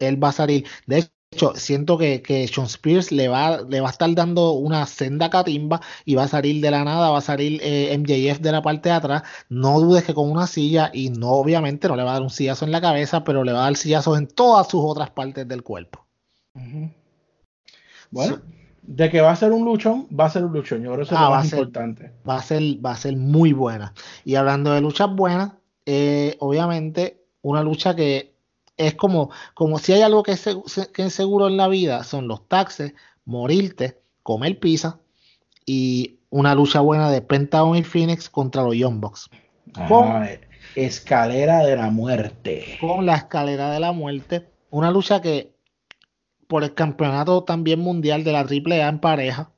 él 0.00 0.22
va 0.22 0.28
a 0.28 0.32
salir. 0.32 0.66
De 0.86 1.08
hecho, 1.30 1.54
siento 1.54 1.98
que, 1.98 2.22
que 2.22 2.48
Sean 2.48 2.66
Spears 2.66 3.12
le 3.12 3.28
va, 3.28 3.62
le 3.62 3.80
va 3.80 3.88
a 3.88 3.90
estar 3.90 4.12
dando 4.14 4.52
una 4.52 4.86
senda 4.86 5.30
catimba 5.30 5.80
y 6.04 6.14
va 6.14 6.24
a 6.24 6.28
salir 6.28 6.62
de 6.62 6.70
la 6.70 6.84
nada, 6.84 7.10
va 7.10 7.18
a 7.18 7.22
salir 7.22 7.60
eh, 7.62 7.96
MJF 7.98 8.40
de 8.40 8.52
la 8.52 8.62
parte 8.62 8.88
de 8.88 8.94
atrás. 8.94 9.22
No 9.48 9.80
dudes 9.80 10.04
que 10.04 10.14
con 10.14 10.30
una 10.30 10.46
silla, 10.46 10.90
y 10.92 11.10
no, 11.10 11.30
obviamente, 11.30 11.88
no 11.88 11.96
le 11.96 12.02
va 12.02 12.10
a 12.10 12.14
dar 12.14 12.22
un 12.22 12.30
sillazo 12.30 12.64
en 12.64 12.72
la 12.72 12.80
cabeza, 12.80 13.24
pero 13.24 13.44
le 13.44 13.52
va 13.52 13.60
a 13.60 13.64
dar 13.64 13.76
sillazos 13.76 14.18
en 14.18 14.26
todas 14.26 14.68
sus 14.68 14.80
otras 14.82 15.10
partes 15.10 15.46
del 15.46 15.62
cuerpo. 15.62 16.04
Bueno. 18.10 18.40
de 18.82 19.10
que 19.10 19.20
va 19.20 19.30
a 19.30 19.36
ser 19.36 19.52
un 19.52 19.64
luchón, 19.64 20.08
va 20.18 20.24
a 20.24 20.30
ser 20.30 20.44
un 20.44 20.52
luchón. 20.52 20.82
Yo 20.82 20.92
creo 20.92 20.96
que 20.96 21.02
eso 21.02 21.14
es 21.14 21.20
ah, 21.20 21.24
lo 21.24 21.30
más 21.30 21.52
importante. 21.52 22.12
Va 22.28 22.36
a, 22.36 22.42
ser, 22.42 22.62
va 22.84 22.92
a 22.92 22.96
ser 22.96 23.16
muy 23.16 23.52
buena. 23.52 23.92
Y 24.24 24.34
hablando 24.34 24.72
de 24.72 24.80
luchas 24.80 25.14
buenas, 25.14 25.52
eh, 25.84 26.36
obviamente, 26.40 27.22
una 27.42 27.62
lucha 27.62 27.94
que 27.94 28.37
es 28.78 28.94
como, 28.94 29.30
como 29.54 29.78
si 29.78 29.92
hay 29.92 30.02
algo 30.02 30.22
que 30.22 30.32
es, 30.32 30.48
que 30.94 31.02
es 31.02 31.12
seguro 31.12 31.48
en 31.48 31.56
la 31.56 31.68
vida, 31.68 32.04
son 32.04 32.28
los 32.28 32.48
taxes, 32.48 32.94
morirte, 33.24 34.00
comer 34.22 34.58
pizza 34.58 35.00
y 35.66 36.20
una 36.30 36.54
lucha 36.54 36.80
buena 36.80 37.10
de 37.10 37.20
Pentagon 37.20 37.76
y 37.76 37.82
Phoenix 37.82 38.30
contra 38.30 38.62
los 38.62 38.74
Young 38.76 39.00
Bucks. 39.00 39.28
Con, 39.88 40.26
escalera 40.74 41.64
de 41.64 41.76
la 41.76 41.90
muerte. 41.90 42.78
Con 42.80 43.04
la 43.06 43.16
escalera 43.16 43.70
de 43.70 43.80
la 43.80 43.92
muerte. 43.92 44.48
Una 44.70 44.90
lucha 44.90 45.20
que 45.20 45.54
por 46.46 46.64
el 46.64 46.74
campeonato 46.74 47.44
también 47.44 47.80
mundial 47.80 48.24
de 48.24 48.32
la 48.32 48.40
AAA 48.40 48.88
en 48.88 49.00
pareja. 49.00 49.50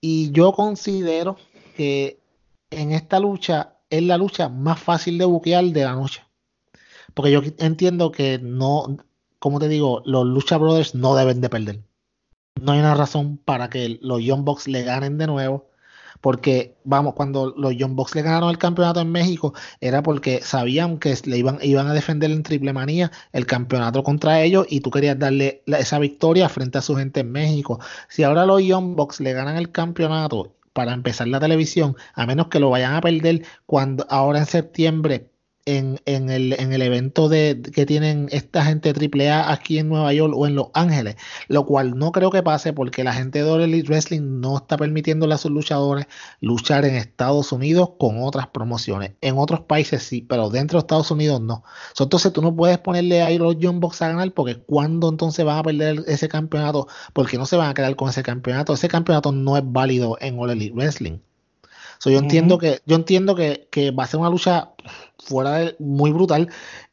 Y 0.00 0.30
yo 0.32 0.52
considero 0.52 1.36
que 1.76 2.20
en 2.70 2.92
esta 2.92 3.20
lucha 3.20 3.76
es 3.90 4.02
la 4.02 4.16
lucha 4.16 4.48
más 4.48 4.80
fácil 4.80 5.18
de 5.18 5.24
buquear 5.24 5.64
de 5.64 5.84
la 5.84 5.94
noche. 5.94 6.23
Porque 7.14 7.30
yo 7.30 7.40
entiendo 7.58 8.12
que 8.12 8.38
no, 8.38 8.96
como 9.38 9.60
te 9.60 9.68
digo, 9.68 10.02
los 10.04 10.26
Lucha 10.26 10.58
Brothers 10.58 10.94
no 10.94 11.14
deben 11.14 11.40
de 11.40 11.48
perder. 11.48 11.80
No 12.60 12.72
hay 12.72 12.80
una 12.80 12.94
razón 12.94 13.38
para 13.38 13.70
que 13.70 13.98
los 14.02 14.22
Young 14.22 14.44
Bucks 14.44 14.68
le 14.68 14.82
ganen 14.82 15.18
de 15.18 15.26
nuevo. 15.26 15.68
Porque, 16.20 16.78
vamos, 16.84 17.14
cuando 17.14 17.52
los 17.56 17.76
Young 17.76 17.96
Bucks 17.96 18.14
le 18.14 18.22
ganaron 18.22 18.48
el 18.48 18.56
campeonato 18.56 19.00
en 19.00 19.12
México, 19.12 19.52
era 19.80 20.02
porque 20.02 20.40
sabían 20.40 20.98
que 20.98 21.14
le 21.24 21.36
iban, 21.36 21.58
iban 21.60 21.86
a 21.86 21.92
defender 21.92 22.30
en 22.30 22.42
triple 22.42 22.72
manía 22.72 23.12
el 23.32 23.44
campeonato 23.44 24.02
contra 24.02 24.40
ellos 24.40 24.66
y 24.70 24.80
tú 24.80 24.90
querías 24.90 25.18
darle 25.18 25.62
esa 25.66 25.98
victoria 25.98 26.48
frente 26.48 26.78
a 26.78 26.82
su 26.82 26.96
gente 26.96 27.20
en 27.20 27.30
México. 27.30 27.78
Si 28.08 28.22
ahora 28.22 28.46
los 28.46 28.62
Young 28.62 28.96
Bucks 28.96 29.20
le 29.20 29.34
ganan 29.34 29.56
el 29.56 29.70
campeonato 29.70 30.54
para 30.72 30.94
empezar 30.94 31.28
la 31.28 31.40
televisión, 31.40 31.96
a 32.14 32.26
menos 32.26 32.48
que 32.48 32.60
lo 32.60 32.70
vayan 32.70 32.94
a 32.94 33.00
perder 33.02 33.44
cuando 33.66 34.06
ahora 34.08 34.38
en 34.38 34.46
septiembre 34.46 35.33
en, 35.66 36.00
en, 36.04 36.30
el, 36.30 36.52
en 36.54 36.72
el 36.72 36.82
evento 36.82 37.28
de, 37.28 37.60
que 37.72 37.86
tienen 37.86 38.28
esta 38.32 38.64
gente 38.64 38.92
AAA 38.92 39.50
aquí 39.50 39.78
en 39.78 39.88
Nueva 39.88 40.12
York 40.12 40.34
o 40.36 40.46
en 40.46 40.54
Los 40.54 40.68
Ángeles, 40.74 41.16
lo 41.48 41.64
cual 41.64 41.98
no 41.98 42.12
creo 42.12 42.30
que 42.30 42.42
pase 42.42 42.72
porque 42.72 43.04
la 43.04 43.14
gente 43.14 43.42
de 43.42 43.50
All 43.50 43.62
Elite 43.62 43.88
Wrestling 43.88 44.40
no 44.40 44.58
está 44.58 44.76
permitiendo 44.76 45.30
a 45.32 45.38
sus 45.38 45.50
luchadores 45.50 46.06
luchar 46.40 46.84
en 46.84 46.96
Estados 46.96 47.50
Unidos 47.52 47.92
con 47.98 48.22
otras 48.22 48.48
promociones. 48.48 49.12
En 49.20 49.38
otros 49.38 49.60
países 49.60 50.02
sí, 50.02 50.22
pero 50.22 50.50
dentro 50.50 50.78
de 50.78 50.80
Estados 50.80 51.10
Unidos 51.10 51.40
no. 51.40 51.64
entonces 51.98 52.32
tú 52.32 52.42
no 52.42 52.54
puedes 52.54 52.78
ponerle 52.78 53.22
ahí 53.22 53.38
los 53.38 53.56
John 53.60 53.80
Box 53.80 54.02
a 54.02 54.08
ganar 54.08 54.32
porque 54.32 54.56
cuando 54.56 55.08
entonces 55.08 55.44
van 55.44 55.58
a 55.58 55.62
perder 55.62 56.04
ese 56.06 56.28
campeonato, 56.28 56.88
porque 57.12 57.38
no 57.38 57.46
se 57.46 57.56
van 57.56 57.70
a 57.70 57.74
quedar 57.74 57.96
con 57.96 58.08
ese 58.08 58.22
campeonato. 58.22 58.74
Ese 58.74 58.88
campeonato 58.88 59.32
no 59.32 59.56
es 59.56 59.62
válido 59.66 60.18
en 60.20 60.38
All 60.38 60.50
Elite 60.50 60.74
Wrestling 60.74 61.18
yo, 62.10 62.18
entiendo 62.18 62.58
que, 62.58 62.80
yo 62.86 62.96
entiendo 62.96 63.34
que, 63.34 63.68
que, 63.70 63.90
va 63.90 64.04
a 64.04 64.06
ser 64.06 64.20
una 64.20 64.30
lucha 64.30 64.72
fuera 65.18 65.52
de, 65.52 65.76
muy 65.78 66.12
brutal. 66.12 66.50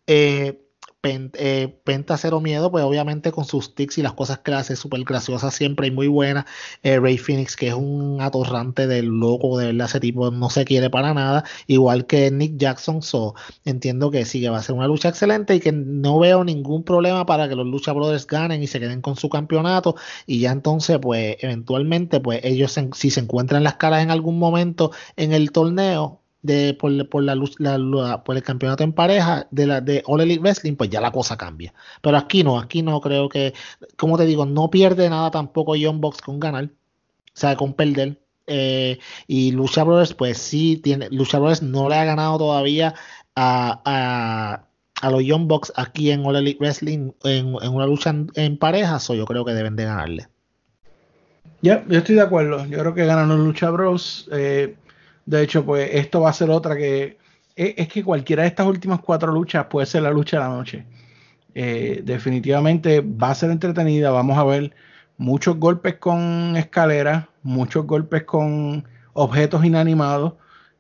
Eh, 0.08 0.62
eh, 1.04 1.80
Penta 1.84 2.16
Cero 2.18 2.42
Miedo, 2.42 2.70
pues 2.70 2.84
obviamente 2.84 3.32
con 3.32 3.46
sus 3.46 3.74
tics 3.74 3.98
y 3.98 4.04
las 4.04 4.14
cosas 4.14 4.40
que 4.40 4.54
hace 4.54 4.76
súper 4.76 5.04
graciosas 5.04 5.56
siempre 5.56 5.88
y 5.88 5.92
muy 5.92 6.08
buenas. 6.08 6.46
Eh, 6.84 7.00
Ray 7.00 7.18
Phoenix, 7.18 7.56
que 7.56 7.70
es 7.70 7.74
un 7.74 8.22
atorrante 8.22 8.86
del 8.86 9.08
loco, 9.08 9.58
de 9.58 9.68
verdad, 9.68 9.88
ese 9.88 10.00
tipo 10.00 10.30
no 10.30 10.50
se 10.50 10.64
quiere 10.66 10.90
para 10.90 11.14
nada. 11.14 11.44
Igual 11.68 12.06
que 12.06 12.30
Nick 12.30 12.58
Jackson, 12.58 13.02
so, 13.02 13.34
entiendo 13.66 14.12
que 14.12 14.26
sí, 14.26 14.42
que 14.42 14.50
va 14.50 14.60
a 14.60 14.64
ser 14.64 14.76
una 14.76 14.88
lucha 14.88 15.10
excelente 15.10 15.56
y 15.56 15.60
que 15.60 15.72
no 15.72 16.20
veo 16.20 16.44
ningún 16.44 16.84
problema 16.84 17.26
para 17.26 17.50
que 17.50 17.56
los 17.56 17.66
Lucha 17.66 17.94
Brothers 17.94 18.28
ganen 18.28 18.62
y 18.62 18.68
se 18.68 18.80
queden 18.80 19.02
con 19.02 19.16
su 19.16 19.30
campeonato. 19.30 19.96
Y 20.28 20.40
ya 20.42 20.52
entonces, 20.52 21.00
pues, 21.02 21.38
eventualmente, 21.40 22.20
pues 22.20 22.42
ellos, 22.44 22.78
si 22.94 23.10
se 23.10 23.20
encuentran 23.22 23.64
las 23.64 23.76
caras 23.76 24.04
en 24.04 24.12
algún 24.12 24.38
momento 24.40 24.92
en 25.16 25.34
el 25.34 25.52
torneo, 25.52 26.21
de, 26.42 26.74
por, 26.74 27.10
por, 27.10 27.24
la, 27.24 27.36
la, 27.36 28.24
por 28.24 28.36
el 28.36 28.44
campeonato 28.44 28.84
en 28.84 28.94
pareja 28.94 29.48
de 29.52 29.68
la 29.68 29.82
de 29.82 30.04
All 30.06 30.22
Elite 30.22 30.42
Wrestling, 30.42 30.76
pues 30.76 30.90
ya 30.90 31.02
la 31.02 31.12
cosa 31.12 31.38
cambia. 31.38 31.74
Pero 32.02 32.18
aquí 32.18 32.44
no, 32.44 32.60
aquí 32.60 32.82
no 32.82 33.00
creo 33.02 33.30
que, 33.30 33.54
como 33.98 34.18
te 34.18 34.26
digo, 34.26 34.46
no 34.46 34.70
pierde 34.70 35.10
nada 35.10 35.32
tampoco 35.32 35.76
John 35.80 36.02
Box 36.02 36.22
con 36.22 36.40
ganar, 36.40 36.66
o 36.66 36.70
sea, 37.34 37.56
con 37.56 37.74
perder. 37.74 38.20
Eh, 38.48 39.00
y 39.28 39.52
Lucha 39.52 39.84
Brothers, 39.84 40.14
pues 40.14 40.38
sí, 40.38 40.78
tiene, 40.78 41.10
Lucha 41.12 41.40
Brothers 41.40 41.62
no 41.62 41.88
le 41.90 41.96
ha 41.96 42.06
ganado 42.06 42.38
todavía 42.38 42.96
a, 43.36 43.82
a, 43.86 44.66
a 45.02 45.12
los 45.12 45.24
Young 45.24 45.48
Bucks 45.48 45.72
aquí 45.76 46.12
en 46.12 46.26
All 46.26 46.36
Elite 46.36 46.60
Wrestling 46.60 47.12
en, 47.24 47.56
en 47.62 47.74
una 47.74 47.86
lucha 47.86 48.14
en, 48.36 48.58
pareja, 48.58 49.00
so 49.00 49.14
yo 49.14 49.26
creo 49.26 49.46
que 49.46 49.54
deben 49.54 49.76
de 49.76 49.86
ganarle. 49.86 50.28
Ya, 51.62 51.86
yo 51.88 52.00
estoy 52.00 52.16
de 52.16 52.22
acuerdo. 52.22 52.66
Yo 52.66 52.80
creo 52.80 52.96
que 52.96 53.06
ganan 53.06 53.30
los 53.30 53.40
Lucha 53.40 53.70
Bros. 53.70 54.28
Eh, 54.32 54.76
de 55.26 55.44
hecho, 55.44 55.66
pues 55.66 55.90
esto 55.94 56.22
va 56.22 56.30
a 56.30 56.34
ser 56.34 56.50
otra 56.50 56.76
que 56.76 57.18
e, 57.56 57.76
es, 57.78 57.88
que 57.90 58.04
cualquiera 58.04 58.44
de 58.44 58.50
estas 58.50 58.68
últimas 58.68 59.02
cuatro 59.02 59.32
luchas 59.32 59.66
puede 59.66 59.86
ser 59.86 60.04
la 60.04 60.12
lucha 60.12 60.38
de 60.38 60.44
la 60.44 60.50
noche. 60.50 60.86
Eh, 61.54 62.02
definitivamente 62.04 63.02
va 63.02 63.32
a 63.32 63.36
ser 63.36 63.52
entretenida. 63.52 64.12
Vamos 64.12 64.38
a 64.38 64.44
ver 64.44 64.74
muchos 65.18 65.58
golpes 65.58 65.96
con 65.96 66.56
escaleras, 66.58 67.26
muchos 67.44 67.86
golpes 67.86 68.24
con 68.24 68.88
objetos 69.14 69.66
inanimados. 69.66 70.34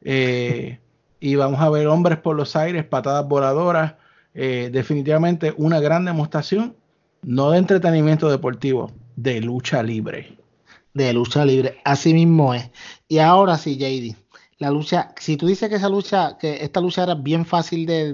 Eh, 0.04 0.80
y 1.20 1.36
vamos 1.36 1.62
a 1.62 1.70
ver 1.70 1.88
hombres 1.88 2.18
por 2.18 2.36
los 2.36 2.56
aires, 2.56 2.86
patadas 2.86 3.28
voladoras. 3.28 3.96
Eh, 4.34 4.70
definitivamente 4.72 5.54
una 5.58 5.80
gran 5.80 6.06
demostración, 6.06 6.76
no 7.22 7.52
de 7.52 7.60
entretenimiento 7.60 8.30
deportivo, 8.30 8.92
de 9.16 9.42
lucha 9.42 9.84
libre. 9.84 10.38
De 10.94 11.14
lucha 11.14 11.46
libre, 11.46 11.80
así 11.84 12.14
mismo 12.14 12.54
es. 12.54 12.72
Y 13.08 13.20
ahora 13.20 13.58
sí, 13.58 13.78
JD, 13.78 14.20
la 14.62 14.70
lucha, 14.70 15.12
si 15.20 15.38
tú 15.38 15.47
dices 15.47 15.70
que 15.70 15.78
esa 15.78 15.89
lucha, 15.89 16.38
que 16.38 16.64
esta 16.64 16.82
lucha 16.82 17.01
era 17.01 17.16
bien 17.16 17.47
fácil 17.47 17.88
de, 17.88 18.14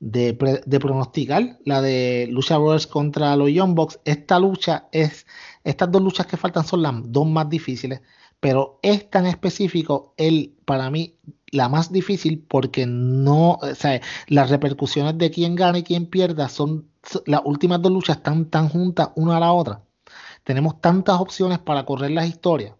de, 0.00 0.80
pronosticar, 0.80 1.60
la 1.64 1.80
de 1.80 2.26
Lucha 2.32 2.58
Brothers 2.58 2.88
contra 2.88 3.36
los 3.36 3.52
Young 3.52 3.78
esta 4.04 4.40
lucha 4.40 4.88
es, 4.90 5.24
estas 5.62 5.92
dos 5.92 6.02
luchas 6.02 6.26
que 6.26 6.36
faltan 6.36 6.66
son 6.66 6.82
las 6.82 6.94
dos 7.12 7.28
más 7.28 7.48
difíciles, 7.48 8.02
pero 8.40 8.80
es 8.82 9.08
tan 9.08 9.24
específico, 9.26 10.14
el, 10.16 10.56
para 10.64 10.90
mí, 10.90 11.16
la 11.52 11.68
más 11.68 11.92
difícil 11.92 12.44
porque 12.48 12.84
no, 12.86 13.52
o 13.62 13.74
sea, 13.76 14.00
las 14.26 14.50
repercusiones 14.50 15.16
de 15.16 15.30
quién 15.30 15.54
gana 15.54 15.78
y 15.78 15.84
quién 15.84 16.06
pierda 16.06 16.48
son, 16.48 16.88
las 17.24 17.42
últimas 17.44 17.80
dos 17.80 17.92
luchas 17.92 18.16
están 18.16 18.46
tan 18.46 18.68
juntas 18.68 19.10
una 19.14 19.36
a 19.36 19.40
la 19.40 19.52
otra. 19.52 19.84
Tenemos 20.42 20.80
tantas 20.80 21.20
opciones 21.20 21.60
para 21.60 21.84
correr 21.86 22.10
las 22.10 22.26
historias 22.26 22.75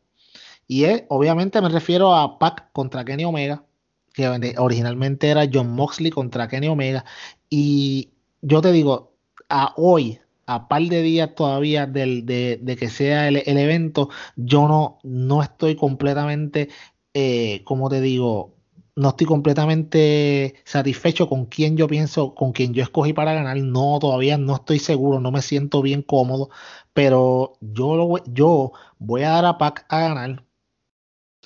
y 0.69 0.85
es, 0.85 1.05
obviamente 1.09 1.61
me 1.61 1.69
refiero 1.69 2.14
a 2.14 2.39
Pac 2.39 2.73
contra 2.73 3.05
Kenny 3.05 3.25
Omega, 3.25 3.64
que 4.12 4.55
originalmente 4.59 5.29
era 5.29 5.49
John 5.53 5.71
Moxley 5.71 6.11
contra 6.11 6.49
Kenny 6.49 6.69
Omega. 6.69 7.05
Y 7.51 8.11
yo 8.43 8.61
te 8.62 8.73
digo, 8.73 9.14
a 9.49 9.75
hoy, 9.77 10.19
a 10.47 10.69
par 10.69 10.83
de 10.83 11.03
días 11.03 11.35
todavía 11.35 11.87
del, 11.87 12.27
de, 12.27 12.77
que 12.79 12.89
sea 12.89 13.29
el, 13.29 13.37
evento, 13.37 14.09
yo 14.37 14.69
no, 14.69 14.99
no 15.03 15.43
estoy 15.43 15.77
completamente, 15.77 16.69
eh, 17.14 17.62
como 17.64 17.89
te 17.89 18.01
digo, 18.01 18.57
no 18.97 19.11
estoy 19.11 19.27
completamente 19.27 20.55
satisfecho 20.64 21.29
con 21.29 21.47
quién 21.47 21.77
yo 21.77 21.87
pienso, 21.87 22.35
con 22.35 22.53
quién 22.53 22.73
yo 22.75 22.83
escogí 22.83 23.12
para 23.12 23.35
ganar. 23.35 23.57
No, 23.59 23.99
todavía 24.01 24.39
no 24.39 24.57
estoy 24.57 24.79
seguro, 24.79 25.21
no 25.21 25.31
me 25.31 25.43
siento 25.43 25.83
bien 25.83 26.03
cómodo, 26.03 26.51
pero 26.95 27.59
yo, 27.61 27.97
lo, 27.97 28.25
yo 28.33 28.73
voy 28.99 29.23
a 29.23 29.31
dar 29.31 29.45
a 29.45 29.59
Pac 29.59 29.85
a 29.91 30.01
ganar 30.01 30.46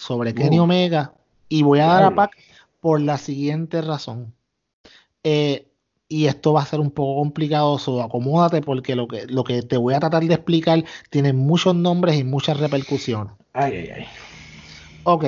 sobre 0.01 0.35
Kenny 0.35 0.59
Omega 0.59 1.13
y 1.49 1.63
voy 1.63 1.81
a 1.81 1.87
dar 1.87 2.05
a 2.05 2.15
Pac 2.15 2.35
por 2.81 3.03
la 3.03 3.19
siguiente 3.19 3.83
razón. 3.83 4.35
Eh, 5.23 5.69
y 6.09 6.27
esto 6.27 6.55
va 6.55 6.63
a 6.63 6.67
ser 6.67 6.81
un 6.81 6.91
poco 6.91 7.21
complicado, 7.21 7.79
so 7.79 8.03
acomódate 8.03 8.63
porque 8.63 8.97
lo 8.97 9.07
que, 9.07 9.27
lo 9.27 9.45
que 9.45 9.61
te 9.63 9.77
voy 9.77 9.93
a 9.93 10.01
tratar 10.01 10.25
de 10.25 10.35
explicar 10.35 10.85
tiene 11.11 11.35
muchos 11.35 11.75
nombres 11.75 12.19
y 12.19 12.25
muchas 12.25 12.59
repercusiones. 12.59 13.35
Ay, 13.53 13.75
ay, 13.75 13.89
ay. 13.97 14.07
Ok, 15.05 15.25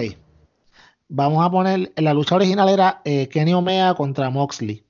vamos 1.09 1.45
a 1.45 1.51
poner, 1.51 1.93
la 1.97 2.15
lucha 2.15 2.37
original 2.37 2.71
era 2.71 3.03
eh, 3.05 3.29
Kenny 3.29 3.53
Omega 3.53 3.95
contra 3.95 4.31
Moxley. 4.31 4.87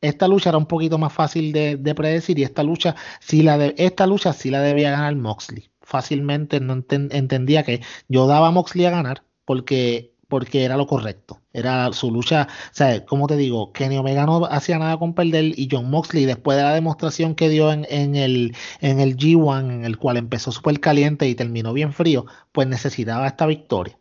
Esta 0.00 0.28
lucha 0.28 0.50
era 0.50 0.58
un 0.58 0.66
poquito 0.66 0.98
más 0.98 1.12
fácil 1.12 1.52
de, 1.52 1.76
de 1.76 1.94
predecir 1.96 2.38
y 2.38 2.44
esta 2.44 2.62
lucha, 2.62 2.94
sí 3.18 3.42
la 3.42 3.58
de, 3.58 3.74
esta 3.76 4.06
lucha 4.06 4.32
sí 4.32 4.50
la 4.50 4.60
debía 4.60 4.92
ganar 4.92 5.16
Moxley. 5.16 5.68
Fácilmente 5.84 6.60
no 6.60 6.74
enten- 6.76 7.08
entendía 7.12 7.62
que 7.62 7.80
yo 8.08 8.26
daba 8.26 8.48
a 8.48 8.50
Moxley 8.50 8.86
a 8.86 8.90
ganar 8.90 9.24
porque, 9.44 10.14
porque 10.28 10.64
era 10.64 10.76
lo 10.76 10.86
correcto. 10.86 11.40
Era 11.52 11.92
su 11.92 12.10
lucha, 12.10 12.48
o 12.50 12.74
sea, 12.74 13.04
como 13.04 13.26
te 13.26 13.36
digo, 13.36 13.72
Kenny 13.72 13.96
Omega 13.98 14.26
no 14.26 14.46
hacía 14.46 14.78
nada 14.78 14.98
con 14.98 15.14
perder 15.14 15.58
y 15.58 15.68
John 15.70 15.90
Moxley, 15.90 16.24
después 16.24 16.56
de 16.56 16.64
la 16.64 16.74
demostración 16.74 17.34
que 17.34 17.48
dio 17.48 17.72
en, 17.72 17.86
en 17.90 18.16
el, 18.16 18.56
en 18.80 19.00
el 19.00 19.16
G1, 19.16 19.70
en 19.70 19.84
el 19.84 19.98
cual 19.98 20.16
empezó 20.16 20.50
súper 20.52 20.80
caliente 20.80 21.28
y 21.28 21.34
terminó 21.34 21.72
bien 21.72 21.92
frío, 21.92 22.26
pues 22.52 22.66
necesitaba 22.68 23.26
esta 23.26 23.46
victoria. 23.46 23.98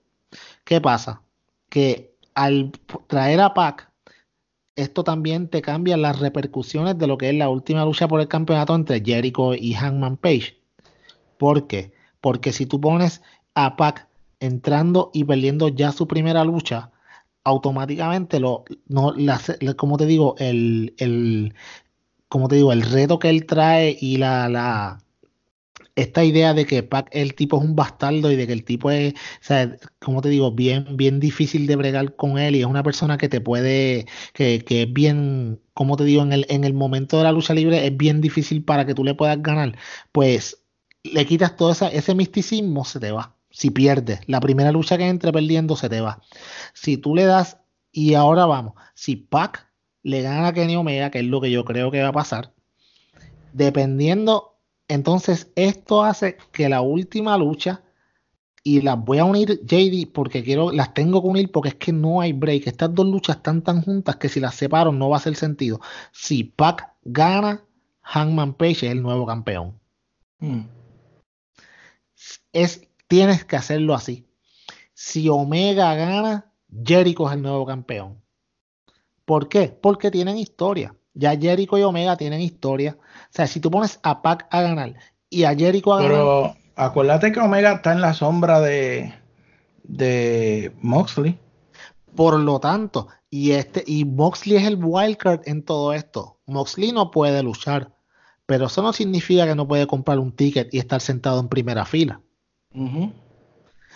¿Qué 0.66 0.82
pasa? 0.82 1.24
Que 1.70 2.16
al 2.36 2.72
traer 3.08 3.42
a 3.42 3.54
Pac, 3.54 3.92
esto 4.76 5.04
también 5.04 5.50
te 5.50 5.62
cambia 5.64 5.98
las 5.98 6.20
repercusiones 6.20 6.98
de 6.98 7.08
lo 7.08 7.18
que 7.18 7.30
es 7.30 7.36
la 7.36 7.50
última 7.50 7.86
lucha 7.86 8.08
por 8.08 8.22
el 8.22 8.28
campeonato 8.28 8.76
entre 8.76 9.02
Jericho 9.04 9.56
y 9.56 9.74
Hangman 9.74 10.18
Page. 10.18 10.63
¿Por 11.44 11.58
qué? 11.68 11.82
Porque 12.22 12.54
si 12.54 12.66
tú 12.66 12.80
pones 12.88 13.22
a 13.56 13.76
Pac 13.76 14.08
entrando 14.40 15.12
y 15.14 15.24
perdiendo 15.26 15.68
ya 15.70 15.92
su 15.92 16.08
primera 16.08 16.44
lucha, 16.46 16.92
automáticamente 17.44 18.40
lo, 18.40 18.64
no, 18.88 19.14
la- 19.16 19.40
como 19.78 19.98
te 19.98 20.06
digo, 20.06 20.36
el, 20.40 20.94
el, 20.98 21.54
como 22.30 22.48
te 22.50 22.56
digo, 22.58 22.74
el 22.74 22.84
reto 22.84 23.20
que 23.20 23.30
él 23.30 23.46
trae 23.48 23.98
y 24.02 24.18
la, 24.18 24.50
la, 24.50 25.00
esta 25.96 26.24
idea 26.26 26.54
de 26.54 26.66
que 26.66 26.84
Pac, 26.84 27.10
el 27.12 27.36
tipo 27.36 27.58
es 27.58 27.64
un 27.64 27.76
bastardo 27.76 28.32
y 28.32 28.36
de 28.36 28.48
que 28.48 28.54
el 28.54 28.64
tipo 28.66 28.92
es, 28.92 29.14
o 29.14 29.18
sea, 29.42 29.78
como 30.00 30.22
te 30.22 30.30
digo, 30.30 30.52
bien, 30.52 30.98
bien 30.98 31.20
difícil 31.20 31.68
de 31.68 31.76
bregar 31.76 32.16
con 32.16 32.38
él 32.40 32.56
y 32.56 32.62
es 32.62 32.66
una 32.68 32.84
persona 32.84 33.18
que 33.18 33.30
te 33.30 33.42
puede, 33.42 34.08
que, 34.34 34.64
que 34.66 34.84
es 34.84 34.94
bien, 34.94 35.62
como 35.74 35.98
te 35.98 36.04
digo, 36.06 36.24
en 36.24 36.34
el, 36.34 36.46
en 36.50 36.64
el 36.64 36.74
momento 36.74 37.18
de 37.18 37.24
la 37.24 37.32
lucha 37.32 37.54
libre 37.54 37.86
es 37.88 37.96
bien 37.98 38.22
difícil 38.22 38.64
para 38.64 38.86
que 38.86 38.96
tú 38.96 39.04
le 39.04 39.16
puedas 39.16 39.42
ganar, 39.42 39.78
pues 40.12 40.63
le 41.04 41.26
quitas 41.26 41.56
todo 41.56 41.72
esa- 41.72 41.90
ese 41.90 42.16
misticismo, 42.16 42.86
se 42.86 43.00
te 43.00 43.12
va. 43.12 43.36
Si 43.50 43.70
pierdes, 43.70 44.22
la 44.28 44.40
primera 44.40 44.72
lucha 44.72 44.98
que 44.98 45.08
entre 45.08 45.32
perdiendo, 45.32 45.76
se 45.76 45.90
te 45.90 46.02
va. 46.02 46.22
Si 46.74 46.98
tú 46.98 47.14
le 47.16 47.26
das, 47.26 47.58
y 47.92 48.16
ahora 48.16 48.46
vamos, 48.46 48.74
si 48.96 49.16
Pac 49.16 49.70
le 50.02 50.22
gana 50.22 50.48
a 50.48 50.54
Kenny 50.54 50.76
Omega, 50.76 51.12
que 51.12 51.20
es 51.20 51.26
lo 51.26 51.40
que 51.40 51.52
yo 51.52 51.64
creo 51.64 51.92
que 51.92 52.02
va 52.02 52.10
a 52.10 52.14
pasar, 52.14 52.54
dependiendo, 53.54 54.58
entonces 54.88 55.52
esto 55.56 56.04
hace 56.04 56.38
que 56.52 56.70
la 56.70 56.82
última 56.82 57.38
lucha, 57.38 57.84
y 58.66 58.82
las 58.82 58.98
voy 58.98 59.20
a 59.20 59.26
unir, 59.26 59.60
JD, 59.66 60.08
porque 60.14 60.42
quiero, 60.42 60.72
las 60.72 60.94
tengo 60.94 61.22
que 61.22 61.28
unir 61.28 61.52
porque 61.52 61.70
es 61.70 61.76
que 61.76 61.92
no 61.92 62.22
hay 62.22 62.32
break. 62.32 62.66
Estas 62.68 62.96
dos 62.96 63.06
luchas 63.06 63.38
están 63.38 63.62
tan 63.62 63.82
juntas 63.82 64.16
que 64.16 64.30
si 64.30 64.40
las 64.40 64.56
separo 64.56 64.94
no 64.94 65.10
va 65.10 65.18
a 65.18 65.20
hacer 65.20 65.36
sentido. 65.36 65.82
Si 66.14 66.46
Pac 66.46 66.94
gana, 67.04 67.66
Hangman 68.02 68.54
Page 68.54 68.88
es 68.88 68.92
el 68.94 69.02
nuevo 69.02 69.26
campeón. 69.26 69.78
Mm. 70.40 70.62
Es, 72.52 72.88
tienes 73.08 73.46
que 73.46 73.56
hacerlo 73.56 73.94
así. 73.94 74.26
Si 74.94 75.30
Omega 75.30 75.96
gana, 75.96 76.52
Jericho 76.84 77.28
es 77.28 77.36
el 77.36 77.42
nuevo 77.42 77.66
campeón. 77.66 78.22
¿Por 79.26 79.50
qué? 79.50 79.70
Porque 79.70 80.12
tienen 80.12 80.38
historia. 80.38 80.96
Ya 81.14 81.38
Jericho 81.38 81.78
y 81.78 81.84
Omega 81.84 82.18
tienen 82.18 82.42
historia. 82.42 82.98
O 83.00 83.28
sea, 83.30 83.48
si 83.48 83.60
tú 83.60 83.70
pones 83.72 84.00
a 84.04 84.22
Pac 84.22 84.48
a 84.52 84.62
ganar 84.62 84.96
y 85.30 85.44
a 85.44 85.56
Jericho 85.56 85.94
a 85.94 85.98
ganar, 85.98 86.12
Pero 86.12 86.56
acuérdate 86.76 87.32
que 87.32 87.40
Omega 87.40 87.74
está 87.74 87.94
en 87.94 88.02
la 88.02 88.14
sombra 88.14 88.60
de, 88.60 89.14
de 89.84 90.74
Moxley. 90.82 91.40
por 92.16 92.40
lo 92.40 92.60
tanto, 92.60 93.08
y 93.30 93.52
este, 93.52 93.84
y 93.88 94.06
Moxley 94.06 94.58
es 94.58 94.66
el 94.66 94.78
wildcard 94.84 95.42
en 95.46 95.64
todo 95.64 95.94
esto. 95.94 96.40
Moxley 96.46 96.92
no 96.92 97.12
puede 97.12 97.42
luchar, 97.44 97.93
pero 98.46 98.66
eso 98.66 98.82
no 98.82 98.94
significa 98.94 99.46
que 99.46 99.56
no 99.56 99.68
puede 99.68 99.88
comprar 99.88 100.20
un 100.20 100.32
ticket 100.32 100.74
y 100.74 100.80
estar 100.80 101.02
sentado 101.02 101.40
en 101.40 101.50
primera 101.50 101.86
fila. 101.86 102.22
Ujú. 102.74 103.12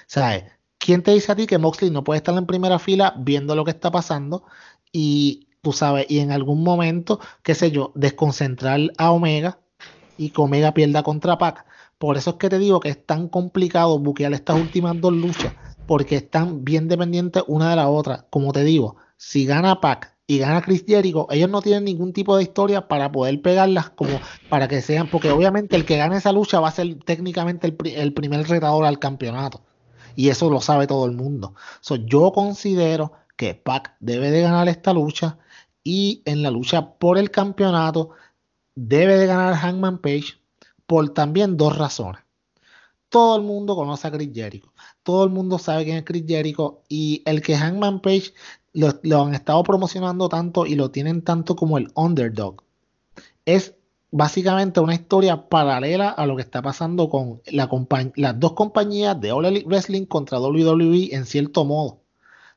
¿Sabes? 0.06 0.45
¿Quién 0.78 1.04
te 1.04 1.12
dice 1.12 1.32
a 1.32 1.36
ti 1.36 1.48
que 1.48 1.58
Moxley 1.58 1.91
no 1.91 2.04
puede 2.04 2.18
estar 2.18 2.38
en 2.38 2.45
primera 2.45 2.80
fila 2.80 3.14
viendo 3.18 3.56
lo 3.56 3.66
que 3.66 3.72
está 3.72 3.91
pasando 3.91 4.43
y 4.91 5.48
tú 5.62 5.74
sabes, 5.74 6.06
y 6.10 6.20
en 6.20 6.32
algún 6.32 6.64
momento, 6.64 7.20
qué 7.43 7.56
sé 7.56 7.72
yo, 7.72 7.91
desconcentrar 7.95 8.80
a 8.98 9.12
Omega 9.12 9.60
y 10.16 10.30
que 10.30 10.41
Omega 10.41 10.74
pierda 10.74 11.04
contra 11.04 11.38
Pac? 11.38 11.66
Por 11.98 12.16
eso 12.16 12.32
es 12.32 12.36
que 12.38 12.50
te 12.50 12.60
digo 12.60 12.80
que 12.80 12.89
es 12.89 13.06
tan 13.06 13.28
complicado 13.28 14.00
buquear 14.00 14.34
estas 14.34 14.56
últimas 14.56 15.00
dos 15.02 15.14
luchas, 15.14 15.54
porque 15.86 16.16
están 16.16 16.64
bien 16.64 16.88
dependientes 16.88 17.43
una 17.48 17.72
de 17.72 17.76
la 17.76 17.89
otra. 17.89 18.28
Como 18.30 18.54
te 18.54 18.64
digo, 18.64 18.98
si 19.18 19.45
gana 19.45 19.82
Pac 19.82 20.16
y 20.28 20.39
gana 20.39 20.61
Chris 20.61 20.84
Jericho, 20.86 21.28
ellos 21.32 21.49
no 21.49 21.61
tienen 21.61 21.86
ningún 21.86 22.11
tipo 22.11 22.36
de 22.36 22.43
historia 22.43 22.88
para 22.89 23.11
poder 23.11 23.41
pegarlas 23.41 23.89
como 23.91 24.19
para 24.49 24.67
que 24.67 24.82
sean, 24.82 25.09
porque 25.09 25.32
obviamente 25.32 25.78
el 25.78 25.86
que 25.86 25.95
gane 25.97 26.17
esa 26.17 26.34
lucha 26.34 26.59
va 26.59 26.67
a 26.67 26.71
ser 26.71 26.99
técnicamente 27.05 27.65
el, 27.65 27.73
pri- 27.75 27.95
el 27.95 28.13
primer 28.13 28.45
retador 28.47 28.86
al 28.86 28.99
campeonato. 28.99 29.61
Y 30.15 30.30
eso 30.30 30.49
lo 30.49 30.59
sabe 30.59 30.86
todo 30.86 31.05
el 31.05 31.13
mundo. 31.13 31.56
So, 31.80 31.95
yo 31.95 32.31
considero 32.34 33.14
que 33.38 33.53
Pac 33.53 33.95
debe 33.99 34.31
de 34.31 34.41
ganar 34.41 34.68
esta 34.68 34.91
lucha 34.91 35.38
y 35.84 36.23
en 36.26 36.43
la 36.43 36.52
lucha 36.52 36.95
por 36.95 37.18
el 37.18 37.31
campeonato 37.31 38.10
debe 38.76 39.15
de 39.18 39.27
ganar 39.27 39.56
Hangman 39.56 39.99
Page 39.99 40.39
por 40.85 41.07
también 41.14 41.56
dos 41.56 41.77
razones. 41.77 42.22
Todo 43.10 43.38
el 43.38 43.43
mundo 43.43 43.76
conoce 43.76 44.07
a 44.07 44.11
Chris 44.11 44.31
Jericho. 44.34 44.73
Todo 45.03 45.23
el 45.23 45.30
mundo 45.30 45.57
sabe 45.60 45.85
quién 45.85 45.97
es 45.97 46.03
Chris 46.03 46.26
Jericho. 46.27 46.81
Y 46.89 47.22
el 47.26 47.41
que 47.41 47.56
Hangman 47.56 48.02
Page 48.02 48.34
lo, 48.78 48.99
lo 49.02 49.24
han 49.24 49.34
estado 49.34 49.64
promocionando 49.64 50.30
tanto 50.30 50.68
y 50.68 50.76
lo 50.76 50.91
tienen 50.91 51.24
tanto 51.24 51.56
como 51.56 51.80
el 51.80 51.90
underdog. 51.95 52.64
Es 53.45 53.76
básicamente 54.12 54.80
una 54.80 54.94
historia 54.94 55.49
paralela 55.49 56.10
a 56.10 56.28
lo 56.28 56.36
que 56.36 56.44
está 56.44 56.62
pasando 56.62 57.10
con 57.10 57.41
la 57.48 57.70
las 58.16 58.40
dos 58.40 58.54
compañías 58.54 59.20
de 59.20 59.32
All 59.32 59.64
Wrestling 59.66 60.06
contra 60.06 60.40
WWE 60.40 61.10
en 61.12 61.26
cierto 61.26 61.66
modo. 61.66 62.02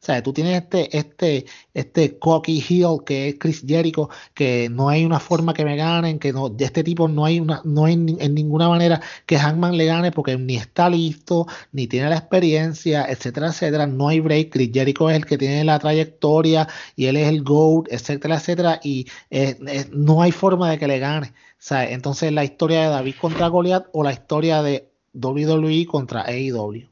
O 0.03 0.05
sea, 0.07 0.23
tú 0.23 0.33
tienes 0.33 0.63
este, 0.63 0.97
este, 0.97 1.45
este 1.75 2.19
cocky 2.19 2.65
heel 2.67 3.05
que 3.05 3.29
es 3.29 3.35
Chris 3.39 3.63
Jericho, 3.67 4.09
que 4.33 4.71
no 4.71 4.89
hay 4.89 5.05
una 5.05 5.21
forma 5.21 5.53
que 5.53 5.63
me 5.63 5.77
ganen, 5.77 6.19
que 6.19 6.33
no, 6.33 6.49
de 6.49 6.65
este 6.65 6.83
tipo 6.83 7.07
no 7.07 7.27
hay 7.27 7.39
una, 7.39 7.61
no 7.65 7.85
hay 7.85 7.93
en 7.95 8.35
ninguna 8.35 8.71
manera 8.71 9.03
que 9.27 9.39
Hangman 9.39 9.77
le 9.77 9.85
gane 9.85 10.11
porque 10.11 10.39
ni 10.39 10.57
está 10.57 10.89
listo, 10.89 11.47
ni 11.73 11.87
tiene 11.87 12.09
la 12.09 12.17
experiencia, 12.17 13.05
etcétera, 13.11 13.49
etcétera. 13.49 13.87
No 13.87 14.09
hay 14.09 14.21
break. 14.21 14.51
Chris 14.51 14.71
Jericho 14.73 15.11
es 15.11 15.17
el 15.17 15.27
que 15.27 15.37
tiene 15.37 15.65
la 15.65 15.79
trayectoria 15.79 16.67
y 16.97 17.05
él 17.05 17.19
es 17.19 17.29
el 17.29 17.43
GOAT, 17.43 17.89
etcétera, 17.91 18.37
etcétera. 18.37 18.81
Y 18.83 19.07
no 19.93 20.23
hay 20.23 20.33
forma 20.33 20.71
de 20.71 20.79
que 20.79 20.89
le 20.89 20.99
gane. 20.99 21.27
O 21.27 21.33
sea, 21.59 21.91
entonces 21.91 22.33
la 22.33 22.45
historia 22.45 22.85
de 22.85 22.89
David 22.89 23.17
contra 23.21 23.49
Goliath 23.49 23.89
o 23.93 24.03
la 24.03 24.15
historia 24.15 24.63
de 24.63 24.89
WWE 25.13 25.85
contra 25.87 26.23
AEW, 26.23 26.89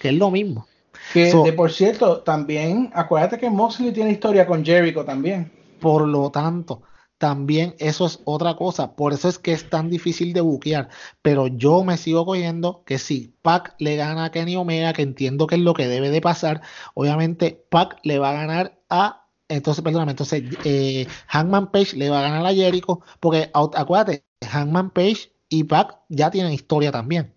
que 0.00 0.08
es 0.10 0.14
lo 0.14 0.30
mismo. 0.30 0.68
Que 1.12 1.30
So- 1.30 1.44
de 1.44 1.52
por 1.52 1.70
cierto, 1.70 2.20
también 2.22 2.90
acuérdate 2.94 3.38
que 3.38 3.50
Moxley 3.50 3.92
tiene 3.92 4.12
historia 4.12 4.46
con 4.46 4.64
Jericho 4.64 5.04
también. 5.04 5.52
Por 5.80 6.06
lo 6.08 6.30
tanto, 6.30 6.82
también 7.18 7.74
eso 7.78 8.06
es 8.06 8.20
otra 8.24 8.56
cosa. 8.56 8.96
Por 8.96 9.12
eso 9.12 9.28
es 9.28 9.38
que 9.38 9.52
es 9.52 9.68
tan 9.68 9.90
difícil 9.90 10.32
de 10.32 10.40
buquear. 10.40 10.88
Pero 11.22 11.46
yo 11.46 11.84
me 11.84 11.96
sigo 11.96 12.24
cogiendo 12.24 12.82
que 12.84 12.98
si 12.98 13.34
Pac 13.42 13.74
le 13.78 13.96
gana 13.96 14.24
a 14.26 14.30
Kenny 14.30 14.56
Omega, 14.56 14.92
que 14.92 15.02
entiendo 15.02 15.46
que 15.46 15.56
es 15.56 15.60
lo 15.60 15.74
que 15.74 15.86
debe 15.88 16.10
de 16.10 16.20
pasar, 16.20 16.62
obviamente 16.94 17.64
Pac 17.70 17.98
le 18.02 18.18
va 18.18 18.30
a 18.30 18.34
ganar 18.34 18.80
a. 18.88 19.26
Entonces, 19.48 19.84
perdóname, 19.84 20.12
entonces 20.12 20.42
eh, 20.64 21.06
Hangman 21.28 21.70
Page 21.70 21.96
le 21.96 22.08
va 22.10 22.20
a 22.20 22.22
ganar 22.22 22.46
a 22.46 22.54
Jericho, 22.54 23.00
porque 23.20 23.50
acuérdate, 23.52 24.24
Hangman 24.40 24.90
Page 24.90 25.32
y 25.48 25.64
Pac 25.64 26.00
ya 26.08 26.30
tienen 26.30 26.52
historia 26.52 26.90
también. 26.90 27.33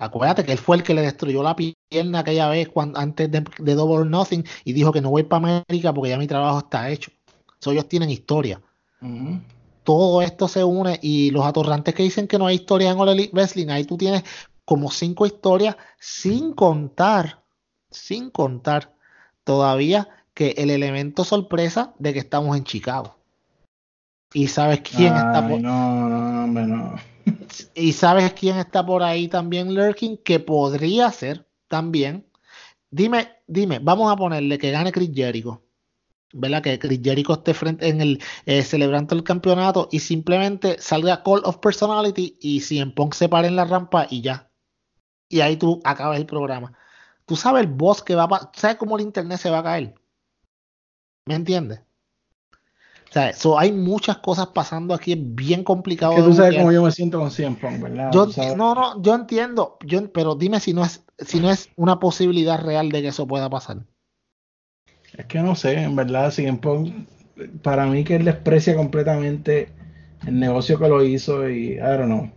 Acuérdate 0.00 0.44
que 0.44 0.52
él 0.52 0.58
fue 0.58 0.76
el 0.76 0.82
que 0.82 0.94
le 0.94 1.02
destruyó 1.02 1.42
la 1.42 1.54
pierna 1.54 2.20
aquella 2.20 2.48
vez 2.48 2.70
cuando, 2.70 2.98
antes 2.98 3.30
de, 3.30 3.44
de 3.58 3.74
Double 3.74 3.98
or 3.98 4.06
Nothing 4.06 4.44
y 4.64 4.72
dijo 4.72 4.92
que 4.92 5.02
no 5.02 5.10
voy 5.10 5.24
para 5.24 5.62
América 5.68 5.92
porque 5.92 6.08
ya 6.08 6.16
mi 6.16 6.26
trabajo 6.26 6.58
está 6.58 6.88
hecho. 6.88 7.12
So, 7.58 7.72
ellos 7.72 7.86
tienen 7.86 8.08
historia. 8.08 8.62
Todo 9.84 10.22
esto 10.22 10.48
se 10.48 10.64
une 10.64 10.98
y 11.02 11.30
los 11.30 11.44
atorrantes 11.44 11.94
que 11.94 12.02
dicen 12.02 12.26
que 12.26 12.38
no 12.38 12.46
hay 12.46 12.56
historia 12.56 12.90
en 12.90 12.98
All 12.98 13.10
Elite 13.10 13.32
Wrestling, 13.34 13.68
ahí 13.68 13.84
tú 13.84 13.98
tienes 13.98 14.24
como 14.64 14.90
cinco 14.90 15.26
historias 15.26 15.76
sin 15.98 16.54
contar, 16.54 17.42
sin 17.90 18.30
contar 18.30 18.94
todavía 19.44 20.08
que 20.32 20.54
el 20.56 20.70
elemento 20.70 21.24
sorpresa 21.24 21.92
de 21.98 22.14
que 22.14 22.20
estamos 22.20 22.56
en 22.56 22.64
Chicago. 22.64 23.16
Y 24.32 24.46
sabes 24.46 24.80
quién 24.80 25.14
está 25.14 25.46
por, 25.46 25.60
no, 25.60 26.08
no, 26.08 26.44
hombre, 26.44 26.66
no. 26.66 26.94
Y 27.74 27.92
sabes 27.92 28.32
quién 28.34 28.58
está 28.58 28.84
por 28.84 29.02
ahí 29.02 29.28
también 29.28 29.74
lurking, 29.74 30.16
que 30.18 30.40
podría 30.40 31.10
ser 31.12 31.46
también 31.68 32.30
dime, 32.90 33.28
dime, 33.46 33.78
vamos 33.80 34.12
a 34.12 34.16
ponerle 34.16 34.58
que 34.58 34.70
gane 34.70 34.92
Chris 34.92 35.10
Jericho. 35.14 35.62
¿Verdad? 36.32 36.62
Que 36.62 36.78
Chris 36.78 37.00
Jericho 37.02 37.32
esté 37.34 37.54
frente 37.54 37.88
en 37.88 38.00
el 38.00 38.22
eh, 38.46 38.62
celebrando 38.62 39.16
el 39.16 39.24
campeonato 39.24 39.88
y 39.90 39.98
simplemente 39.98 40.76
salga 40.80 41.22
Call 41.24 41.42
of 41.44 41.58
Personality 41.58 42.36
y 42.40 42.60
si 42.60 42.78
en 42.78 42.94
Punk 42.94 43.14
se 43.14 43.28
para 43.28 43.48
en 43.48 43.56
la 43.56 43.64
rampa 43.64 44.06
y 44.08 44.22
ya. 44.22 44.50
Y 45.28 45.40
ahí 45.40 45.56
tú 45.56 45.80
acabas 45.84 46.18
el 46.18 46.26
programa. 46.26 46.72
Tú 47.26 47.36
sabes 47.36 47.62
el 47.62 47.68
boss 47.68 48.02
que 48.02 48.14
va 48.14 48.24
a 48.24 48.50
¿Sabes 48.54 48.76
cómo 48.76 48.96
el 48.96 49.04
internet 49.04 49.38
se 49.38 49.50
va 49.50 49.58
a 49.60 49.62
caer? 49.64 49.94
¿Me 51.26 51.34
entiendes? 51.34 51.80
O 53.10 53.12
sea, 53.12 53.32
hay 53.58 53.72
muchas 53.72 54.18
cosas 54.18 54.46
pasando 54.48 54.94
aquí, 54.94 55.12
es 55.12 55.18
bien 55.20 55.64
complicado. 55.64 56.14
que 56.14 56.22
tú 56.22 56.32
sabes 56.32 56.56
cómo 56.56 56.70
yo 56.70 56.84
me 56.84 56.92
siento 56.92 57.18
con 57.18 57.32
CM 57.32 57.56
¿verdad? 57.80 58.12
Yo, 58.12 58.26
no, 58.56 58.74
no, 58.74 59.02
yo 59.02 59.16
entiendo, 59.16 59.78
yo, 59.84 60.12
pero 60.12 60.36
dime 60.36 60.60
si 60.60 60.72
no 60.72 60.84
es, 60.84 61.04
si 61.18 61.40
no 61.40 61.50
es 61.50 61.70
una 61.74 61.98
posibilidad 61.98 62.62
real 62.62 62.90
de 62.90 63.02
que 63.02 63.08
eso 63.08 63.26
pueda 63.26 63.50
pasar. 63.50 63.78
Es 65.18 65.26
que 65.26 65.40
no 65.40 65.56
sé, 65.56 65.82
en 65.82 65.96
verdad, 65.96 66.30
CM 66.30 66.60
para 67.62 67.86
mí 67.86 68.04
que 68.04 68.14
él 68.14 68.24
desprecia 68.24 68.76
completamente 68.76 69.72
el 70.24 70.38
negocio 70.38 70.78
que 70.78 70.88
lo 70.88 71.02
hizo 71.02 71.48
y 71.48 71.72
I 71.72 71.78
don't 71.78 72.04
know. 72.04 72.30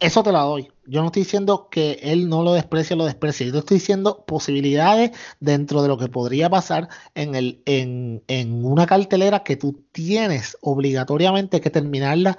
Eso 0.00 0.22
te 0.22 0.32
la 0.32 0.40
doy. 0.40 0.73
Yo 0.86 1.00
no 1.00 1.06
estoy 1.06 1.22
diciendo 1.22 1.68
que 1.70 1.98
él 2.02 2.28
no 2.28 2.42
lo 2.42 2.52
desprecia, 2.52 2.94
lo 2.94 3.06
desprecia. 3.06 3.46
Yo 3.46 3.58
estoy 3.58 3.78
diciendo 3.78 4.24
posibilidades 4.26 5.12
dentro 5.40 5.82
de 5.82 5.88
lo 5.88 5.96
que 5.96 6.08
podría 6.08 6.50
pasar 6.50 6.88
en, 7.14 7.34
el, 7.34 7.62
en, 7.64 8.22
en 8.28 8.64
una 8.64 8.86
cartelera 8.86 9.44
que 9.44 9.56
tú 9.56 9.84
tienes 9.92 10.58
obligatoriamente 10.60 11.60
que 11.60 11.70
terminarla. 11.70 12.36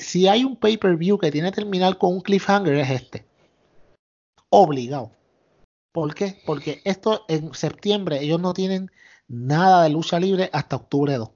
Si 0.00 0.28
hay 0.28 0.44
un 0.44 0.56
pay-per-view 0.56 1.18
que 1.18 1.30
tiene 1.30 1.50
que 1.50 1.62
terminar 1.62 1.96
con 1.96 2.14
un 2.14 2.20
cliffhanger, 2.20 2.74
es 2.74 2.90
este. 2.90 3.24
Obligado. 4.50 5.12
¿Por 5.92 6.14
qué? 6.14 6.40
Porque 6.44 6.82
esto 6.84 7.24
en 7.28 7.54
septiembre 7.54 8.22
ellos 8.22 8.40
no 8.40 8.52
tienen 8.52 8.90
nada 9.26 9.84
de 9.84 9.90
lucha 9.90 10.20
libre 10.20 10.50
hasta 10.52 10.76
octubre 10.76 11.14
2. 11.14 11.30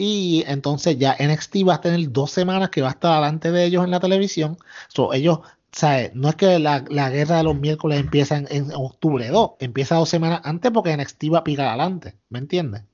Y 0.00 0.44
entonces 0.46 0.96
ya 0.96 1.16
NXT 1.18 1.56
va 1.68 1.74
a 1.74 1.80
tener 1.80 2.12
dos 2.12 2.30
semanas 2.30 2.70
que 2.70 2.82
va 2.82 2.88
a 2.88 2.92
estar 2.92 3.16
delante 3.16 3.50
de 3.50 3.64
ellos 3.64 3.84
en 3.84 3.90
la 3.90 3.98
televisión. 3.98 4.56
So, 4.86 5.12
ellos, 5.12 5.40
¿sabes? 5.72 6.14
No 6.14 6.28
es 6.28 6.36
que 6.36 6.60
la, 6.60 6.80
guerra 6.80 7.38
de 7.38 7.42
los 7.42 7.58
miércoles 7.58 7.98
empieza 7.98 8.36
en, 8.36 8.46
en, 8.50 8.70
octubre 8.74 9.26
2, 9.28 9.50
empieza 9.58 9.96
dos 9.96 10.08
semanas 10.08 10.42
antes 10.44 10.70
porque 10.70 10.96
NXT 10.96 11.24
va 11.34 11.38
a 11.38 11.44
picar 11.44 11.66
adelante. 11.66 12.16
¿Me 12.28 12.38
entiendes? 12.38 12.84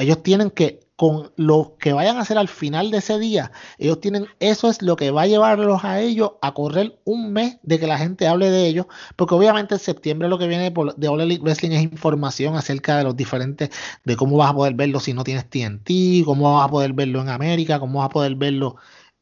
Ellos 0.00 0.22
tienen 0.22 0.50
que, 0.50 0.80
con 0.96 1.32
lo 1.36 1.76
que 1.80 1.92
vayan 1.92 2.16
a 2.16 2.20
hacer 2.20 2.38
al 2.38 2.48
final 2.48 2.90
de 2.90 2.98
ese 2.98 3.18
día, 3.18 3.50
ellos 3.78 4.00
tienen, 4.00 4.26
eso 4.38 4.68
es 4.70 4.82
lo 4.82 4.94
que 4.94 5.10
va 5.10 5.22
a 5.22 5.26
llevarlos 5.26 5.84
a 5.84 6.00
ellos 6.00 6.32
a 6.42 6.54
correr 6.54 7.00
un 7.04 7.32
mes 7.32 7.58
de 7.62 7.80
que 7.80 7.88
la 7.88 7.98
gente 7.98 8.28
hable 8.28 8.50
de 8.50 8.66
ellos, 8.66 8.86
porque 9.16 9.34
obviamente 9.34 9.74
en 9.74 9.80
septiembre 9.80 10.28
lo 10.28 10.38
que 10.38 10.46
viene 10.46 10.72
de 10.96 11.08
All 11.08 11.20
Elite 11.20 11.42
Wrestling 11.42 11.72
es 11.72 11.82
información 11.82 12.54
acerca 12.56 12.96
de 12.98 13.04
los 13.04 13.16
diferentes, 13.16 13.70
de 14.04 14.16
cómo 14.16 14.36
vas 14.36 14.50
a 14.50 14.54
poder 14.54 14.74
verlo 14.74 15.00
si 15.00 15.12
no 15.14 15.24
tienes 15.24 15.48
TNT, 15.50 16.24
cómo 16.24 16.54
vas 16.54 16.66
a 16.66 16.70
poder 16.70 16.92
verlo 16.92 17.20
en 17.20 17.28
América, 17.30 17.80
cómo 17.80 17.98
vas 17.98 18.06
a 18.06 18.10
poder 18.10 18.36
verlo 18.36 18.76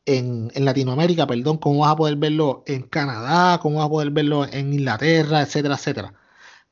en, 0.04 0.50
en, 0.54 0.64
Latinoamérica, 0.64 1.26
perdón, 1.26 1.58
cómo 1.58 1.80
vas 1.80 1.92
a 1.92 1.96
poder 1.96 2.16
verlo 2.16 2.64
en 2.66 2.82
Canadá, 2.82 3.58
cómo 3.62 3.78
vas 3.78 3.86
a 3.86 3.90
poder 3.90 4.10
verlo 4.10 4.44
en 4.46 4.72
Inglaterra, 4.74 5.42
etcétera, 5.42 5.76
etcétera. 5.76 6.14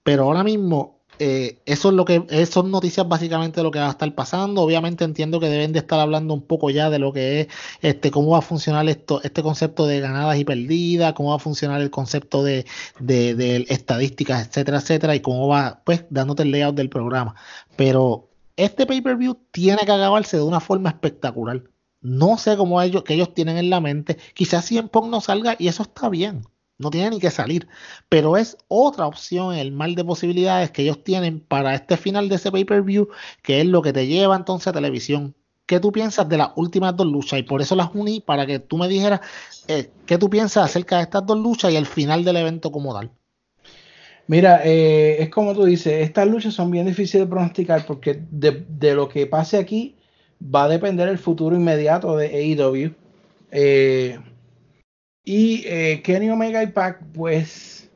Pero 0.02 0.24
ahora 0.24 0.44
mismo 0.44 0.98
eh, 1.19 1.59
eso 1.66 1.89
es 1.89 1.95
lo 1.95 2.05
que, 2.05 2.47
son 2.47 2.70
noticias 2.70 3.07
básicamente 3.09 3.61
de 3.61 3.65
lo 3.65 3.70
que 3.70 3.78
va 3.78 3.89
a 3.89 3.90
estar 3.90 4.15
pasando. 4.15 4.62
Obviamente 4.62 5.05
entiendo 5.05 5.40
que 5.40 5.49
deben 5.49 5.73
de 5.73 5.81
estar 5.81 5.99
hablando 6.01 6.35
un 6.35 6.43
poco 6.43 6.70
ya 6.70 6.90
de 6.90 6.99
lo 6.99 7.12
que 7.12 7.40
es 7.40 7.49
este, 7.81 8.11
cómo 8.11 8.31
va 8.31 8.39
a 8.39 8.43
funcionar 8.43 8.89
esto, 8.89 9.20
este 9.23 9.43
concepto 9.43 9.86
de 9.86 10.01
ganadas 10.01 10.39
y 10.39 10.45
perdidas, 10.45 11.12
cómo 11.15 11.31
va 11.31 11.36
a 11.36 11.39
funcionar 11.39 11.81
el 11.81 11.90
concepto 11.90 12.43
de, 12.43 12.66
de, 13.01 13.66
estadísticas, 13.69 14.47
etcétera, 14.47 14.78
etcétera, 14.78 15.15
y 15.15 15.20
cómo 15.20 15.49
va, 15.49 15.82
pues, 15.85 16.05
dándote 16.11 16.43
el 16.45 16.51
layout 16.51 16.77
del 16.77 16.89
programa. 16.90 17.35
Pero 17.77 18.28
este 18.57 18.86
pay-per-view 18.86 19.39
tiene 19.51 19.78
que 19.78 19.93
acabarse 19.93 20.36
de 20.36 20.43
una 20.43 20.61
forma 20.61 20.90
espectacular. 20.90 21.62
No 22.01 22.39
sé 22.39 22.57
cómo 22.57 22.81
ellos, 22.82 23.03
que 23.03 23.15
ellos 23.15 23.35
tienen 23.35 23.57
en 23.57 23.70
la 23.70 23.81
mente. 23.81 24.19
Quizás 24.35 24.65
si 24.65 24.78
en 24.78 24.89
Pong 24.89 25.11
no 25.11 25.20
salga 25.20 25.57
y 25.59 25.69
eso 25.69 25.82
está 25.82 26.09
bien 26.09 26.45
no 26.79 26.91
tiene 26.91 27.11
ni 27.11 27.19
que 27.21 27.31
salir, 27.31 27.69
pero 28.09 28.37
es 28.37 28.57
otra 28.69 29.07
opción 29.07 29.53
en 29.53 29.59
el 29.59 29.73
mal 29.73 29.95
de 29.95 30.05
posibilidades 30.05 30.71
que 30.71 30.83
ellos 30.83 31.03
tienen 31.03 31.41
para 31.41 31.75
este 31.75 31.97
final 31.97 32.29
de 32.29 32.37
ese 32.37 32.53
pay-per-view, 32.53 33.09
que 33.43 33.61
es 33.61 33.67
lo 33.67 33.83
que 33.83 33.93
te 33.93 34.07
lleva 34.07 34.37
entonces 34.37 34.69
a 34.69 34.73
televisión. 34.73 35.35
¿Qué 35.67 35.81
tú 35.81 35.93
piensas 35.93 36.27
de 36.29 36.39
las 36.39 36.51
últimas 36.57 36.97
dos 36.97 37.07
luchas? 37.07 37.41
Y 37.41 37.43
por 37.43 37.61
eso 37.61 37.77
las 37.77 37.91
uní 37.93 38.21
para 38.21 38.47
que 38.47 38.59
tú 38.59 38.79
me 38.79 38.89
dijeras 38.89 39.21
eh, 39.67 39.91
qué 40.07 40.17
tú 40.17 40.31
piensas 40.31 40.65
acerca 40.65 40.97
de 40.97 41.03
estas 41.03 41.27
dos 41.27 41.37
luchas 41.37 41.71
y 41.73 41.77
el 41.77 41.85
final 41.85 42.25
del 42.25 42.39
evento 42.39 42.73
como 42.73 42.95
tal. 42.95 43.11
Mira, 44.29 44.61
eh, 44.65 45.23
es 45.23 45.31
como 45.31 45.55
tú 45.55 45.65
dices, 45.65 46.05
estas 46.05 46.29
luchas 46.29 46.55
son 46.55 46.71
bien 46.71 46.87
difíciles 46.87 47.27
de 47.27 47.31
pronosticar 47.31 47.85
porque 47.87 48.23
de, 48.31 48.65
de, 48.69 48.95
lo 48.95 49.09
que 49.09 49.27
pase 49.27 49.57
aquí 49.57 49.97
va 50.43 50.65
a 50.65 50.69
depender 50.69 51.09
el 51.09 51.19
futuro 51.19 51.57
inmediato 51.57 52.17
de 52.17 52.27
AEW. 52.29 52.95
Eh, 53.51 54.19
y 55.29 55.63
eh, 55.67 56.01
Kenny 56.03 56.31
Omega 56.31 56.63
y 56.63 56.69
Pac, 56.69 57.03
pues 57.13 57.91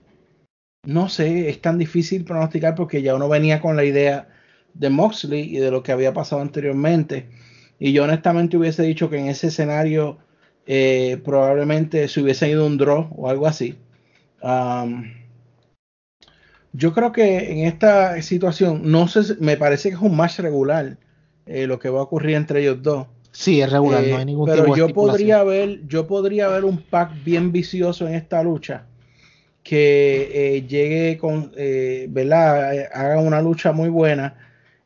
no 0.85 1.09
sé, 1.09 1.49
es 1.49 1.63
tan 1.63 1.79
difícil 1.79 2.27
pronosticar 2.27 2.75
porque 2.75 3.01
ya 3.01 3.15
uno 3.15 3.27
venía 3.27 3.59
con 3.59 3.75
la 3.75 3.85
idea 3.85 4.29
de 4.75 4.91
Moxley 4.91 5.57
y 5.57 5.59
de 5.59 5.71
lo 5.71 5.83
que 5.83 5.93
había 5.93 6.13
pasado 6.13 6.43
anteriormente. 6.43 7.31
Y 7.79 7.95
yo 7.95 8.05
honestamente 8.05 8.59
hubiese 8.59 8.83
dicho 8.83 9.09
que 9.09 9.17
en 9.19 9.29
ese 9.29 9.47
escenario 9.47 10.19
eh, 10.67 11.23
probablemente 11.25 12.07
se 12.09 12.21
hubiese 12.21 12.51
ido 12.51 12.67
un 12.67 12.77
draw 12.77 13.09
o 13.17 13.31
algo 13.31 13.47
así. 13.47 13.79
yo 16.75 16.93
creo 16.93 17.13
que 17.13 17.51
en 17.51 17.67
esta 17.67 18.21
situación, 18.21 18.83
no 18.91 19.09
sé, 19.09 19.37
me 19.41 19.57
parece 19.57 19.89
que 19.89 19.95
es 19.95 20.03
un 20.03 20.17
match 20.17 20.41
regular 20.41 20.99
eh, 21.47 21.67
lo 21.67 21.79
que 21.79 21.89
va 21.89 22.01
a 22.01 22.03
ocurrir 22.03 22.37
entre 22.37 22.61
ellos 22.61 22.83
dos. 22.83 23.07
Sí, 23.33 23.61
es 23.63 23.73
regular, 23.73 24.05
no 24.07 24.19
hay 24.19 24.25
ningún 24.27 24.49
eh, 24.49 24.53
pero 24.55 24.77
yo 24.77 24.89
podría 24.91 25.43
ver, 25.43 25.81
yo 25.89 26.07
podría 26.07 26.49
ver 26.49 26.65
un 26.65 26.79
pack 26.79 27.25
bien 27.25 27.51
vicioso 27.51 28.07
en 28.07 28.15
esta 28.15 28.43
lucha 28.43 28.87
que 29.63 30.57
eh, 30.57 30.67
llegue 30.67 31.19
con, 31.19 31.53
eh, 31.57 32.07
¿verdad? 32.11 32.89
Haga 32.93 33.21
una 33.21 33.41
lucha 33.41 33.73
muy 33.73 33.89
buena 33.89 34.37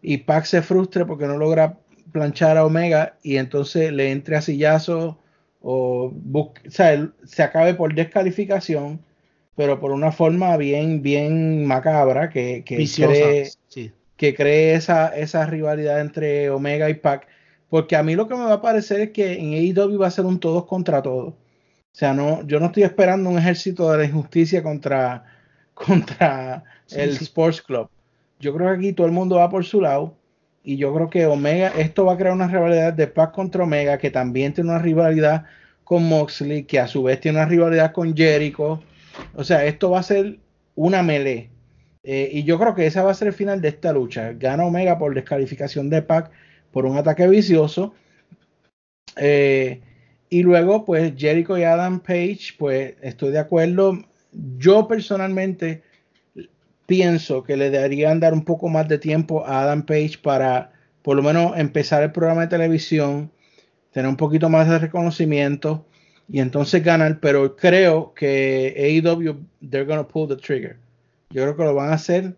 y 0.03 0.19
Pac 0.19 0.45
se 0.45 0.63
frustre 0.63 1.05
porque 1.05 1.27
no 1.27 1.37
logra 1.39 1.79
planchar 2.13 2.57
a 2.57 2.65
Omega 2.65 3.17
y 3.23 3.37
entonces 3.37 3.93
le 3.93 4.11
entre 4.13 4.37
a 4.37 4.43
sillazo 4.43 5.19
o, 5.63 6.15
o 6.33 6.53
sea, 6.69 7.11
se 7.25 7.43
acabe 7.43 7.75
por 7.75 7.95
descalificación, 7.95 9.01
pero 9.57 9.81
por 9.81 9.91
una 9.91 10.13
forma 10.13 10.57
bien, 10.57 11.03
bien 11.03 11.67
macabra 11.67 12.31
que, 12.31 12.63
que 12.65 12.87
cree, 12.87 13.51
que 14.17 14.35
cree 14.35 14.75
esa, 14.75 15.09
esa 15.17 15.47
rivalidad 15.47 16.01
entre 16.01 16.51
Omega 16.51 16.89
y 16.91 16.95
Pac 16.95 17.27
porque 17.69 17.97
a 17.97 18.03
mí 18.03 18.15
lo 18.15 18.29
que 18.29 18.35
me 18.35 18.45
va 18.45 18.55
a 18.55 18.63
parecer 18.63 19.01
es 19.01 19.11
que 19.11 19.35
en 19.35 19.53
AEW 19.55 19.99
va 19.99 20.07
a 20.07 20.11
ser 20.11 20.25
un 20.25 20.39
todos 20.39 20.67
contra 20.67 21.03
todos. 21.03 21.35
O 21.97 21.99
sea, 21.99 22.13
no, 22.15 22.47
yo 22.47 22.61
no 22.61 22.67
estoy 22.67 22.83
esperando 22.83 23.31
un 23.31 23.39
ejército 23.39 23.91
de 23.91 23.99
la 23.99 24.05
injusticia 24.05 24.63
contra, 24.63 25.25
contra 25.75 26.65
el 26.91 27.11
Sports 27.11 27.63
Club. 27.63 27.89
Yo 28.39 28.55
creo 28.55 28.69
que 28.69 28.77
aquí 28.77 28.93
todo 28.93 29.07
el 29.07 29.13
mundo 29.13 29.37
va 29.37 29.51
por 29.51 29.65
su 29.65 29.81
lado. 29.81 30.15
Y 30.63 30.77
yo 30.77 30.93
creo 30.93 31.09
que 31.09 31.27
Omega, 31.27 31.69
esto 31.69 32.05
va 32.05 32.15
a 32.15 32.17
crear 32.17 32.35
una 32.35 32.49
rivalidad 32.49 32.93
de 32.93 33.07
Pac 33.07 33.33
contra 33.33 33.63
Omega, 33.63 33.99
que 33.99 34.11
también 34.11 34.53
tiene 34.53 34.71
una 34.71 34.81
rivalidad 34.81 35.45
con 35.85 36.09
Moxley, 36.09 36.65
que 36.65 36.81
a 36.81 36.89
su 36.89 37.05
vez 37.05 37.21
tiene 37.21 37.39
una 37.39 37.47
rivalidad 37.47 37.93
con 37.93 38.17
Jericho. 38.17 38.83
O 39.35 39.45
sea, 39.45 39.65
esto 39.65 39.91
va 39.91 40.01
a 40.01 40.03
ser 40.03 40.39
una 40.75 41.03
melee. 41.03 41.51
Eh, 42.03 42.31
y 42.33 42.45
yo 42.45 42.59
creo 42.59 42.75
que 42.75 42.87
ese 42.87 43.01
va 43.01 43.11
a 43.13 43.15
ser 43.15 43.29
el 43.29 43.35
final 43.35 43.61
de 43.61 43.69
esta 43.69 43.93
lucha. 43.93 44.33
Gana 44.33 44.65
Omega 44.65 44.99
por 44.99 45.15
descalificación 45.15 45.89
de 45.89 46.03
Pac 46.03 46.31
por 46.77 46.85
un 46.85 46.99
ataque 46.99 47.27
vicioso. 47.27 47.95
Eh, 49.17 49.81
y 50.29 50.43
luego, 50.43 50.85
pues 50.85 51.15
Jericho 51.17 51.57
y 51.57 51.63
Adam 51.63 52.01
Page, 52.01 52.53
pues 52.59 52.97
estoy 53.01 53.31
de 53.33 53.39
acuerdo. 53.39 54.05
Yo 54.59 54.87
personalmente 54.87 55.83
pienso 56.85 57.43
que 57.43 57.57
le 57.57 57.71
deberían 57.71 58.21
dar 58.21 58.35
un 58.35 58.45
poco 58.45 58.69
más 58.69 58.89
de 58.89 58.99
tiempo 58.99 59.47
a 59.47 59.63
Adam 59.63 59.87
Page 59.87 60.19
para 60.23 60.71
por 61.01 61.17
lo 61.17 61.23
menos 61.23 61.57
empezar 61.57 62.03
el 62.03 62.13
programa 62.13 62.43
de 62.43 62.49
televisión, 62.49 63.31
tener 63.91 64.11
un 64.11 64.19
poquito 64.19 64.51
más 64.51 64.69
de 64.69 64.79
reconocimiento 64.79 65.87
y 66.29 66.41
entonces 66.41 66.85
ganar. 66.85 67.21
Pero 67.21 67.57
creo 67.57 68.13
que 68.13 68.75
AEW, 68.77 69.47
they're 69.67 69.87
gonna 69.87 70.07
pull 70.07 70.29
the 70.29 70.37
trigger. 70.37 70.77
Yo 71.31 71.43
creo 71.43 71.57
que 71.57 71.65
lo 71.65 71.75
van 71.75 71.89
a 71.89 71.95
hacer 71.95 72.37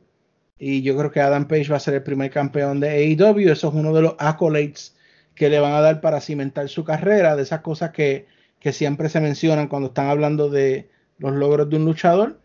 y 0.59 0.83
yo 0.83 0.97
creo 0.97 1.11
que 1.11 1.21
Adam 1.21 1.47
Page 1.47 1.69
va 1.69 1.77
a 1.77 1.81
ser 1.81 1.95
el 1.95 2.03
primer 2.03 2.31
campeón 2.31 2.81
de 2.81 2.89
AEW. 2.89 3.51
Eso 3.51 3.69
es 3.69 3.75
uno 3.75 3.95
de 3.95 4.03
los 4.03 4.15
accolades 4.19 4.97
que 5.35 5.49
le 5.49 5.61
van 5.61 5.73
a 5.73 5.81
dar 5.81 6.01
para 6.01 6.21
cimentar 6.21 6.69
su 6.69 6.85
carrera, 6.85 7.37
de 7.37 7.43
esas 7.43 7.61
cosas 7.61 7.91
que, 7.91 8.27
siempre 8.73 9.09
se 9.09 9.21
mencionan 9.21 9.69
cuando 9.69 9.89
están 9.89 10.09
hablando 10.09 10.51
de 10.51 10.91
los 11.19 11.33
logros 11.33 11.71
de 11.71 11.77
un 11.77 11.85
luchador. 11.85 12.39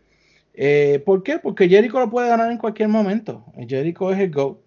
Eh, 0.54 1.02
¿Por 1.04 1.22
qué? 1.22 1.38
Porque 1.38 1.68
Jericho 1.68 1.98
lo 1.98 2.08
puede 2.08 2.28
ganar 2.28 2.50
en 2.50 2.56
cualquier 2.58 2.88
momento. 2.88 3.44
Jericho 3.68 4.10
es 4.12 4.20
el 4.20 4.30
GO. 4.30 4.62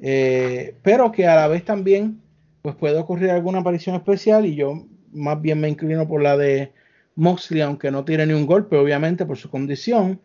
Eh, 0.00 0.76
pero 0.82 1.10
que 1.10 1.26
a 1.26 1.34
la 1.34 1.48
vez 1.48 1.64
también 1.64 2.20
pues 2.60 2.76
puede 2.76 2.98
ocurrir 2.98 3.30
alguna 3.30 3.60
aparición 3.60 3.96
especial 3.96 4.46
y 4.46 4.54
yo 4.54 4.86
más 5.12 5.40
bien 5.40 5.60
me 5.60 5.68
inclino 5.68 6.06
por 6.06 6.22
la 6.22 6.36
de 6.36 6.72
Moxley, 7.16 7.60
aunque 7.62 7.90
no 7.90 8.04
tiene 8.04 8.26
ni 8.26 8.32
un 8.34 8.46
golpe, 8.46 8.76
obviamente, 8.76 9.26
por 9.26 9.36
su 9.38 9.50
condición 9.50 10.20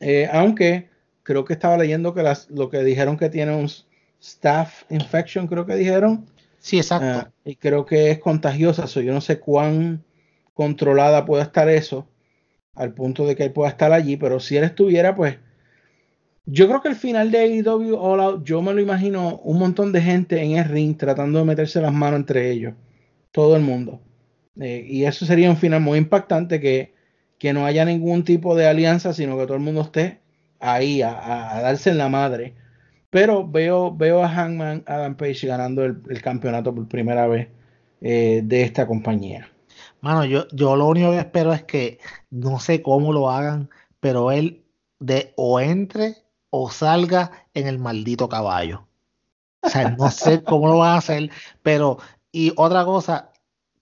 Eh, 0.00 0.28
aunque 0.30 0.90
creo 1.26 1.44
que 1.44 1.54
estaba 1.54 1.76
leyendo 1.76 2.14
que 2.14 2.22
las, 2.22 2.48
lo 2.50 2.70
que 2.70 2.84
dijeron 2.84 3.16
que 3.16 3.28
tiene 3.28 3.52
un 3.52 3.68
staff 4.20 4.84
infection, 4.90 5.48
creo 5.48 5.66
que 5.66 5.74
dijeron. 5.74 6.24
Sí, 6.60 6.78
exacto. 6.78 7.28
Ah, 7.28 7.32
y 7.44 7.56
creo 7.56 7.84
que 7.84 8.12
es 8.12 8.20
contagiosa. 8.20 8.86
yo 8.86 9.12
no 9.12 9.20
sé 9.20 9.40
cuán 9.40 10.04
controlada 10.54 11.24
puede 11.24 11.42
estar 11.42 11.68
eso 11.68 12.06
al 12.76 12.94
punto 12.94 13.26
de 13.26 13.34
que 13.34 13.42
él 13.42 13.52
pueda 13.52 13.70
estar 13.70 13.92
allí, 13.92 14.16
pero 14.16 14.38
si 14.38 14.56
él 14.56 14.62
estuviera, 14.62 15.16
pues 15.16 15.36
yo 16.44 16.68
creo 16.68 16.80
que 16.80 16.90
el 16.90 16.94
final 16.94 17.32
de 17.32 17.38
AEW 17.38 17.96
All 17.96 18.20
Out, 18.20 18.44
yo 18.44 18.62
me 18.62 18.72
lo 18.72 18.80
imagino 18.80 19.38
un 19.38 19.58
montón 19.58 19.90
de 19.90 20.02
gente 20.02 20.40
en 20.40 20.52
el 20.52 20.64
ring 20.64 20.96
tratando 20.96 21.40
de 21.40 21.44
meterse 21.44 21.80
las 21.80 21.92
manos 21.92 22.20
entre 22.20 22.52
ellos, 22.52 22.74
todo 23.32 23.56
el 23.56 23.62
mundo. 23.62 24.00
Eh, 24.60 24.86
y 24.88 25.04
eso 25.04 25.26
sería 25.26 25.50
un 25.50 25.56
final 25.56 25.80
muy 25.80 25.98
impactante 25.98 26.60
que, 26.60 26.94
que, 27.36 27.52
no 27.52 27.66
haya 27.66 27.84
ningún 27.84 28.22
tipo 28.22 28.54
de 28.54 28.68
alianza, 28.68 29.12
sino 29.12 29.36
que 29.36 29.44
todo 29.44 29.56
el 29.56 29.62
mundo 29.62 29.80
esté 29.80 30.20
ahí 30.60 31.02
a, 31.02 31.60
darse 31.62 31.90
en 31.90 31.98
la 31.98 32.08
madre. 32.08 32.54
Pero 33.10 33.46
veo, 33.46 33.94
veo 33.94 34.22
a 34.22 34.28
Hangman 34.28 34.82
Adam 34.86 35.16
Page 35.16 35.46
ganando 35.46 35.84
el, 35.84 36.22
campeonato 36.22 36.74
por 36.74 36.88
primera 36.88 37.26
vez 37.26 37.48
eh, 38.00 38.42
de 38.44 38.62
esta 38.62 38.86
compañía. 38.86 39.48
Mano, 40.00 40.24
yo, 40.24 40.46
yo 40.52 40.76
lo 40.76 40.86
único 40.86 41.10
que 41.10 41.18
espero 41.18 41.52
es 41.52 41.62
que 41.64 41.98
no 42.30 42.58
sé 42.58 42.82
cómo 42.82 43.12
lo 43.12 43.30
hagan, 43.30 43.70
pero 44.00 44.32
él 44.32 44.64
de 44.98 45.32
o 45.36 45.60
entre 45.60 46.16
o 46.50 46.70
salga 46.70 47.46
en 47.54 47.66
el 47.66 47.78
maldito 47.78 48.28
caballo. 48.28 48.86
O 49.62 49.68
sea, 49.68 49.90
no 49.90 50.10
sé 50.10 50.42
cómo 50.44 50.68
lo 50.68 50.78
van 50.78 50.94
a 50.94 50.98
hacer, 50.98 51.30
pero 51.62 51.98
y 52.32 52.52
otra 52.56 52.84
cosa 52.84 53.32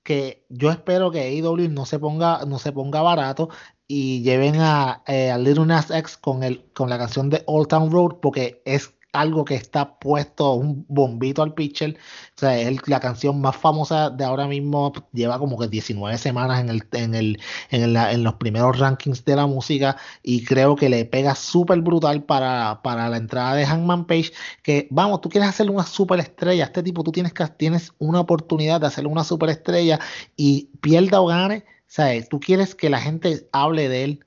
que 0.03 0.45
yo 0.49 0.71
espero 0.71 1.11
que 1.11 1.21
AEW 1.21 1.69
no 1.71 1.87
se 1.87 1.99
ponga 1.99 2.45
no 2.47 2.59
se 2.59 2.73
ponga 2.73 3.03
barato 3.03 3.49
y 3.87 4.23
lleven 4.23 4.57
a, 4.61 5.03
eh, 5.07 5.35
Little 5.39 5.67
Nas 5.67 5.91
X 5.91 6.17
con 6.17 6.43
el 6.43 6.65
con 6.73 6.91
la 6.91 6.99
canción 6.99 7.31
de 7.31 7.43
Old 7.47 7.69
Town 7.69 7.91
Road 7.91 8.17
porque 8.21 8.63
es 8.65 8.95
algo 9.15 9.45
que 9.45 9.55
está 9.55 9.99
puesto 9.99 10.53
un 10.55 10.85
bombito 10.89 11.43
al 11.43 11.55
pitcher. 11.55 11.97
O 12.37 12.41
sea, 12.41 12.59
es 12.59 12.87
la 12.89 13.01
canción 13.01 13.41
más 13.41 13.57
famosa 13.57 14.11
de 14.11 14.25
ahora 14.25 14.47
mismo. 14.47 14.93
Lleva 15.13 15.39
como 15.39 15.59
que 15.59 15.69
19 15.69 16.19
semanas 16.19 16.61
en, 16.61 16.69
el, 16.69 16.83
en, 16.93 17.15
el, 17.15 17.41
en, 17.71 17.97
en 17.97 18.25
los 18.25 18.35
primeros 18.35 18.79
rankings 18.79 19.25
de 19.25 19.37
la 19.37 19.47
música 19.47 19.97
y 20.23 20.45
creo 20.45 20.77
que 20.77 20.89
le 20.89 21.05
pega 21.05 21.35
súper 21.35 21.81
brutal 21.81 22.25
para, 22.25 22.83
para 22.83 23.09
la 23.09 23.17
entrada 23.17 23.55
de 23.55 23.67
Hangman 23.67 24.07
Page. 24.07 24.33
Que 24.63 24.89
vamos, 24.91 25.21
tú 25.21 25.29
quieres 25.29 25.49
hacerle 25.49 25.73
una 25.73 25.87
super 25.87 26.19
estrella. 26.19 26.65
Este 26.65 26.83
tipo, 26.83 27.05
tú 27.05 27.13
tienes, 27.13 27.33
que, 27.33 27.47
tienes 27.47 27.93
una 27.99 28.21
oportunidad 28.21 28.81
de 28.81 28.89
hacerle 28.89 29.11
una 29.11 29.25
super 29.25 29.49
estrella 29.49 30.01
y 30.37 30.71
pierda 30.81 31.21
o 31.21 31.27
gane. 31.27 31.65
Sea, 31.95 32.21
tú 32.29 32.41
quieres 32.41 32.75
que 32.75 32.91
la 32.91 33.01
gente 33.01 33.47
hable 33.53 33.89
de 33.89 34.03
él 34.03 34.25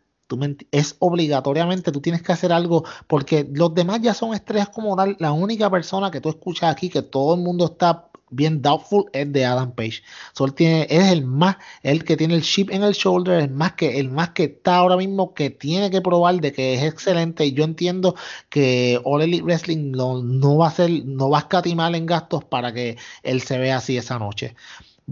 es 0.72 0.96
obligatoriamente, 1.00 1.92
tú 1.92 2.00
tienes 2.00 2.22
que 2.22 2.32
hacer 2.32 2.54
algo, 2.54 2.86
porque 3.08 3.46
los 3.52 3.76
demás 3.76 4.02
ya 4.02 4.14
son 4.14 4.34
estrellas 4.34 4.70
como 4.70 4.96
tal. 4.96 5.18
La 5.20 5.34
única 5.34 5.70
persona 5.70 6.10
que 6.10 6.22
tú 6.22 6.30
escuchas 6.30 6.72
aquí, 6.72 6.90
que 6.90 7.02
todo 7.02 7.36
el 7.36 7.42
mundo 7.42 7.66
está 7.66 8.08
bien 8.30 8.62
doubtful, 8.62 9.10
es 9.12 9.34
de 9.34 9.46
Adam 9.46 9.74
Page. 9.74 10.02
So, 10.32 10.48
tiene, 10.48 10.88
es 10.90 11.12
el 11.12 11.26
más, 11.26 11.58
el 11.84 12.06
que 12.06 12.16
tiene 12.16 12.36
el 12.36 12.42
chip 12.42 12.72
en 12.72 12.84
el 12.84 12.94
shoulder, 12.94 13.42
el 13.42 13.52
más 13.52 13.74
que, 13.74 14.00
el 14.00 14.12
más 14.12 14.30
que 14.30 14.46
está 14.46 14.78
ahora 14.78 14.96
mismo, 14.96 15.34
que 15.34 15.50
tiene 15.50 15.92
que 15.92 16.00
probar 16.00 16.40
de 16.40 16.54
que 16.54 16.76
es 16.76 16.84
excelente. 16.84 17.46
Y 17.46 17.52
yo 17.52 17.66
entiendo 17.66 18.16
que 18.48 19.02
All 19.04 19.24
Elite 19.24 19.44
Wrestling 19.44 19.92
no, 19.92 20.24
no 20.24 20.56
va 20.56 20.70
a 20.70 20.72
ser, 20.72 20.90
no 21.04 21.30
va 21.30 21.40
a 21.40 21.42
escatimar 21.42 21.94
en 21.96 22.06
gastos 22.06 22.46
para 22.46 22.72
que 22.74 22.98
él 23.24 23.42
se 23.42 23.58
vea 23.58 23.76
así 23.76 23.98
esa 23.98 24.20
noche. 24.20 24.56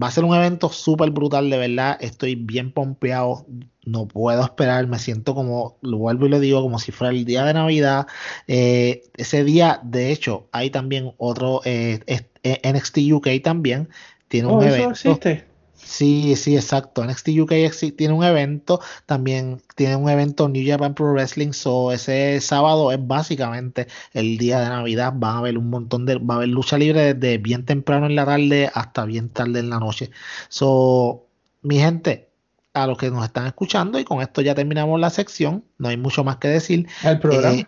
Va 0.02 0.08
a 0.08 0.12
ser 0.12 0.26
un 0.26 0.36
evento 0.36 0.70
súper 0.70 1.12
brutal, 1.12 1.50
de 1.50 1.58
verdad. 1.58 1.98
Estoy 2.02 2.36
bien 2.36 2.72
pompeado. 2.72 3.46
No 3.86 4.08
puedo 4.08 4.44
esperar. 4.44 4.88
Me 4.88 5.00
siento 5.00 5.34
como, 5.34 5.78
lo 5.82 5.98
vuelvo 5.98 6.26
y 6.26 6.30
lo 6.30 6.40
digo, 6.40 6.62
como 6.62 6.80
si 6.80 6.92
fuera 6.92 7.14
el 7.14 7.24
día 7.24 7.46
de 7.46 7.54
Navidad. 7.54 8.08
Eh, 8.48 9.04
ese 9.16 9.44
día, 9.44 9.80
de 9.84 10.12
hecho, 10.12 10.48
hay 10.52 10.70
también 10.70 11.14
otro 11.18 11.62
eh, 11.64 12.02
NXT 12.44 12.98
UK 13.14 13.28
también. 13.42 13.90
Tiene 14.28 14.48
un 14.50 14.56
oh, 14.56 14.64
evento. 14.64 14.92
existe? 14.92 15.55
Sí, 15.86 16.36
sí, 16.36 16.56
exacto. 16.56 17.06
NXT 17.06 17.30
UK 17.40 17.54
tiene 17.96 18.14
un 18.14 18.24
evento, 18.24 18.82
también 19.06 19.62
tiene 19.76 19.96
un 19.96 20.10
evento 20.10 20.50
New 20.50 20.68
Japan 20.68 20.96
Pro 20.96 21.14
Wrestling, 21.14 21.54
so 21.54 21.92
ese 21.92 22.42
sábado 22.42 22.92
es 22.92 22.98
básicamente 23.06 23.88
el 24.12 24.40
día 24.40 24.60
de 24.62 24.70
Navidad, 24.70 25.14
va 25.18 25.34
a 25.34 25.38
haber 25.38 25.60
un 25.60 25.70
montón 25.70 26.08
de, 26.08 26.16
va 26.16 26.34
a 26.34 26.38
haber 26.38 26.50
lucha 26.50 26.80
libre 26.80 27.14
desde 27.14 27.38
bien 27.38 27.66
temprano 27.66 28.08
en 28.08 28.16
la 28.16 28.26
tarde 28.26 28.70
hasta 28.74 29.06
bien 29.06 29.30
tarde 29.30 29.60
en 29.60 29.70
la 29.70 29.80
noche. 29.80 30.10
So, 30.50 31.28
mi 31.62 31.78
gente, 31.78 32.30
a 32.74 32.88
los 32.88 32.98
que 32.98 33.12
nos 33.12 33.24
están 33.24 33.46
escuchando, 33.46 34.00
y 34.00 34.04
con 34.04 34.22
esto 34.22 34.42
ya 34.42 34.56
terminamos 34.56 35.00
la 35.00 35.12
sección, 35.12 35.64
no 35.78 35.90
hay 35.90 35.98
mucho 35.98 36.24
más 36.24 36.38
que 36.38 36.48
decir. 36.48 36.88
El 37.04 37.20
programa. 37.20 37.56
Eh, 37.58 37.68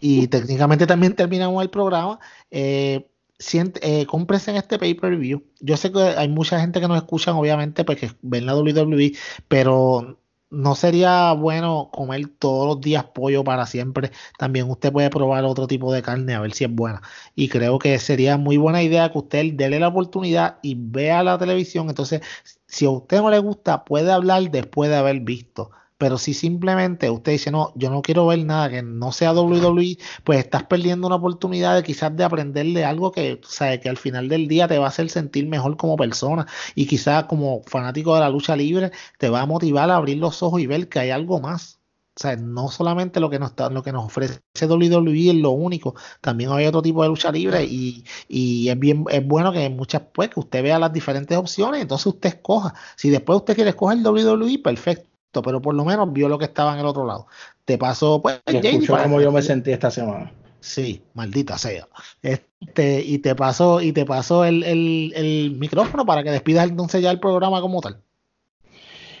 y 0.00 0.26
técnicamente 0.26 0.86
también 0.86 1.14
terminamos 1.14 1.62
el 1.62 1.70
programa. 1.70 2.18
Eh, 2.50 3.06
siente, 3.38 3.80
eh, 3.82 4.06
en 4.10 4.56
este 4.56 4.78
pay-per-view. 4.78 5.44
Yo 5.60 5.76
sé 5.76 5.92
que 5.92 6.00
hay 6.00 6.28
mucha 6.28 6.60
gente 6.60 6.80
que 6.80 6.88
nos 6.88 6.96
escuchan, 6.98 7.36
obviamente, 7.36 7.84
porque 7.84 8.10
ven 8.22 8.46
la 8.46 8.56
WWE, 8.56 9.12
pero 9.48 10.18
no 10.50 10.74
sería 10.74 11.32
bueno 11.32 11.90
comer 11.92 12.28
todos 12.38 12.66
los 12.66 12.80
días 12.80 13.04
pollo 13.04 13.44
para 13.44 13.66
siempre. 13.66 14.10
También 14.38 14.70
usted 14.70 14.92
puede 14.92 15.10
probar 15.10 15.44
otro 15.44 15.66
tipo 15.66 15.92
de 15.92 16.02
carne 16.02 16.34
a 16.34 16.40
ver 16.40 16.52
si 16.52 16.64
es 16.64 16.70
buena. 16.74 17.02
Y 17.34 17.48
creo 17.48 17.78
que 17.78 17.98
sería 17.98 18.36
muy 18.36 18.56
buena 18.56 18.82
idea 18.82 19.10
que 19.10 19.18
usted 19.18 19.52
déle 19.54 19.80
la 19.80 19.88
oportunidad 19.88 20.58
y 20.62 20.76
vea 20.78 21.22
la 21.22 21.38
televisión. 21.38 21.88
Entonces, 21.88 22.22
si 22.66 22.86
a 22.86 22.90
usted 22.90 23.18
no 23.18 23.30
le 23.30 23.38
gusta, 23.38 23.84
puede 23.84 24.12
hablar 24.12 24.50
después 24.50 24.90
de 24.90 24.96
haber 24.96 25.20
visto. 25.20 25.70
Pero 25.98 26.18
si 26.18 26.34
simplemente 26.34 27.08
usted 27.10 27.32
dice, 27.32 27.50
no, 27.50 27.72
yo 27.74 27.90
no 27.90 28.02
quiero 28.02 28.26
ver 28.26 28.44
nada 28.44 28.68
que 28.68 28.82
no 28.82 29.12
sea 29.12 29.32
WWE, 29.32 29.96
pues 30.24 30.38
estás 30.40 30.64
perdiendo 30.64 31.06
una 31.06 31.16
oportunidad 31.16 31.74
de 31.74 31.82
quizás 31.82 32.14
de 32.14 32.24
aprenderle 32.24 32.84
algo 32.84 33.12
que, 33.12 33.40
sabe, 33.48 33.80
que 33.80 33.88
al 33.88 33.96
final 33.96 34.28
del 34.28 34.46
día 34.46 34.68
te 34.68 34.78
va 34.78 34.86
a 34.86 34.88
hacer 34.88 35.08
sentir 35.10 35.46
mejor 35.48 35.76
como 35.76 35.96
persona. 35.96 36.46
Y 36.74 36.86
quizás 36.86 37.24
como 37.24 37.62
fanático 37.64 38.14
de 38.14 38.20
la 38.20 38.28
lucha 38.30 38.56
libre, 38.56 38.90
te 39.18 39.30
va 39.30 39.42
a 39.42 39.46
motivar 39.46 39.90
a 39.90 39.96
abrir 39.96 40.18
los 40.18 40.42
ojos 40.42 40.60
y 40.60 40.66
ver 40.66 40.88
que 40.88 40.98
hay 40.98 41.10
algo 41.10 41.40
más. 41.40 41.80
O 42.18 42.20
sea, 42.20 42.36
no 42.36 42.68
solamente 42.70 43.20
lo 43.20 43.28
que 43.28 43.38
nos, 43.38 43.52
lo 43.70 43.82
que 43.82 43.92
nos 43.92 44.06
ofrece 44.06 44.40
WWE 44.62 45.30
es 45.30 45.34
lo 45.34 45.50
único, 45.50 45.94
también 46.22 46.50
hay 46.50 46.64
otro 46.66 46.80
tipo 46.80 47.02
de 47.02 47.10
lucha 47.10 47.30
libre 47.30 47.64
y, 47.64 48.04
y 48.26 48.70
es 48.70 48.78
bien 48.78 49.04
es 49.10 49.26
bueno 49.26 49.52
que 49.52 49.68
muchas 49.68 50.02
pues 50.14 50.30
que 50.30 50.40
usted 50.40 50.62
vea 50.62 50.78
las 50.78 50.94
diferentes 50.94 51.36
opciones, 51.36 51.82
entonces 51.82 52.06
usted 52.06 52.30
escoja. 52.30 52.74
Si 52.96 53.10
después 53.10 53.36
usted 53.38 53.54
quiere 53.54 53.70
escoger 53.70 53.98
WWE, 53.98 54.58
perfecto 54.60 55.15
pero 55.32 55.60
por 55.60 55.74
lo 55.74 55.84
menos 55.84 56.12
vio 56.12 56.28
lo 56.28 56.38
que 56.38 56.46
estaba 56.46 56.74
en 56.74 56.80
el 56.80 56.86
otro 56.86 57.06
lado. 57.06 57.26
Te 57.64 57.78
pasó, 57.78 58.22
pues, 58.22 58.40
escuchó 58.46 58.96
como 59.02 59.20
yo 59.20 59.32
me 59.32 59.42
sentí 59.42 59.72
esta 59.72 59.90
semana. 59.90 60.32
Sí, 60.60 61.02
maldita 61.14 61.58
sea. 61.58 61.86
Este, 62.22 63.00
y 63.00 63.18
te 63.18 63.34
pasó, 63.34 63.80
y 63.80 63.92
te 63.92 64.04
pasó 64.04 64.44
el, 64.44 64.64
el, 64.64 65.54
micrófono 65.56 66.04
para 66.04 66.24
que 66.24 66.30
despidas 66.30 66.68
entonces 66.68 67.02
ya 67.02 67.10
el 67.10 67.20
programa 67.20 67.60
como 67.60 67.80
tal. 67.80 68.00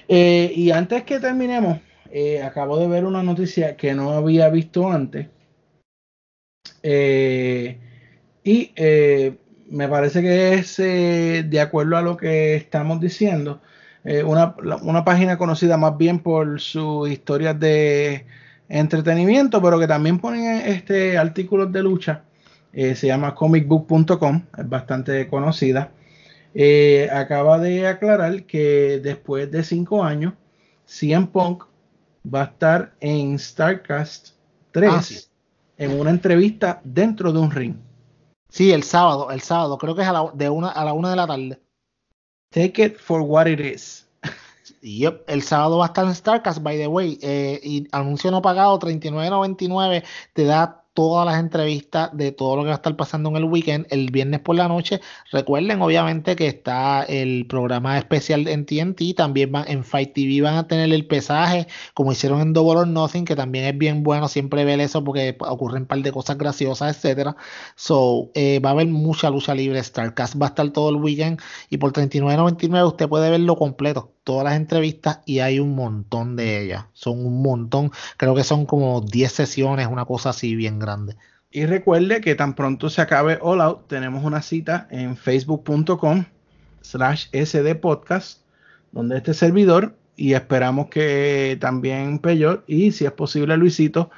Eh, 0.08 0.52
y 0.54 0.70
antes 0.70 1.04
que 1.04 1.20
terminemos, 1.20 1.78
eh, 2.10 2.42
acabo 2.42 2.78
de 2.78 2.88
ver 2.88 3.04
una 3.04 3.22
noticia 3.22 3.76
que 3.76 3.94
no 3.94 4.10
había 4.12 4.48
visto 4.48 4.90
antes. 4.90 5.28
Eh, 6.82 7.78
y 8.42 8.72
me 9.70 9.88
parece 9.88 10.22
que 10.22 10.54
es 10.54 10.76
de 10.78 11.60
acuerdo 11.60 11.96
a 11.96 12.02
lo 12.02 12.16
que 12.16 12.56
estamos 12.56 13.00
diciendo. 13.00 13.60
Eh, 14.06 14.22
una, 14.22 14.54
una, 14.82 15.04
página 15.04 15.36
conocida 15.36 15.76
más 15.76 15.96
bien 15.98 16.20
por 16.20 16.60
sus 16.60 17.10
historias 17.10 17.58
de 17.58 18.24
entretenimiento, 18.68 19.60
pero 19.60 19.80
que 19.80 19.88
también 19.88 20.20
ponen 20.20 20.44
este 20.64 21.18
artículos 21.18 21.72
de 21.72 21.82
lucha. 21.82 22.22
Eh, 22.72 22.94
se 22.94 23.08
llama 23.08 23.34
comicbook.com, 23.34 24.42
es 24.56 24.68
bastante 24.68 25.26
conocida. 25.26 25.90
Eh, 26.54 27.08
acaba 27.12 27.58
de 27.58 27.88
aclarar 27.88 28.44
que 28.44 29.00
después 29.02 29.50
de 29.50 29.64
cinco 29.64 30.04
años, 30.04 30.34
CM 30.84 31.26
Punk 31.26 31.64
va 32.32 32.42
a 32.42 32.44
estar 32.44 32.94
en 33.00 33.36
StarCast 33.36 34.36
3 34.70 34.90
ah, 34.92 35.02
en 35.78 35.98
una 35.98 36.10
entrevista 36.10 36.80
dentro 36.84 37.32
de 37.32 37.40
un 37.40 37.50
ring. 37.50 37.74
Sí, 38.50 38.70
el 38.70 38.84
sábado, 38.84 39.32
el 39.32 39.40
sábado, 39.40 39.76
creo 39.78 39.96
que 39.96 40.02
es 40.02 40.08
a 40.08 40.12
la, 40.12 40.30
de 40.32 40.48
una, 40.48 40.68
a 40.68 40.84
la 40.84 40.92
una 40.92 41.10
de 41.10 41.16
la 41.16 41.26
tarde. 41.26 41.60
Take 42.56 42.78
it 42.78 42.98
for 42.98 43.20
what 43.20 43.46
it 43.46 43.60
is. 43.60 44.06
Yep, 44.80 45.24
el 45.28 45.42
sábado 45.42 45.76
va 45.76 45.84
a 45.84 45.88
estar 45.88 46.06
en 46.06 46.14
StarCast, 46.14 46.62
by 46.62 46.78
the 46.78 46.86
way, 46.86 47.18
eh, 47.20 47.60
y 47.62 47.86
anuncio 47.92 48.30
no 48.30 48.40
pagado, 48.40 48.78
39.99, 48.78 50.02
te 50.32 50.44
da 50.44 50.85
todas 50.96 51.26
las 51.26 51.38
entrevistas 51.38 52.08
de 52.14 52.32
todo 52.32 52.56
lo 52.56 52.62
que 52.62 52.68
va 52.68 52.74
a 52.74 52.76
estar 52.76 52.96
pasando 52.96 53.28
en 53.28 53.36
el 53.36 53.44
weekend 53.44 53.86
el 53.90 54.10
viernes 54.10 54.40
por 54.40 54.56
la 54.56 54.66
noche. 54.66 55.02
Recuerden, 55.30 55.82
obviamente, 55.82 56.36
que 56.36 56.46
está 56.46 57.02
el 57.02 57.46
programa 57.46 57.98
especial 57.98 58.48
en 58.48 58.64
TNT, 58.64 59.14
también 59.14 59.52
van, 59.52 59.66
en 59.68 59.84
Fight 59.84 60.14
TV 60.14 60.40
van 60.40 60.54
a 60.56 60.66
tener 60.66 60.90
el 60.90 61.06
pesaje, 61.06 61.66
como 61.92 62.12
hicieron 62.12 62.40
en 62.40 62.54
Double 62.54 62.80
or 62.80 62.88
Nothing, 62.88 63.26
que 63.26 63.36
también 63.36 63.66
es 63.66 63.76
bien 63.76 64.02
bueno 64.02 64.26
siempre 64.26 64.64
ver 64.64 64.80
eso 64.80 65.04
porque 65.04 65.36
ocurren 65.38 65.82
un 65.82 65.86
par 65.86 65.98
de 65.98 66.12
cosas 66.12 66.38
graciosas, 66.38 66.96
etcétera. 66.96 67.36
So, 67.74 68.30
eh, 68.34 68.58
va 68.60 68.70
a 68.70 68.72
haber 68.72 68.86
mucha 68.86 69.28
lucha 69.28 69.54
libre. 69.54 69.82
Starcast 69.84 70.40
va 70.40 70.46
a 70.46 70.48
estar 70.48 70.70
todo 70.70 70.88
el 70.88 70.96
weekend 70.96 71.40
y 71.68 71.76
por 71.76 71.92
$39.99 71.92 72.86
usted 72.86 73.06
puede 73.06 73.30
verlo 73.30 73.56
completo 73.56 74.16
todas 74.26 74.42
las 74.42 74.56
entrevistas 74.56 75.20
y 75.24 75.38
hay 75.38 75.60
un 75.60 75.76
montón 75.76 76.34
de 76.34 76.64
ellas. 76.64 76.86
Son 76.94 77.24
un 77.24 77.42
montón, 77.42 77.92
creo 78.16 78.34
que 78.34 78.42
son 78.42 78.66
como 78.66 79.00
10 79.00 79.30
sesiones, 79.30 79.86
una 79.86 80.04
cosa 80.04 80.30
así 80.30 80.56
bien 80.56 80.80
grande. 80.80 80.85
Y 81.50 81.66
recuerde 81.66 82.20
que 82.20 82.34
tan 82.34 82.54
pronto 82.54 82.90
se 82.90 83.00
acabe 83.00 83.38
All 83.40 83.60
Out, 83.60 83.88
tenemos 83.88 84.24
una 84.24 84.42
cita 84.42 84.88
en 84.90 85.16
facebook.com 85.16 86.24
slash 86.82 87.26
sdpodcast, 87.32 88.42
donde 88.92 89.16
este 89.16 89.34
servidor, 89.34 89.96
y 90.16 90.34
esperamos 90.34 90.88
que 90.88 91.56
también 91.60 92.18
Peyot, 92.18 92.64
y 92.66 92.92
si 92.92 93.04
es 93.04 93.12
posible 93.12 93.56
Luisito, 93.56 94.10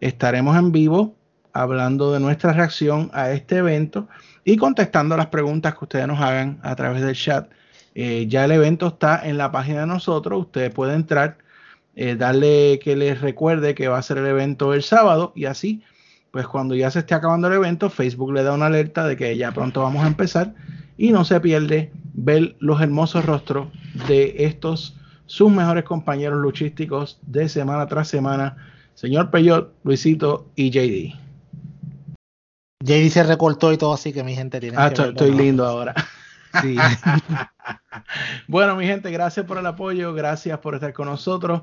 estaremos 0.00 0.56
en 0.56 0.72
vivo 0.72 1.14
hablando 1.52 2.12
de 2.12 2.20
nuestra 2.20 2.52
reacción 2.52 3.10
a 3.12 3.32
este 3.32 3.56
evento 3.56 4.08
y 4.44 4.56
contestando 4.56 5.16
las 5.16 5.26
preguntas 5.26 5.74
que 5.74 5.84
ustedes 5.84 6.06
nos 6.06 6.20
hagan 6.20 6.60
a 6.62 6.76
través 6.76 7.02
del 7.02 7.14
chat. 7.14 7.50
Eh, 7.94 8.26
ya 8.28 8.44
el 8.44 8.52
evento 8.52 8.86
está 8.88 9.26
en 9.28 9.38
la 9.38 9.50
página 9.50 9.80
de 9.80 9.86
nosotros, 9.86 10.40
usted 10.40 10.72
puede 10.72 10.94
entrar, 10.94 11.38
eh, 11.96 12.14
darle 12.14 12.78
que 12.82 12.94
les 12.94 13.20
recuerde 13.20 13.74
que 13.74 13.88
va 13.88 13.98
a 13.98 14.02
ser 14.02 14.18
el 14.18 14.26
evento 14.26 14.72
el 14.72 14.82
sábado 14.82 15.32
y 15.34 15.46
así, 15.46 15.82
pues 16.30 16.46
cuando 16.46 16.74
ya 16.74 16.90
se 16.90 17.00
esté 17.00 17.14
acabando 17.14 17.48
el 17.48 17.54
evento, 17.54 17.90
Facebook 17.90 18.32
le 18.32 18.42
da 18.42 18.52
una 18.52 18.66
alerta 18.66 19.06
de 19.06 19.16
que 19.16 19.36
ya 19.36 19.52
pronto 19.52 19.82
vamos 19.82 20.04
a 20.04 20.08
empezar 20.08 20.54
y 20.96 21.12
no 21.12 21.24
se 21.24 21.40
pierde 21.40 21.92
ver 22.12 22.56
los 22.58 22.80
hermosos 22.80 23.24
rostros 23.24 23.68
de 24.08 24.34
estos 24.44 24.94
sus 25.26 25.50
mejores 25.52 25.84
compañeros 25.84 26.40
luchísticos 26.40 27.18
de 27.22 27.48
semana 27.48 27.86
tras 27.86 28.08
semana, 28.08 28.56
señor 28.94 29.30
Peyot, 29.30 29.74
Luisito 29.84 30.50
y 30.56 30.70
JD. 30.70 31.14
JD 32.80 33.10
se 33.10 33.22
recortó 33.22 33.72
y 33.72 33.76
todo 33.76 33.92
así 33.92 34.12
que 34.12 34.24
mi 34.24 34.34
gente 34.34 34.58
tiene. 34.58 34.76
Ah, 34.78 34.88
estoy, 34.88 35.32
lindo 35.32 35.66
ahora. 35.66 35.94
Sí. 36.62 36.76
bueno, 38.48 38.74
mi 38.76 38.86
gente, 38.86 39.10
gracias 39.10 39.44
por 39.44 39.58
el 39.58 39.66
apoyo, 39.66 40.14
gracias 40.14 40.58
por 40.60 40.74
estar 40.74 40.92
con 40.92 41.06
nosotros. 41.06 41.62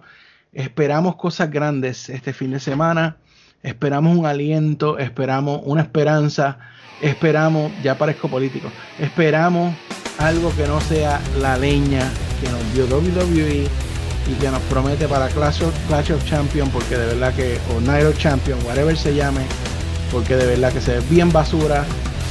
Esperamos 0.52 1.16
cosas 1.16 1.50
grandes 1.50 2.10
este 2.10 2.34
fin 2.34 2.52
de 2.52 2.60
semana. 2.60 3.18
Esperamos 3.66 4.16
un 4.16 4.28
aliento, 4.28 5.00
esperamos 5.00 5.60
una 5.66 5.82
esperanza, 5.82 6.60
esperamos, 7.02 7.72
ya 7.82 7.98
parezco 7.98 8.28
político, 8.28 8.70
esperamos 9.00 9.74
algo 10.20 10.56
que 10.56 10.68
no 10.68 10.80
sea 10.82 11.20
la 11.42 11.58
leña 11.58 12.08
que 12.40 12.48
nos 12.48 12.74
dio 12.76 12.86
WWE 12.86 13.64
y 14.28 14.34
que 14.40 14.52
nos 14.52 14.62
promete 14.70 15.08
para 15.08 15.30
Clash 15.30 15.64
of, 15.64 16.26
Champions, 16.26 16.70
porque 16.72 16.96
de 16.96 17.08
verdad 17.08 17.34
que, 17.34 17.58
o 17.76 17.82
Night 17.82 18.06
of 18.06 18.16
Champion, 18.20 18.60
whatever 18.68 18.96
se 18.96 19.16
llame, 19.16 19.42
porque 20.12 20.36
de 20.36 20.46
verdad 20.46 20.72
que 20.72 20.82
se 20.82 21.00
ve 21.00 21.04
bien 21.10 21.32
basura. 21.32 21.86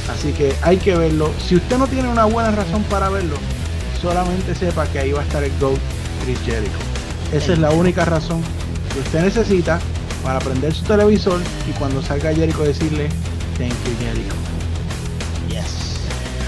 Así 0.09 0.31
que 0.31 0.53
hay 0.61 0.77
que 0.77 0.95
verlo. 0.95 1.29
Si 1.45 1.57
usted 1.57 1.77
no 1.77 1.87
tiene 1.87 2.07
una 2.07 2.23
buena 2.23 2.51
razón 2.51 2.81
para 2.83 3.09
verlo, 3.09 3.35
solamente 4.01 4.55
sepa 4.55 4.87
que 4.87 4.99
ahí 4.99 5.11
va 5.11 5.19
a 5.19 5.23
estar 5.23 5.43
el 5.43 5.51
GOAT 5.59 5.79
Chris 6.23 6.39
Jericho. 6.45 6.77
Esa 7.33 7.51
es 7.51 7.59
la 7.59 7.71
única 7.71 8.05
razón 8.05 8.41
que 8.93 8.99
usted 9.01 9.21
necesita 9.21 9.81
para 10.25 10.39
prender 10.39 10.73
su 10.73 10.83
televisor 10.83 11.39
y 11.69 11.71
cuando 11.77 12.01
salga 12.01 12.33
Jericho 12.33 12.63
decirle 12.63 13.09
thank 13.57 13.69
you 13.69 13.95
Jericho. 13.99 14.33
Yes. 15.49 15.99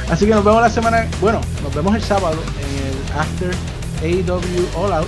Así 0.10 0.26
que 0.26 0.32
nos 0.32 0.44
vemos 0.44 0.62
la 0.62 0.70
semana, 0.70 1.08
bueno, 1.22 1.40
nos 1.62 1.74
vemos 1.76 1.95
el 1.95 2.02
sábado 2.02 2.38
en 2.60 2.88
el 2.88 3.20
After 3.20 3.52
AW 4.02 4.84
All 4.84 4.94
Out 4.94 5.08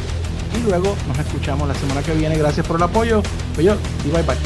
y 0.56 0.70
luego 0.70 0.96
nos 1.08 1.18
escuchamos 1.18 1.68
la 1.68 1.74
semana 1.74 2.04
que 2.04 2.14
viene. 2.14 2.38
Gracias 2.38 2.66
por 2.66 2.78
el 2.78 2.84
apoyo. 2.84 3.24
Yo 3.58 3.76
y 4.06 4.12
bye 4.12 4.22
bye. 4.22 4.38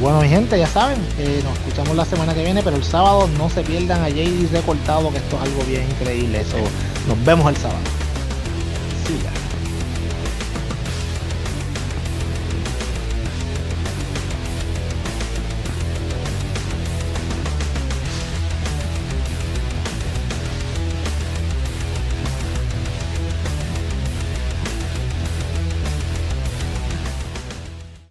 Bueno, 0.00 0.22
mi 0.22 0.28
gente, 0.30 0.58
ya 0.58 0.66
saben, 0.66 0.98
eh, 1.18 1.42
nos 1.44 1.52
escuchamos 1.58 1.94
la 1.94 2.06
semana 2.06 2.32
que 2.32 2.42
viene, 2.42 2.62
pero 2.62 2.76
el 2.76 2.84
sábado 2.84 3.28
no 3.36 3.50
se 3.50 3.60
pierdan 3.62 4.02
a 4.02 4.08
JD 4.08 4.50
recortado, 4.50 5.10
que 5.10 5.18
esto 5.18 5.36
es 5.36 5.42
algo 5.42 5.62
bien 5.64 5.82
increíble. 5.90 6.40
Eso, 6.40 6.56
nos 7.06 7.22
vemos 7.26 7.46
el 7.50 7.56
sábado. 7.58 7.99